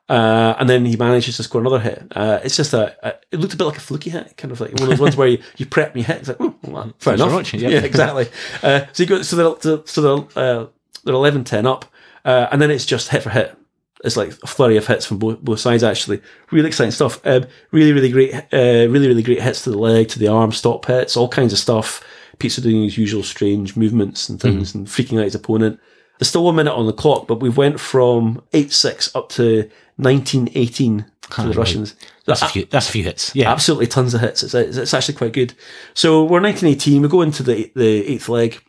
Uh, 0.10 0.54
and 0.60 0.70
then 0.70 0.86
he 0.86 0.98
manages 0.98 1.38
to 1.38 1.44
score 1.44 1.62
another 1.62 1.80
hit. 1.80 2.04
Uh, 2.14 2.40
it's 2.44 2.58
just 2.58 2.74
a, 2.74 2.96
a, 3.08 3.14
it 3.32 3.40
looked 3.40 3.54
a 3.54 3.58
bit 3.58 3.64
like 3.64 3.78
a 3.78 3.82
fluky 3.82 4.10
hit, 4.10 4.36
kind 4.36 4.52
of 4.52 4.60
like 4.60 4.72
one 4.74 4.84
of 4.84 4.90
those 4.90 5.00
ones 5.00 5.16
where 5.16 5.30
you, 5.30 5.42
you 5.58 5.66
prep 5.66 5.94
and 5.94 5.98
you 5.98 6.04
hit. 6.04 6.18
It's 6.18 6.28
like, 6.28 6.38
oh, 6.42 6.54
well, 6.64 6.84
fair 7.00 7.18
Thanks 7.18 7.22
enough. 7.22 7.32
much, 7.32 7.54
yeah. 7.54 7.70
Yeah, 7.74 7.80
exactly. 7.80 8.28
Uh, 8.62 8.82
so 8.92 9.04
you 9.04 9.08
go, 9.10 9.22
so 9.22 9.58
they're, 9.58 9.82
so 9.86 10.02
they're, 10.02 10.44
uh, 10.44 10.66
they're 11.06 11.16
11 11.16 11.46
10 11.46 11.66
up, 11.66 11.86
uh, 12.26 12.48
and 12.52 12.62
then 12.62 12.70
it's 12.70 12.86
just 12.86 13.10
hit 13.10 13.24
for 13.24 13.30
hit. 13.30 13.58
It's 14.04 14.18
like 14.18 14.32
a 14.44 14.48
flurry 14.48 14.78
of 14.78 14.86
hits 14.86 15.06
from 15.06 15.18
both, 15.18 15.40
both 15.42 15.60
sides, 15.60 15.84
actually. 15.84 16.22
Really 16.52 16.68
exciting 16.68 16.92
stuff. 16.92 17.26
Um, 17.26 17.46
really, 17.72 17.94
really 17.94 18.12
great, 18.12 18.34
uh, 18.36 18.90
really, 18.90 19.08
really 19.08 19.24
great 19.24 19.42
hits 19.42 19.64
to 19.64 19.72
the 19.72 19.78
leg, 19.78 20.10
to 20.10 20.20
the 20.20 20.28
arm, 20.28 20.52
stop 20.52 20.86
hits, 20.86 21.16
all 21.16 21.30
kinds 21.30 21.54
of 21.54 21.60
stuff. 21.60 22.04
Pizzo 22.38 22.62
doing 22.62 22.84
his 22.84 22.98
usual 22.98 23.24
strange 23.24 23.78
movements 23.78 24.28
and 24.28 24.42
things 24.42 24.76
and 24.76 24.88
freaking 24.88 25.20
out 25.20 25.26
his 25.26 25.36
opponent. 25.36 25.80
There's 26.20 26.30
still 26.30 26.44
one 26.44 26.56
minute 26.56 26.74
on 26.74 26.86
the 26.86 26.94
clock, 26.94 27.28
but 27.28 27.40
we 27.40 27.50
went 27.50 27.80
from 27.80 28.42
8 28.54 28.72
6 28.72 29.16
up 29.16 29.30
to 29.30 29.70
19 29.98 30.50
18 30.54 31.06
to 31.30 31.48
the. 31.48 31.54
Russians. 31.54 31.96
That's 32.26 32.42
a 32.42 32.48
few. 32.48 32.66
That's 32.66 32.90
a 32.90 32.92
few 32.92 33.04
hits. 33.04 33.36
Yeah. 33.36 33.52
Absolutely 33.52 33.88
tons 33.88 34.14
of 34.14 34.22
hits. 34.22 34.44
It's, 34.44 34.54
it's, 34.54 34.78
it's 34.78 34.94
actually 34.94 35.16
quite 35.16 35.34
good. 35.34 35.54
So 35.94 36.24
we're 36.24 36.42
1918. 36.42 37.02
We 37.02 37.08
go 37.08 37.22
into 37.22 37.44
the 37.44 37.72
the 37.76 38.06
eighth 38.08 38.30
leg. 38.30 38.62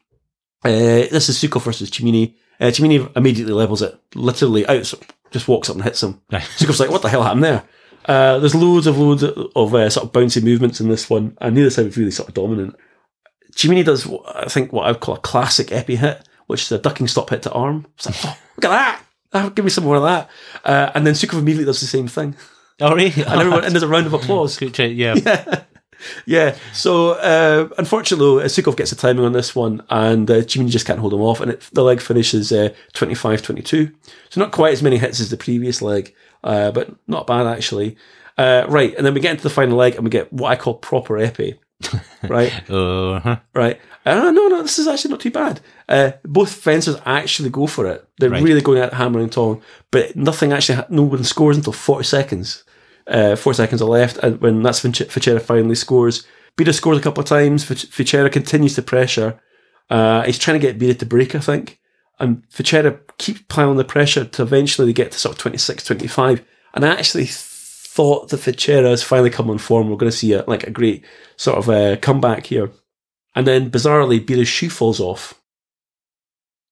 Uh, 0.64 1.06
this 1.10 1.28
is 1.28 1.38
Sukhov 1.38 1.62
versus 1.62 1.90
Cimini. 1.90 2.36
Uh, 2.60 2.70
Cimini 2.70 3.06
immediately 3.16 3.52
levels 3.52 3.82
it, 3.82 3.98
literally 4.14 4.66
out, 4.66 4.92
just 5.34 5.48
walks 5.48 5.68
up 5.68 5.74
and 5.74 5.84
hits 5.84 6.00
him. 6.00 6.20
Right. 6.30 6.42
Sukhov's 6.42 6.78
like, 6.78 6.90
what 6.90 7.02
the 7.02 7.08
hell 7.08 7.24
happened 7.24 7.42
there? 7.42 7.64
Uh, 8.06 8.38
there's 8.38 8.54
loads 8.54 8.86
of 8.86 8.96
loads 8.98 9.24
of 9.24 9.74
uh, 9.74 9.90
sort 9.90 10.06
of 10.06 10.12
bouncy 10.12 10.40
movements 10.42 10.80
in 10.80 10.88
this 10.88 11.10
one, 11.10 11.36
and 11.40 11.56
neither 11.56 11.70
side 11.70 11.86
was 11.86 11.96
really 11.96 12.12
sort 12.12 12.28
of 12.28 12.34
dominant. 12.34 12.76
Cimini 13.56 13.82
does, 13.82 14.08
I 14.28 14.46
think, 14.46 14.72
what 14.72 14.86
I'd 14.86 15.00
call 15.00 15.16
a 15.16 15.18
classic 15.18 15.68
épée 15.68 15.98
hit, 15.98 16.22
which 16.46 16.62
is 16.62 16.72
a 16.72 16.78
ducking 16.78 17.08
stop 17.08 17.30
hit 17.30 17.42
to 17.42 17.52
arm. 17.52 17.86
It's 17.96 18.06
like, 18.06 18.14
oh, 18.24 18.38
look 18.56 18.64
at 18.66 18.68
that! 18.68 19.02
Oh, 19.32 19.50
give 19.50 19.64
me 19.64 19.70
some 19.72 19.84
more 19.84 19.96
of 19.96 20.04
that. 20.04 20.30
Uh, 20.64 20.92
and 20.94 21.04
then 21.04 21.14
Sukov 21.14 21.40
immediately 21.40 21.64
does 21.64 21.80
the 21.80 21.86
same 21.86 22.06
thing. 22.06 22.36
Oh, 22.80 22.94
really? 22.94 23.12
And, 23.24 23.40
everyone, 23.40 23.64
and 23.64 23.72
there's 23.72 23.82
a 23.82 23.88
round 23.88 24.06
of 24.06 24.12
applause. 24.20 24.56
Try, 24.56 24.84
yeah. 24.86 25.14
Yeah. 26.26 26.56
So 26.72 27.12
uh, 27.12 27.68
unfortunately, 27.78 28.44
Sukhov 28.44 28.76
gets 28.76 28.90
the 28.90 28.96
timing 28.96 29.24
on 29.24 29.32
this 29.32 29.54
one, 29.54 29.82
and 29.90 30.30
uh, 30.30 30.42
Cimini 30.42 30.70
just 30.70 30.86
can't 30.86 30.98
hold 31.00 31.12
him 31.14 31.20
off, 31.20 31.40
and 31.40 31.52
it, 31.52 31.60
the 31.72 31.82
leg 31.84 32.00
finishes 32.00 32.52
uh, 32.52 32.70
25-22. 32.94 33.92
So 34.30 34.40
not 34.40 34.52
quite 34.52 34.72
as 34.72 34.82
many 34.82 34.96
hits 34.98 35.20
as 35.20 35.30
the 35.30 35.36
previous 35.36 35.82
leg, 35.82 36.14
uh, 36.42 36.70
but 36.72 36.90
not 37.06 37.26
bad 37.26 37.46
actually. 37.46 37.96
Uh, 38.36 38.64
right, 38.68 38.94
and 38.96 39.06
then 39.06 39.14
we 39.14 39.20
get 39.20 39.30
into 39.32 39.42
the 39.44 39.50
final 39.50 39.76
leg, 39.76 39.94
and 39.94 40.04
we 40.04 40.10
get 40.10 40.32
what 40.32 40.50
I 40.50 40.56
call 40.56 40.74
proper 40.74 41.14
épée. 41.14 41.58
right? 42.28 42.52
Uh-huh. 42.70 43.36
right? 43.54 43.80
Uh, 44.06 44.30
no, 44.30 44.48
no, 44.48 44.62
this 44.62 44.78
is 44.78 44.86
actually 44.86 45.10
not 45.10 45.20
too 45.20 45.30
bad. 45.30 45.60
Uh, 45.88 46.12
both 46.24 46.52
fencers 46.52 46.96
actually 47.04 47.50
go 47.50 47.66
for 47.66 47.86
it. 47.86 48.06
They're 48.18 48.30
Right. 48.30 48.42
really 48.42 48.60
going 48.60 48.78
at 48.78 48.94
hammer 48.94 49.20
and 49.20 49.30
tong, 49.30 49.62
but 49.90 50.14
nothing 50.16 50.52
actually, 50.52 50.76
ha- 50.76 50.86
no 50.88 51.02
one 51.02 51.24
scores 51.24 51.56
until 51.56 51.72
40 51.72 52.04
seconds. 52.04 52.64
Uh, 53.06 53.36
four 53.36 53.52
seconds 53.54 53.82
are 53.82 53.88
left, 53.88 54.16
and 54.18 54.40
when 54.40 54.62
that's 54.62 54.82
when 54.82 54.92
Fichera 54.92 55.40
finally 55.40 55.74
scores. 55.74 56.26
Bida 56.56 56.72
scores 56.72 56.98
a 56.98 57.02
couple 57.02 57.22
of 57.22 57.28
times. 57.28 57.64
Fich- 57.64 57.88
Fichera 57.88 58.30
continues 58.30 58.74
to 58.76 58.82
pressure. 58.82 59.40
Uh, 59.90 60.22
he's 60.22 60.38
trying 60.38 60.58
to 60.58 60.66
get 60.66 60.78
Bida 60.78 60.98
to 60.98 61.06
break, 61.06 61.34
I 61.34 61.40
think. 61.40 61.80
And 62.18 62.48
Fichera 62.48 63.00
keeps 63.18 63.42
piling 63.48 63.76
the 63.76 63.84
pressure 63.84 64.24
to 64.24 64.42
eventually 64.42 64.86
they 64.86 64.92
get 64.92 65.12
to 65.12 65.18
sort 65.18 65.34
of 65.34 65.40
26, 65.40 65.84
25. 65.84 66.44
And 66.74 66.84
I 66.84 66.88
actually 66.88 67.26
thought 67.26 68.28
that 68.28 68.40
Fichera 68.40 68.90
has 68.90 69.02
finally 69.02 69.30
come 69.30 69.50
on 69.50 69.58
form. 69.58 69.90
We're 69.90 69.96
going 69.96 70.10
to 70.10 70.16
see 70.16 70.32
a, 70.32 70.44
like 70.46 70.64
a 70.64 70.70
great 70.70 71.04
sort 71.36 71.58
of 71.58 71.68
uh, 71.68 71.96
comeback 71.96 72.46
here. 72.46 72.70
And 73.34 73.46
then 73.46 73.70
bizarrely, 73.70 74.24
Bida's 74.24 74.48
shoe 74.48 74.70
falls 74.70 75.00
off. 75.00 75.34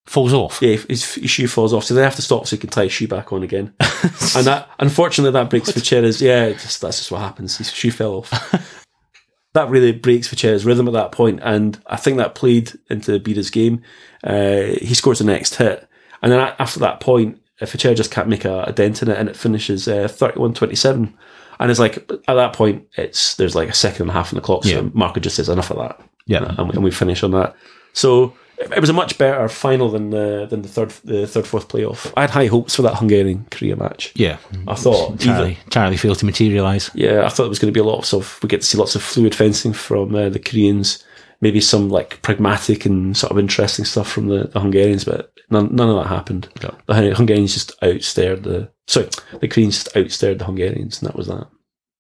Falls 0.07 0.33
off. 0.33 0.61
Yeah, 0.61 0.77
his, 0.89 1.15
his 1.15 1.31
shoe 1.31 1.47
falls 1.47 1.73
off, 1.73 1.85
so 1.85 1.95
they 1.95 2.03
have 2.03 2.17
to 2.17 2.23
stop 2.23 2.47
so 2.47 2.57
he 2.57 2.61
can 2.61 2.71
tie 2.71 2.85
his 2.85 2.93
shoe 2.93 3.07
back 3.07 3.33
on 3.33 3.43
again. 3.45 3.73
and 3.81 4.47
that, 4.47 4.69
unfortunately, 4.81 5.33
that 5.33 5.49
breaks 5.49 5.71
Fichera's. 5.71 6.21
Yeah, 6.21 6.51
just, 6.51 6.81
that's 6.81 6.99
just 6.99 7.13
what 7.13 7.21
happens. 7.21 7.57
His 7.59 7.71
shoe 7.71 7.93
fell 7.93 8.15
off. 8.17 8.31
that 9.55 9.71
really 9.71 9.93
breaks 9.93 10.27
Fichera's 10.29 10.65
rhythm 10.65 10.89
at 10.89 10.95
that 10.95 11.13
point, 11.13 11.39
and 11.43 11.81
I 11.87 11.97
think 11.97 12.17
that 12.17 12.35
played 12.35 12.73
into 12.91 13.21
Bida's 13.21 13.51
game. 13.51 13.83
Uh, 14.25 14.75
he 14.81 14.95
scores 14.95 15.21
the 15.21 15.25
next 15.25 15.55
hit, 15.55 15.87
and 16.21 16.33
then 16.33 16.41
after 16.59 16.81
that 16.81 16.99
point, 17.01 17.41
uh, 17.61 17.67
Fichera 17.67 17.95
just 17.95 18.11
can't 18.11 18.29
make 18.29 18.45
a, 18.45 18.65
a 18.65 18.73
dent 18.73 19.03
in 19.03 19.09
it, 19.09 19.17
and 19.19 19.29
it 19.29 19.37
finishes 19.37 19.87
uh, 19.87 20.09
31-27. 20.09 21.13
And 21.61 21.71
it's 21.71 21.79
like 21.79 21.99
at 22.27 22.35
that 22.35 22.55
point, 22.55 22.89
it's 22.97 23.37
there's 23.37 23.55
like 23.55 23.69
a 23.69 23.75
second 23.75 24.03
and 24.03 24.11
a 24.11 24.15
half 24.15 24.33
on 24.33 24.37
the 24.37 24.41
clock, 24.41 24.65
so 24.65 24.71
Yeah. 24.71 24.89
Marco 24.95 25.21
just 25.21 25.37
says 25.37 25.49
enough 25.49 25.71
of 25.71 25.77
that 25.77 26.01
Yeah. 26.27 26.55
and 26.59 26.69
we, 26.69 26.75
and 26.75 26.83
we 26.83 26.91
finish 26.91 27.23
on 27.23 27.31
that. 27.33 27.55
So 27.93 28.35
it 28.71 28.81
was 28.81 28.91
a 28.91 28.93
much 28.93 29.19
better 29.19 29.49
final 29.49 29.89
than 29.91 30.11
the 30.11 30.47
than 30.49 30.63
the 30.63 30.69
third 30.69 30.91
the 31.05 31.27
third 31.27 31.47
fourth 31.47 31.69
playoff. 31.69 32.13
I 32.17 32.23
had 32.23 32.31
high 32.31 32.47
hopes 32.47 32.77
for 32.77 32.83
that 32.83 32.97
Hungarian 32.97 33.47
Korea 33.51 33.77
match. 33.77 34.13
Yeah. 34.15 34.39
I 34.69 34.75
thought 34.75 35.13
Entirely, 35.13 35.59
entirely 35.65 35.97
failed 35.97 36.19
to 36.19 36.27
materialise. 36.27 36.91
yeah, 36.95 37.25
I 37.25 37.29
thought 37.29 37.47
it 37.47 37.49
was 37.51 37.59
going 37.59 37.73
to 37.73 37.77
be 37.77 37.81
a 37.81 37.91
lot 37.91 38.13
of 38.13 38.39
we 38.43 38.49
get 38.49 38.61
to 38.61 38.67
see 38.67 38.79
lots 38.79 38.95
of 38.95 39.03
fluid 39.03 39.35
fencing 39.35 39.73
from 39.73 40.15
uh, 40.15 40.29
the 40.29 40.39
Koreans, 40.39 41.03
maybe 41.41 41.61
some 41.61 41.89
like 41.89 42.21
pragmatic 42.23 42.85
and 42.87 43.17
sort 43.17 43.33
of 43.33 43.39
interesting 43.39 43.85
stuff 43.85 44.09
from 44.11 44.29
the, 44.29 44.45
the 44.49 44.61
Hungarians, 44.61 45.05
but 45.05 45.33
none, 45.51 45.75
none 45.75 45.89
of 45.91 45.97
that 45.97 46.09
happened. 46.09 46.49
No. 46.63 46.77
The 46.87 47.15
Hungarians 47.15 47.55
just 47.55 47.79
outstared 47.81 48.43
the 48.45 48.71
sorry, 48.87 49.09
the 49.41 49.49
Koreans 49.49 49.83
just 49.85 49.95
outstared 49.95 50.39
the 50.39 50.45
Hungarians, 50.47 51.01
and 51.01 51.09
that 51.09 51.17
was 51.17 51.27
that. 51.29 51.49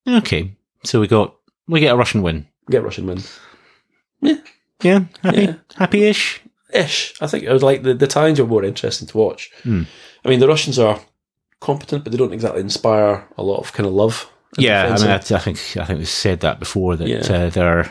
Okay. 0.08 0.56
So 0.84 1.00
we 1.00 1.08
got 1.08 1.34
we 1.68 1.80
get 1.80 1.92
a 1.94 1.96
Russian 1.96 2.22
win. 2.22 2.46
Get 2.70 2.82
Russian 2.84 3.06
win. 3.06 3.22
Yeah. 4.82 5.04
Happy 5.22 5.42
Yeah. 5.42 5.54
happy-ish. 5.76 6.40
Ish. 6.72 7.14
I 7.20 7.26
think 7.26 7.44
it 7.44 7.52
was 7.52 7.62
like 7.62 7.82
the, 7.82 7.94
the 7.94 8.04
Italians 8.06 8.40
are 8.40 8.46
more 8.46 8.64
interesting 8.64 9.08
to 9.08 9.18
watch. 9.18 9.50
Hmm. 9.62 9.82
I 10.24 10.28
mean, 10.28 10.40
the 10.40 10.48
Russians 10.48 10.78
are 10.78 11.00
competent, 11.60 12.04
but 12.04 12.12
they 12.12 12.18
don't 12.18 12.32
exactly 12.32 12.60
inspire 12.60 13.26
a 13.36 13.42
lot 13.42 13.58
of 13.60 13.72
kind 13.72 13.86
of 13.86 13.92
love. 13.94 14.28
Yeah, 14.58 14.84
I 14.94 14.98
mean, 15.00 15.08
I, 15.10 15.14
I 15.16 15.18
think 15.18 15.58
I 15.78 15.84
think 15.84 15.98
we 15.98 16.04
said 16.04 16.40
that 16.40 16.58
before 16.58 16.96
that 16.96 17.08
Yeah. 17.08 17.18
uh, 17.20 17.50
they're 17.50 17.90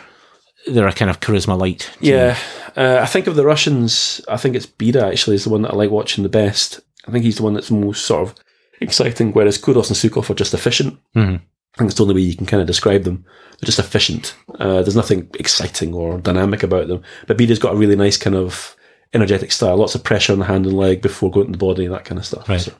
they're 0.67 0.87
a 0.87 0.93
kind 0.93 1.09
of 1.09 1.19
charisma 1.19 1.57
light. 1.57 1.89
team. 1.99 2.13
yeah. 2.13 2.37
Uh, 2.77 2.99
I 3.01 3.05
think 3.07 3.25
of 3.27 3.35
the 3.35 3.43
Russians, 3.45 4.21
I 4.29 4.37
think 4.37 4.55
it's 4.55 4.67
Bida 4.67 5.01
actually 5.11 5.35
is 5.35 5.43
the 5.43 5.49
one 5.49 5.63
that 5.63 5.71
I 5.73 5.75
like 5.75 5.89
watching 5.89 6.21
the 6.23 6.29
best. 6.29 6.79
I 7.07 7.11
think 7.11 7.25
he's 7.25 7.37
the 7.37 7.43
one 7.43 7.55
that's 7.55 7.71
most 7.71 8.05
sort 8.05 8.29
of 8.29 8.35
exciting, 8.79 9.31
whereas 9.33 9.57
Khodos 9.57 9.87
and 9.89 9.97
Sukhov 9.97 10.29
are 10.29 10.35
just 10.35 10.53
efficient. 10.53 10.99
Mhm. 11.15 11.41
I 11.75 11.77
think 11.79 11.89
it's 11.89 11.97
the 11.97 12.03
only 12.03 12.15
way 12.15 12.21
you 12.21 12.35
can 12.35 12.45
kind 12.45 12.61
of 12.61 12.67
describe 12.67 13.03
them. 13.03 13.23
They're 13.59 13.65
just 13.67 13.79
efficient. 13.79 14.35
Uh, 14.59 14.81
there's 14.81 14.95
nothing 14.95 15.29
exciting 15.39 15.93
or 15.93 16.17
dynamic 16.19 16.63
about 16.63 16.87
them. 16.87 17.01
But 17.27 17.37
Bida's 17.37 17.59
got 17.59 17.73
a 17.73 17.77
really 17.77 17.95
nice 17.95 18.17
kind 18.17 18.35
of 18.35 18.75
energetic 19.13 19.51
style. 19.51 19.77
Lots 19.77 19.95
of 19.95 20.03
pressure 20.03 20.33
on 20.33 20.39
the 20.39 20.45
hand 20.45 20.65
and 20.65 20.75
leg 20.77 21.01
before 21.01 21.31
going 21.31 21.45
to 21.47 21.51
the 21.53 21.57
body, 21.57 21.87
that 21.87 22.05
kind 22.05 22.19
of 22.19 22.25
stuff. 22.25 22.49
Right. 22.49 22.59
So- 22.61 22.73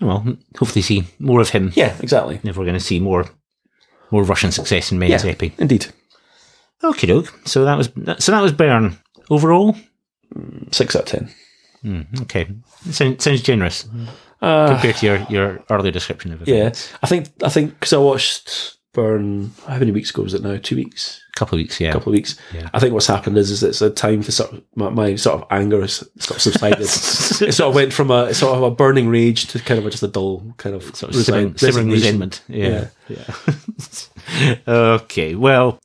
Well, 0.00 0.36
hopefully 0.58 0.82
see 0.82 1.04
more 1.18 1.40
of 1.40 1.48
him. 1.50 1.72
yeah, 1.74 1.96
exactly. 2.00 2.40
If 2.44 2.56
we're 2.56 2.64
going 2.66 2.78
to 2.78 2.84
see 2.84 3.00
more 3.00 3.26
more 4.12 4.22
Russian 4.22 4.52
success 4.52 4.92
in 4.92 4.98
men's 5.00 5.24
Yeah. 5.24 5.32
épée. 5.34 5.52
Indeed. 5.58 5.86
Okay, 6.84 7.06
doke. 7.08 7.32
So 7.44 7.64
that 7.64 7.76
was 7.76 7.88
so 8.18 8.30
that 8.32 8.42
was 8.42 8.52
Bern 8.52 8.98
overall. 9.30 9.74
Six 10.70 10.94
out 10.94 11.02
of 11.02 11.08
ten. 11.08 11.30
Mm, 11.84 12.22
okay, 12.22 12.46
sounds, 12.90 13.22
sounds 13.24 13.42
generous 13.42 13.86
Uh, 14.42 14.68
compared 14.68 14.96
to 14.96 15.06
your, 15.06 15.26
your 15.30 15.64
earlier 15.70 15.92
description 15.92 16.32
of 16.32 16.42
it. 16.42 16.48
yeah, 16.48 16.72
I 17.02 17.06
think 17.06 17.28
I 17.42 17.48
think 17.48 17.70
because 17.80 17.92
I 17.92 17.98
watched 17.98 18.76
Bern. 18.92 19.52
How 19.66 19.78
many 19.78 19.92
weeks 19.92 20.10
ago 20.10 20.22
was 20.22 20.34
it 20.34 20.42
now? 20.42 20.56
Two 20.56 20.76
weeks, 20.76 21.22
a 21.34 21.38
couple 21.38 21.56
of 21.56 21.60
weeks. 21.60 21.80
Yeah, 21.80 21.90
a 21.90 21.92
couple 21.92 22.12
of 22.12 22.16
weeks. 22.16 22.38
Yeah. 22.54 22.68
I 22.74 22.78
think 22.78 22.92
what's 22.92 23.06
happened 23.06 23.38
is, 23.38 23.50
is 23.50 23.62
it's 23.62 23.80
a 23.82 23.90
time 23.90 24.22
for 24.22 24.32
sort 24.32 24.52
of 24.52 24.62
my, 24.74 24.90
my 24.90 25.14
sort 25.16 25.40
of 25.40 25.46
anger 25.50 25.80
has 25.80 25.94
sort 26.18 26.36
of 26.36 26.42
subsided. 26.42 26.80
it 26.82 26.88
sort 27.54 27.60
of 27.68 27.74
went 27.74 27.92
from 27.92 28.10
a 28.10 28.32
sort 28.34 28.56
of 28.56 28.62
a 28.62 28.70
burning 28.70 29.08
rage 29.08 29.46
to 29.48 29.58
kind 29.58 29.78
of 29.78 29.86
a, 29.86 29.90
just 29.90 30.02
a 30.02 30.08
dull 30.08 30.54
kind 30.58 30.74
of 30.76 30.82
sort 30.96 31.14
of 31.14 31.22
simmering, 31.24 31.52
resign- 31.52 31.72
simmering 31.72 31.90
resignation. 31.90 32.20
resentment. 32.20 32.42
Yeah, 32.48 32.88
yeah. 33.08 34.66
okay, 34.68 35.34
well, 35.34 35.80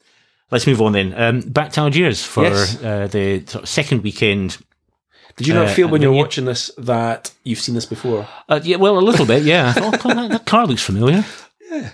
let's 0.52 0.68
move 0.68 0.82
on 0.82 0.92
then. 0.94 1.14
Um, 1.16 1.40
back 1.42 1.72
to 1.74 1.82
Algiers 1.82 2.24
for 2.24 2.44
Yes. 2.44 2.82
uh, 2.84 3.08
the 3.08 3.46
sort 3.46 3.64
of 3.64 3.70
second 3.70 4.04
weekend. 4.04 4.58
Did 5.38 5.48
you 5.48 5.54
not 5.54 5.68
Uh, 5.68 5.74
feel 5.74 5.88
when 5.88 6.02
you're 6.02 6.14
you- 6.14 6.18
watching 6.20 6.46
this 6.46 6.72
that 6.78 7.32
you've 7.44 7.60
seen 7.60 7.76
this 7.76 7.86
before? 7.86 8.28
Uh, 8.50 8.60
yeah, 8.64 8.78
well, 8.78 8.98
a 8.98 9.00
little 9.00 9.26
bit. 9.26 9.44
Yeah, 9.44 9.70
I 9.70 9.74
thought, 9.74 10.06
oh, 10.06 10.14
that, 10.14 10.30
that 10.32 10.46
car 10.46 10.66
looks 10.68 10.84
familiar. 10.84 11.24
Yeah. 11.72 11.90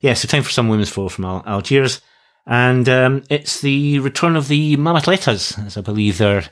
Yeah, 0.00 0.14
so 0.14 0.26
time 0.28 0.42
for 0.42 0.50
some 0.50 0.68
women's 0.68 0.88
foil 0.90 1.08
from 1.08 1.24
Al- 1.26 1.42
Algiers. 1.46 2.00
And 2.46 2.88
um, 2.88 3.22
it's 3.28 3.60
the 3.60 3.98
return 4.00 4.34
of 4.34 4.48
the 4.48 4.76
Mamatletas, 4.76 5.64
as 5.66 5.76
I 5.76 5.82
believe 5.82 6.18
they're 6.18 6.44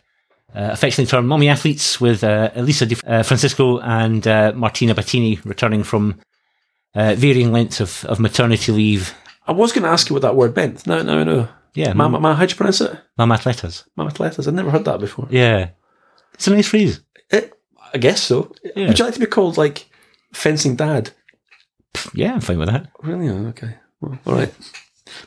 uh, 0.55 0.71
affectionately 0.73 1.11
termed 1.11 1.27
mommy 1.29 1.49
athletes, 1.49 2.01
with 2.01 2.23
uh, 2.23 2.51
Elisa 2.55 2.87
Di 2.87 2.97
uh, 3.07 3.23
Francisca 3.23 3.65
and 3.83 4.27
uh, 4.27 4.53
Martina 4.55 4.95
Batini 4.95 5.43
returning 5.45 5.83
from 5.83 6.21
uh, 6.95 7.15
varying 7.15 7.53
lengths 7.53 7.81
of, 7.81 8.05
of 8.05 8.21
maternity 8.21 8.71
leave. 8.73 9.15
I 9.47 9.53
was 9.53 9.73
going 9.73 9.83
to 9.85 9.89
ask 9.91 10.09
you 10.11 10.15
what 10.15 10.23
that 10.23 10.37
word 10.37 10.55
meant. 10.55 10.87
No, 10.87 11.03
no, 11.03 11.25
no. 11.25 11.49
Yeah, 11.75 11.93
Ma, 11.95 12.09
ma, 12.09 12.35
how'd 12.35 12.51
you 12.51 12.57
pronounce 12.57 12.81
it? 12.81 12.99
Mamatletas. 13.19 13.85
Mamatletas. 13.97 14.47
I've 14.49 14.55
never 14.55 14.71
heard 14.71 14.85
that 14.85 15.01
before. 15.01 15.27
Yeah. 15.31 15.71
It's 16.39 16.47
a 16.47 16.55
nice 16.55 16.69
phrase. 16.69 17.01
It, 17.31 17.53
I 17.93 17.99
guess 17.99 18.23
so. 18.23 18.53
Yeah. 18.77 18.89
Would 18.89 18.99
you 18.99 19.05
like 19.05 19.15
to 19.15 19.21
be 19.21 19.27
called 19.27 19.59
like 19.59 19.87
fencing 20.33 20.77
dad? 20.77 21.11
Yeah, 22.15 22.35
I'm 22.35 22.41
fine 22.41 22.59
with 22.59 22.69
that. 22.69 22.89
Really? 23.03 23.29
Oh, 23.29 23.47
okay. 23.49 23.75
Well, 24.01 24.19
all 24.27 24.35
right. 24.35 24.55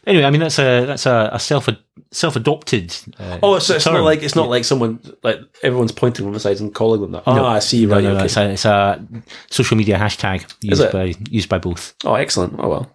Anyway, 0.05 0.23
I 0.25 0.29
mean 0.29 0.41
that's 0.41 0.59
a 0.59 0.85
that's 0.85 1.05
a, 1.07 1.31
a 1.33 1.39
self 1.39 1.67
self 2.11 2.35
adopted. 2.35 2.95
Uh, 3.19 3.39
Oh, 3.41 3.59
so 3.59 3.75
it's 3.75 3.85
not 3.87 4.01
like 4.03 4.21
it's 4.21 4.35
not 4.35 4.47
like 4.47 4.63
someone 4.63 4.99
like 5.23 5.39
everyone's 5.63 5.91
pointing 5.91 6.25
on 6.27 6.33
the 6.33 6.39
sides 6.39 6.61
and 6.61 6.73
calling 6.73 7.01
them 7.01 7.11
that. 7.13 7.23
Oh, 7.25 7.35
No. 7.35 7.45
I 7.45 7.59
see. 7.59 7.85
Right. 7.87 8.03
no, 8.03 8.11
no, 8.11 8.15
okay. 8.17 8.25
it's, 8.25 8.37
a, 8.37 8.51
it's 8.51 8.65
a 8.65 9.05
social 9.49 9.75
media 9.75 9.97
hashtag 9.97 10.45
used 10.61 10.91
by 10.91 11.15
used 11.29 11.49
by 11.49 11.57
both. 11.57 11.95
oh, 12.05 12.13
excellent. 12.13 12.55
Oh 12.59 12.69
well. 12.69 12.91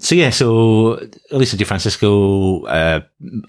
So 0.00 0.14
yeah, 0.14 0.30
so 0.30 1.06
Elisa 1.30 1.56
Di 1.56 1.64
Francisca, 1.64 2.06
uh, 2.06 3.00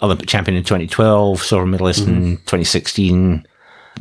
Olympic 0.02 0.28
champion 0.28 0.58
in 0.58 0.64
2012, 0.64 1.42
silver 1.42 1.66
medalist 1.66 2.02
Mm-hmm. 2.06 2.24
in 2.24 2.38
2016, 2.38 3.48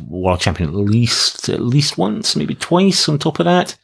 world 0.07 0.39
champion 0.39 0.69
at 0.69 0.75
least 0.75 1.49
at 1.49 1.61
least 1.61 1.97
once, 1.97 2.35
maybe 2.35 2.55
twice. 2.55 3.09
On 3.09 3.17
top 3.17 3.39
of 3.39 3.45
that, 3.45 3.75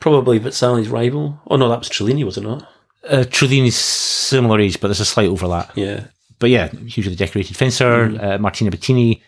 Probably 0.00 0.40
Vezzali's 0.40 0.88
rival. 0.88 1.40
Oh 1.48 1.56
no, 1.56 1.68
that 1.68 1.78
was 1.78 1.88
Trillini, 1.88 2.24
was 2.24 2.36
it 2.36 2.42
not? 2.42 2.66
uh, 3.08 3.24
Trillini's 3.28 3.76
similar 3.76 4.60
age, 4.60 4.80
but 4.80 4.88
there's 4.88 5.00
a 5.00 5.04
slight 5.04 5.28
overlap. 5.28 5.72
Yeah. 5.76 6.04
But 6.38 6.50
yeah, 6.50 6.68
hugely 6.68 7.14
decorated 7.14 7.56
fencer. 7.56 8.08
Mm. 8.08 8.22
Uh, 8.22 8.38
Martina 8.38 8.70
Bettini 8.70 9.20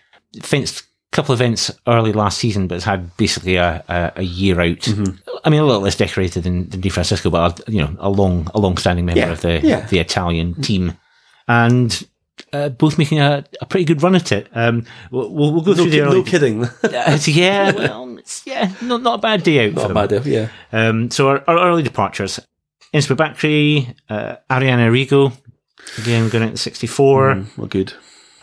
fenced 0.42 0.80
a 0.80 0.84
couple 1.16 1.32
of 1.32 1.40
events 1.40 1.70
early 1.86 2.12
last 2.12 2.38
season, 2.38 2.66
but 2.66 2.76
has 2.76 2.84
had 2.84 3.16
basically 3.16 3.56
a, 3.56 3.84
a, 3.88 4.12
a 4.16 4.22
year 4.22 4.60
out. 4.60 4.78
Mm-hmm. 4.80 5.16
I 5.44 5.50
mean, 5.50 5.60
a 5.60 5.64
little 5.64 5.82
less 5.82 5.96
decorated 5.96 6.42
than, 6.44 6.68
than 6.70 6.80
Di 6.80 6.88
Francisca, 6.88 7.30
but 7.30 7.60
a, 7.68 7.70
you 7.72 7.80
know, 7.80 7.94
a 7.98 8.10
long, 8.10 8.48
a 8.54 8.58
long-standing 8.58 9.04
member 9.04 9.20
Yeah, 9.20 9.32
of 9.32 9.42
the 9.42 9.60
yeah. 9.60 9.86
the 9.86 9.98
Italian 9.98 10.60
team, 10.60 10.96
and 11.46 12.06
uh, 12.52 12.68
both 12.68 12.98
making 12.98 13.20
a, 13.20 13.44
a 13.60 13.66
pretty 13.66 13.84
good 13.84 14.02
run 14.02 14.14
at 14.14 14.32
it. 14.32 14.48
Um, 14.54 14.84
we'll, 15.10 15.30
we'll, 15.30 15.52
we'll 15.52 15.62
go 15.62 15.72
No, 15.72 15.76
through 15.76 15.90
the 15.90 15.96
ki- 15.96 16.00
early. 16.02 16.18
no 16.18 16.22
kidding. 16.24 16.64
Uh, 16.64 17.18
yeah, 17.26 17.72
well, 17.72 18.18
it's, 18.18 18.46
yeah, 18.46 18.72
not 18.82 19.02
not 19.02 19.18
a 19.18 19.22
bad 19.22 19.42
day 19.42 19.66
out. 19.68 19.74
for 19.74 19.80
not 19.80 19.84
a 19.84 19.88
them. 19.88 19.94
bad 19.94 20.08
deal. 20.24 20.26
Yeah. 20.26 20.48
Um, 20.72 21.10
so 21.10 21.28
our, 21.28 21.44
our 21.48 21.68
early 21.70 21.82
departures: 21.82 22.40
Inès 22.92 23.08
Boubakri, 23.14 23.94
uh, 24.08 24.36
Arianna 24.50 24.88
Errigo, 24.88 25.32
again 25.98 26.28
going 26.28 26.44
out 26.44 26.50
in 26.50 26.56
'64. 26.56 27.34
Mm, 27.34 27.58
well, 27.58 27.66
good. 27.66 27.92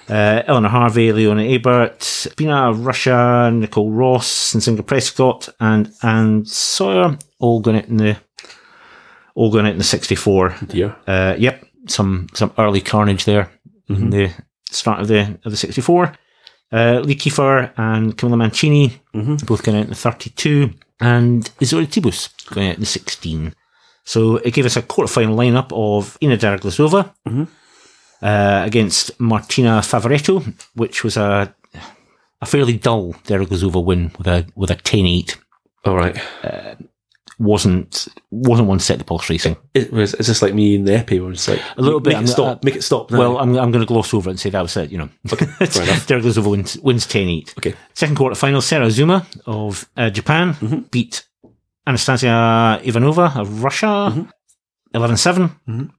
Uh, 0.10 0.44
Eleanor 0.46 0.70
Harvey, 0.70 1.12
Leonie 1.14 1.56
Ebert, 1.56 2.28
Bina 2.36 2.74
Russia, 2.74 3.50
Nicole 3.54 3.92
Ross, 3.92 4.54
and 4.54 4.62
Singer 4.62 4.82
Prescott, 4.84 5.48
and 5.60 5.94
Anne 6.04 6.44
Sawyer, 6.46 7.18
all 7.40 7.62
going 7.62 7.78
out 7.78 7.86
in 7.88 7.98
the 7.98 8.18
all 9.36 9.52
going 9.52 9.66
out 9.66 9.72
in 9.74 9.78
the 9.78 9.84
'64. 9.84 10.56
Dear. 10.68 10.96
Uh, 11.08 11.36
yep, 11.38 11.64
some 11.88 12.28
some 12.34 12.52
early 12.58 12.82
carnage 12.82 13.24
there 13.26 13.50
in 13.96 14.10
the 14.10 14.30
start 14.72 15.00
of 15.02 15.08
the 15.08 15.22
of 15.46 15.52
the 15.52 15.58
'64. 15.58 16.14
Uh, 16.74 17.02
Lee 17.04 17.16
Kiefer 17.16 17.72
and 17.78 18.18
Camilla 18.18 18.38
Mancini 18.38 18.94
Mhm. 19.14 19.46
both 19.46 19.62
going 19.64 19.78
out 19.78 19.84
in 19.84 19.90
the 19.90 19.96
32, 19.96 20.72
and 21.02 21.52
Ysaora 21.60 21.86
Thibus 21.86 22.30
going 22.54 22.70
out 22.70 22.76
in 22.76 22.80
the 22.82 22.86
16. 22.86 23.54
So 24.06 24.38
it 24.38 24.54
gave 24.54 24.66
us 24.66 24.78
a 24.78 24.82
quarterfinal 24.82 25.36
lineup 25.36 25.72
of 25.74 26.18
Inna 26.22 26.38
Deriglazova, 26.38 27.12
Mhm. 27.28 27.48
uh, 28.22 28.62
against 28.66 29.20
Martina 29.20 29.82
Favoretto, 29.82 30.54
which 30.76 31.04
was 31.04 31.18
a 31.18 31.54
a 32.44 32.46
fairly 32.46 32.78
dull 32.78 33.14
Deriglazova 33.28 33.84
win 33.84 34.12
with 34.18 34.28
a 34.28 34.46
with 34.56 34.72
a 34.72 34.76
10-8. 34.76 35.38
All 35.86 35.96
right. 35.98 36.16
Wasn't 37.42 38.08
wasn't 38.30 38.68
one 38.70 38.80
set 38.80 39.00
the 39.00 39.04
pulse 39.04 39.28
racing. 39.30 39.58
It 39.74 39.92
was. 39.92 40.14
It's 40.14 40.28
just 40.28 40.42
like 40.44 40.54
me 40.54 40.76
in 40.76 40.86
the 40.86 40.92
épée 40.92 41.20
where 41.22 41.32
it's 41.32 41.48
like 41.48 41.60
A 41.76 41.82
little 41.82 42.00
bit, 42.00 42.10
Make 42.12 42.16
I'm- 42.18 42.26
it 42.26 42.28
stop. 42.28 42.58
uh, 42.58 42.60
make 42.64 42.76
it 42.76 42.84
stop. 42.84 43.10
Now. 43.10 43.18
Well, 43.20 43.38
I'm, 43.40 43.50
I'm 43.58 43.72
going 43.72 43.82
to 43.82 43.88
gloss 43.94 44.14
over 44.14 44.30
it 44.30 44.34
and 44.34 44.40
say 44.40 44.52
that 44.52 44.62
was 44.62 44.78
it. 44.78 44.92
You 44.92 45.00
know, 45.00 45.10
okay, 45.34 45.46
fair 45.48 46.18
enough. 46.20 46.38
Wins 46.46 46.78
wins 46.80 47.08
10-8. 47.08 47.58
Okay. 47.58 47.74
Second 47.96 48.16
quarter 48.16 48.36
final, 48.36 48.62
Sera 48.62 48.86
Azuma 48.86 49.26
of 49.48 49.90
uh, 49.98 50.10
Japan 50.12 50.54
Mm-hmm. 50.54 50.80
beat 50.92 51.26
Anastasia 51.88 52.80
Ivanova 52.84 53.36
of 53.38 53.64
Russia 53.64 54.28
11 54.94 55.18
7. 55.18 55.50
Mhm. 55.68 55.90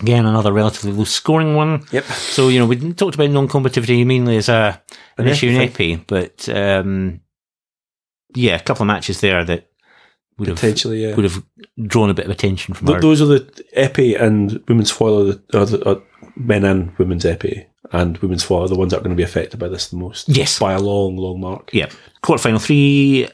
Again, 0.00 0.26
another 0.26 0.52
relatively 0.52 0.92
low 0.92 1.04
scoring 1.04 1.54
one. 1.56 1.82
Yep. 1.92 2.04
So, 2.04 2.48
you 2.48 2.58
know, 2.58 2.66
we 2.66 2.76
talked 2.94 3.14
about 3.16 3.30
non 3.30 3.48
combativity 3.48 4.04
mainly 4.06 4.36
as 4.38 4.48
a, 4.48 4.80
an 5.18 5.26
An 5.26 5.28
issue 5.32 5.48
in 5.48 5.68
épée, 5.68 6.00
but 6.06 6.48
um, 6.48 7.20
yeah, 8.34 8.56
a 8.56 8.60
couple 8.60 8.82
of 8.82 8.86
matches 8.88 9.20
there 9.20 9.44
that 9.44 9.68
would 10.38 10.48
have, 10.48 10.56
Potentially, 10.56 11.02
yeah. 11.06 11.14
would 11.14 11.24
have 11.24 11.42
drawn 11.86 12.10
a 12.10 12.14
bit 12.14 12.26
of 12.26 12.30
attention 12.30 12.74
from 12.74 12.86
Th- 12.88 13.00
those 13.00 13.22
are 13.22 13.26
the 13.26 13.40
épée 13.76 14.20
and 14.20 14.62
women's 14.68 14.90
foil 14.90 15.20
are 15.20 15.32
the, 15.32 15.58
are 15.58 15.64
the 15.66 15.88
are 15.90 16.02
men 16.36 16.64
and 16.64 16.96
women's 16.98 17.24
épée 17.24 17.66
and 17.92 18.18
women's 18.18 18.42
foil 18.44 18.64
are 18.64 18.68
the 18.68 18.74
ones 18.76 18.90
that 18.90 18.98
are 18.98 19.02
going 19.02 19.16
to 19.16 19.16
be 19.16 19.22
affected 19.22 19.58
by 19.58 19.68
this 19.68 19.88
the 19.88 19.96
most. 19.96 20.28
Yes. 20.28 20.58
by 20.58 20.72
a 20.74 20.80
long, 20.80 21.16
long 21.16 21.40
mark. 21.40 21.70
Yeah. 21.72 21.88
Quarterfinal 22.22 22.60
three, 22.62 23.28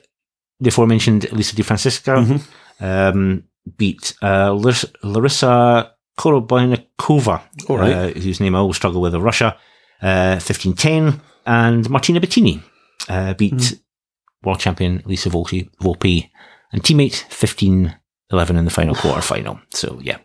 the 0.60 0.68
aforementioned 0.68 1.30
Lisa 1.32 1.56
Di 1.56 1.62
Francisca 1.62 2.10
Mm-hmm. 2.12 2.84
um, 2.84 3.44
beat 3.76 4.14
uh, 4.22 4.52
Lar- 4.52 4.72
Larisa 5.04 5.90
Korobeynikova, 6.18 7.40
All 7.68 7.78
right. 7.78 7.92
uh, 7.94 8.08
whose 8.20 8.40
name 8.40 8.54
I 8.54 8.58
always 8.58 8.76
struggle 8.76 9.00
with, 9.00 9.14
of 9.14 9.22
Russia, 9.22 9.56
uh, 10.02 10.36
15-10. 10.36 11.20
And 11.46 11.88
Martina 11.90 12.20
Bettini 12.20 12.62
uh, 13.08 13.34
beat 13.34 13.52
Hmm. 13.54 14.46
world 14.48 14.60
champion 14.60 15.02
Alice 15.04 15.26
Volpi, 15.26 15.68
Volpi 15.80 16.30
and 16.72 16.82
teammate 16.82 17.24
15-11 18.32 18.58
in 18.58 18.64
the 18.64 18.70
final 18.70 18.94
quarter 18.94 19.20
final. 19.22 19.60
So, 19.70 19.98
yeah. 20.02 20.18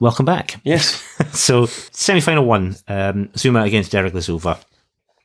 Welcome 0.00 0.26
back. 0.26 0.60
Yes. 0.64 1.02
So, 1.32 1.66
semi 1.66 2.20
final 2.20 2.44
one, 2.44 2.76
um, 2.86 3.30
Zuma 3.36 3.62
against 3.62 3.92
Deriglazova. 3.92 4.58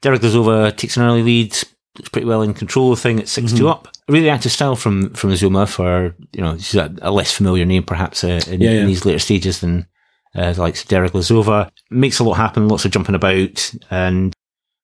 Derek 0.02 0.22
Glazova 0.22 0.76
takes 0.76 0.98
an 0.98 1.04
early 1.04 1.24
lead, 1.24 1.52
looks 1.98 2.10
pretty 2.12 2.26
well 2.28 2.42
in 2.42 2.54
control 2.54 2.92
of 2.92 2.98
the 2.98 3.02
thing 3.04 3.20
at 3.20 3.28
6 3.30 3.48
Mm-hmm. 3.48 3.58
2 3.58 3.70
up. 3.70 3.88
A 4.10 4.12
really 4.12 4.30
active 4.30 4.52
style 4.52 4.76
from, 4.76 5.14
from 5.14 5.36
Zuma 5.36 5.66
for, 5.68 6.16
you 6.34 6.42
know, 6.42 6.58
she's 6.58 6.76
a, 6.76 6.94
a 7.02 7.12
less 7.12 7.32
familiar 7.32 7.64
name 7.66 7.84
perhaps 7.84 8.24
uh, 8.24 8.42
in, 8.48 8.62
Yeah, 8.62 8.72
yeah. 8.72 8.82
in 8.82 8.88
these 8.88 9.06
later 9.06 9.20
stages 9.20 9.62
than 9.62 9.88
uh, 10.36 10.42
of 10.50 10.58
Deriglazova. 10.58 11.70
Makes 11.92 12.20
a 12.20 12.24
lot 12.24 12.34
happen, 12.34 12.68
lots 12.68 12.86
of 12.86 12.92
jumping 12.92 13.16
about, 13.16 13.72
and 13.92 14.34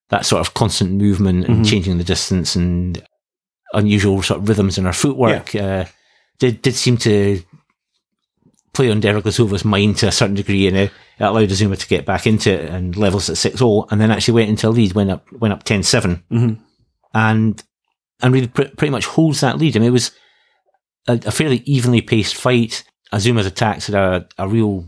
that 0.10 0.26
sort 0.26 0.40
of 0.40 0.54
constant 0.54 0.92
movement 0.92 1.46
and 1.46 1.66
Mhm. 1.66 1.70
changing 1.70 1.98
the 1.98 2.04
distance 2.04 2.56
and 2.56 3.04
unusual 3.74 4.22
sort 4.22 4.42
of 4.42 4.50
rhythms 4.50 4.78
in 4.78 4.86
her 4.86 4.94
footwork 4.94 5.54
uh, 5.56 5.86
did, 6.40 6.62
did 6.62 6.74
seem 6.76 6.98
to 6.98 7.42
play 8.74 8.90
on 8.92 9.02
Deriglazova's 9.02 9.66
mind 9.66 9.98
to 9.98 10.08
a 10.08 10.12
certain 10.12 10.36
degree, 10.36 10.68
and 10.68 10.78
it, 10.78 10.92
allowed 11.20 11.52
Azuma 11.52 11.76
to 11.76 11.88
get 11.88 12.06
back 12.06 12.26
into 12.28 12.52
it 12.52 12.70
and 12.70 12.96
levels 12.96 13.30
at 13.30 13.36
6-0, 13.36 13.92
and 13.92 14.00
then 14.00 14.12
actually 14.12 14.36
went 14.36 14.50
into 14.50 14.68
a 14.68 14.70
lead, 14.70 14.94
went 14.94 15.12
up 15.12 15.30
went 15.34 15.54
up 15.54 15.64
10-7, 15.66 16.24
Mhm. 16.32 16.60
and 17.14 17.64
and 18.22 18.34
really 18.34 18.48
pr- 18.48 18.64
pretty 18.78 18.92
much 18.92 19.06
holds 19.06 19.42
that 19.42 19.58
lead. 19.58 19.76
I 19.76 19.80
mean, 19.80 19.90
it 19.90 19.94
was 19.94 20.12
a, 21.08 21.14
a 21.26 21.32
fairly 21.32 21.58
evenly 21.66 22.02
paced 22.02 22.36
fight. 22.36 22.84
Azuma's 23.14 23.46
attacks 23.48 23.88
had 23.88 23.96
a, 23.96 24.28
a 24.38 24.48
real 24.48 24.86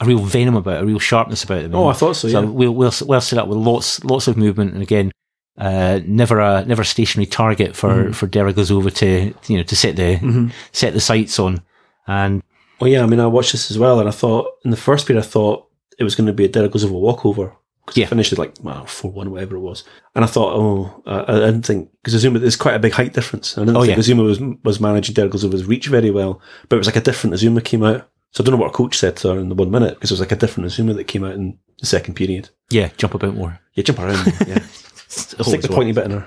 a 0.00 0.06
real 0.06 0.18
venom 0.20 0.56
about 0.56 0.78
it, 0.78 0.82
a 0.82 0.86
real 0.86 0.98
sharpness 0.98 1.44
about 1.44 1.62
them. 1.62 1.74
Oh, 1.74 1.88
I 1.88 1.92
thought 1.92 2.16
so. 2.16 2.28
So 2.28 2.40
Yeah. 2.40 2.46
we'll, 2.48 2.72
we'll 2.72 2.92
well 3.06 3.20
set 3.20 3.38
up 3.38 3.46
with 3.48 3.58
lots 3.58 4.02
lots 4.04 4.26
of 4.28 4.36
movement, 4.36 4.72
and 4.72 4.82
again, 4.82 5.12
uh, 5.58 6.00
never 6.06 6.40
a 6.40 6.64
never 6.64 6.82
a 6.82 6.84
stationary 6.84 7.26
target 7.26 7.76
for 7.76 7.90
Mhm. 8.10 8.14
for 8.14 8.26
Deriglazova 8.26 8.92
to 8.94 9.34
you 9.52 9.56
know 9.58 9.62
to 9.64 9.76
set 9.76 9.96
the 9.96 10.16
Mhm. 10.16 10.52
set 10.72 10.92
the 10.94 11.00
sights 11.00 11.38
on. 11.38 11.62
And 12.06 12.42
Well, 12.80 12.90
yeah. 12.90 13.02
I 13.02 13.06
mean, 13.06 13.20
I 13.20 13.26
watched 13.26 13.52
this 13.52 13.70
as 13.70 13.78
well, 13.78 14.00
and 14.00 14.08
I 14.08 14.12
thought 14.12 14.46
in 14.64 14.70
the 14.70 14.76
first 14.76 15.06
period, 15.06 15.22
I 15.22 15.26
thought 15.26 15.66
it 15.98 16.04
was 16.04 16.14
going 16.14 16.26
to 16.28 16.32
be 16.32 16.44
a 16.46 16.48
Deriglazova 16.48 16.92
walkover. 16.92 17.52
'Cause 17.86 17.96
Yeah. 17.96 18.04
it 18.06 18.08
finished 18.08 18.38
like 18.38 18.54
well 18.62 18.84
four 18.86 19.10
one 19.10 19.30
whatever 19.32 19.56
it 19.56 19.60
was, 19.60 19.82
and 20.14 20.24
I 20.24 20.28
thought, 20.28 20.54
oh, 20.54 21.02
I, 21.06 21.20
I 21.32 21.46
didn't 21.46 21.62
think 21.66 21.88
because 22.02 22.14
Azuma 22.14 22.38
there's 22.38 22.54
quite 22.56 22.74
a 22.76 22.78
big 22.78 22.92
height 22.92 23.12
difference. 23.14 23.58
I 23.58 23.62
didn't 23.62 23.76
Oh, 23.76 23.80
think 23.82 23.94
yeah. 23.94 23.98
Azuma 23.98 24.22
was 24.22 24.38
was 24.64 24.80
managing 24.80 25.14
Deriglazova's 25.14 25.64
reach 25.64 25.88
very 25.88 26.10
well, 26.10 26.40
but 26.68 26.76
it 26.76 26.78
was 26.78 26.86
like 26.86 26.96
a 26.96 27.00
different 27.00 27.34
Azuma 27.34 27.60
came 27.60 27.82
out. 27.82 28.06
So 28.32 28.42
I 28.42 28.46
don't 28.46 28.54
know 28.54 28.60
what 28.60 28.70
a 28.70 28.74
coach 28.74 28.96
said 28.96 29.16
to 29.16 29.28
her 29.34 29.40
in 29.40 29.48
the 29.48 29.56
one 29.56 29.72
minute 29.72 29.94
because 29.94 30.10
it 30.10 30.14
was 30.14 30.20
like 30.20 30.30
a 30.30 30.36
different 30.36 30.66
Azuma 30.68 30.94
that 30.94 31.08
came 31.08 31.24
out 31.24 31.34
in 31.34 31.58
the 31.80 31.86
second 31.86 32.14
period. 32.14 32.50
yeah, 32.70 32.90
jump 32.96 33.14
about 33.14 33.34
more. 33.34 33.58
Yeah, 33.74 33.82
jump 33.82 33.98
around. 33.98 34.32
Yeah, 34.46 34.60
stick 35.10 35.60
the 35.62 35.68
pointy 35.68 35.92
bit 35.92 36.04
in 36.06 36.10
her. 36.12 36.26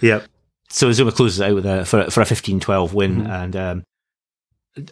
Yeah. 0.00 0.22
So 0.68 0.90
Zuma 0.92 1.12
closes 1.12 1.40
out 1.40 1.54
with 1.54 1.66
a 1.66 1.84
for, 1.84 2.10
for 2.10 2.22
a 2.22 2.24
15-12 2.24 2.92
win, 2.94 3.22
Mhm. 3.24 3.28
and 3.30 3.56
um, 3.56 3.84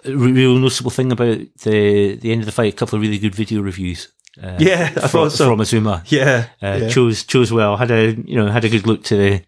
a 0.05 0.13
real 0.15 0.57
noticeable 0.59 0.91
thing 0.91 1.11
about 1.13 1.39
the 1.63 2.17
the 2.17 2.33
end 2.33 2.41
of 2.43 2.47
the 2.47 2.53
fight, 2.53 2.75
a 2.75 2.77
couple 2.77 2.97
of 2.97 3.03
really 3.03 3.19
good 3.19 3.35
video 3.35 3.61
reviews. 3.63 4.09
Uh, 4.43 4.57
Yeah, 4.59 4.91
I 4.97 5.01
from, 5.01 5.09
thought 5.09 5.33
so. 5.33 5.49
from 5.49 5.61
Azuma. 5.61 6.03
Yeah, 6.07 6.47
Uh, 6.63 6.79
yeah. 6.83 6.89
chose 6.89 7.25
chose 7.25 7.53
well. 7.53 7.77
Had 7.77 7.91
a 7.91 8.13
you 8.27 8.37
know 8.37 8.49
had 8.49 8.65
a 8.65 8.69
good 8.69 8.87
look 8.87 9.03
to 9.05 9.17
the 9.17 9.43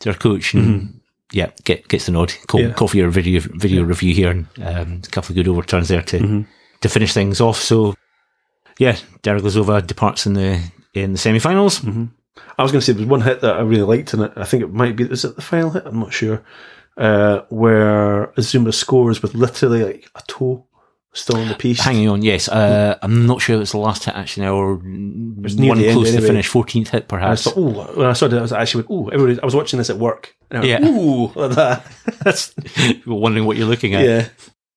to 0.00 0.10
our 0.10 0.16
coach 0.16 0.54
and 0.54 1.00
yeah 1.32 1.50
get 1.64 1.86
gets 1.88 2.06
the 2.06 2.12
nod. 2.12 2.32
Call, 2.48 2.60
Mm-hmm. 2.60 2.68
Yeah. 2.70 2.74
call 2.74 2.88
for 2.88 2.96
your 2.96 3.10
video 3.10 3.40
video 3.40 3.84
review 3.84 4.14
here 4.14 4.30
and 4.30 4.46
um, 4.62 5.00
a 5.04 5.08
couple 5.10 5.30
of 5.30 5.36
good 5.36 5.48
overturns 5.48 5.88
there 5.88 6.02
to 6.02 6.18
Mhm. 6.18 6.46
to 6.80 6.88
finish 6.88 7.12
things 7.12 7.40
off. 7.40 7.60
So 7.62 7.94
yeah, 8.78 8.96
Deriglazova 9.22 9.86
departs 9.86 10.26
in 10.26 10.34
the 10.34 10.60
in 10.94 11.12
the 11.12 11.18
semi-finals. 11.18 11.82
I 12.58 12.62
was 12.62 12.72
going 12.72 12.80
to 12.80 12.84
say 12.86 12.92
there 12.92 13.00
was 13.00 13.08
one 13.08 13.20
hit 13.22 13.40
that 13.42 13.56
I 13.56 13.60
really 13.60 13.82
liked 13.82 14.14
in 14.14 14.22
it. 14.22 14.32
I 14.36 14.44
think 14.44 14.62
it 14.62 14.72
might 14.72 14.96
be 14.96 15.04
is 15.04 15.24
it 15.24 15.36
the 15.36 15.42
final 15.42 15.70
hit? 15.70 15.84
I'm 15.86 16.00
not 16.00 16.12
sure. 16.12 16.42
Uh, 16.96 17.42
where 17.48 18.32
Azuma 18.36 18.72
scores 18.72 19.22
with 19.22 19.34
literally 19.34 19.84
like 19.84 20.10
a 20.16 20.22
toe 20.26 20.64
still 21.12 21.36
on 21.36 21.48
the 21.48 21.54
piece. 21.54 21.80
Hanging 21.80 22.08
on, 22.08 22.22
yes. 22.22 22.48
Uh, 22.48 22.98
I'm 23.02 23.26
not 23.26 23.40
sure 23.40 23.54
it 23.56 23.60
was 23.60 23.70
the 23.72 23.78
last 23.78 24.04
hit 24.04 24.14
actually, 24.14 24.46
now, 24.46 24.54
or 24.56 24.74
one 24.76 25.42
close 25.46 25.82
to 26.10 26.16
anyway. 26.16 26.26
finish, 26.26 26.50
14th 26.50 26.88
hit 26.88 26.92
And 26.94 27.02
I 27.02 27.06
perhaps. 27.06 27.42
thought, 27.44 27.54
oh, 27.56 27.92
when 27.96 28.06
I 28.06 28.12
saw 28.14 28.26
it, 28.26 28.32
I 28.34 28.40
was 28.42 28.52
actually 28.52 28.84
oh, 28.90 29.08
everybody. 29.08 29.40
I 29.40 29.44
was 29.44 29.54
watching 29.54 29.78
this 29.78 29.90
at 29.90 29.96
work. 29.98 30.34
And 30.50 30.58
I 30.58 30.66
went, 30.66 30.84
Yeah. 30.84 30.90
ooh, 30.90 31.26
like 31.34 31.52
that. 31.52 31.86
That's 32.24 32.52
people 32.74 33.20
wondering 33.20 33.46
what 33.46 33.56
you're 33.56 33.66
looking 33.68 33.94
at. 33.94 34.04
yeah, 34.04 34.28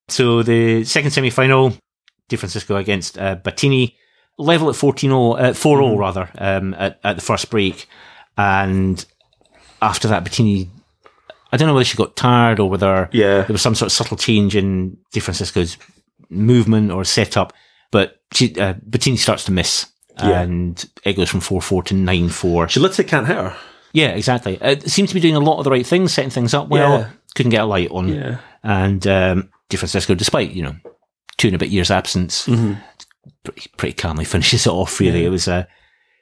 So 0.09 0.43
the 0.43 0.83
second 0.83 1.11
semi-final, 1.11 1.73
Di 2.29 2.35
Francisca 2.37 2.75
against 2.75 3.17
uh, 3.17 3.35
Batini, 3.37 3.95
level 4.37 4.69
at 4.69 4.75
14-0, 4.75 5.39
uh, 5.39 5.43
4-0 5.51 5.53
Mm-hmm. 5.53 5.99
rather, 5.99 6.29
um, 6.37 6.73
at, 6.75 6.99
at 7.03 7.15
the 7.15 7.21
first 7.21 7.49
break. 7.49 7.87
And 8.37 9.03
after 9.81 10.07
that, 10.07 10.23
Bettini, 10.23 10.69
I 11.51 11.57
don't 11.57 11.67
know 11.67 11.73
whether 11.73 11.83
she 11.85 11.97
got 11.97 12.15
tired 12.15 12.59
or 12.59 12.69
whether 12.69 13.09
yeah. 13.11 13.41
there 13.41 13.53
was 13.53 13.61
some 13.61 13.75
sort 13.75 13.87
of 13.87 13.91
subtle 13.93 14.17
change 14.17 14.55
in 14.55 14.97
Di 15.11 15.19
Francisca's 15.19 15.77
movement 16.29 16.91
or 16.91 17.03
setup, 17.03 17.53
but 17.91 18.21
she, 18.33 18.55
uh, 18.59 18.73
Batini 18.89 19.17
starts 19.17 19.43
to 19.45 19.51
miss. 19.51 19.87
Yeah. 20.19 20.41
And 20.41 20.85
it 21.03 21.13
goes 21.13 21.29
from 21.29 21.39
4-4 21.39 21.85
to 21.85 21.93
9-4. 21.95 22.69
She 22.69 22.79
literally 22.79 23.09
can't 23.09 23.27
hit 23.27 23.37
her. 23.37 23.55
Yeah, 23.93 24.09
exactly. 24.09 24.57
It 24.61 24.89
seems 24.89 25.09
to 25.09 25.13
be 25.15 25.19
doing 25.21 25.35
a 25.35 25.39
lot 25.39 25.57
of 25.57 25.63
the 25.65 25.71
right 25.71 25.85
things, 25.85 26.13
setting 26.13 26.29
things 26.29 26.53
up 26.53 26.69
well. 26.69 26.99
Yeah. 26.99 27.09
Couldn't 27.35 27.49
get 27.51 27.61
a 27.61 27.65
light 27.65 27.89
on. 27.91 28.07
Yeah, 28.09 28.37
And 28.63 29.05
um, 29.07 29.49
Di 29.69 29.77
Francisca, 29.77 30.15
despite 30.15 30.51
you 30.51 30.63
know 30.63 30.75
two 31.37 31.47
and 31.47 31.55
a 31.55 31.59
bit 31.59 31.69
years 31.69 31.89
absence, 31.91 32.45
Mhm. 32.47 32.77
Pretty, 33.43 33.69
pretty 33.77 33.93
calmly 33.93 34.25
finishes 34.25 34.65
it 34.65 34.69
off. 34.71 34.99
Really, 34.99 35.21
Yeah. 35.21 35.27
it 35.27 35.31
was 35.31 35.47
uh, 35.47 35.65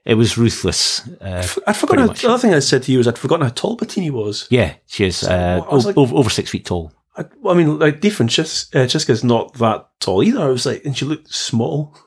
it 0.05 0.13
was 0.15 0.37
ruthless. 0.37 1.07
Uh, 1.21 1.47
I'd 1.67 1.75
forgotten. 1.77 2.07
How, 2.07 2.13
the 2.13 2.29
other 2.29 2.37
thing 2.39 2.53
I 2.53 2.59
said 2.59 2.83
to 2.83 2.91
you 2.91 2.97
was 2.99 3.07
I'd 3.07 3.17
forgotten 3.17 3.45
how 3.45 3.51
tall 3.53 3.77
Bettini 3.77 4.11
was. 4.11 4.47
yeah, 4.49 4.75
she 4.87 5.05
is 5.05 5.23
uh, 5.23 5.63
o- 5.69 5.77
like- 5.77 5.97
over, 5.97 6.15
over 6.15 6.29
six 6.29 6.49
feet 6.49 6.65
tall. 6.65 6.91
I, 7.17 7.25
well, 7.41 7.53
I 7.53 7.57
mean, 7.57 7.79
like 7.79 7.99
Di 8.01 8.09
Francesca- 8.09 8.77
uh, 8.77 8.81
Francesca's 8.81 9.23
not 9.23 9.53
that 9.55 9.87
tall 9.99 10.23
either. 10.23 10.41
I 10.41 10.47
was 10.49 10.65
like, 10.65 10.85
and 10.85 10.97
she 10.97 11.05
looked 11.05 11.33
small. 11.33 11.97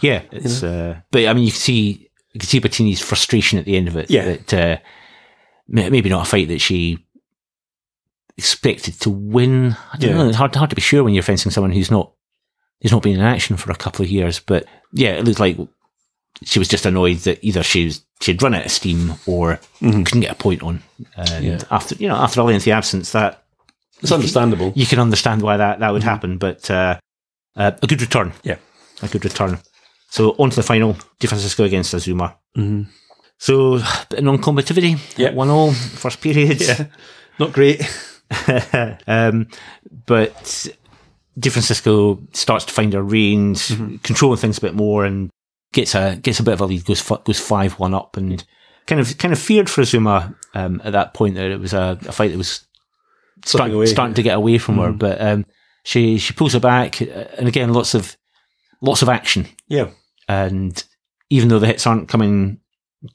Yeah, 0.00 0.22
it's. 0.30 0.62
Uh, 0.62 1.00
but 1.10 1.26
I 1.26 1.32
mean, 1.32 1.44
you 1.44 1.50
can 1.50 1.58
see 1.60 2.10
you 2.32 2.38
can 2.40 2.48
see 2.48 2.60
Bettini's 2.60 3.00
frustration 3.00 3.58
at 3.58 3.64
the 3.64 3.76
end 3.76 3.88
of 3.88 3.96
it. 3.96 4.10
Yeah. 4.10 4.24
that 4.26 4.54
uh, 4.54 4.76
maybe 5.66 6.08
not 6.08 6.26
a 6.26 6.30
fight 6.30 6.48
that 6.48 6.60
she 6.60 7.04
expected 8.36 9.00
to 9.00 9.10
win. 9.10 9.76
I 9.92 9.96
don't 9.98 10.10
Yeah. 10.10 10.16
know. 10.16 10.28
It's 10.28 10.36
hard 10.36 10.54
hard 10.54 10.70
to 10.70 10.76
be 10.76 10.82
sure 10.82 11.02
when 11.04 11.14
you're 11.14 11.22
fencing 11.22 11.50
someone 11.52 11.72
who's 11.72 11.90
not 11.90 12.12
who's 12.80 12.92
not 12.92 13.02
been 13.02 13.16
in 13.16 13.20
action 13.24 13.56
for 13.56 13.70
a 13.70 13.76
couple 13.76 14.04
of 14.04 14.10
years. 14.10 14.40
But 14.40 14.66
yeah, 14.92 15.10
it 15.10 15.24
looked 15.24 15.40
like 15.40 15.56
she 16.44 16.58
was 16.58 16.68
just 16.68 16.86
annoyed 16.86 17.18
that 17.18 17.38
either 17.42 17.62
she 17.62 17.84
was 17.86 18.02
she'd 18.22 18.42
run 18.42 18.54
out 18.54 18.66
of 18.66 18.70
steam 18.72 19.14
or 19.26 19.58
Mhm. 19.80 20.04
couldn't 20.06 20.20
get 20.20 20.32
a 20.32 20.34
point 20.42 20.62
on. 20.62 20.82
And 21.16 21.44
Yeah. 21.44 21.58
after 21.70 21.94
you 21.96 22.08
know 22.08 22.16
after 22.16 22.40
a 22.40 22.44
lengthy 22.44 22.72
absence, 22.72 23.12
that 23.12 23.42
It's 24.02 24.12
understandable. 24.12 24.72
you 24.74 24.86
can 24.86 24.98
understand 24.98 25.42
why 25.42 25.56
that 25.56 25.80
that 25.80 25.92
would 25.92 26.02
happen. 26.02 26.38
But 26.38 26.70
uh, 26.70 26.98
uh, 27.56 27.72
a 27.82 27.86
good 27.86 28.00
return, 28.00 28.32
Yeah. 28.42 28.56
a 29.02 29.08
good 29.08 29.24
return. 29.24 29.58
So 30.10 30.34
on 30.38 30.50
to 30.50 30.56
the 30.56 30.62
final, 30.62 30.96
Di 31.18 31.26
Francisca 31.28 31.62
against 31.64 31.94
Azuma. 31.94 32.36
Mhm. 32.56 32.86
So 33.38 33.78
bit 34.10 34.18
of 34.18 34.24
non-combativity. 34.24 34.98
Yeah. 35.16 35.30
one 35.32 35.48
all 35.50 35.72
first 35.72 36.20
period. 36.20 36.60
Yeah, 36.60 36.86
not 37.38 37.52
great. 37.52 37.80
um, 39.06 39.46
but 40.06 40.66
Di 41.38 41.48
Francisca 41.50 42.16
starts 42.32 42.64
to 42.66 42.72
find 42.72 42.92
her 42.92 43.02
range, 43.02 43.68
Mm-hmm. 43.68 43.96
controlling 43.96 44.38
things 44.38 44.58
a 44.58 44.62
bit 44.62 44.74
more, 44.74 45.04
and 45.04 45.30
gets 45.72 45.94
a 45.94 46.16
gets 46.16 46.40
a 46.40 46.42
bit 46.42 46.54
of 46.54 46.60
a 46.60 46.66
lead, 46.66 46.84
goes 46.84 47.02
goes 47.24 47.40
five 47.40 47.78
one 47.78 47.94
up, 47.94 48.16
and 48.16 48.44
kind 48.86 49.00
of 49.00 49.16
kind 49.18 49.32
of 49.32 49.38
feared 49.38 49.70
for 49.70 49.82
Azuma 49.82 50.34
um, 50.54 50.80
at 50.84 50.92
that 50.92 51.14
point 51.14 51.36
that 51.36 51.50
it 51.50 51.60
was 51.60 51.72
a, 51.72 51.98
a 52.06 52.12
fight 52.12 52.32
that 52.32 52.38
was 52.38 52.66
Slipping 53.44 53.68
start, 53.68 53.70
away. 53.72 53.86
starting 53.86 54.14
to 54.14 54.22
get 54.22 54.36
away 54.36 54.58
from 54.58 54.76
her. 54.78 54.92
But 54.92 55.20
um, 55.20 55.46
she 55.84 56.18
she 56.18 56.34
pulls 56.34 56.52
her 56.52 56.60
back, 56.60 57.00
uh, 57.00 57.04
and 57.38 57.48
again, 57.48 57.72
lots 57.72 57.94
of 57.94 58.16
lots 58.82 59.00
of 59.02 59.08
action. 59.08 59.46
Yeah. 59.68 59.90
And 60.28 60.82
even 61.30 61.48
though 61.48 61.58
the 61.58 61.66
hits 61.66 61.86
aren't 61.86 62.08
coming 62.08 62.60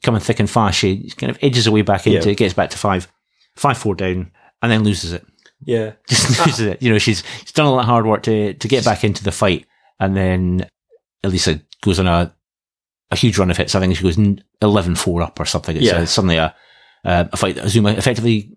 coming 0.02 0.20
thick 0.20 0.40
and 0.40 0.50
fast, 0.50 0.78
she 0.78 1.10
kind 1.10 1.30
of 1.30 1.38
edges 1.42 1.66
her 1.66 1.70
way 1.70 1.82
back 1.82 2.06
into 2.06 2.26
Yeah. 2.26 2.32
it, 2.32 2.38
gets 2.38 2.54
back 2.54 2.70
to 2.70 2.78
five, 2.78 3.06
five 3.54 3.78
four 3.78 3.94
down, 3.94 4.32
and 4.62 4.72
then 4.72 4.82
loses 4.82 5.12
it. 5.12 5.24
Yeah. 5.64 5.92
Just 6.08 6.46
loses 6.46 6.66
it. 6.66 6.82
You 6.82 6.92
know, 6.92 6.98
she's 6.98 7.22
she's 7.40 7.52
done 7.52 7.66
all 7.66 7.76
that 7.78 7.84
hard 7.84 8.06
work 8.06 8.22
to 8.24 8.54
to 8.54 8.68
get 8.68 8.84
back 8.84 9.04
into 9.04 9.24
the 9.24 9.32
fight, 9.32 9.66
and 9.98 10.16
then 10.16 10.68
Elisa 11.24 11.60
goes 11.82 11.98
on 11.98 12.06
a 12.06 12.34
a 13.10 13.16
huge 13.16 13.38
run 13.38 13.50
of 13.50 13.56
hits. 13.56 13.74
I 13.74 13.80
think 13.80 13.96
she 13.96 14.02
goes 14.02 14.16
11-4 14.16 15.22
up 15.22 15.38
or 15.40 15.44
something. 15.44 15.76
It's 15.76 15.86
Yeah. 15.86 15.98
uh, 15.98 16.06
suddenly 16.06 16.36
a 16.36 16.54
uh, 17.04 17.24
a 17.32 17.36
fight 17.36 17.54
that 17.54 17.64
Azuma 17.64 17.90
effectively 17.92 18.56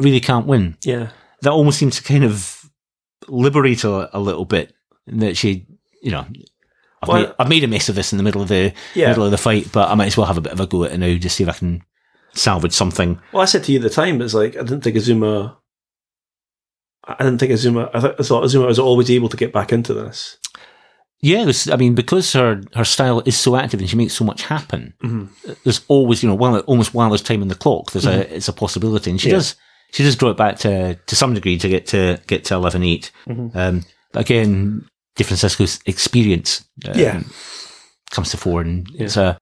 really 0.00 0.18
can't 0.20 0.46
win 0.46 0.76
Yeah. 0.82 1.10
that 1.42 1.50
almost 1.52 1.78
seems 1.78 1.94
to 1.96 2.02
kind 2.02 2.24
of 2.24 2.68
liberate 3.28 3.82
her 3.82 4.10
a 4.12 4.18
little 4.18 4.44
bit. 4.44 4.72
in 5.06 5.20
That 5.20 5.36
she, 5.36 5.66
you 6.02 6.10
know, 6.10 6.26
I've, 7.02 7.08
Well, 7.08 7.22
made, 7.22 7.32
I've 7.38 7.48
made 7.48 7.62
a 7.64 7.68
mess 7.68 7.88
of 7.88 7.94
this 7.94 8.12
in 8.12 8.16
the 8.16 8.24
middle 8.24 8.42
of 8.42 8.48
the 8.48 8.72
Yeah. 8.94 9.08
middle 9.10 9.24
of 9.24 9.30
the 9.30 9.38
fight, 9.38 9.68
but 9.72 9.88
I 9.88 9.94
might 9.94 10.06
as 10.06 10.16
well 10.16 10.26
have 10.26 10.38
a 10.38 10.40
bit 10.40 10.52
of 10.52 10.58
a 10.60 10.66
go 10.66 10.82
at 10.84 10.90
it 10.92 10.98
now, 10.98 11.14
just 11.16 11.36
see 11.36 11.44
if 11.44 11.48
I 11.48 11.52
can 11.52 11.82
salvage 12.32 12.72
something. 12.72 13.20
Well, 13.32 13.42
I 13.42 13.46
said 13.46 13.62
to 13.64 13.72
you 13.72 13.78
at 13.78 13.82
the 13.82 13.90
time, 13.90 14.20
it's 14.20 14.34
like 14.34 14.56
I 14.56 14.60
didn't 14.64 14.80
think 14.82 14.96
Azuma. 14.96 15.56
I 17.06 17.22
didn't 17.24 17.38
think 17.38 17.52
Azuma. 17.52 17.90
I 17.92 18.00
thought, 18.00 18.16
I 18.18 18.22
thought 18.22 18.44
Azuma 18.44 18.66
was 18.66 18.78
always 18.78 19.10
able 19.10 19.28
to 19.28 19.36
get 19.36 19.52
back 19.52 19.72
into 19.72 19.92
this. 19.94 20.38
Yeah, 21.20 21.44
there's, 21.44 21.68
I 21.70 21.76
mean, 21.76 21.94
because 21.94 22.32
her 22.34 22.62
her 22.74 22.84
style 22.84 23.20
is 23.24 23.36
so 23.36 23.56
active 23.56 23.80
and 23.80 23.88
she 23.88 23.96
makes 23.96 24.12
so 24.14 24.24
much 24.24 24.42
happen. 24.42 24.92
Mhm. 25.02 25.28
There's 25.64 25.80
always, 25.88 26.22
you 26.22 26.28
know, 26.28 26.34
while 26.34 26.58
almost 26.60 26.92
while 26.94 27.08
there's 27.10 27.22
time 27.22 27.42
in 27.42 27.48
the 27.48 27.54
clock, 27.54 27.92
there's 27.92 28.06
a 28.06 28.34
it's 28.34 28.48
a 28.48 28.52
possibility, 28.52 29.10
and 29.10 29.20
she 29.20 29.28
Yeah. 29.28 29.36
does 29.36 29.54
she 29.92 30.02
does 30.02 30.16
draw 30.16 30.30
it 30.30 30.36
back 30.36 30.58
to 30.60 30.94
to 30.94 31.16
some 31.16 31.32
degree 31.34 31.56
to 31.58 31.68
get 31.68 31.86
to 31.88 32.18
get 32.26 32.44
to 32.46 32.54
11-8. 32.54 33.10
Mhm. 33.28 33.54
Um, 33.56 33.82
but 34.12 34.20
again, 34.20 34.86
Di 35.16 35.24
Francisca's 35.24 35.78
experience 35.86 36.64
um, 36.88 36.98
Yeah. 36.98 37.22
comes 38.10 38.30
to 38.30 38.36
fore, 38.36 38.60
and 38.60 38.86
Yeah. 38.92 39.04
it's 39.04 39.16
a 39.16 39.38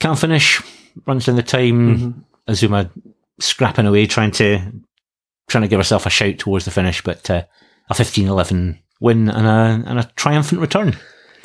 can't 0.00 0.18
finish, 0.18 0.62
runs 1.06 1.26
down 1.26 1.36
the 1.36 1.42
time. 1.42 1.98
Mhm. 1.98 2.14
Azuma 2.46 2.90
scrapping 3.40 3.86
away, 3.86 4.06
trying 4.06 4.30
to 4.32 4.60
trying 5.46 5.62
to 5.62 5.68
give 5.68 5.80
herself 5.80 6.06
a 6.06 6.10
shout 6.10 6.38
towards 6.38 6.64
the 6.64 6.70
finish, 6.70 7.02
but 7.02 7.28
uh, 7.30 7.44
a 7.90 7.94
15-11 7.94 8.78
win 9.00 9.28
and 9.28 9.46
a 9.46 9.88
and 9.90 9.98
a 9.98 10.10
triumphant 10.16 10.60
return. 10.60 10.96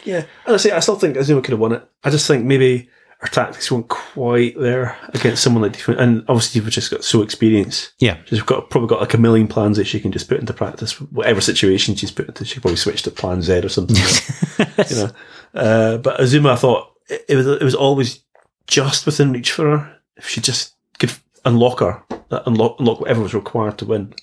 Yeah, 0.05 0.25
and 0.45 0.55
I 0.55 0.57
say 0.57 0.71
I 0.71 0.79
still 0.79 0.95
think 0.95 1.17
Azuma 1.17 1.41
could 1.41 1.51
have 1.51 1.59
won 1.59 1.73
it. 1.73 1.87
I 2.03 2.09
just 2.09 2.27
think 2.27 2.45
maybe 2.45 2.89
her 3.19 3.27
tactics 3.27 3.69
weren't 3.69 3.89
quite 3.89 4.57
there 4.57 4.97
against 5.09 5.43
someone 5.43 5.61
like 5.61 5.73
Diva, 5.73 5.97
and 5.97 6.23
obviously 6.29 6.59
Diva 6.59 6.71
just 6.71 6.89
got 6.89 7.03
so 7.03 7.21
experienced. 7.21 7.91
Yeah. 7.99 8.17
She's 8.25 8.41
got 8.41 8.69
probably 8.69 8.87
got 8.87 9.01
like 9.01 9.13
a 9.13 9.17
million 9.17 9.47
plans 9.47 9.75
that 9.77 9.87
she 9.87 9.99
can 9.99 10.13
just 10.13 10.29
put 10.29 10.39
into 10.39 10.53
practice. 10.53 10.99
Whatever 11.01 11.41
situation 11.41 11.95
she's 11.95 12.11
put 12.11 12.29
into, 12.29 12.45
she 12.45 12.61
probably 12.61 12.77
switch 12.77 13.01
to 13.03 13.11
Plan 13.11 13.41
Z 13.41 13.57
or 13.59 13.69
something. 13.69 13.97
you 14.89 14.95
know, 14.95 15.11
uh, 15.53 15.97
but 15.97 16.19
Azuma, 16.21 16.53
I 16.53 16.55
thought 16.55 16.93
it, 17.09 17.25
it 17.27 17.35
was 17.35 17.47
it 17.47 17.63
was 17.63 17.75
always 17.75 18.23
just 18.67 19.05
within 19.05 19.33
reach 19.33 19.51
for 19.51 19.77
her 19.77 19.97
if 20.15 20.27
she 20.27 20.39
just 20.39 20.75
could 20.97 21.11
unlock 21.43 21.79
her, 21.81 22.01
unlock 22.31 22.79
unlock 22.79 22.99
whatever 22.99 23.21
was 23.21 23.33
required 23.33 23.77
to 23.79 23.85
win. 23.85 24.13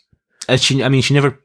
Uh, 0.49 0.57
she, 0.57 0.83
I 0.85 0.89
mean, 0.89 1.03
she 1.03 1.15
never 1.15 1.41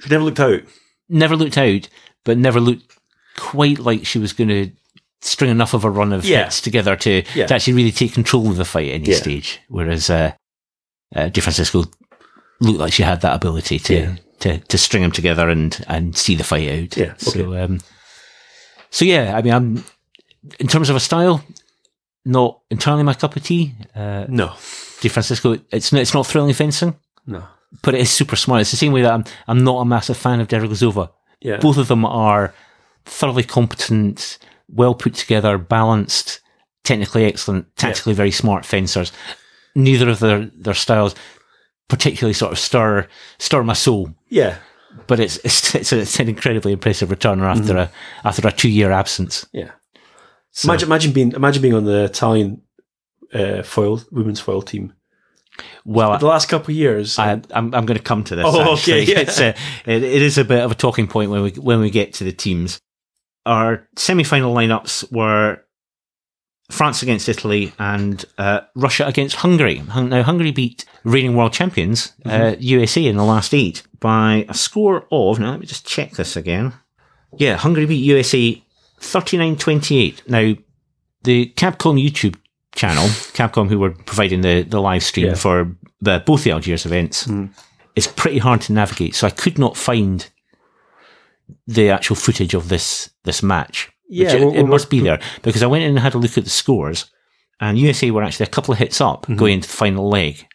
She 0.00 0.08
never 0.08 0.24
looked 0.24 0.40
out. 0.40 0.62
never 1.08 1.36
looked 1.36 1.58
out, 1.58 1.88
but 2.24 2.38
never 2.38 2.60
looked 2.60 2.96
quite 3.36 3.78
like 3.78 4.06
she 4.06 4.18
was 4.18 4.32
going 4.32 4.48
to 4.48 4.70
string 5.22 5.50
enough 5.50 5.74
of 5.74 5.84
a 5.84 5.90
run 5.90 6.12
of 6.12 6.24
Yeah. 6.24 6.44
hits 6.44 6.60
together 6.60 6.96
to, 6.96 7.22
Yeah. 7.34 7.46
to 7.46 7.54
actually 7.54 7.74
really 7.74 7.92
take 7.92 8.14
control 8.14 8.48
of 8.50 8.56
the 8.56 8.64
fight 8.64 8.88
at 8.88 8.94
any 8.94 9.10
Yeah. 9.10 9.16
stage. 9.16 9.60
Whereas 9.68 10.08
uh, 10.08 10.32
uh, 11.14 11.28
Di 11.28 11.40
Francisca 11.40 11.78
looked 12.60 12.78
like 12.78 12.92
she 12.92 13.02
had 13.02 13.20
that 13.22 13.34
ability 13.34 13.78
to 13.80 14.16
to, 14.40 14.58
to 14.58 14.78
string 14.78 15.02
them 15.02 15.12
together 15.12 15.50
and 15.50 15.84
and 15.88 16.16
see 16.16 16.34
the 16.34 16.44
fight 16.44 16.68
out. 16.70 16.96
Yeah, 16.96 17.14
So 17.18 17.54
um, 17.62 17.80
so 18.90 19.04
yeah, 19.04 19.36
I 19.36 19.42
mean, 19.42 19.52
I'm 19.52 19.84
in 20.58 20.66
terms 20.68 20.88
of 20.88 20.96
a 20.96 21.00
style, 21.00 21.44
not 22.24 22.60
entirely 22.70 23.02
my 23.02 23.12
cup 23.14 23.36
of 23.36 23.42
tea. 23.42 23.74
Uh, 23.94 24.24
No, 24.28 24.54
Di 25.00 25.08
Francisca, 25.08 25.60
it's 25.70 25.92
not, 25.92 26.00
it's 26.02 26.14
not 26.14 26.26
thrilling 26.26 26.54
fencing. 26.54 26.96
no, 27.26 27.46
But 27.82 27.94
it 27.94 28.00
is 28.00 28.10
super 28.10 28.36
smart. 28.36 28.60
It's 28.60 28.70
the 28.70 28.76
same 28.76 28.92
way 28.92 29.02
that 29.02 29.12
I'm, 29.12 29.24
I'm 29.48 29.64
not 29.64 29.80
a 29.80 29.84
massive 29.84 30.16
fan 30.16 30.40
of 30.40 30.48
Deriglazova 30.48 31.10
yeah, 31.40 31.56
both 31.56 31.78
of 31.78 31.88
them 31.88 32.04
are 32.04 32.54
thoroughly 33.04 33.42
competent, 33.42 34.38
well 34.68 34.94
put 34.94 35.14
together, 35.14 35.58
balanced, 35.58 36.40
technically 36.84 37.24
excellent, 37.24 37.74
tactically 37.76 38.14
very 38.14 38.30
smart 38.30 38.64
fencers. 38.64 39.12
Neither 39.74 40.08
of 40.08 40.18
their, 40.18 40.46
their 40.46 40.74
styles 40.74 41.14
particularly 41.88 42.34
sort 42.34 42.52
of 42.52 42.58
stir 42.58 43.08
stir 43.38 43.62
my 43.62 43.72
soul, 43.72 44.14
yeah, 44.28 44.58
but 45.06 45.18
it's 45.18 45.36
it's, 45.44 45.74
it's, 45.74 45.92
a, 45.92 46.00
it's 46.00 46.20
an 46.20 46.28
incredibly 46.28 46.72
impressive 46.72 47.10
return 47.10 47.40
after 47.40 47.74
mm-hmm. 47.74 47.78
a 48.24 48.28
after 48.28 48.46
a 48.46 48.52
two 48.52 48.70
year 48.70 48.90
absence. 48.90 49.46
yeah. 49.52 49.72
So- 50.52 50.68
Imagine, 50.68 50.88
imagine 50.88 51.12
being 51.12 51.32
imagine 51.32 51.62
being 51.62 51.74
on 51.74 51.84
the 51.84 52.04
Italian 52.04 52.60
uh, 53.32 53.62
foil 53.62 54.00
women's 54.10 54.40
foil 54.40 54.62
team. 54.62 54.92
well, 55.84 56.16
the 56.18 56.26
last 56.26 56.48
couple 56.48 56.72
of 56.72 56.76
years, 56.76 57.18
I, 57.18 57.32
I'm 57.52 57.74
I'm 57.74 57.86
going 57.86 57.98
to 57.98 58.02
come 58.02 58.24
to 58.24 58.36
this. 58.36 58.44
Oh, 58.46 58.74
actually. 58.74 59.02
okay, 59.02 59.12
yeah. 59.12 59.18
It's 59.20 59.40
a, 59.40 59.48
it, 59.86 60.02
it 60.02 60.22
is 60.22 60.38
a 60.38 60.44
bit 60.44 60.62
of 60.62 60.70
a 60.70 60.74
talking 60.74 61.06
point 61.06 61.30
when 61.30 61.42
we 61.42 61.50
when 61.52 61.80
we 61.80 61.90
get 61.90 62.14
to 62.14 62.24
the 62.24 62.32
teams. 62.32 62.80
Our 63.46 63.88
semi-final 63.96 64.54
lineups 64.54 65.10
were 65.10 65.62
France 66.70 67.02
against 67.02 67.28
Italy 67.28 67.72
and 67.78 68.24
uh, 68.38 68.60
Russia 68.74 69.06
against 69.06 69.36
Hungary. 69.36 69.82
Now 69.94 70.22
Hungary 70.22 70.52
beat 70.52 70.84
reigning 71.04 71.36
world 71.36 71.52
champions 71.52 72.12
uh, 72.24 72.56
USA 72.58 73.04
in 73.04 73.16
the 73.16 73.24
last 73.24 73.54
eight 73.54 73.82
by 73.98 74.44
a 74.48 74.54
score 74.54 75.06
of. 75.10 75.40
Now 75.40 75.50
let 75.50 75.60
me 75.60 75.66
just 75.66 75.86
check 75.86 76.12
this 76.12 76.36
again. 76.36 76.72
Yeah, 77.36 77.56
Hungary 77.56 77.86
beat 77.86 78.04
USA 78.04 78.62
39-28. 79.00 80.28
Now 80.28 80.54
the 81.22 81.52
Capcom 81.56 82.02
YouTube 82.02 82.36
channel, 82.74 83.04
Capcom, 83.34 83.68
who 83.68 83.78
were 83.78 83.90
providing 83.90 84.40
the, 84.42 84.62
the 84.62 84.80
live 84.80 85.02
stream 85.02 85.26
Yeah. 85.28 85.34
for 85.34 85.74
the, 86.00 86.22
both 86.24 86.44
the 86.44 86.50
Algiers 86.52 86.86
events, 86.86 87.28
it's 87.96 88.06
pretty 88.06 88.38
hard 88.38 88.60
to 88.62 88.72
navigate. 88.72 89.14
So 89.14 89.26
I 89.26 89.30
could 89.30 89.58
not 89.58 89.76
find 89.76 90.28
the 91.66 91.90
actual 91.90 92.16
footage 92.16 92.54
of 92.54 92.68
this 92.68 93.10
this 93.24 93.42
match. 93.42 93.90
Yeah, 94.08 94.24
Which 94.26 94.34
it, 94.34 94.40
well, 94.44 94.54
it 94.54 94.62
well, 94.62 94.66
must 94.72 94.90
be 94.90 95.00
there 95.00 95.20
because 95.42 95.62
I 95.62 95.66
went 95.66 95.84
in 95.84 95.90
and 95.90 95.98
had 95.98 96.14
a 96.14 96.18
look 96.18 96.36
at 96.38 96.44
the 96.44 96.50
scores, 96.50 97.10
and 97.60 97.78
USA 97.78 98.10
were 98.10 98.22
actually 98.22 98.44
a 98.46 98.50
couple 98.50 98.72
of 98.72 98.78
hits 98.78 99.00
up 99.00 99.22
Mm-hmm. 99.22 99.36
going 99.36 99.52
into 99.54 99.68
the 99.68 99.74
final 99.76 100.08
leg, 100.08 100.46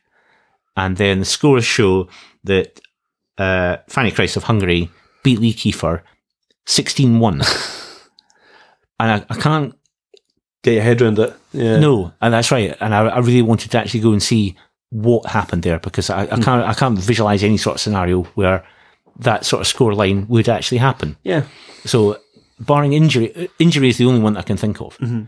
and 0.76 0.98
then 0.98 1.20
the 1.20 1.26
scores 1.26 1.66
show 1.66 2.08
that 2.46 2.80
uh, 3.38 3.78
Fanny 3.90 4.12
Kreiss 4.12 4.38
of 4.38 4.44
Hungary 4.44 4.90
beat 5.24 5.40
Lee 5.40 5.54
Kiefer 5.54 6.02
16-1. 6.68 7.42
and 9.00 9.12
I, 9.12 9.26
I 9.30 9.36
can't 9.36 9.76
get 10.66 10.74
your 10.74 10.84
head 10.84 11.02
around 11.02 11.20
it. 11.20 11.34
Yeah, 11.54 11.80
no, 11.80 12.12
and 12.22 12.34
that's 12.34 12.52
right. 12.52 12.76
And 12.82 12.94
I, 12.94 13.08
I 13.08 13.20
really 13.20 13.42
wanted 13.42 13.72
to 13.72 13.78
actually 13.78 14.02
go 14.02 14.12
and 14.12 14.22
see 14.22 14.56
what 14.90 15.26
happened 15.26 15.64
there 15.64 15.80
because 15.80 16.10
I, 16.10 16.24
I 16.24 16.40
can't 16.40 16.64
I 16.66 16.74
can't 16.74 16.98
visualize 17.00 17.44
any 17.44 17.58
sort 17.58 17.76
of 17.76 17.82
scenario 17.82 18.24
where 18.36 18.66
that 19.20 19.46
sort 19.46 19.62
of 19.62 19.68
score 19.68 19.94
line 19.94 20.28
would 20.28 20.50
actually 20.50 20.80
happen. 20.80 21.16
yeah. 21.24 21.44
So, 21.86 22.18
barring 22.60 22.94
injury, 22.94 23.50
injury 23.60 23.90
is 23.90 23.98
the 23.98 24.06
only 24.06 24.20
one 24.20 24.34
that 24.34 24.40
I 24.40 24.44
can 24.44 24.58
think 24.58 24.82
of. 24.82 24.98
So 24.98 25.28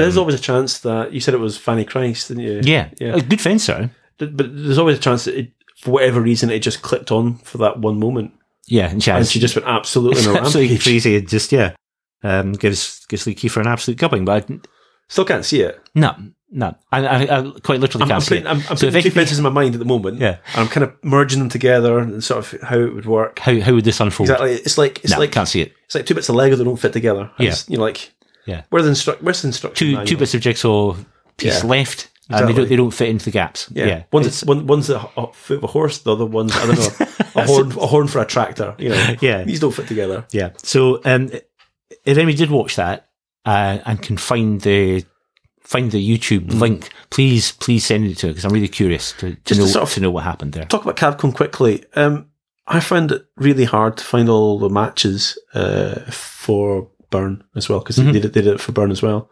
there's 0.00 0.16
always 0.16 0.34
a 0.34 0.38
chance 0.42 0.78
that 0.80 1.12
you 1.12 1.20
said 1.20 1.34
it 1.34 1.40
was 1.40 1.58
Fanny 1.58 1.84
Kreiss, 1.84 2.28
didn't 2.28 2.42
you? 2.42 2.58
Um, 2.58 2.64
Yeah, 2.64 2.88
yeah. 2.98 3.16
a 3.16 3.20
good 3.20 3.40
fencer. 3.40 3.90
But 4.16 4.36
there's 4.38 4.78
always 4.78 4.96
a 4.96 5.00
chance 5.00 5.26
that, 5.26 5.36
it, 5.38 5.50
for 5.76 5.90
whatever 5.90 6.22
reason, 6.22 6.48
it 6.50 6.60
just 6.60 6.80
clicked 6.80 7.12
on 7.12 7.36
for 7.38 7.58
that 7.58 7.80
one 7.80 7.98
moment, 7.98 8.32
Yeah, 8.66 8.88
and 8.88 9.02
she, 9.02 9.10
and 9.10 9.26
she 9.26 9.40
just 9.40 9.54
went 9.56 9.68
absolutely 9.78 10.24
absolutely 10.34 10.78
crazy. 10.78 11.20
Just 11.20 11.52
yeah, 11.52 11.74
um, 12.24 12.52
gives 12.52 13.06
gives 13.06 13.26
Lee 13.26 13.34
Kiefer 13.36 13.60
an 13.60 13.68
absolute 13.68 13.98
cupping. 13.98 14.24
But 14.24 14.50
I, 14.50 14.58
Still 15.08 15.24
can't 15.26 15.44
see 15.44 15.60
it. 15.60 15.80
no, 15.94 16.16
no, 16.50 16.74
I, 16.90 17.06
I, 17.06 17.38
I 17.40 17.50
quite 17.62 17.78
literally 17.78 18.02
I'm, 18.04 18.08
can't 18.08 18.12
I'm 18.12 18.20
see 18.22 18.28
putting, 18.40 18.46
it. 18.46 18.50
I'm, 18.50 18.56
I'm 18.70 18.76
So 18.76 18.86
putting 18.86 19.02
two 19.02 19.10
fences 19.10 19.38
in 19.38 19.44
my 19.44 19.50
mind 19.50 19.74
at 19.74 19.78
the 19.78 19.84
moment. 19.84 20.18
Yeah. 20.18 20.38
and 20.54 20.56
I'm 20.62 20.68
kind 20.68 20.82
of 20.84 20.94
merging 21.04 21.40
them 21.40 21.48
together 21.50 21.98
and 21.98 22.24
sort 22.24 22.38
of 22.54 22.60
how 22.62 22.78
it 22.78 22.94
would 22.94 23.04
work. 23.06 23.38
How 23.38 23.60
how 23.60 23.74
would 23.74 23.84
this 23.84 24.00
unfold? 24.00 24.30
Exactly. 24.30 24.52
It's 24.54 24.78
like 24.78 25.00
it's 25.04 25.12
No, 25.12 25.18
like 25.18 25.30
can't 25.32 25.46
see 25.48 25.60
it. 25.60 25.74
it's 25.84 25.94
like 25.94 26.06
two 26.06 26.14
bits 26.14 26.28
of 26.30 26.36
Lego 26.36 26.56
that 26.56 26.64
don't 26.64 26.76
fit 26.80 26.92
together. 26.94 27.30
Yeah. 27.38 27.50
It's, 27.50 27.68
you 27.68 27.76
know, 27.76 27.82
like 27.84 28.12
Yeah. 28.46 28.62
Where's 28.70 28.86
the 28.86 28.92
instru- 28.92 29.20
Where's 29.20 29.42
the 29.42 29.48
instruction? 29.48 29.86
Two 29.86 29.92
manual? 29.92 30.06
two 30.06 30.16
bits 30.16 30.34
of 30.34 30.40
jigsaw 30.40 30.96
piece 31.36 31.62
Yeah. 31.62 31.68
left. 31.68 32.10
And 32.30 32.48
they 32.48 32.54
don't 32.54 32.68
they 32.70 32.76
don't 32.76 32.90
fit 32.90 33.10
into 33.10 33.26
the 33.26 33.30
gaps. 33.30 33.68
Yeah. 33.70 33.84
Yeah, 33.86 34.02
One's 34.10 34.26
It's- 34.28 34.44
one, 34.44 34.66
one's 34.66 34.88
a, 34.88 35.06
a 35.18 35.30
foot 35.34 35.58
of 35.58 35.64
a 35.64 35.66
horse. 35.66 35.98
The 35.98 36.12
other 36.12 36.24
one's 36.24 36.56
I 36.56 36.66
don't 36.66 36.78
know 36.78 37.06
a 37.42 37.46
horn 37.46 37.72
a 37.72 37.86
horn 37.86 38.06
for 38.06 38.20
a 38.22 38.24
tractor. 38.24 38.74
You 38.78 38.88
know. 38.90 39.14
Yeah. 39.20 39.42
These 39.44 39.60
don't 39.60 39.72
fit 39.74 39.86
together. 39.88 40.24
Yeah. 40.30 40.50
So 40.62 41.02
um, 41.04 41.30
if 42.04 42.16
anybody 42.18 42.36
did 42.36 42.50
watch 42.50 42.76
that 42.76 43.08
uh, 43.44 43.78
and 43.86 44.00
can 44.02 44.16
find 44.16 44.60
the 44.60 45.04
find 45.60 45.90
the 45.92 46.18
YouTube 46.18 46.46
Mm. 46.50 46.60
link, 46.60 46.90
please 47.10 47.52
please 47.52 47.84
send 47.86 48.04
it 48.06 48.18
to 48.18 48.28
because 48.28 48.44
I'm 48.44 48.52
really 48.52 48.68
curious 48.68 49.12
to, 49.18 49.30
to 49.34 49.36
Just 49.44 49.60
know 49.60 49.66
to 49.66 49.72
sort 49.72 49.82
of- 49.84 49.92
to 49.94 50.00
know 50.00 50.10
what 50.10 50.24
happened 50.24 50.52
there. 50.52 50.64
Talk 50.66 50.84
about 50.84 50.96
Capcom 50.96 51.34
quickly. 51.34 51.84
Um, 51.96 52.26
I 52.66 52.80
found 52.80 53.12
it 53.12 53.26
really 53.36 53.64
hard 53.64 53.96
to 53.98 54.04
find 54.04 54.28
all 54.28 54.58
the 54.58 54.70
matches 54.70 55.38
uh, 55.54 56.00
for 56.10 56.88
Bern 57.10 57.44
as 57.54 57.68
well 57.68 57.80
because 57.80 57.96
they, 57.96 58.10
did, 58.10 58.22
they 58.22 58.28
did 58.42 58.46
it 58.46 58.60
for 58.60 58.72
Bern 58.72 58.90
as 58.90 59.02
well. 59.02 59.30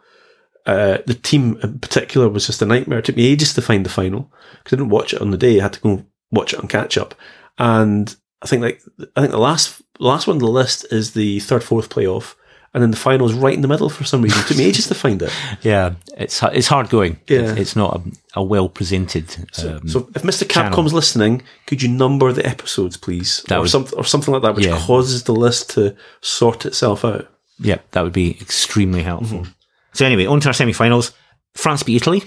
Uh, 0.65 0.99
the 1.07 1.15
team 1.15 1.59
in 1.63 1.79
particular 1.79 2.29
was 2.29 2.45
just 2.45 2.61
a 2.61 2.65
nightmare. 2.65 2.99
It 2.99 3.05
took 3.05 3.17
me 3.17 3.25
ages 3.27 3.53
to 3.55 3.61
find 3.61 3.85
the 3.85 3.89
final 3.89 4.31
because 4.63 4.73
I 4.73 4.77
didn't 4.77 4.91
watch 4.91 5.13
it 5.13 5.21
on 5.21 5.31
the 5.31 5.37
day. 5.37 5.59
I 5.59 5.63
had 5.63 5.73
to 5.73 5.79
go 5.81 6.05
watch 6.31 6.53
it 6.53 6.59
on 6.59 6.67
catch 6.67 6.97
up, 6.97 7.15
and 7.57 8.15
I 8.41 8.47
think 8.47 8.61
like 8.61 8.81
I 9.15 9.21
think 9.21 9.31
the 9.31 9.39
last 9.39 9.81
last 9.99 10.25
one 10.27 10.35
on 10.35 10.39
the 10.39 10.47
list 10.47 10.85
is 10.91 11.11
the 11.13 11.39
third 11.41 11.63
fourth 11.63 11.89
playoff, 11.89 12.35
and 12.73 12.81
then 12.81 12.91
the 12.91 12.97
final 12.97 13.27
is 13.27 13.33
right 13.33 13.53
in 13.53 13.61
the 13.61 13.67
middle 13.67 13.89
for 13.89 14.03
some 14.03 14.21
reason. 14.21 14.39
It 14.41 14.47
took 14.47 14.57
me 14.57 14.65
ages 14.65 14.87
to 14.87 14.95
find 14.95 15.21
it. 15.21 15.31
Yeah, 15.61 15.93
it's 16.17 16.41
it's 16.43 16.67
hard 16.67 16.89
going. 16.89 17.19
Yeah. 17.27 17.51
It's, 17.51 17.59
it's 17.59 17.75
not 17.75 17.95
a, 17.97 18.39
a 18.39 18.43
well 18.43 18.67
presented. 18.69 19.25
Um, 19.63 19.87
So 19.87 20.09
if 20.15 20.23
Mr. 20.23 20.49
channel. 20.49 20.71
Capcom's 20.71 20.93
listening, 20.93 21.43
could 21.67 21.81
you 21.83 21.89
number 21.89 22.31
the 22.33 22.45
episodes, 22.45 22.97
please, 22.97 23.43
That 23.47 23.57
or 23.57 23.61
would- 23.61 23.69
something 23.69 23.97
or 23.97 24.03
something 24.05 24.33
like 24.33 24.41
that, 24.43 24.55
which 24.55 24.65
Yeah. 24.65 24.79
causes 24.79 25.23
the 25.23 25.33
list 25.35 25.69
to 25.71 25.95
sort 26.21 26.65
itself 26.65 27.05
out? 27.05 27.27
yeah, 27.59 27.77
that 27.91 28.03
would 28.03 28.13
be 28.13 28.31
extremely 28.41 29.03
helpful. 29.03 29.39
Mm-hmm. 29.41 29.51
So 29.93 30.05
anyway, 30.05 30.25
on 30.25 30.39
to 30.41 30.47
our 30.49 30.53
semi-finals. 30.53 31.11
France 31.53 31.83
beat 31.83 31.97
Italy 32.01 32.23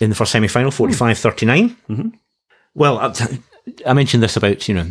in 0.00 0.08
the 0.10 0.14
first 0.16 0.30
semi-final, 0.30 0.70
45-39. 0.70 1.76
Mm-hmm. 1.90 2.08
Well, 2.74 3.12
I 3.86 3.92
mentioned 3.92 4.22
this 4.22 4.36
about 4.36 4.68
you 4.68 4.74
know 4.74 4.86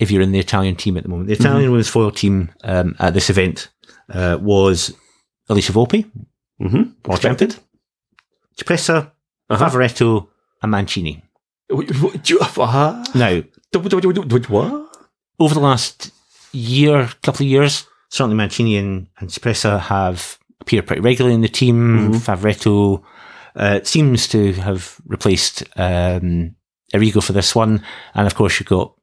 if 0.00 0.10
you're 0.10 0.22
in 0.22 0.32
the 0.32 0.38
Italian 0.38 0.76
team 0.76 0.96
at 0.96 1.02
the 1.02 1.08
moment. 1.08 1.28
The 1.28 1.34
Mm-hmm. 1.34 1.42
Italian 1.46 1.70
women's 1.70 1.88
foil 1.88 2.10
team 2.10 2.50
um, 2.64 2.94
at 2.98 3.14
this 3.14 3.30
event 3.30 3.68
uh, 4.12 4.38
was 4.40 4.94
Alicia 5.48 5.72
Volpi, 5.72 6.10
Mm-hmm. 6.60 7.14
champion, 7.16 7.50
Cipressa, 8.56 9.10
Uh-huh. 9.50 9.68
Favoretto, 9.70 10.28
and 10.62 10.70
Mancini. 10.70 11.22
What? 11.68 11.88
what- 12.00 12.22
do 12.22 12.34
you- 12.34 12.40
uh, 12.40 13.04
Now, 13.14 13.42
what? 14.48 14.96
over 15.40 15.54
the 15.54 15.60
last 15.60 16.12
year, 16.52 17.08
couple 17.22 17.44
of 17.44 17.50
years, 17.50 17.86
certainly 18.10 18.36
Mancini 18.36 18.76
and, 18.76 19.08
and 19.18 19.28
Cipressa 19.30 19.80
have 19.80 20.38
appeared 20.60 20.86
pretty 20.86 21.02
regularly 21.02 21.34
in 21.34 21.40
the 21.40 21.48
team. 21.48 22.12
Favoretto 22.14 23.02
uh, 23.56 23.80
seems 23.82 24.28
to 24.28 24.52
have 24.54 25.00
replaced 25.06 25.64
um, 25.76 26.54
Errigo 26.94 27.22
for 27.22 27.32
this 27.32 27.54
one. 27.54 27.82
And 28.14 28.26
of 28.26 28.34
course, 28.36 28.58
you've 28.60 28.68
got 28.68 28.94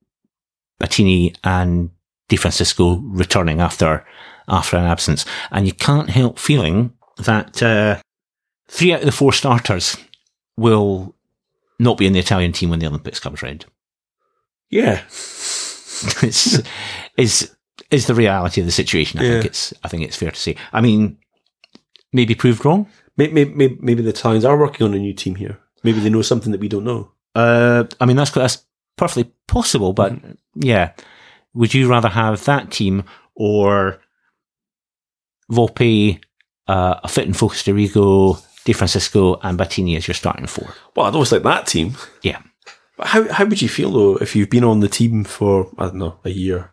Batini 0.82 1.36
and 1.44 1.92
Di 2.28 2.38
Francisca 2.38 2.98
returning 3.02 3.62
after 3.62 4.06
after 4.48 4.78
an 4.78 4.86
absence. 4.86 5.26
And 5.52 5.66
you 5.66 5.74
can't 5.74 6.10
help 6.10 6.40
feeling 6.40 6.94
that 7.18 7.62
uh, 7.62 8.02
three 8.68 8.94
out 8.94 9.02
of 9.02 9.06
the 9.06 9.12
four 9.12 9.34
starters 9.34 9.98
will 10.58 11.16
not 11.80 11.98
be 11.98 12.06
in 12.06 12.14
the 12.14 12.20
Italian 12.20 12.52
team 12.52 12.70
when 12.70 12.80
the 12.80 12.88
Olympics 12.88 13.20
comes 13.20 13.42
round. 13.42 13.66
Yeah. 14.70 15.02
it's 16.24 16.62
is 17.18 17.56
is 17.90 18.08
the 18.08 18.16
reality 18.16 18.62
of 18.62 18.68
the 18.68 18.72
situation. 18.72 19.20
I 19.20 19.24
think 19.24 19.46
it's 19.46 19.74
I 19.84 19.88
think 19.88 20.04
it's 20.04 20.16
fair 20.16 20.32
to 20.32 20.40
say. 20.40 20.56
I 20.74 20.82
mean, 20.82 21.18
maybe 22.14 22.36
proved 22.36 22.66
wrong. 22.66 22.88
Maybe, 23.18 23.46
maybe, 23.46 23.78
maybe 23.82 24.02
the 24.02 24.10
Italians 24.10 24.46
are 24.46 24.58
working 24.58 24.88
on 24.88 24.94
a 24.94 24.98
new 25.00 25.14
team 25.14 25.36
here. 25.36 25.60
Maybe 25.84 26.00
they 26.00 26.10
know 26.10 26.22
something 26.22 26.52
that 26.52 26.62
we 26.62 26.70
don't 26.70 26.86
know. 26.86 27.12
Uh, 27.36 27.86
I 28.00 28.06
mean 28.06 28.16
that's 28.16 28.32
that's 28.32 28.66
perfectly 29.02 29.34
possible, 29.48 29.94
but 29.94 30.14
yeah, 30.54 30.92
would 31.56 31.74
you 31.74 31.90
rather 31.90 32.08
have 32.08 32.46
that 32.46 32.70
team 32.70 33.04
or 33.34 34.00
Volpi, 35.52 36.22
uh, 36.68 37.00
a 37.04 37.08
fit 37.08 37.26
and 37.26 37.36
focused 37.36 37.66
Errigo, 37.66 38.40
Di 38.64 38.74
Francisca, 38.74 39.34
and 39.42 39.58
Batini 39.58 39.98
as 39.98 40.08
your 40.08 40.14
starting 40.14 40.46
four? 40.46 40.76
Well, 40.96 41.08
I'd 41.08 41.16
always 41.16 41.32
like 41.32 41.42
that 41.42 41.66
team. 41.66 41.96
Yeah. 42.22 42.44
But 42.96 43.08
how 43.08 43.28
how 43.34 43.46
would 43.46 43.60
you 43.60 43.70
feel 43.70 43.90
though 43.90 44.18
if 44.18 44.36
you've 44.36 44.52
been 44.52 44.64
on 44.64 44.82
the 44.82 44.88
team 44.88 45.24
for 45.24 45.72
I 45.80 45.86
don't 45.86 45.96
know 45.96 46.20
a 46.24 46.30
year, 46.30 46.72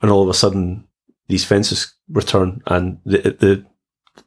and 0.00 0.10
all 0.10 0.22
of 0.22 0.30
a 0.30 0.34
sudden 0.34 0.88
these 1.28 1.44
fences 1.44 1.92
return 2.08 2.62
and 2.66 2.98
the 3.04 3.18
the 3.18 3.66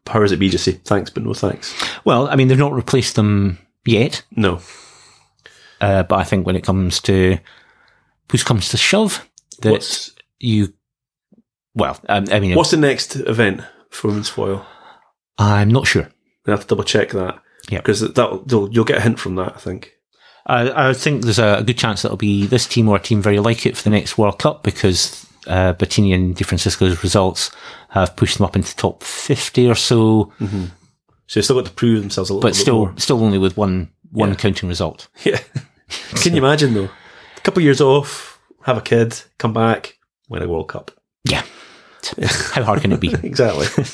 powers 0.05 0.29
that 0.29 0.39
be 0.39 0.49
just 0.49 0.63
say 0.65 0.73
thanks 0.73 1.09
but 1.09 1.23
no 1.23 1.33
thanks. 1.33 1.73
Well, 2.05 2.27
I 2.27 2.35
mean 2.35 2.49
they've 2.49 2.57
not 2.57 2.73
replaced 2.73 3.15
them 3.15 3.57
yet, 3.83 4.23
No. 4.35 4.61
Uh, 5.81 6.03
but 6.03 6.15
I 6.19 6.23
think 6.23 6.45
when 6.45 6.55
it 6.55 6.63
comes 6.63 6.99
to 7.01 7.37
push 8.27 8.43
comes 8.43 8.69
to 8.69 8.77
shove, 8.77 9.27
that 9.61 9.71
What's 9.71 10.11
you. 10.39 10.73
Well, 11.73 11.99
um, 12.09 12.25
I 12.31 12.39
mean, 12.39 12.55
what's 12.55 12.71
the 12.71 12.77
next 12.77 13.15
event 13.15 13.61
for 13.89 14.09
women's 14.09 14.29
foil? 14.29 14.65
I'm 15.37 15.69
not 15.69 15.87
sure. 15.87 16.09
I 16.47 16.51
have 16.51 16.61
to 16.61 16.67
double 16.67 16.83
check 16.83 17.09
that. 17.11 17.41
Yeah. 17.69 17.79
Because 17.79 18.01
that 18.01 18.67
you'll 18.71 18.85
get 18.85 18.97
a 18.97 19.01
hint 19.01 19.19
from 19.19 19.35
that. 19.35 19.53
I 19.55 19.59
think. 19.59 19.93
I, 20.45 20.89
I 20.89 20.93
think 20.93 21.23
there's 21.23 21.39
a 21.39 21.63
good 21.65 21.77
chance 21.77 22.01
that'll 22.01 22.17
be 22.17 22.45
this 22.47 22.65
team 22.67 22.89
or 22.89 22.95
a 22.97 22.99
team 22.99 23.21
very 23.21 23.39
like 23.39 23.65
it 23.65 23.77
for 23.77 23.83
the 23.83 23.89
next 23.91 24.17
World 24.17 24.39
Cup 24.39 24.63
because 24.63 25.25
uh, 25.47 25.73
Bettini 25.73 26.13
and 26.15 26.35
Di 26.35 26.43
Francisca's 26.43 27.03
results 27.03 27.51
have 27.89 28.15
pushed 28.15 28.37
them 28.39 28.45
up 28.45 28.55
into 28.55 28.75
top 28.75 29.03
50 29.03 29.67
or 29.69 29.75
so, 29.75 30.31
So 30.39 30.49
they've 31.35 31.43
still 31.43 31.57
got 31.57 31.67
to 31.67 31.71
prove 31.73 32.01
themselves 32.01 32.31
a 32.31 32.33
little 32.33 32.41
but 32.41 32.53
bit 32.55 32.59
still 32.59 32.85
more. 32.87 32.93
still 32.97 33.23
only 33.23 33.37
with 33.37 33.55
one 33.55 33.91
one 34.11 34.29
Yeah. 34.29 34.35
counting 34.35 34.67
result. 34.67 35.07
Yeah. 35.23 35.39
Can 36.21 36.33
you 36.33 36.39
imagine 36.39 36.73
though? 36.73 36.89
A 37.37 37.41
couple 37.41 37.59
of 37.59 37.63
years 37.63 37.81
off, 37.81 38.39
have 38.63 38.77
a 38.77 38.81
kid, 38.81 39.19
come 39.37 39.53
back, 39.53 39.97
win 40.29 40.41
a 40.43 40.47
World 40.47 40.67
Cup. 40.69 40.91
Yeah. 41.23 41.43
How 42.53 42.63
hard 42.63 42.81
can 42.81 42.91
it 42.91 42.99
be? 42.99 43.13
Exactly. 43.23 43.67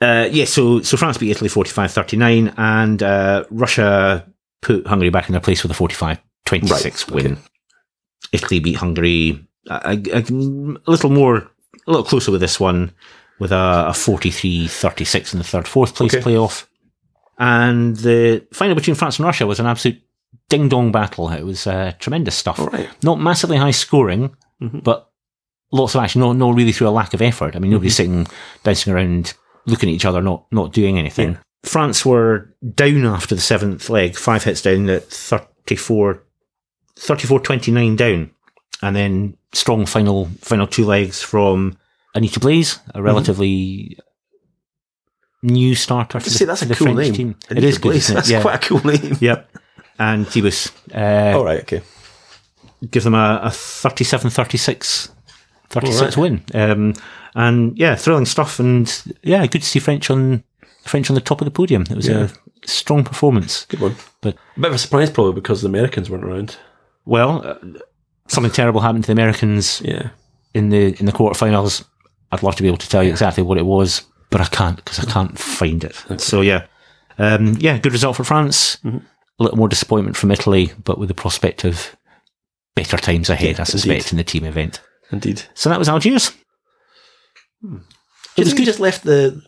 Uh, 0.00 0.28
yeah, 0.32 0.44
so 0.44 0.82
so 0.82 0.96
France 0.96 1.16
beat 1.16 1.30
Italy 1.30 1.48
45-39 1.48 2.54
and 2.58 3.02
uh, 3.04 3.44
Russia 3.50 4.26
put 4.60 4.84
Hungary 4.84 5.10
back 5.10 5.28
in 5.28 5.32
their 5.32 5.40
place 5.40 5.62
with 5.62 5.70
a 5.70 5.74
45-26 5.80 6.18
Right, 6.70 7.10
win. 7.10 7.38
Italy 8.32 8.58
beat 8.58 8.74
Hungary 8.78 9.46
a, 9.70 9.96
a, 10.12 10.18
a 10.18 10.90
little 10.90 11.10
more, 11.10 11.36
a 11.36 11.46
little 11.86 12.02
closer 12.04 12.32
with 12.32 12.40
this 12.40 12.58
one 12.58 12.92
with 13.38 13.52
a, 13.52 13.86
a 13.88 13.92
43-36 13.92 15.34
in 15.34 15.38
the 15.38 15.44
third, 15.44 15.68
fourth 15.68 15.94
place 15.94 16.12
Okay. 16.14 16.22
playoff. 16.32 16.66
And 17.38 17.94
the 17.96 18.44
final 18.52 18.74
between 18.74 18.96
France 18.96 19.20
and 19.20 19.26
Russia 19.26 19.46
was 19.46 19.60
an 19.60 19.66
absolute 19.66 20.02
ding 20.52 20.68
dong 20.68 20.92
battle. 20.92 21.28
It 21.30 21.42
was 21.44 21.66
uh, 21.66 21.92
tremendous 21.98 22.34
stuff. 22.36 22.60
All 22.60 22.66
right. 22.68 22.88
Not 23.02 23.20
massively 23.20 23.56
high 23.56 23.70
scoring, 23.72 24.36
Mhm. 24.60 24.84
but 24.84 25.08
lots 25.72 25.94
of 25.94 26.02
action. 26.04 26.20
No, 26.20 26.32
no, 26.32 26.50
really 26.50 26.72
through 26.72 26.88
a 26.88 26.90
lack 27.00 27.14
of 27.14 27.22
effort. 27.22 27.56
I 27.56 27.58
mean, 27.58 27.62
Mm-hmm. 27.68 27.72
nobody's 27.72 27.96
sitting, 27.96 28.26
bouncing 28.62 28.92
around, 28.92 29.34
looking 29.66 29.88
at 29.88 29.94
each 29.94 30.04
other, 30.04 30.20
not 30.22 30.44
not 30.52 30.72
doing 30.72 30.98
anything. 30.98 31.38
France 31.64 32.04
were 32.04 32.54
down 32.74 33.06
after 33.06 33.34
the 33.34 33.40
seventh 33.40 33.88
leg, 33.88 34.16
five 34.16 34.44
hits 34.44 34.62
down 34.62 34.88
at 34.90 35.04
34, 35.04 36.22
34-29 36.98 37.96
down, 37.96 38.30
and 38.82 38.94
then 38.96 39.36
strong 39.52 39.86
final 39.86 40.28
final 40.40 40.66
two 40.66 40.84
legs 40.84 41.22
from 41.22 41.76
Anita 42.14 42.40
Blaze, 42.40 42.74
Mm-hmm. 42.78 42.98
a 42.98 43.02
relatively 43.02 43.98
new 45.42 45.74
starter. 45.74 46.20
For 46.20 46.24
Just 46.24 46.34
the, 46.34 46.38
say 46.40 46.44
that's 46.46 46.62
a 46.62 46.66
cool 46.74 46.94
French 46.94 46.98
name. 46.98 47.14
Team. 47.14 47.30
It 47.46 47.50
Anita 47.52 47.66
is 47.66 47.78
good. 47.78 47.90
Blaze, 47.90 48.04
isn't 48.04 48.12
it? 48.12 48.16
That's 48.16 48.30
Yeah. 48.30 48.42
quite 48.42 48.56
a 48.64 48.68
cool 48.68 48.80
name. 48.84 49.16
Yep. 49.20 49.50
And 50.02 50.26
Thibus 50.26 50.70
uh, 50.94 51.36
All 51.38 51.44
right. 51.44 51.60
Okay. 51.60 51.80
give 52.90 53.04
them 53.04 53.14
a, 53.14 53.40
a 53.44 53.48
37-36 53.48 55.10
36 55.68 56.00
Alright. 56.00 56.16
win. 56.16 56.44
Um, 56.54 56.94
and 57.34 57.78
yeah, 57.78 57.94
thrilling 57.94 58.26
stuff. 58.26 58.58
And 58.58 58.86
yeah, 59.22 59.46
good 59.46 59.62
to 59.62 59.68
see 59.68 59.78
French 59.78 60.10
on 60.10 60.42
French 60.84 61.08
on 61.10 61.14
the 61.14 61.20
top 61.20 61.40
of 61.40 61.44
the 61.46 61.50
podium. 61.50 61.82
It 61.82 61.94
was 61.96 62.08
Yeah. 62.08 62.28
a 62.28 62.66
strong 62.68 63.04
performance. 63.04 63.64
Good 63.66 63.80
one. 63.80 63.96
But- 64.20 64.36
a 64.56 64.60
bit 64.60 64.68
of 64.68 64.74
a 64.74 64.78
surprise 64.78 65.10
probably 65.10 65.32
because 65.34 65.62
the 65.62 65.68
Americans 65.68 66.10
weren't 66.10 66.24
around. 66.24 66.56
Well, 67.04 67.46
uh, 67.46 67.54
something 68.28 68.52
terrible 68.52 68.80
happened 68.80 69.04
to 69.04 69.08
the 69.08 69.12
Americans 69.20 69.80
Yeah. 69.84 70.10
in 70.54 70.68
the 70.70 70.98
in 71.00 71.06
the 71.06 71.12
quarterfinals. 71.12 71.84
I'd 72.32 72.42
love 72.42 72.56
to 72.56 72.62
be 72.62 72.68
able 72.68 72.78
to 72.78 72.88
tell 72.88 73.02
you 73.04 73.10
exactly 73.10 73.42
what 73.42 73.58
it 73.58 73.66
was, 73.66 74.02
but 74.30 74.40
I 74.40 74.44
can't 74.46 74.76
because 74.76 74.98
I 74.98 75.04
can't 75.10 75.38
find 75.38 75.84
it. 75.84 75.94
So 76.20 76.40
yeah, 76.40 76.66
um, 77.18 77.56
yeah, 77.60 77.78
good 77.78 77.92
result 77.92 78.16
for 78.16 78.24
France. 78.24 78.76
Mm-hmm. 78.84 78.98
A 79.38 79.42
little 79.42 79.58
more 79.58 79.68
disappointment 79.68 80.16
from 80.16 80.30
Italy, 80.30 80.72
but 80.84 80.98
with 80.98 81.08
the 81.08 81.14
prospect 81.14 81.64
of 81.64 81.96
better 82.76 82.96
times 82.96 83.30
ahead, 83.30 83.56
Yeah, 83.56 83.62
I 83.62 83.64
suspect, 83.64 84.12
indeed. 84.12 84.12
in 84.12 84.16
the 84.18 84.24
team 84.24 84.44
event. 84.44 84.80
Indeed. 85.10 85.42
So 85.54 85.68
that 85.68 85.78
was 85.78 85.88
Algiers. 85.88 86.32
You 87.62 87.80
It 88.36 88.44
was 88.44 88.54
good. 88.54 88.64
just 88.66 88.80
left 88.80 89.04
the, 89.04 89.42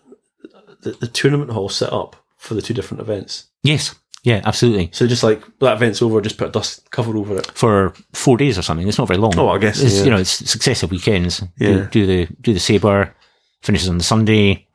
the 0.83 0.93
the 0.93 1.07
tournament 1.09 1.51
hall 1.51 1.69
set 1.69 1.93
up 1.93 2.17
for 2.39 2.55
the 2.55 2.63
two 2.63 2.75
different 2.75 3.01
events? 3.01 3.47
Yes, 3.63 3.95
yeah, 4.23 4.41
absolutely. 4.45 4.91
So 4.93 5.07
just 5.07 5.23
like 5.23 5.43
that 5.61 5.77
event's 5.77 6.03
over, 6.03 6.21
just 6.21 6.39
put 6.39 6.49
a 6.49 6.53
dust 6.53 6.91
cover 6.91 7.17
over 7.17 7.37
it. 7.39 7.47
For 7.55 7.95
four 8.13 8.37
days 8.37 8.59
or 8.59 8.63
something. 8.63 8.87
It's 8.89 8.99
not 8.99 9.09
very 9.09 9.19
long. 9.19 9.39
Oh, 9.39 9.49
I 9.49 9.59
guess, 9.59 9.81
it's, 9.81 9.99
yeah. 9.99 10.05
you 10.05 10.11
know 10.11 10.19
it's 10.19 10.31
successive 10.51 10.91
weekends. 10.91 11.43
Yeah. 11.59 11.69
Do, 11.69 11.87
do 11.91 12.07
the 12.07 12.35
do 12.41 12.53
the 12.55 12.61
saber 12.61 13.15
finishes 13.63 13.89
on 13.89 13.99
the 13.99 14.05
Sunday. 14.05 14.67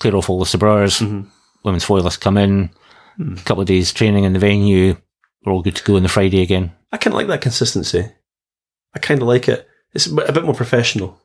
Clear 0.00 0.14
off 0.16 0.28
all 0.28 0.38
the 0.40 0.46
sabreurs. 0.46 0.98
Mhm. 1.00 1.28
Women's 1.64 1.84
foilists 1.84 2.18
come 2.18 2.36
in. 2.36 2.70
A 3.18 3.42
couple 3.44 3.62
of 3.62 3.68
days 3.68 3.92
training 3.92 4.24
in 4.24 4.32
the 4.32 4.38
venue. 4.38 4.96
We're 5.44 5.52
all 5.52 5.62
good 5.62 5.76
to 5.76 5.84
go 5.84 5.96
on 5.96 6.02
the 6.02 6.08
Friday 6.08 6.42
again. 6.42 6.72
I 6.92 6.96
kind 6.96 7.14
of 7.14 7.18
like 7.18 7.28
that 7.28 7.40
consistency. 7.40 8.08
I 8.94 8.98
kind 8.98 9.22
of 9.22 9.28
like 9.28 9.48
it. 9.48 9.68
It's 9.94 10.06
a 10.06 10.32
bit 10.32 10.44
more 10.44 10.54
professional. 10.54 11.20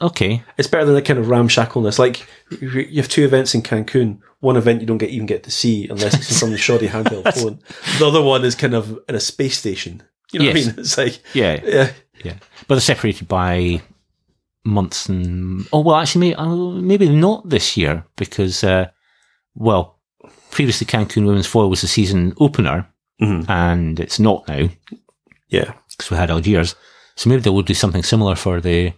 Okay. 0.00 0.42
It's 0.56 0.68
better 0.68 0.86
than 0.86 0.94
the 0.94 1.02
kind 1.02 1.18
of 1.18 1.28
ramshackleness. 1.28 1.98
Like 1.98 2.26
you 2.60 2.96
have 2.96 3.08
two 3.08 3.24
events 3.24 3.54
in 3.54 3.62
Cancun. 3.62 4.20
One 4.40 4.56
event 4.56 4.80
you 4.80 4.86
don't 4.86 4.98
get 4.98 5.10
even 5.10 5.26
get 5.26 5.44
to 5.44 5.50
see 5.50 5.88
unless 5.88 6.14
it's 6.14 6.30
in 6.30 6.36
some 6.36 6.56
shoddy 6.56 6.88
handheld 6.88 7.32
phone. 7.40 7.60
The 7.98 8.06
other 8.06 8.22
one 8.22 8.44
is 8.44 8.54
kind 8.54 8.74
of 8.74 8.98
in 9.08 9.14
a 9.14 9.20
space 9.20 9.58
station. 9.58 10.02
You 10.32 10.40
know 10.40 10.46
what 10.46 10.50
I 10.56 10.60
mean? 10.60 10.74
It's 10.78 10.98
like 10.98 11.20
Yeah. 11.34 11.60
yeah, 11.64 11.92
Yeah. 12.24 12.34
But 12.66 12.76
they're 12.76 12.80
separated 12.80 13.28
by 13.28 13.82
months 14.64 15.08
and 15.08 15.66
oh 15.72 15.80
well, 15.80 15.96
actually, 15.96 16.30
maybe, 16.30 16.34
uh, 16.36 16.54
maybe 16.54 17.08
not 17.10 17.48
this 17.48 17.76
year 17.76 18.04
because 18.16 18.64
uh, 18.64 18.88
well, 19.54 20.00
previously 20.54 20.86
Cancun 20.86 21.26
Women's 21.26 21.46
Foil 21.46 21.68
was 21.68 21.80
the 21.82 21.88
season 21.88 22.32
opener, 22.38 22.86
Mhm. 23.20 23.44
and 23.48 24.00
it's 24.00 24.18
not 24.18 24.46
now 24.48 24.68
Yeah. 25.48 25.72
because 25.90 26.10
we 26.10 26.16
had 26.16 26.30
Algiers. 26.30 26.74
So 27.16 27.28
maybe 27.28 27.42
they 27.42 27.50
will 27.50 27.62
do 27.62 27.74
something 27.74 28.02
similar 28.02 28.34
for 28.36 28.60
the 28.60 28.92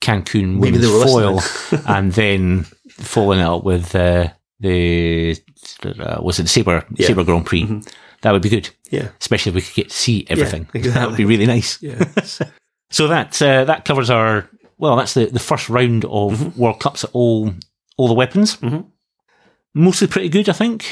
Cancun 0.00 0.58
Maybe 0.60 0.78
Women's 0.78 1.02
Foil, 1.12 1.40
and 1.86 2.12
then 2.12 2.66
following 2.90 3.40
it 3.40 3.44
up 3.46 3.64
with 3.64 3.94
uh, 3.94 4.28
the 4.60 5.36
uh, 5.84 6.18
was 6.20 6.38
it 6.38 6.44
the 6.44 6.48
Saber 6.48 6.84
Yeah. 6.94 7.06
Saber 7.06 7.24
Grand 7.24 7.46
Prix? 7.46 7.64
Mhm. 7.64 7.88
That 8.22 8.32
would 8.32 8.42
be 8.42 8.48
good, 8.48 8.70
Yeah. 8.90 9.08
especially 9.20 9.50
if 9.50 9.54
we 9.56 9.62
could 9.62 9.74
get 9.74 9.90
to 9.90 9.96
see 9.96 10.26
everything. 10.28 10.68
exactly. 10.74 10.90
That 10.90 11.08
would 11.08 11.16
be 11.16 11.24
really 11.24 11.46
nice. 11.46 11.78
Yeah. 11.82 12.04
So 12.88 13.08
that 13.08 13.42
uh, 13.42 13.64
that 13.64 13.84
covers 13.84 14.10
our 14.10 14.48
well, 14.78 14.94
that's 14.96 15.14
the, 15.14 15.26
the 15.26 15.40
first 15.40 15.68
round 15.68 16.04
of 16.04 16.32
Mm-hmm. 16.38 16.60
World 16.60 16.78
Cups 16.78 17.02
at 17.02 17.10
all 17.12 17.52
all 17.96 18.06
the 18.08 18.14
weapons. 18.14 18.56
Mhm. 18.58 18.84
Mostly 19.78 20.06
pretty 20.08 20.28
good, 20.30 20.48
I 20.48 20.52
think. 20.52 20.86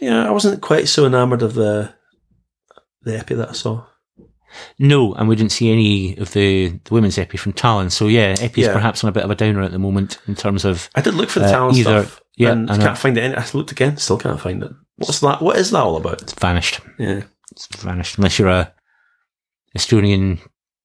yeah. 0.00 0.26
I 0.26 0.30
wasn't 0.30 0.62
quite 0.62 0.88
so 0.88 1.04
enamoured 1.06 1.42
of 1.42 1.54
the 1.54 1.92
the 3.02 3.12
épée 3.18 3.36
that 3.36 3.50
I 3.50 3.52
saw. 3.52 3.84
No, 4.78 5.12
and 5.14 5.28
we 5.28 5.36
didn't 5.36 5.52
see 5.52 5.70
any 5.70 6.16
of 6.16 6.32
the, 6.32 6.68
the 6.84 6.94
women's 6.94 7.16
épée 7.16 7.38
from 7.38 7.52
Tallinn. 7.52 7.90
So 7.90 8.06
yeah, 8.06 8.34
épée 8.36 8.58
is 8.58 8.66
Yeah. 8.66 8.72
perhaps 8.72 9.02
on 9.04 9.08
a 9.08 9.12
bit 9.12 9.24
of 9.24 9.30
a 9.30 9.34
downer 9.34 9.62
at 9.62 9.72
the 9.72 9.78
moment 9.78 10.18
in 10.28 10.34
terms 10.34 10.64
of 10.64 10.88
I 10.94 11.00
did 11.00 11.14
look 11.14 11.28
for 11.28 11.40
the 11.40 11.46
Uh, 11.46 11.50
talent 11.50 11.76
either- 11.78 12.04
stuff. 12.04 12.20
yeah, 12.36 12.52
and 12.52 12.70
I 12.70 12.78
can't 12.78 12.96
find 12.98 13.18
it. 13.18 13.22
Any, 13.24 13.34
I 13.34 13.44
looked 13.52 13.72
again, 13.72 13.96
still 13.96 14.16
can't 14.18 14.40
find 14.40 14.62
it. 14.62 14.70
What's 14.96 15.20
that? 15.20 15.42
What 15.42 15.56
is 15.56 15.72
that 15.72 15.82
all 15.82 15.96
about? 15.96 16.22
it's 16.22 16.32
vanished. 16.34 16.80
Yeah. 16.98 17.22
It's 17.52 17.66
vanished 17.82 18.16
unless 18.18 18.38
you're 18.38 18.48
a 18.48 18.72
Estonian 19.76 20.38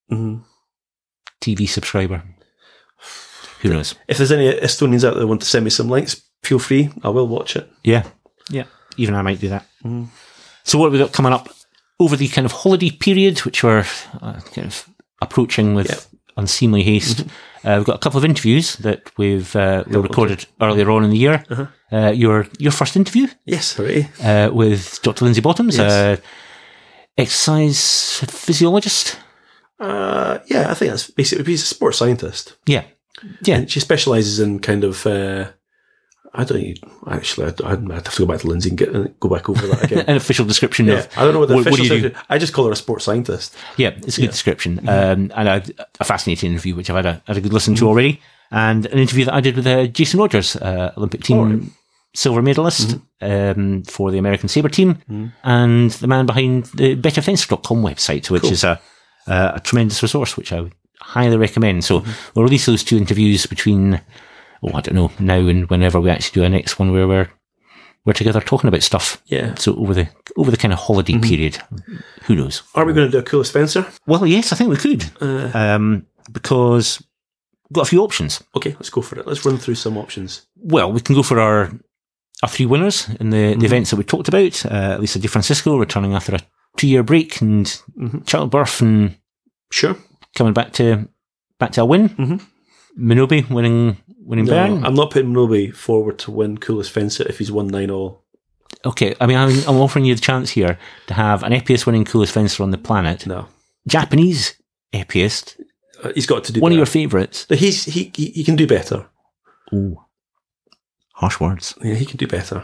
hmm 0.10 0.38
TV 1.42 1.68
subscriber. 1.68 2.24
Who 3.62 3.70
knows? 3.70 3.96
If 4.08 4.18
there's 4.18 4.32
any 4.32 4.52
Estonians 4.52 5.04
out 5.04 5.12
there 5.14 5.22
that 5.22 5.28
want 5.28 5.42
to 5.42 5.48
send 5.48 5.64
me 5.64 5.70
some 5.70 5.90
links, 5.90 6.22
feel 6.44 6.60
free. 6.60 6.90
I 7.04 7.10
will 7.10 7.28
watch 7.28 7.56
it. 7.56 7.70
Yeah, 7.84 8.04
yeah. 8.50 8.66
Even 8.98 9.16
I 9.16 9.22
might 9.22 9.40
do 9.40 9.50
that. 9.50 9.66
Mhm. 9.84 10.08
So 10.64 10.78
what 10.78 10.86
have 10.86 10.94
we 10.94 11.00
got 11.00 11.14
coming 11.14 11.34
up 11.34 11.50
over 12.00 12.16
the 12.18 12.28
kind 12.28 12.46
of 12.46 12.52
holiday 12.52 12.92
period, 12.92 13.40
which 13.46 13.64
we're 13.64 13.86
uh, 14.22 14.40
kind 14.54 14.68
of 14.68 14.86
approaching 15.22 15.76
with 15.76 15.88
Yeah. 15.90 15.96
Mm-hmm. 15.96 16.40
unseemly 16.40 16.84
haste? 16.84 17.22
Uh, 17.64 17.76
we've 17.78 17.86
got 17.86 17.96
a 17.96 18.00
couple 18.00 18.18
of 18.18 18.26
interviews 18.26 18.76
that 18.78 19.12
we've 19.18 19.56
uh, 19.56 19.84
we 19.88 19.94
Yeah, 19.96 20.02
recorded 20.04 20.46
earlier 20.60 20.90
on 20.92 21.04
in 21.04 21.10
the 21.12 21.18
year. 21.18 21.44
Uh-huh. 21.50 21.66
Uh, 21.92 22.12
your 22.12 22.48
your 22.60 22.72
first 22.72 22.96
interview 22.96 23.28
Yes, 23.46 23.74
hooray. 23.78 24.10
uh, 24.24 24.50
with 24.54 25.00
Dr. 25.04 25.26
Lindsay 25.26 25.42
Bottoms, 25.42 25.78
Yes. 25.78 25.92
uh, 25.92 26.18
exercise 27.18 28.24
physiologist. 28.30 29.18
Uh, 29.80 30.40
yeah, 30.48 30.70
I 30.72 30.74
think 30.76 30.92
that's 30.92 31.10
basically 31.12 31.46
he's 31.46 31.64
a 31.64 31.66
sports 31.66 31.98
scientist. 31.98 32.56
Yeah, 32.68 32.84
yeah. 33.48 33.58
And 33.58 33.70
she 33.70 33.80
specialises 33.80 34.40
in 34.40 34.60
kind 34.60 34.84
of. 34.84 35.06
Uh, 36.34 36.42
I 36.42 36.44
don't 36.44 36.62
even- 36.62 36.90
actually. 37.08 37.48
I'd, 37.48 37.62
I'd 37.62 37.92
have 37.92 38.04
to 38.16 38.20
go 38.20 38.26
back 38.26 38.42
to 38.42 38.48
Lindsay 38.48 38.70
and 38.70 38.78
get 38.78 39.20
go 39.20 39.30
back 39.30 39.50
over 39.50 39.66
that 39.68 39.84
again. 39.84 40.06
An 40.08 40.16
official 40.18 40.46
description 40.46 40.86
yeah, 40.88 40.94
of 41.00 41.18
I 41.18 41.24
don't 41.24 41.34
know 41.34 41.40
what 41.40 41.50
the 41.50 41.56
what- 41.56 41.66
what 41.66 41.74
official. 41.80 41.98
do 41.98 42.04
you 42.04 42.10
do? 42.10 42.16
I 42.30 42.38
just 42.38 42.54
call 42.54 42.66
her 42.66 42.72
a 42.72 42.76
sports 42.76 43.06
scientist. 43.06 43.56
Yeah, 43.78 43.90
it's 43.90 44.18
a 44.18 44.22
good 44.22 44.26
Yeah. 44.28 44.32
description. 44.32 44.78
Mm-hmm. 44.78 44.90
Um, 44.90 45.32
and 45.36 45.48
a, 45.48 45.64
a 46.00 46.04
fascinating 46.04 46.52
interview, 46.52 46.76
which 46.76 46.90
I've 46.90 46.96
had 46.98 47.06
a, 47.06 47.22
had 47.28 47.38
a 47.38 47.42
good 47.42 47.54
listen 47.54 47.76
to 47.76 47.88
already. 47.88 48.22
And 48.52 48.86
an 48.88 49.00
interview 49.00 49.26
that 49.26 49.34
I 49.34 49.42
did 49.42 49.56
with 49.56 49.66
uh, 49.68 49.88
Jason 49.88 50.20
Rogers, 50.20 50.56
uh, 50.58 50.92
Olympic 50.98 51.24
team 51.24 51.38
right. 51.62 51.70
silver 52.14 52.42
medalist 52.42 52.98
um, 53.22 53.84
for 53.84 54.12
the 54.12 54.18
American 54.18 54.50
Sabre 54.50 54.68
team, 54.70 54.96
Mhm. 55.10 55.32
and 55.44 55.92
the 55.92 56.08
man 56.08 56.26
behind 56.26 56.66
the 56.76 56.96
betterfence.com 56.96 57.82
website, 57.82 58.30
which 58.30 58.42
Cool. 58.44 58.52
is 58.52 58.64
a, 58.66 58.80
a, 59.28 59.54
a 59.56 59.60
tremendous 59.64 60.02
resource, 60.04 60.36
which 60.36 60.52
I 60.52 60.60
would 60.62 60.74
highly 61.00 61.38
recommend. 61.38 61.84
So 61.86 62.02
Mm-hmm. 62.02 62.12
we'll 62.36 62.44
release 62.44 62.66
those 62.66 62.84
two 62.84 62.98
interviews 62.98 63.46
between, 63.46 64.02
oh, 64.64 64.74
I 64.74 64.82
don't 64.82 64.96
know, 64.96 65.12
now 65.20 65.38
and 65.48 65.70
whenever 65.70 66.00
we 66.00 66.10
actually 66.10 66.40
do 66.40 66.44
our 66.44 66.50
next 66.50 66.80
one 66.80 66.92
where 66.92 67.08
we're, 67.08 67.30
we're 68.06 68.14
together 68.14 68.42
talking 68.42 68.68
about 68.68 68.84
stuff. 68.84 69.22
Yeah. 69.26 69.56
So 69.56 69.76
over 69.76 69.94
the 69.94 70.10
over 70.38 70.50
the 70.52 70.58
kind 70.58 70.74
of 70.74 70.80
holiday 70.80 71.14
Mm-hmm. 71.14 71.30
period, 71.30 71.58
who 72.24 72.36
knows? 72.36 72.64
Are 72.76 72.86
we 72.86 72.94
going 72.94 73.08
to 73.08 73.12
do 73.12 73.20
a 73.20 73.24
cool 73.24 73.44
Spencer? 73.44 73.86
Well, 74.08 74.26
yes, 74.26 74.52
I 74.52 74.56
think 74.56 74.70
we 74.70 74.78
could 74.78 75.06
Uh, 75.22 75.52
um, 75.54 76.06
because 76.32 77.02
we've 77.70 77.76
got 77.76 77.88
a 77.88 77.90
few 77.90 78.02
options. 78.04 78.42
okay, 78.56 78.72
let's 78.74 78.90
go 78.90 79.02
for 79.02 79.20
it. 79.20 79.28
Let's 79.28 79.46
run 79.46 79.58
through 79.58 79.76
some 79.76 79.98
options. 79.98 80.48
Well, 80.56 80.92
we 80.92 81.02
can 81.02 81.16
go 81.16 81.24
for 81.24 81.40
our 81.40 81.72
our 82.44 82.50
three 82.50 82.66
winners 82.66 83.08
in 83.20 83.30
the, 83.30 83.38
Mm-hmm. 83.38 83.60
the 83.60 83.66
events 83.68 83.90
that 83.92 83.98
we 83.98 84.04
talked 84.04 84.28
about. 84.28 84.66
Uh, 84.66 84.98
Lisa 85.00 85.20
Di 85.20 85.28
Francisca 85.28 85.70
returning 85.78 86.14
after 86.16 86.36
a 86.36 86.40
two 86.78 86.88
year 86.88 87.04
break 87.04 87.40
and 87.42 87.66
Mhm. 88.00 88.26
childbirth 88.26 88.82
and 88.82 89.16
Sure. 89.72 89.96
coming 90.36 90.54
back 90.54 90.74
to 90.74 91.08
back 91.60 91.72
to 91.74 91.82
a 91.82 91.86
win. 91.86 92.42
Minobe 92.98 93.50
winning 93.50 93.98
winning 94.24 94.46
No, 94.46 94.52
Bern. 94.54 94.86
I'm 94.86 94.96
not 94.96 95.12
putting 95.12 95.34
Nobi 95.34 95.74
forward 95.74 96.18
to 96.20 96.32
win 96.32 96.58
coolest 96.58 96.92
fencer 96.92 97.26
if 97.28 97.38
he's 97.40 97.52
won 97.52 97.68
nine 97.68 97.90
all. 97.92 98.24
Okay, 98.86 99.16
I 99.22 99.28
mean 99.28 99.38
I'm, 99.38 99.50
I'm 99.68 99.78
offering 99.82 100.06
you 100.06 100.16
the 100.16 100.22
chance 100.22 100.50
here 100.52 100.78
to 101.08 101.14
have 101.14 101.44
an 101.44 101.52
épéeist 101.54 101.86
winning 101.86 102.06
coolest 102.06 102.34
fencer 102.34 102.64
on 102.64 102.72
the 102.72 102.78
planet, 102.78 103.26
No, 103.28 103.48
Japanese 103.88 104.56
épéeist, 104.94 105.58
Uh, 106.04 106.12
he's 106.16 106.26
got 106.28 106.44
to 106.46 106.52
do 106.54 106.60
one 106.62 106.72
of 106.72 106.78
your 106.78 106.88
favourites. 106.88 107.46
He's 107.50 107.86
he, 107.86 108.12
he 108.16 108.26
he 108.32 108.44
can 108.44 108.56
do 108.56 108.66
better. 108.68 109.06
Ooh, 109.74 109.98
harsh 111.14 111.40
words. 111.40 111.76
Yeah, 111.84 111.96
he 111.96 112.06
can 112.06 112.18
do 112.18 112.28
better. 112.28 112.64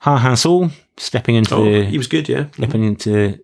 Ha 0.00 0.16
Han 0.18 0.36
Sol 0.36 0.70
stepping 0.96 1.36
into 1.36 1.54
Oh, 1.54 1.64
the 1.64 1.84
he 1.84 1.98
was 1.98 2.08
good. 2.08 2.28
Yeah. 2.28 2.46
stepping 2.54 2.84
into 2.84 3.38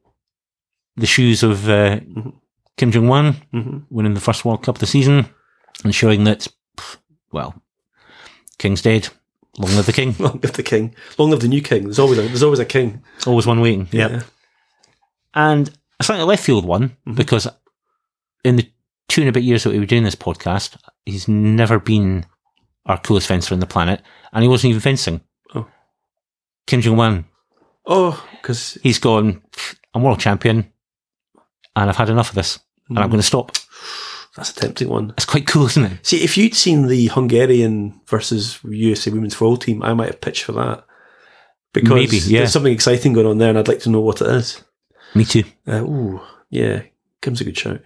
the 0.96 1.06
shoes 1.06 1.42
of 1.42 1.68
uh, 1.68 2.00
Mhm. 2.00 2.32
Kim 2.76 2.90
Jung-hwan, 2.92 3.34
hmm 3.52 3.78
winning 3.90 4.14
the 4.14 4.20
first 4.20 4.44
World 4.44 4.62
Cup 4.62 4.76
of 4.76 4.80
the 4.80 4.86
season, 4.86 5.26
and 5.84 5.94
showing 5.94 6.24
that, 6.24 6.46
well, 7.32 7.60
King's 8.58 8.82
dead. 8.82 9.08
Long 9.58 9.74
live 9.74 9.86
the 9.86 9.92
king. 9.92 10.14
Long 10.18 10.38
live 10.42 10.52
the 10.52 10.62
king. 10.62 10.94
Long 11.18 11.30
live 11.30 11.40
the 11.40 11.48
new 11.48 11.62
king. 11.62 11.84
There's 11.84 11.98
always 11.98 12.18
a, 12.18 12.22
there's 12.22 12.42
always 12.42 12.58
a 12.60 12.64
king. 12.64 13.02
Always 13.26 13.46
one 13.46 13.60
waiting. 13.60 13.88
Yeah. 13.90 14.22
And 15.34 15.70
a 16.00 16.04
slightly 16.04 16.24
left 16.24 16.44
field 16.44 16.64
one, 16.64 16.96
Mhm. 17.06 17.16
because 17.16 17.48
in 18.44 18.56
the 18.56 18.70
two 19.08 19.22
and 19.22 19.28
a 19.28 19.32
bit 19.32 19.42
years 19.42 19.64
that 19.64 19.70
we 19.70 19.78
were 19.78 19.86
doing 19.86 20.04
this 20.04 20.14
podcast, 20.14 20.76
he's 21.04 21.26
never 21.28 21.78
been 21.80 22.24
our 22.86 22.98
coolest 22.98 23.26
fencer 23.26 23.54
on 23.54 23.60
the 23.60 23.66
planet, 23.66 24.02
and 24.32 24.42
he 24.42 24.48
wasn't 24.48 24.70
even 24.70 24.80
fencing. 24.80 25.20
Oh. 25.54 25.66
Kim 26.66 26.80
Jung-hwan, 26.80 27.24
Oh, 27.90 28.22
because 28.40 28.76
he's 28.82 28.98
gone, 28.98 29.42
I'm 29.94 30.02
world 30.02 30.20
champion, 30.20 30.70
and 31.74 31.88
I've 31.90 31.96
had 31.96 32.10
enough 32.10 32.28
of 32.28 32.34
this, 32.34 32.58
and 32.88 32.98
I'm 32.98 33.08
going 33.08 33.20
to 33.20 33.26
stop. 33.26 33.52
That's 34.36 34.50
a 34.50 34.54
tempting 34.54 34.88
one. 34.88 35.10
It's 35.16 35.24
quite 35.26 35.46
cool, 35.46 35.66
isn't 35.66 35.84
it? 35.84 36.06
See, 36.06 36.22
if 36.22 36.36
you'd 36.36 36.54
seen 36.54 36.86
the 36.86 37.06
Hungarian 37.08 38.00
versus 38.06 38.58
USA 38.64 39.10
women's 39.10 39.34
football 39.34 39.56
team, 39.56 39.82
I 39.82 39.94
might 39.94 40.08
have 40.08 40.20
pitched 40.20 40.44
for 40.44 40.52
that. 40.52 40.84
Because 41.72 41.92
Maybe, 41.94 42.16
yeah. 42.18 42.40
there's 42.40 42.52
something 42.52 42.72
exciting 42.72 43.12
going 43.12 43.26
on 43.26 43.38
there, 43.38 43.50
and 43.50 43.58
I'd 43.58 43.68
like 43.68 43.80
to 43.80 43.90
know 43.90 44.00
what 44.00 44.20
it 44.22 44.28
is. 44.28 44.62
Me 45.14 45.24
too. 45.24 45.44
Uh, 45.66 45.82
ooh, 45.82 46.20
yeah, 46.50 46.82
comes 47.20 47.40
a 47.40 47.44
good 47.44 47.58
shout. 47.58 47.80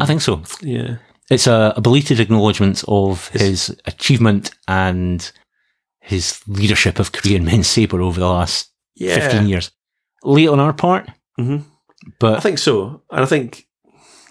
I 0.00 0.06
think 0.06 0.20
so. 0.22 0.42
Yeah, 0.62 0.96
It's 1.30 1.46
a, 1.46 1.74
a 1.76 1.80
belated 1.80 2.20
acknowledgement 2.20 2.84
of 2.88 3.30
Yes. 3.34 3.42
his 3.42 3.76
achievement 3.86 4.50
and 4.68 5.30
his 6.00 6.40
leadership 6.46 6.98
of 6.98 7.12
Korean 7.12 7.44
men's 7.50 7.66
sabre 7.66 8.00
over 8.02 8.18
the 8.20 8.28
last 8.28 8.70
yeah. 8.94 9.18
15 9.28 9.48
years. 9.48 9.70
Late 10.22 10.48
on 10.48 10.60
our 10.60 10.72
part, 10.72 11.08
hmm 11.36 11.58
but 12.20 12.36
I 12.36 12.40
think 12.40 12.58
so, 12.58 13.02
and 13.10 13.22
I 13.22 13.26
think 13.26 13.66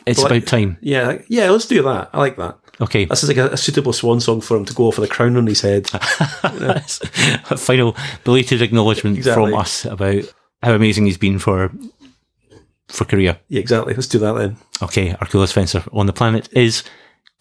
it's 0.06 0.20
like- 0.22 0.32
about 0.32 0.48
time. 0.48 0.78
yeah, 0.82 1.20
yeah. 1.28 1.50
Let's 1.50 1.66
do 1.68 1.82
that. 1.84 2.10
I 2.14 2.18
like 2.20 2.38
that. 2.38 2.58
Okay. 2.82 3.06
This 3.06 3.24
is 3.24 3.30
like 3.30 3.38
a, 3.38 3.50
a 3.54 3.58
suitable 3.58 3.94
swan 3.94 4.20
song 4.20 4.42
for 4.42 4.58
him 4.58 4.66
to 4.66 4.74
go 4.74 4.90
for 4.92 5.02
the 5.02 5.08
crown 5.08 5.38
on 5.38 5.46
his 5.48 5.62
head. 5.62 5.90
a 5.94 7.58
final 7.58 7.96
belated 8.24 8.62
acknowledgement 8.62 9.18
Exactly. 9.18 9.52
from 9.52 9.60
us 9.60 9.86
about 9.86 10.24
how 10.62 10.74
amazing 10.74 11.06
he's 11.06 11.18
been 11.18 11.40
for 11.40 11.72
for 12.88 13.06
Korea. 13.06 13.40
Yeah, 13.48 13.60
exactly. 13.60 13.94
Let's 13.94 14.08
do 14.08 14.20
that 14.20 14.34
then. 14.34 14.58
Okay, 14.82 15.14
our 15.14 15.28
coolest 15.28 15.54
fencer 15.54 15.84
on 15.94 16.06
the 16.08 16.14
planet 16.14 16.50
is 16.52 16.84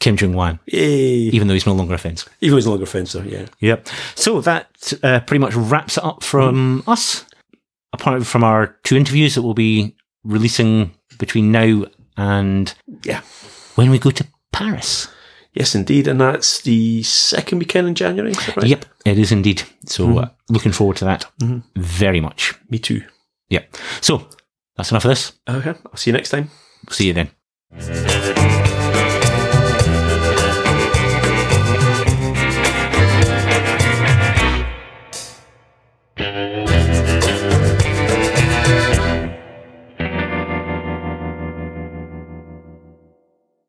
Kim 0.01 0.17
Jung-hwan, 0.19 0.59
Yay! 0.67 1.31
even 1.31 1.49
though 1.49 1.55
he's 1.55 1.67
no 1.67 1.75
longer 1.75 1.95
a 1.95 1.99
fencer. 1.99 2.31
Even 2.41 2.53
though 2.53 2.57
he's 2.57 2.65
no 2.67 2.73
longer 2.73 2.85
a 2.85 2.87
fencer, 2.87 3.25
yeah. 3.25 3.47
Yep. 3.61 3.89
So 4.15 4.41
that 4.43 4.93
uh, 5.03 5.21
pretty 5.21 5.39
much 5.41 5.55
wraps 5.55 5.97
it 5.97 6.05
up 6.05 6.23
from 6.23 6.83
us. 6.87 7.25
Apart 7.95 8.27
from 8.27 8.43
our 8.43 8.79
two 8.85 8.97
interviews 8.97 9.35
that 9.35 9.43
we'll 9.43 9.53
be 9.55 9.95
releasing 10.25 10.95
between 11.19 11.53
now 11.53 11.85
and 12.17 12.75
Yeah. 13.05 13.21
when 13.77 13.91
we 13.91 13.99
go 13.99 14.11
to 14.11 14.25
Paris. 14.53 15.09
Yes, 15.55 15.75
indeed. 15.75 16.09
And 16.09 16.21
that's 16.21 16.63
the 16.63 17.03
second 17.03 17.59
weekend 17.59 17.87
in 17.89 17.95
January, 17.95 18.33
right? 18.57 18.67
Yep, 18.67 18.85
it 19.05 19.19
is 19.19 19.33
indeed. 19.33 19.63
So 19.87 20.19
uh, 20.19 20.29
looking 20.49 20.73
forward 20.73 20.97
to 20.99 21.05
that 21.05 21.27
Mhm. 21.41 21.63
very 21.77 22.21
much. 22.21 22.55
Me 22.71 22.79
too. 22.79 23.03
Yep. 23.51 23.77
So 24.01 24.29
that's 24.77 24.91
enough 24.91 25.05
of 25.05 25.11
this. 25.11 25.33
Okay. 25.49 25.75
I'll 25.87 25.97
see 25.97 26.11
you 26.11 26.17
next 26.17 26.31
time. 26.31 26.51
See 26.91 27.07
you 27.09 27.13
then. 27.13 28.22